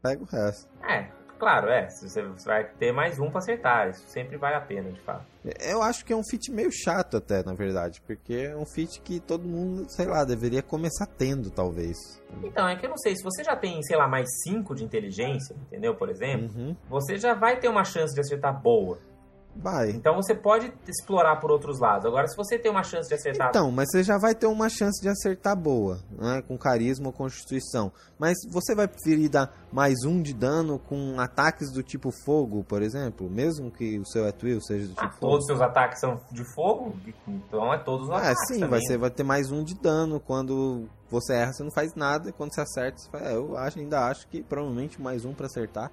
pega 0.00 0.22
o 0.22 0.26
resto. 0.26 0.68
É, 0.88 1.10
claro, 1.42 1.68
é. 1.68 1.88
Você 1.90 2.22
vai 2.46 2.62
ter 2.78 2.92
mais 2.92 3.18
um 3.18 3.28
pra 3.28 3.38
acertar. 3.40 3.90
Isso 3.90 4.06
sempre 4.06 4.36
vale 4.36 4.54
a 4.54 4.60
pena, 4.60 4.92
de 4.92 5.00
fato. 5.00 5.26
Eu 5.60 5.82
acho 5.82 6.04
que 6.04 6.12
é 6.12 6.16
um 6.16 6.22
feat 6.22 6.52
meio 6.52 6.70
chato 6.70 7.16
até, 7.16 7.42
na 7.42 7.52
verdade, 7.52 8.00
porque 8.06 8.32
é 8.52 8.56
um 8.56 8.64
feat 8.64 9.00
que 9.00 9.18
todo 9.18 9.48
mundo, 9.48 9.86
sei 9.88 10.06
lá, 10.06 10.24
deveria 10.24 10.62
começar 10.62 11.04
tendo, 11.06 11.50
talvez. 11.50 11.96
Então, 12.44 12.68
é 12.68 12.76
que 12.76 12.86
eu 12.86 12.90
não 12.90 12.96
sei, 12.96 13.16
se 13.16 13.24
você 13.24 13.42
já 13.42 13.56
tem, 13.56 13.82
sei 13.82 13.96
lá, 13.96 14.06
mais 14.06 14.28
5 14.44 14.72
de 14.72 14.84
inteligência, 14.84 15.56
entendeu? 15.66 15.96
Por 15.96 16.08
exemplo, 16.08 16.48
Uhum. 16.56 16.76
você 16.88 17.18
já 17.18 17.34
vai 17.34 17.58
ter 17.58 17.66
uma 17.66 17.82
chance 17.82 18.14
de 18.14 18.20
acertar 18.20 18.56
boa. 18.62 19.00
Vai. 19.54 19.90
Então 19.90 20.14
você 20.16 20.34
pode 20.34 20.72
explorar 20.88 21.36
por 21.36 21.50
outros 21.50 21.78
lados. 21.78 22.06
Agora, 22.06 22.26
se 22.26 22.36
você 22.36 22.58
tem 22.58 22.70
uma 22.70 22.82
chance 22.82 23.08
de 23.08 23.14
acertar. 23.14 23.50
Então, 23.50 23.70
mas 23.70 23.90
você 23.90 24.02
já 24.02 24.16
vai 24.18 24.34
ter 24.34 24.46
uma 24.46 24.68
chance 24.68 25.00
de 25.02 25.08
acertar 25.08 25.54
boa, 25.56 26.00
né? 26.10 26.42
Com 26.48 26.56
carisma 26.56 27.08
ou 27.08 27.12
constituição. 27.12 27.92
Mas 28.18 28.38
você 28.50 28.74
vai 28.74 28.88
preferir 28.88 29.28
dar 29.28 29.52
mais 29.70 30.04
um 30.04 30.22
de 30.22 30.32
dano 30.32 30.78
com 30.78 31.18
ataques 31.20 31.70
do 31.70 31.82
tipo 31.82 32.10
fogo, 32.24 32.64
por 32.64 32.82
exemplo? 32.82 33.28
Mesmo 33.28 33.70
que 33.70 33.98
o 33.98 34.06
seu 34.06 34.26
Atwill 34.26 34.60
seja 34.62 34.86
do 34.86 34.94
tipo 34.94 35.04
Ah, 35.04 35.10
fogo? 35.10 35.20
todos 35.20 35.40
os 35.40 35.46
seus 35.46 35.60
ataques 35.60 36.00
são 36.00 36.20
de 36.30 36.44
fogo, 36.54 36.94
então 37.26 37.72
é 37.74 37.78
todos 37.78 38.08
os 38.08 38.14
É, 38.14 38.16
ataques. 38.16 38.46
sim, 38.48 38.60
também, 38.60 38.80
vai, 38.88 38.96
vai 38.98 39.10
ter 39.10 39.22
mais 39.22 39.50
um 39.52 39.62
de 39.62 39.74
dano. 39.74 40.18
Quando 40.18 40.88
você 41.10 41.34
erra, 41.34 41.52
você 41.52 41.62
não 41.62 41.72
faz 41.72 41.94
nada. 41.94 42.30
E 42.30 42.32
quando 42.32 42.54
você 42.54 42.62
acerta, 42.62 42.98
você 42.98 43.10
faz. 43.10 43.22
É, 43.26 43.34
eu 43.36 43.56
acho, 43.56 43.78
ainda 43.78 44.06
acho 44.06 44.26
que 44.28 44.42
provavelmente 44.42 45.00
mais 45.00 45.24
um 45.26 45.34
pra 45.34 45.46
acertar 45.46 45.90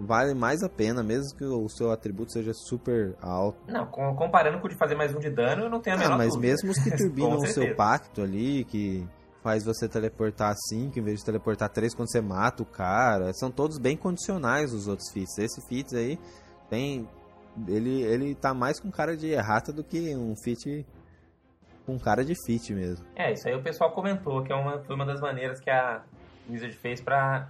vale 0.00 0.34
mais 0.34 0.62
a 0.62 0.68
pena, 0.68 1.02
mesmo 1.02 1.36
que 1.36 1.44
o 1.44 1.68
seu 1.68 1.90
atributo 1.92 2.32
seja 2.32 2.52
super 2.54 3.14
alto. 3.20 3.58
Não, 3.68 3.86
com- 3.86 4.14
comparando 4.16 4.58
com 4.60 4.66
o 4.66 4.70
de 4.70 4.76
fazer 4.76 4.94
mais 4.94 5.14
um 5.14 5.18
de 5.18 5.30
dano, 5.30 5.64
eu 5.64 5.70
não 5.70 5.80
tenho 5.80 5.96
a 5.96 5.98
Ah, 5.98 6.02
menor 6.02 6.18
mas 6.18 6.34
dúvida. 6.34 6.48
mesmo 6.48 6.70
os 6.70 6.78
que 6.78 6.90
turbinam 6.96 7.36
o 7.36 7.46
seu 7.46 7.74
pacto 7.76 8.22
ali, 8.22 8.64
que 8.64 9.06
faz 9.42 9.64
você 9.64 9.88
teleportar 9.88 10.54
5 10.68 10.98
em 10.98 11.02
vez 11.02 11.20
de 11.20 11.24
teleportar 11.24 11.68
3 11.70 11.94
quando 11.94 12.10
você 12.10 12.20
mata 12.20 12.62
o 12.62 12.66
cara, 12.66 13.32
são 13.34 13.50
todos 13.50 13.78
bem 13.78 13.96
condicionais 13.96 14.72
os 14.72 14.86
outros 14.88 15.10
feats. 15.12 15.38
Esse 15.38 15.60
feat 15.68 15.94
aí 15.96 16.18
tem. 16.68 17.08
Ele, 17.66 18.02
ele 18.02 18.34
tá 18.34 18.54
mais 18.54 18.78
com 18.80 18.90
cara 18.90 19.16
de 19.16 19.26
errata 19.28 19.72
do 19.72 19.82
que 19.82 20.14
um 20.16 20.34
feat 20.42 20.86
com 21.84 21.98
cara 21.98 22.24
de 22.24 22.34
feat 22.46 22.72
mesmo. 22.72 23.04
É, 23.16 23.32
isso 23.32 23.48
aí 23.48 23.54
o 23.54 23.62
pessoal 23.62 23.90
comentou, 23.92 24.42
que 24.44 24.52
é 24.52 24.54
uma, 24.56 24.78
foi 24.84 24.94
uma 24.94 25.04
das 25.04 25.20
maneiras 25.20 25.58
que 25.60 25.68
a 25.68 26.02
Wizard 26.48 26.76
fez 26.76 27.00
pra 27.00 27.48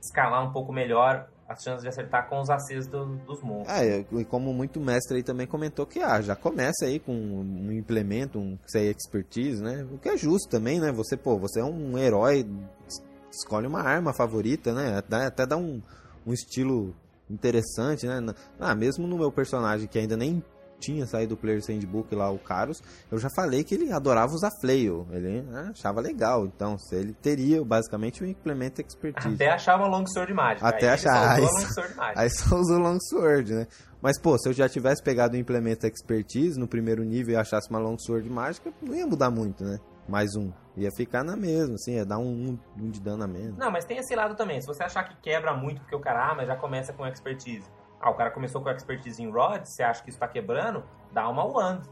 escalar 0.00 0.44
um 0.46 0.52
pouco 0.52 0.72
melhor 0.72 1.28
as 1.52 1.62
chances 1.62 1.82
de 1.82 1.88
acertar 1.88 2.28
com 2.28 2.40
os 2.40 2.50
ACs 2.50 2.86
do- 2.86 3.16
dos 3.26 3.42
monstros. 3.42 3.76
É, 3.78 4.04
e 4.12 4.24
como 4.24 4.52
muito 4.52 4.80
mestre 4.80 5.16
aí 5.18 5.22
também 5.22 5.46
comentou 5.46 5.86
que 5.86 6.00
ah, 6.00 6.20
já 6.20 6.34
começa 6.34 6.84
aí 6.86 6.98
com 6.98 7.12
um 7.12 7.70
implemento, 7.72 8.38
um 8.38 8.58
sei, 8.66 8.90
expertise, 8.90 9.62
né? 9.62 9.86
O 9.92 9.98
que 9.98 10.08
é 10.08 10.16
justo 10.16 10.48
também, 10.48 10.80
né? 10.80 10.90
Você, 10.92 11.16
pô, 11.16 11.38
você 11.38 11.60
é 11.60 11.64
um 11.64 11.96
herói, 11.98 12.46
es- 12.88 13.02
escolhe 13.30 13.66
uma 13.66 13.80
arma 13.82 14.12
favorita, 14.12 14.72
né? 14.72 15.02
Dá- 15.08 15.26
Até 15.26 15.46
dá 15.46 15.56
um, 15.56 15.80
um 16.26 16.32
estilo 16.32 16.94
interessante, 17.30 18.06
né? 18.06 18.20
Ah, 18.60 18.74
mesmo 18.74 19.06
no 19.06 19.16
meu 19.18 19.30
personagem 19.32 19.86
que 19.88 19.98
ainda 19.98 20.16
nem 20.16 20.42
tinha 20.82 21.06
saído 21.06 21.34
do 21.34 21.40
Player's 21.40 21.68
Handbook 21.68 22.14
lá, 22.14 22.30
o 22.30 22.38
Carlos, 22.38 22.82
eu 23.10 23.18
já 23.18 23.28
falei 23.34 23.62
que 23.62 23.74
ele 23.74 23.92
adorava 23.92 24.32
usar 24.32 24.50
flail, 24.60 25.06
ele 25.10 25.42
né, 25.42 25.70
achava 25.70 26.00
legal, 26.00 26.44
então 26.44 26.76
se 26.76 26.96
ele 26.96 27.12
teria 27.14 27.64
basicamente 27.64 28.22
um 28.22 28.26
implemento 28.26 28.80
expertise. 28.80 29.34
Até 29.34 29.50
achar 29.50 29.76
uma 29.76 29.86
Longsword. 29.86 30.34
Até 30.60 30.76
aí 30.76 30.82
ele 30.82 30.90
achar, 30.90 31.38
soltou 31.38 31.84
aí. 31.98 32.14
Aí 32.16 32.30
só 32.30 32.56
usa 32.56 32.74
o 32.74 32.78
Longsword, 32.78 33.54
né? 33.54 33.66
Mas, 34.02 34.20
pô, 34.20 34.36
se 34.36 34.48
eu 34.48 34.52
já 34.52 34.68
tivesse 34.68 35.00
pegado 35.00 35.36
o 35.36 35.38
implemento 35.38 35.86
Expertise 35.86 36.58
no 36.58 36.66
primeiro 36.66 37.04
nível 37.04 37.34
e 37.34 37.36
achasse 37.36 37.70
uma 37.70 37.78
Longsword 37.78 38.28
mágica, 38.28 38.72
não 38.82 38.96
ia 38.96 39.06
mudar 39.06 39.30
muito, 39.30 39.62
né? 39.62 39.78
Mais 40.08 40.34
um. 40.34 40.50
Ia 40.76 40.90
ficar 40.96 41.22
na 41.22 41.36
mesma, 41.36 41.76
assim, 41.76 41.94
ia 41.94 42.04
dar 42.04 42.18
um, 42.18 42.24
um, 42.24 42.58
um 42.76 42.90
de 42.90 43.00
dano 43.00 43.22
a 43.22 43.28
menos. 43.28 43.56
Não, 43.56 43.70
mas 43.70 43.84
tem 43.84 43.98
esse 43.98 44.16
lado 44.16 44.34
também. 44.34 44.60
Se 44.60 44.66
você 44.66 44.82
achar 44.82 45.04
que 45.04 45.14
quebra 45.22 45.54
muito 45.54 45.80
porque 45.82 45.94
o 45.94 46.00
cara, 46.00 46.32
ah, 46.32 46.34
mas 46.34 46.48
já 46.48 46.56
começa 46.56 46.92
com 46.92 47.06
expertise. 47.06 47.70
Ah, 48.02 48.10
o 48.10 48.14
cara 48.14 48.32
começou 48.32 48.60
com 48.60 48.68
expertise 48.68 49.22
em 49.22 49.30
Rod, 49.30 49.64
você 49.64 49.84
acha 49.84 50.02
que 50.02 50.10
isso 50.10 50.18
tá 50.18 50.26
quebrando? 50.26 50.82
Dá 51.12 51.28
uma 51.28 51.44
wand 51.44 51.82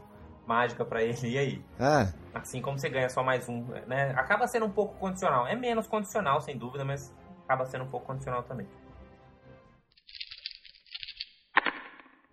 mágica 0.45 0.83
pra 0.83 1.01
ele, 1.01 1.29
e 1.29 1.37
aí? 1.37 1.65
É, 1.79 2.11
Assim 2.37 2.61
como 2.61 2.77
você 2.77 2.89
ganha 2.89 3.07
só 3.07 3.23
mais 3.23 3.47
um, 3.47 3.63
né? 3.87 4.11
Acaba 4.17 4.45
sendo 4.45 4.65
um 4.65 4.71
pouco 4.71 4.93
condicional. 4.95 5.47
É 5.47 5.55
menos 5.55 5.87
condicional, 5.87 6.41
sem 6.41 6.57
dúvida, 6.57 6.83
mas 6.83 7.15
acaba 7.45 7.65
sendo 7.65 7.85
um 7.85 7.87
pouco 7.87 8.07
condicional 8.07 8.43
também. 8.43 8.67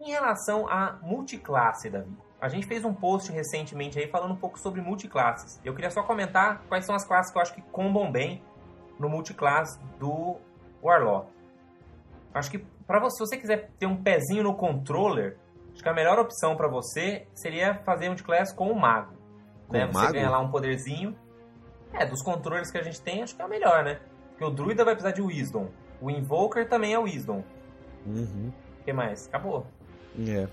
Em 0.00 0.10
relação 0.10 0.68
a 0.68 0.98
multiclasse, 1.00 1.88
Davi, 1.88 2.16
a 2.40 2.48
gente 2.48 2.66
fez 2.66 2.84
um 2.84 2.92
post 2.92 3.30
recentemente 3.30 3.96
aí 3.96 4.08
falando 4.08 4.32
um 4.32 4.36
pouco 4.36 4.58
sobre 4.58 4.80
multiclasses. 4.80 5.60
Eu 5.64 5.72
queria 5.74 5.90
só 5.90 6.02
comentar 6.02 6.62
quais 6.68 6.84
são 6.84 6.96
as 6.96 7.04
classes 7.04 7.30
que 7.30 7.38
eu 7.38 7.42
acho 7.42 7.54
que 7.54 7.62
combam 7.62 8.10
bem 8.10 8.42
no 8.98 9.08
multiclasse 9.08 9.78
do 10.00 10.36
Warlock. 10.82 11.28
Acho 12.34 12.50
que 12.50 12.66
para 12.88 12.98
você, 12.98 13.16
se 13.18 13.20
você 13.30 13.36
quiser 13.36 13.70
ter 13.78 13.86
um 13.86 14.02
pezinho 14.02 14.42
no 14.42 14.54
controller, 14.56 15.36
acho 15.72 15.80
que 15.82 15.88
a 15.88 15.94
melhor 15.94 16.18
opção 16.18 16.56
para 16.56 16.66
você 16.66 17.28
seria 17.34 17.74
fazer 17.84 18.08
multiclass 18.08 18.52
com 18.52 18.72
o 18.72 18.74
mago. 18.80 19.14
Com 19.68 19.74
né? 19.74 19.84
o 19.84 19.92
Você 19.92 19.98
mago? 20.00 20.12
ganha 20.14 20.30
lá 20.30 20.40
um 20.40 20.50
poderzinho. 20.50 21.14
É, 21.92 22.04
dos 22.04 22.22
controles 22.22 22.70
que 22.72 22.78
a 22.78 22.82
gente 22.82 23.00
tem, 23.00 23.22
acho 23.22 23.36
que 23.36 23.40
é 23.40 23.44
o 23.44 23.48
melhor, 23.48 23.84
né? 23.84 24.00
Porque 24.30 24.44
o 24.44 24.50
druida 24.50 24.84
vai 24.84 24.94
precisar 24.94 25.14
de 25.14 25.22
Wisdom. 25.22 25.68
O 26.00 26.10
Invoker 26.10 26.68
também 26.68 26.92
é 26.94 26.98
Wisdom. 26.98 27.44
uhum, 28.06 28.52
O 28.80 28.84
que 28.84 28.92
mais? 28.92 29.26
Acabou. 29.28 29.66
é. 30.18 30.48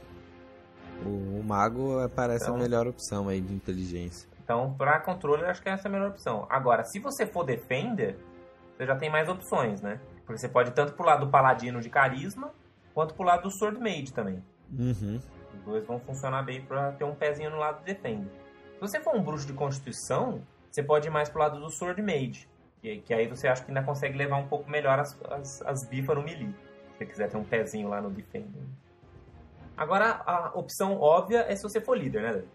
O, 1.06 1.40
o 1.40 1.44
mago 1.44 2.08
parece 2.16 2.46
Então- 2.46 2.56
a 2.56 2.60
melhor 2.60 2.88
opção 2.88 3.28
aí 3.28 3.42
de 3.42 3.54
inteligência. 3.54 4.30
Então, 4.44 4.74
para 4.78 5.00
controller, 5.00 5.50
acho 5.50 5.62
que 5.62 5.68
essa 5.70 5.88
é 5.88 5.90
a 5.90 5.92
melhor 5.92 6.10
opção. 6.12 6.46
Agora, 6.50 6.84
se 6.84 7.00
você 7.00 7.26
for 7.26 7.44
Defender, 7.44 8.18
você 8.78 8.86
já 8.86 8.96
tem 8.96 9.10
mais 9.10 9.28
opções, 9.28 9.82
né? 9.82 10.00
Porque 10.26 10.40
você 10.40 10.50
pode 10.50 10.70
ir 10.70 10.74
tanto 10.74 10.94
pro 10.94 11.06
lado 11.06 11.26
do 11.26 11.32
Paladino 11.32 11.80
de 11.82 11.90
Carisma, 11.90 12.52
quanto 12.94 13.14
pro 13.14 13.24
lado 13.24 13.44
do 13.44 13.52
Sword 13.52 13.80
Mage 13.80 14.12
também. 14.12 14.44
Uhum. 14.72 15.20
Os 15.54 15.62
dois 15.64 15.86
vão 15.86 16.00
funcionar 16.00 16.44
bem 16.44 16.62
pra 16.62 16.92
ter 16.94 17.04
um 17.04 17.14
pezinho 17.14 17.52
no 17.52 17.58
lado 17.58 17.80
do 17.80 17.86
Defender. 17.86 18.28
Se 18.74 18.82
você 18.82 19.00
for 19.00 19.16
um 19.16 19.22
bruxo 19.22 19.46
de 19.46 19.54
Constituição, 19.54 20.42
você 20.70 20.84
pode 20.84 21.08
ir 21.08 21.12
mais 21.12 21.30
pro 21.30 21.40
lado 21.40 21.60
do 21.60 21.70
Sword 21.70 22.02
Mage. 22.02 22.48
Que, 22.82 22.98
que 22.98 23.14
aí 23.14 23.28
você 23.28 23.48
acha 23.48 23.64
que 23.64 23.72
ainda 23.72 23.84
consegue 23.84 24.18
levar 24.18 24.38
um 24.38 24.48
pouco 24.48 24.70
melhor 24.70 25.00
as, 25.00 25.18
as, 25.30 25.62
as 25.62 25.84
bifas 25.84 26.16
no 26.16 26.24
melee. 26.24 26.54
Se 26.92 26.98
você 26.98 27.06
quiser 27.06 27.30
ter 27.30 27.38
um 27.38 27.44
pezinho 27.44 27.88
lá 27.88 28.02
no 28.02 28.10
Defender. 28.10 28.64
Agora, 29.78 30.22
a 30.26 30.52
opção 30.54 31.00
óbvia 31.00 31.46
é 31.48 31.56
se 31.56 31.64
você 31.64 31.82
for 31.82 31.98
líder, 31.98 32.22
né, 32.22 32.34
Davi? 32.34 32.48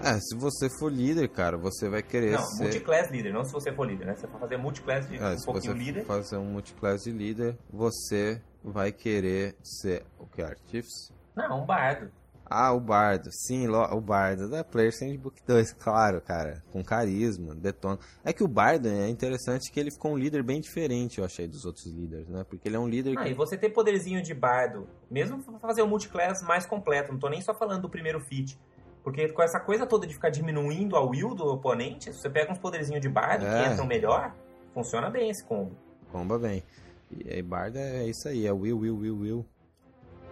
É, 0.00 0.18
se 0.20 0.34
você 0.36 0.68
for 0.78 0.90
líder, 0.92 1.28
cara, 1.28 1.56
você 1.56 1.88
vai 1.88 2.02
querer 2.02 2.32
Não, 2.32 2.44
ser... 2.44 2.62
multiclass 2.64 3.10
líder, 3.10 3.32
não 3.32 3.44
se 3.44 3.52
você 3.52 3.72
for 3.72 3.86
líder, 3.86 4.06
né? 4.06 4.14
Se 4.14 4.22
você 4.22 4.28
for 4.28 4.40
fazer 4.40 4.56
multiclass 4.56 5.08
de 5.08 5.16
É, 5.16 5.28
um 5.28 5.38
se 5.38 5.44
pouquinho 5.44 5.72
você 5.74 5.78
líder. 5.78 6.04
fazer 6.04 6.36
um 6.38 6.44
multiclass 6.46 7.04
de 7.04 7.12
líder, 7.12 7.56
você 7.70 8.40
vai 8.64 8.90
querer 8.90 9.54
ser 9.62 10.04
o 10.18 10.26
que? 10.26 10.42
Artífice? 10.42 11.12
Não, 11.36 11.62
um 11.62 11.66
bardo. 11.66 12.10
Ah, 12.54 12.70
o 12.72 12.80
Bardo. 12.80 13.30
Sim, 13.32 13.66
o 13.68 14.00
Bardo 14.02 14.50
da 14.50 14.62
Player 14.62 14.92
Sandbook 14.94 15.40
2, 15.46 15.72
claro, 15.80 16.20
cara. 16.20 16.62
Com 16.70 16.84
carisma, 16.84 17.54
detona. 17.54 17.98
É 18.22 18.30
que 18.30 18.44
o 18.44 18.48
Bardo 18.48 18.88
é 18.88 19.08
interessante 19.08 19.72
que 19.72 19.80
ele 19.80 19.90
ficou 19.90 20.12
um 20.12 20.18
líder 20.18 20.42
bem 20.42 20.60
diferente, 20.60 21.18
eu 21.18 21.24
achei, 21.24 21.48
dos 21.48 21.64
outros 21.64 21.86
líderes, 21.86 22.28
né? 22.28 22.44
Porque 22.46 22.68
ele 22.68 22.76
é 22.76 22.78
um 22.78 22.86
líder 22.88 23.14
Ah, 23.16 23.26
e 23.26 23.30
que... 23.30 23.34
você 23.34 23.56
ter 23.56 23.70
poderzinho 23.70 24.22
de 24.22 24.34
bardo, 24.34 24.86
mesmo 25.10 25.42
pra 25.42 25.58
fazer 25.60 25.80
o 25.80 25.86
multiclass 25.88 26.42
mais 26.42 26.66
completo, 26.66 27.10
não 27.12 27.18
tô 27.18 27.30
nem 27.30 27.40
só 27.40 27.54
falando 27.54 27.82
do 27.82 27.88
primeiro 27.88 28.20
feat. 28.20 28.58
Porque 29.02 29.28
com 29.30 29.42
essa 29.42 29.58
coisa 29.58 29.86
toda 29.86 30.06
de 30.06 30.14
ficar 30.14 30.30
diminuindo 30.30 30.96
a 30.96 31.00
will 31.00 31.34
do 31.34 31.44
oponente, 31.46 32.12
se 32.12 32.20
você 32.20 32.30
pega 32.30 32.52
uns 32.52 32.58
poderzinhos 32.58 33.00
de 33.00 33.08
bardo 33.08 33.44
É. 33.44 33.64
que 33.64 33.72
entram 33.72 33.86
melhor, 33.86 34.32
funciona 34.72 35.10
bem 35.10 35.28
esse 35.30 35.44
combo. 35.44 35.72
Comba 36.10 36.38
bem. 36.38 36.62
E 37.10 37.30
aí, 37.30 37.42
Bardo 37.42 37.78
é 37.78 38.06
isso 38.06 38.26
aí, 38.28 38.46
é 38.46 38.52
Will, 38.52 38.78
Will, 38.78 38.96
Will, 38.96 39.18
Will. 39.18 39.46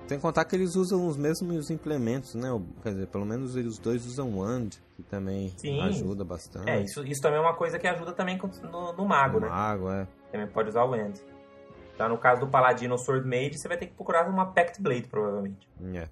Sem 0.07 0.19
contar 0.19 0.45
que 0.45 0.57
eles 0.57 0.75
usam 0.77 1.07
os 1.07 1.17
mesmos 1.17 1.71
implementos, 1.71 2.35
né? 2.35 2.49
Quer 2.83 2.91
dizer, 2.91 3.07
pelo 3.09 3.25
menos 3.25 3.55
eles 3.55 3.79
dois 3.79 4.05
usam 4.07 4.39
Wand, 4.39 4.71
que 4.97 5.03
também 5.05 5.53
Sim. 5.57 5.81
ajuda 5.83 6.25
bastante. 6.25 6.69
É, 6.69 6.81
isso, 6.83 7.07
isso 7.07 7.21
também 7.23 7.39
é 7.39 7.43
uma 7.43 7.55
coisa 7.55 7.79
que 7.79 7.87
ajuda 7.87 8.13
também 8.13 8.39
no, 8.63 8.93
no 8.93 9.05
mago, 9.05 9.37
o 9.37 9.41
né? 9.41 9.49
Mago, 9.49 9.91
é. 9.91 10.07
Também 10.33 10.47
pode 10.49 10.71
usar 10.71 10.85
o 10.85 10.97
End. 10.97 11.21
Tá, 11.97 12.09
no 12.09 12.19
caso 12.19 12.41
do 12.41 12.49
Paladino 12.49 12.95
ou 12.95 12.99
Sword 12.99 13.29
Mage, 13.29 13.59
você 13.59 13.69
vai 13.69 13.77
ter 13.77 13.87
que 13.87 13.93
procurar 13.95 14.27
uma 14.29 14.47
Pact 14.47 14.81
Blade, 14.83 15.07
provavelmente. 15.07 15.69
É. 15.95 16.09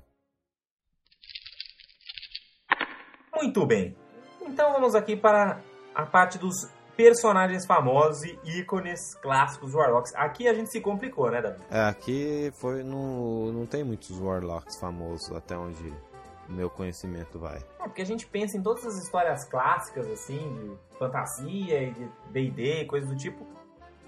Muito 3.39 3.65
bem. 3.65 3.97
Então 4.43 4.73
vamos 4.73 4.97
aqui 4.97 5.17
para 5.17 5.61
a 5.95 6.05
parte 6.05 6.39
dos 6.39 6.69
personagens 6.97 7.65
famosos 7.65 8.25
e 8.25 8.59
ícones 8.59 9.15
clássicos 9.23 9.71
do 9.71 9.79
Warlocks. 9.79 10.13
Aqui 10.17 10.49
a 10.49 10.55
gente 10.55 10.73
se 10.73 10.81
complicou, 10.81 11.31
né, 11.31 11.41
Davi? 11.41 11.61
É, 11.71 11.83
aqui 11.83 12.53
foi 12.57 12.83
no, 12.83 13.53
não 13.53 13.65
tem 13.65 13.85
muitos 13.85 14.21
Warlocks 14.21 14.81
famosos 14.81 15.31
até 15.31 15.57
onde 15.57 15.89
o 16.49 16.53
meu 16.53 16.69
conhecimento 16.69 17.39
vai. 17.39 17.59
É, 17.79 17.85
porque 17.85 18.03
a 18.03 18.05
gente 18.05 18.27
pensa 18.27 18.57
em 18.57 18.63
todas 18.63 18.85
as 18.85 18.97
histórias 18.97 19.45
clássicas, 19.45 20.11
assim, 20.11 20.37
de 20.57 20.99
fantasia 20.99 21.81
e 21.81 21.93
de 21.93 22.09
D&D, 22.33 22.87
coisas 22.87 23.09
do 23.09 23.17
tipo. 23.17 23.47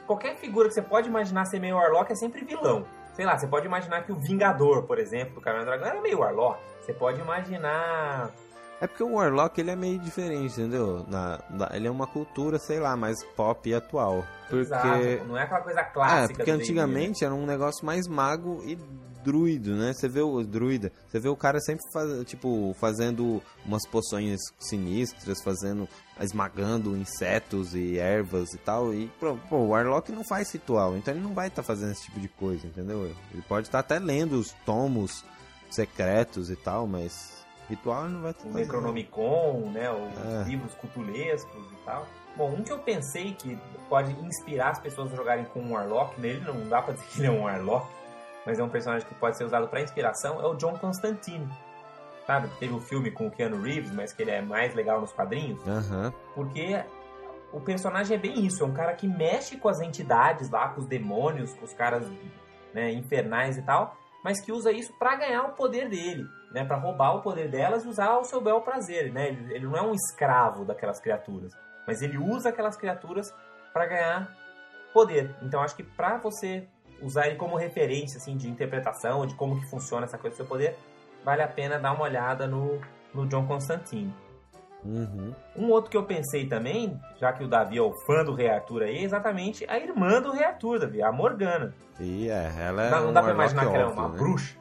Qualquer 0.08 0.34
figura 0.38 0.66
que 0.66 0.74
você 0.74 0.82
pode 0.82 1.08
imaginar 1.08 1.44
ser 1.44 1.60
meio 1.60 1.76
Warlock 1.76 2.10
é 2.10 2.16
sempre 2.16 2.44
vilão. 2.44 2.84
Sei 3.14 3.24
lá, 3.24 3.38
você 3.38 3.46
pode 3.46 3.64
imaginar 3.64 4.02
que 4.02 4.10
o 4.10 4.16
Vingador, 4.16 4.82
por 4.82 4.98
exemplo, 4.98 5.36
do 5.36 5.40
Caverna 5.40 5.64
do 5.64 5.68
Dragão 5.68 5.86
era 5.86 6.00
meio 6.00 6.18
Warlock. 6.18 6.60
Você 6.80 6.92
pode 6.92 7.20
imaginar... 7.20 8.32
É 8.80 8.86
porque 8.86 9.02
o 9.02 9.12
Warlock 9.14 9.60
ele 9.60 9.70
é 9.70 9.76
meio 9.76 9.98
diferente, 9.98 10.52
entendeu? 10.58 11.04
Na, 11.06 11.38
na- 11.50 11.70
ele 11.74 11.86
é 11.86 11.90
uma 11.90 12.06
cultura, 12.06 12.58
sei 12.58 12.80
lá, 12.80 12.96
mais 12.96 13.22
pop 13.36 13.68
e 13.68 13.74
atual. 13.74 14.24
Porque 14.48 14.62
Exato, 14.62 15.24
não 15.28 15.36
é 15.36 15.42
aquela 15.42 15.60
coisa 15.60 15.80
É, 15.80 15.84
clássica 15.84 16.28
porque 16.28 16.42
do 16.42 16.44
D&D, 16.44 16.56
né? 16.56 16.62
antigamente 16.62 17.24
era 17.24 17.34
um 17.34 17.44
negócio 17.46 17.84
mais 17.84 18.08
mago 18.08 18.62
e 18.64 18.76
druido, 19.22 19.76
né? 19.76 19.92
Você 19.92 20.08
vê 20.08 20.22
o 20.22 20.42
druida, 20.42 20.90
você 21.06 21.20
vê 21.20 21.28
o 21.28 21.36
cara 21.36 21.60
sempre 21.60 21.82
faz, 21.92 22.24
tipo 22.24 22.74
fazendo 22.80 23.42
umas 23.66 23.86
poções 23.86 24.40
sinistras, 24.58 25.42
fazendo 25.42 25.86
esmagando 26.18 26.96
insetos 26.96 27.74
e 27.74 27.98
ervas 27.98 28.54
e 28.54 28.58
tal. 28.58 28.94
E 28.94 29.08
pô, 29.20 29.36
o 29.56 29.68
Warlock 29.68 30.10
não 30.10 30.24
faz 30.24 30.50
ritual, 30.52 30.96
então 30.96 31.12
ele 31.12 31.22
não 31.22 31.34
vai 31.34 31.48
estar 31.48 31.62
fazendo 31.62 31.92
esse 31.92 32.04
tipo 32.06 32.18
de 32.18 32.28
coisa, 32.28 32.66
entendeu? 32.66 33.04
Ele 33.30 33.42
pode 33.46 33.66
estar 33.68 33.80
até 33.80 33.98
lendo 33.98 34.38
os 34.40 34.52
tomos 34.64 35.22
secretos 35.70 36.50
e 36.50 36.56
tal, 36.56 36.86
mas 36.86 37.39
ritual 37.70 38.08
não 38.08 38.20
vai 38.22 38.34
ter. 38.34 38.46
o 38.48 38.52
Necronomicon, 38.52 39.70
né? 39.72 39.90
Os 39.90 40.24
É. 40.40 40.42
livros 40.48 40.74
cutulescos 40.74 41.72
e 41.72 41.76
tal. 41.86 42.06
Bom, 42.36 42.50
um 42.50 42.62
que 42.62 42.72
eu 42.72 42.78
pensei 42.78 43.32
que 43.34 43.58
pode 43.88 44.12
inspirar 44.24 44.70
as 44.70 44.78
pessoas 44.78 45.12
a 45.12 45.16
jogarem 45.16 45.44
com 45.46 45.60
um 45.60 45.72
Warlock, 45.72 46.20
nele 46.20 46.40
não 46.40 46.68
dá 46.68 46.80
pra 46.82 46.94
dizer 46.94 47.06
que 47.06 47.18
ele 47.20 47.26
é 47.26 47.30
um 47.30 47.42
Warlock, 47.44 47.86
mas 48.46 48.58
é 48.58 48.62
um 48.62 48.68
personagem 48.68 49.06
que 49.06 49.14
pode 49.14 49.36
ser 49.36 49.44
usado 49.44 49.66
pra 49.68 49.80
inspiração, 49.80 50.40
é 50.40 50.46
o 50.46 50.54
John 50.54 50.76
Constantine. 50.78 51.48
Sabe? 52.26 52.48
Teve 52.60 52.72
o 52.74 52.80
filme 52.80 53.10
com 53.10 53.26
o 53.26 53.30
Keanu 53.30 53.60
Reeves, 53.60 53.90
mas 53.92 54.12
que 54.12 54.22
ele 54.22 54.30
é 54.30 54.40
mais 54.40 54.74
legal 54.74 55.00
nos 55.00 55.12
quadrinhos. 55.12 55.60
Aham. 55.66 56.12
Porque 56.34 56.80
o 57.52 57.60
personagem 57.60 58.16
é 58.16 58.18
bem 58.20 58.46
isso, 58.46 58.62
é 58.62 58.66
um 58.66 58.72
cara 58.72 58.92
que 58.94 59.08
mexe 59.08 59.56
com 59.56 59.68
as 59.68 59.80
entidades 59.80 60.48
lá, 60.50 60.68
com 60.68 60.80
os 60.80 60.86
demônios, 60.86 61.52
com 61.54 61.64
os 61.64 61.72
caras 61.72 62.06
né, 62.72 62.92
infernais 62.92 63.58
e 63.58 63.62
tal, 63.62 63.96
mas 64.24 64.40
que 64.40 64.52
usa 64.52 64.70
isso 64.72 64.92
pra 64.98 65.16
ganhar 65.16 65.42
o 65.44 65.52
poder 65.52 65.88
dele, 65.88 66.26
né, 66.52 66.64
para 66.64 66.76
roubar 66.76 67.16
o 67.16 67.22
poder 67.22 67.48
delas 67.48 67.84
e 67.84 67.88
usar 67.88 68.08
ao 68.08 68.24
seu 68.24 68.40
bel 68.40 68.60
prazer, 68.60 69.12
né? 69.12 69.28
Ele, 69.28 69.54
ele 69.54 69.66
não 69.66 69.76
é 69.76 69.82
um 69.82 69.94
escravo 69.94 70.64
daquelas 70.64 71.00
criaturas, 71.00 71.52
mas 71.86 72.02
ele 72.02 72.18
usa 72.18 72.50
aquelas 72.50 72.76
criaturas 72.76 73.34
pra 73.72 73.86
ganhar 73.86 74.36
poder. 74.92 75.34
Então 75.42 75.60
acho 75.60 75.76
que 75.76 75.82
pra 75.82 76.18
você 76.18 76.66
usar 77.00 77.26
ele 77.26 77.36
como 77.36 77.56
referência 77.56 78.18
assim 78.18 78.36
de 78.36 78.48
interpretação, 78.48 79.26
de 79.26 79.34
como 79.34 79.58
que 79.58 79.70
funciona 79.70 80.04
essa 80.04 80.18
coisa 80.18 80.34
do 80.34 80.36
seu 80.36 80.46
poder, 80.46 80.76
vale 81.24 81.42
a 81.42 81.48
pena 81.48 81.78
dar 81.78 81.92
uma 81.92 82.04
olhada 82.04 82.46
no, 82.46 82.80
no 83.14 83.26
John 83.26 83.46
Constantine. 83.46 84.14
Uhum. 84.84 85.34
Um 85.56 85.68
outro 85.70 85.90
que 85.90 85.96
eu 85.96 86.04
pensei 86.04 86.46
também, 86.46 86.98
já 87.20 87.32
que 87.32 87.44
o 87.44 87.48
Davi 87.48 87.76
é 87.78 87.82
o 87.82 87.92
fã 88.06 88.24
do 88.24 88.34
Rei 88.34 88.48
Arthur 88.48 88.82
aí, 88.82 88.98
é 88.98 89.02
exatamente 89.02 89.64
a 89.68 89.78
irmã 89.78 90.20
do 90.22 90.32
Rei 90.32 90.44
Arthur, 90.44 90.78
Davi, 90.80 91.02
a 91.02 91.12
Morgana. 91.12 91.74
E 91.98 92.30
é, 92.30 92.52
ela 92.58 92.84
é. 92.86 92.90
não, 92.90 93.04
não 93.06 93.12
dá 93.12 93.22
pra 93.22 93.32
imaginar 93.32 93.62
que 93.68 93.74
ela 93.76 93.90
é 93.90 93.92
uma 93.92 94.08
né? 94.08 94.18
bruxa. 94.18 94.56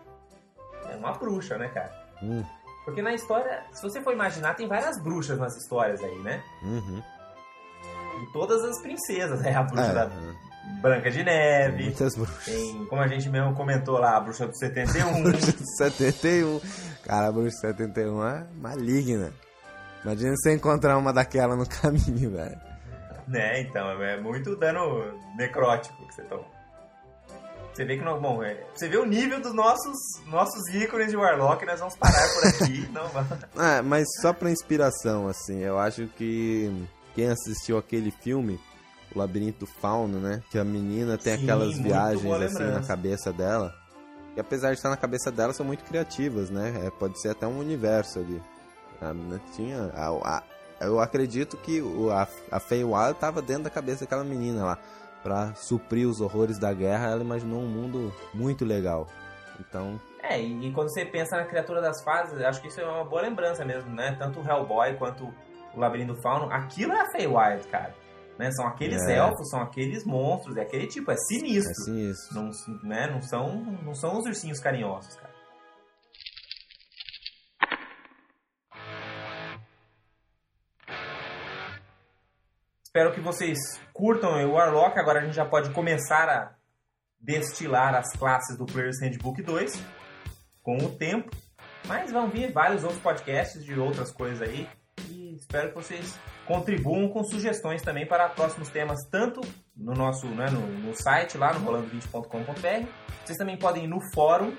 É 0.91 0.95
uma 0.97 1.11
bruxa, 1.13 1.57
né, 1.57 1.69
cara? 1.69 1.91
Hum, 2.21 2.43
Porque 2.83 3.01
na 3.01 3.13
história, 3.13 3.63
se 3.71 3.81
você 3.81 4.01
for 4.01 4.11
imaginar, 4.13 4.55
tem 4.55 4.67
várias 4.67 5.01
bruxas 5.01 5.37
nas 5.39 5.55
histórias 5.55 6.03
aí, 6.03 6.19
né? 6.19 6.43
uhum. 6.63 7.01
E 8.21 8.33
todas 8.33 8.61
as 8.65 8.81
princesas, 8.81 9.39
né? 9.41 9.55
A 9.55 9.63
bruxa 9.63 9.83
É, 9.85 9.93
da 9.93 10.03
é. 10.03 10.81
Branca 10.81 11.09
de 11.09 11.23
Neve, 11.23 11.83
muitas 11.85 12.15
bruxas. 12.15 12.43
tem, 12.43 12.85
como 12.87 13.01
a 13.01 13.07
gente 13.07 13.29
mesmo 13.29 13.55
comentou 13.55 13.97
lá, 13.97 14.17
a 14.17 14.19
bruxa 14.19 14.45
do 14.45 14.57
71. 14.57 15.23
Bruxa 15.23 15.53
de 15.53 15.77
71. 15.77 16.59
Cara, 17.03 17.27
a 17.27 17.31
bruxa 17.31 17.49
de 17.49 17.59
71 17.77 18.27
é 18.27 18.47
maligna. 18.57 19.31
Imagina 20.03 20.33
você 20.35 20.53
encontrar 20.53 20.97
uma 20.97 21.11
daquela 21.13 21.55
no 21.55 21.67
caminho, 21.69 22.31
velho. 22.31 22.59
né, 23.27 23.61
então, 23.61 23.89
é 24.01 24.19
muito 24.19 24.55
dano 24.55 25.13
necrótico 25.35 26.07
que 26.07 26.15
você 26.15 26.23
toma. 26.23 26.45
Você 27.73 27.85
vê 27.85 27.97
que 27.97 28.03
não, 28.03 28.19
bom, 28.19 28.43
é, 28.43 28.61
você 28.75 28.89
vê 28.89 28.97
o 28.97 29.05
nível 29.05 29.39
dos 29.39 29.53
nossos 29.53 29.95
nossos 30.25 30.67
ícones 30.73 31.11
de 31.11 31.15
Warlock, 31.15 31.65
nós 31.65 31.79
vamos 31.79 31.95
parar 31.95 32.27
por 32.33 32.47
aqui, 32.47 32.89
não 32.91 33.07
vamos. 33.09 33.31
É, 33.57 33.81
mas 33.81 34.05
só 34.21 34.33
pra 34.33 34.51
inspiração, 34.51 35.27
assim, 35.29 35.59
eu 35.59 35.79
acho 35.79 36.07
que 36.17 36.69
quem 37.15 37.27
assistiu 37.29 37.77
aquele 37.77 38.11
filme, 38.11 38.59
O 39.15 39.19
Labirinto 39.19 39.65
Fauno, 39.65 40.19
né? 40.19 40.41
Que 40.51 40.57
a 40.59 40.63
menina 40.63 41.17
tem 41.17 41.37
Sim, 41.37 41.43
aquelas 41.43 41.77
viagens 41.77 42.25
assim 42.43 42.63
na 42.65 42.81
cabeça 42.81 43.31
dela. 43.31 43.73
E 44.35 44.39
apesar 44.39 44.69
de 44.71 44.75
estar 44.77 44.89
na 44.89 44.97
cabeça 44.97 45.31
dela, 45.31 45.53
são 45.53 45.65
muito 45.65 45.83
criativas, 45.85 46.49
né? 46.49 46.85
É, 46.85 46.89
pode 46.89 47.19
ser 47.21 47.29
até 47.29 47.47
um 47.47 47.59
universo 47.59 48.19
ali. 48.19 48.41
A 49.01 49.13
menina 49.13 49.41
tinha. 49.55 49.91
a- 49.95 50.37
a- 50.37 50.43
eu 50.81 50.99
acredito 50.99 51.57
que 51.57 51.81
o, 51.81 52.09
a, 52.11 52.27
a 52.51 52.59
Feywild 52.59 53.15
tava 53.19 53.41
dentro 53.41 53.63
da 53.63 53.69
cabeça 53.69 54.01
daquela 54.05 54.23
menina 54.23 54.63
lá. 54.65 54.77
Pra 55.21 55.53
suprir 55.55 56.07
os 56.07 56.21
horrores 56.21 56.57
da 56.57 56.71
guerra, 56.73 57.09
ela 57.09 57.21
imaginou 57.21 57.59
um 57.59 57.67
mundo 57.67 58.13
muito 58.33 58.63
legal. 58.63 59.05
Então, 59.59 59.99
É, 60.23 60.39
e, 60.41 60.67
e 60.67 60.71
quando 60.71 60.89
você 60.89 61.03
pensa 61.03 61.35
na 61.35 61.43
criatura 61.43 61.81
das 61.81 62.01
fases, 62.03 62.39
acho 62.41 62.61
que 62.61 62.69
isso 62.69 62.79
é 62.79 62.85
uma 62.85 63.03
boa 63.03 63.21
lembrança 63.21 63.65
mesmo, 63.65 63.89
né? 63.93 64.15
Tanto 64.17 64.39
o 64.39 64.47
Hellboy 64.49 64.95
quanto 64.97 65.25
o 65.75 65.79
Labirinto 65.79 66.13
do 66.13 66.21
Fauno, 66.21 66.49
aquilo 66.51 66.93
é 66.93 67.01
a 67.01 67.11
Feywild, 67.11 67.67
cara. 67.67 67.93
Né? 68.37 68.49
São 68.53 68.65
aqueles 68.65 69.05
É. 69.09 69.17
elfos, 69.17 69.49
são 69.49 69.59
aqueles 69.61 70.05
monstros, 70.05 70.55
é 70.55 70.61
aquele 70.61 70.87
tipo, 70.87 71.11
é 71.11 71.15
sinistro. 71.17 71.71
é 71.71 71.83
sinistro. 71.83 72.35
Não, 72.35 72.51
né? 72.89 73.07
não, 73.11 73.21
são, 73.21 73.55
não 73.83 73.93
são 73.93 74.17
os 74.17 74.25
ursinhos 74.25 74.61
carinhosos, 74.61 75.13
cara. 75.15 75.28
Espero 82.89 83.13
que 83.13 83.21
vocês 83.21 83.59
curtam 83.93 84.31
o 84.31 84.53
Warlock. 84.53 84.97
Agora 84.97 85.19
a 85.19 85.23
gente 85.23 85.35
já 85.35 85.45
pode 85.45 85.69
começar 85.69 86.27
a 86.27 86.55
destilar 87.21 87.93
as 87.93 88.11
classes 88.17 88.57
do 88.57 88.65
Player's 88.65 88.99
Handbook 88.99 89.43
2 89.43 89.79
com 90.63 90.75
o 90.77 90.89
tempo. 90.97 91.29
Mas 91.85 92.11
vão 92.11 92.27
vir 92.27 92.51
vários 92.51 92.83
outros 92.83 92.99
podcasts 92.99 93.63
de 93.63 93.79
outras 93.79 94.11
coisas 94.11 94.41
aí. 94.41 94.67
E 95.07 95.35
espero 95.35 95.69
que 95.69 95.75
vocês 95.75 96.17
contribuam 96.47 97.07
com 97.09 97.23
sugestões 97.23 97.83
também 97.83 98.07
para 98.07 98.27
próximos 98.27 98.69
temas, 98.69 98.97
tanto 99.11 99.39
no 99.77 99.93
nosso 99.93 100.25
né, 100.25 100.49
no, 100.49 100.65
no 100.65 100.95
site 100.95 101.37
lá 101.37 101.53
no 101.53 101.63
rolando20.com.br. 101.63 102.89
Vocês 103.23 103.37
também 103.37 103.55
podem 103.55 103.83
ir 103.83 103.87
no 103.87 104.01
fórum 104.15 104.51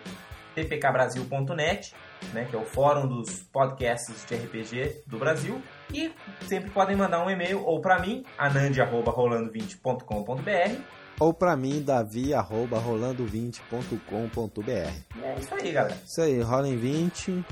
tpkbrasil.net, 0.55 1.97
né, 2.33 2.45
que 2.45 2.55
é 2.55 2.59
o 2.61 2.65
fórum 2.65 3.09
dos 3.09 3.43
podcasts 3.53 4.25
de 4.25 4.37
RPG 4.37 5.03
do 5.09 5.19
Brasil. 5.19 5.61
E 5.93 6.13
sempre 6.47 6.71
podem 6.71 6.97
mandar 6.97 7.23
um 7.25 7.31
e-mail 7.31 7.65
ou 7.65 7.81
para 7.81 8.01
mim, 8.01 8.25
anand.rolando20.com.br. 8.39 10.81
Ou 11.21 11.33
pra 11.35 11.57
mim, 11.57 11.83
davi, 11.83 12.33
arroba, 12.33 12.81
rolando20.com.br. 12.81 14.91
E 15.17 15.23
é 15.23 15.37
isso 15.39 15.55
aí, 15.55 15.73
galera. 15.73 16.01
Isso 16.07 16.23
aí, 16.23 16.41
rolem 16.41 16.79
20, 16.79 17.45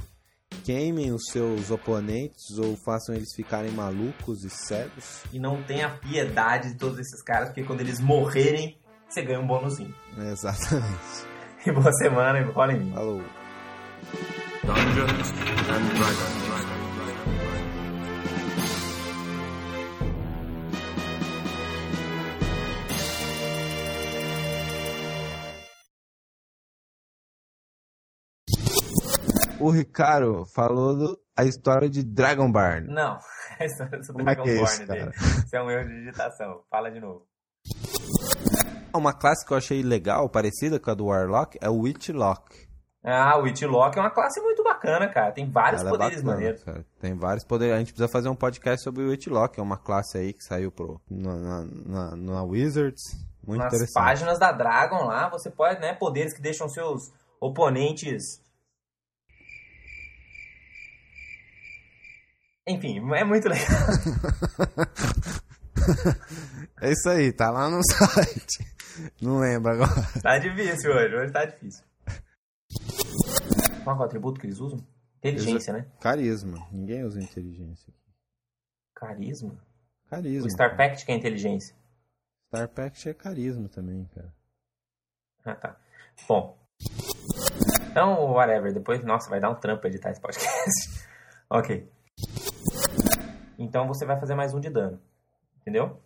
queimem 0.64 1.12
os 1.12 1.26
seus 1.30 1.70
oponentes 1.70 2.56
ou 2.58 2.74
façam 2.84 3.14
eles 3.14 3.34
ficarem 3.34 3.70
malucos 3.72 4.42
e 4.42 4.48
cegos. 4.48 5.22
E 5.32 5.38
não 5.38 5.62
tenha 5.62 5.90
piedade 5.90 6.72
de 6.72 6.78
todos 6.78 6.98
esses 6.98 7.22
caras, 7.22 7.48
porque 7.48 7.62
quando 7.64 7.82
eles 7.82 8.00
morrerem, 8.00 8.78
você 9.06 9.20
ganha 9.22 9.38
um 9.40 9.46
bônusinho. 9.46 9.94
Exatamente. 10.18 11.28
E 11.66 11.72
boa 11.72 11.92
semana 11.92 12.40
e 12.40 12.44
rola 12.44 12.72
em 12.72 12.78
mim. 12.80 12.92
Falou. 12.92 13.22
Dungeons 14.64 15.30
and 15.68 15.84
Dragons. 15.94 16.37
O 29.60 29.70
Ricardo 29.70 30.44
falou 30.54 30.94
do, 30.96 31.18
a 31.36 31.44
história 31.44 31.88
de 31.88 32.02
Dragonbarn. 32.04 32.86
Não, 32.92 33.18
a 33.58 33.64
história 33.64 33.98
do 33.98 34.06
Como 34.12 34.28
é 34.28 34.32
é 34.32 34.34
Dragonborn 34.36 34.62
isso, 34.64 34.86
dele. 34.86 34.98
cara? 35.00 35.12
Isso 35.44 35.56
é 35.56 35.62
um 35.62 35.70
erro 35.70 35.88
de 35.88 35.94
digitação. 36.00 36.60
Fala 36.70 36.90
de 36.90 37.00
novo. 37.00 37.26
Uma 38.94 39.12
classe 39.12 39.44
que 39.46 39.52
eu 39.52 39.56
achei 39.56 39.82
legal, 39.82 40.28
parecida 40.28 40.78
com 40.80 40.90
a 40.90 40.94
do 40.94 41.06
Warlock, 41.06 41.58
é 41.60 41.68
o 41.68 41.80
Witchlock. 41.80 42.66
Ah, 43.04 43.38
o 43.38 43.42
Witchlock 43.42 43.96
é 43.96 44.00
uma 44.00 44.10
classe 44.10 44.40
muito 44.40 44.62
bacana, 44.64 45.08
cara. 45.08 45.30
Tem 45.32 45.48
vários 45.50 45.80
Ela 45.82 45.90
é 45.90 45.92
poderes 45.92 46.16
bacana, 46.22 46.34
maneiros. 46.36 46.64
cara. 46.64 46.86
Tem 47.00 47.14
vários 47.14 47.44
poderes. 47.44 47.74
A 47.74 47.78
gente 47.78 47.92
precisa 47.92 48.08
fazer 48.08 48.28
um 48.28 48.34
podcast 48.34 48.82
sobre 48.82 49.04
o 49.04 49.08
Witchlock, 49.10 49.58
é 49.58 49.62
uma 49.62 49.76
classe 49.76 50.18
aí 50.18 50.32
que 50.32 50.42
saiu 50.42 50.72
pro, 50.72 51.00
na, 51.08 51.36
na, 51.36 51.64
na- 51.64 52.16
na 52.16 52.42
Wizards. 52.42 53.02
Muito 53.46 53.60
Nas 53.62 53.72
interessante. 53.72 53.94
páginas 54.04 54.38
da 54.38 54.52
Dragon 54.52 55.04
lá, 55.04 55.28
você 55.30 55.48
pode, 55.50 55.80
né, 55.80 55.94
poderes 55.94 56.34
que 56.34 56.42
deixam 56.42 56.68
seus 56.68 57.12
oponentes. 57.40 58.40
Enfim, 62.68 62.98
é 63.14 63.24
muito 63.24 63.48
legal. 63.48 63.66
É 66.80 66.92
isso 66.92 67.08
aí, 67.08 67.32
tá 67.32 67.50
lá 67.50 67.68
no 67.68 67.80
site. 67.92 68.64
Não 69.20 69.38
lembro 69.38 69.72
agora. 69.72 69.90
Tá 70.22 70.38
difícil 70.38 70.92
hoje, 70.92 71.14
hoje 71.14 71.32
tá 71.32 71.44
difícil. 71.44 71.84
Qual 73.82 73.96
é 73.96 73.98
o 73.98 74.02
atributo 74.02 74.40
que 74.40 74.46
eles 74.46 74.60
usam? 74.60 74.78
Inteligência, 75.18 75.72
né? 75.72 75.86
Carisma. 76.00 76.68
Ninguém 76.70 77.04
usa 77.04 77.20
inteligência. 77.20 77.92
Carisma. 78.94 79.58
Carisma. 80.08 80.46
O 80.46 80.50
Star 80.50 80.76
Pact 80.76 81.04
que 81.04 81.12
é 81.12 81.14
inteligência. 81.16 81.74
Star 82.48 82.68
Pact 82.68 83.08
é 83.08 83.14
carisma 83.14 83.68
também, 83.68 84.04
cara. 84.14 84.32
Ah, 85.44 85.54
tá. 85.54 85.76
Bom. 86.28 86.56
Então, 87.90 88.32
whatever. 88.32 88.72
Depois, 88.72 89.02
nossa, 89.04 89.28
vai 89.28 89.40
dar 89.40 89.50
um 89.50 89.56
trampo 89.56 89.86
editar 89.86 90.10
esse 90.10 90.20
podcast. 90.20 91.06
ok. 91.50 91.90
Então 93.58 93.88
você 93.88 94.06
vai 94.06 94.18
fazer 94.20 94.36
mais 94.36 94.54
um 94.54 94.60
de 94.60 94.70
dano. 94.70 95.00
Entendeu? 95.60 96.00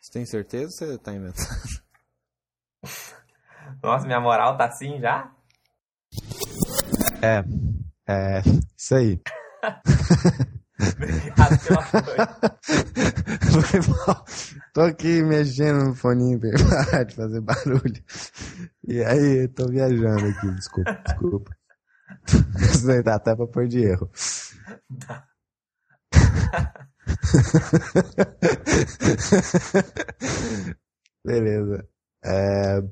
Você 0.00 0.12
tem 0.12 0.24
certeza 0.24 0.66
ou 0.66 0.70
você 0.70 0.98
tá 0.98 1.12
inventando? 1.12 1.48
Nossa, 3.82 4.06
minha 4.06 4.20
moral 4.20 4.56
tá 4.56 4.66
assim 4.66 5.00
já? 5.00 5.32
É, 7.20 7.42
é, 8.06 8.40
isso 8.76 8.94
aí. 8.94 9.20
Obrigado 10.96 11.58
pela 11.66 11.84
coisa. 11.90 12.58
Foi 13.50 13.80
mal. 14.06 14.24
Tô 14.72 14.80
aqui 14.82 15.22
mexendo 15.22 15.84
no 15.84 15.94
foninho 15.94 16.40
pra 16.40 16.50
parar 16.52 17.04
de 17.04 17.14
fazer 17.14 17.40
barulho. 17.40 18.04
E 18.86 19.02
aí, 19.04 19.48
tô 19.48 19.66
viajando 19.66 20.24
aqui, 20.26 20.50
desculpa, 20.52 21.02
desculpa. 21.04 21.56
Isso 22.60 22.90
aí 22.90 23.02
dá 23.02 23.16
até 23.16 23.34
pra 23.34 23.46
pôr 23.46 23.68
de 23.68 23.80
erro. 23.80 24.10
Beleza. 31.24 31.86
É, 32.24 32.82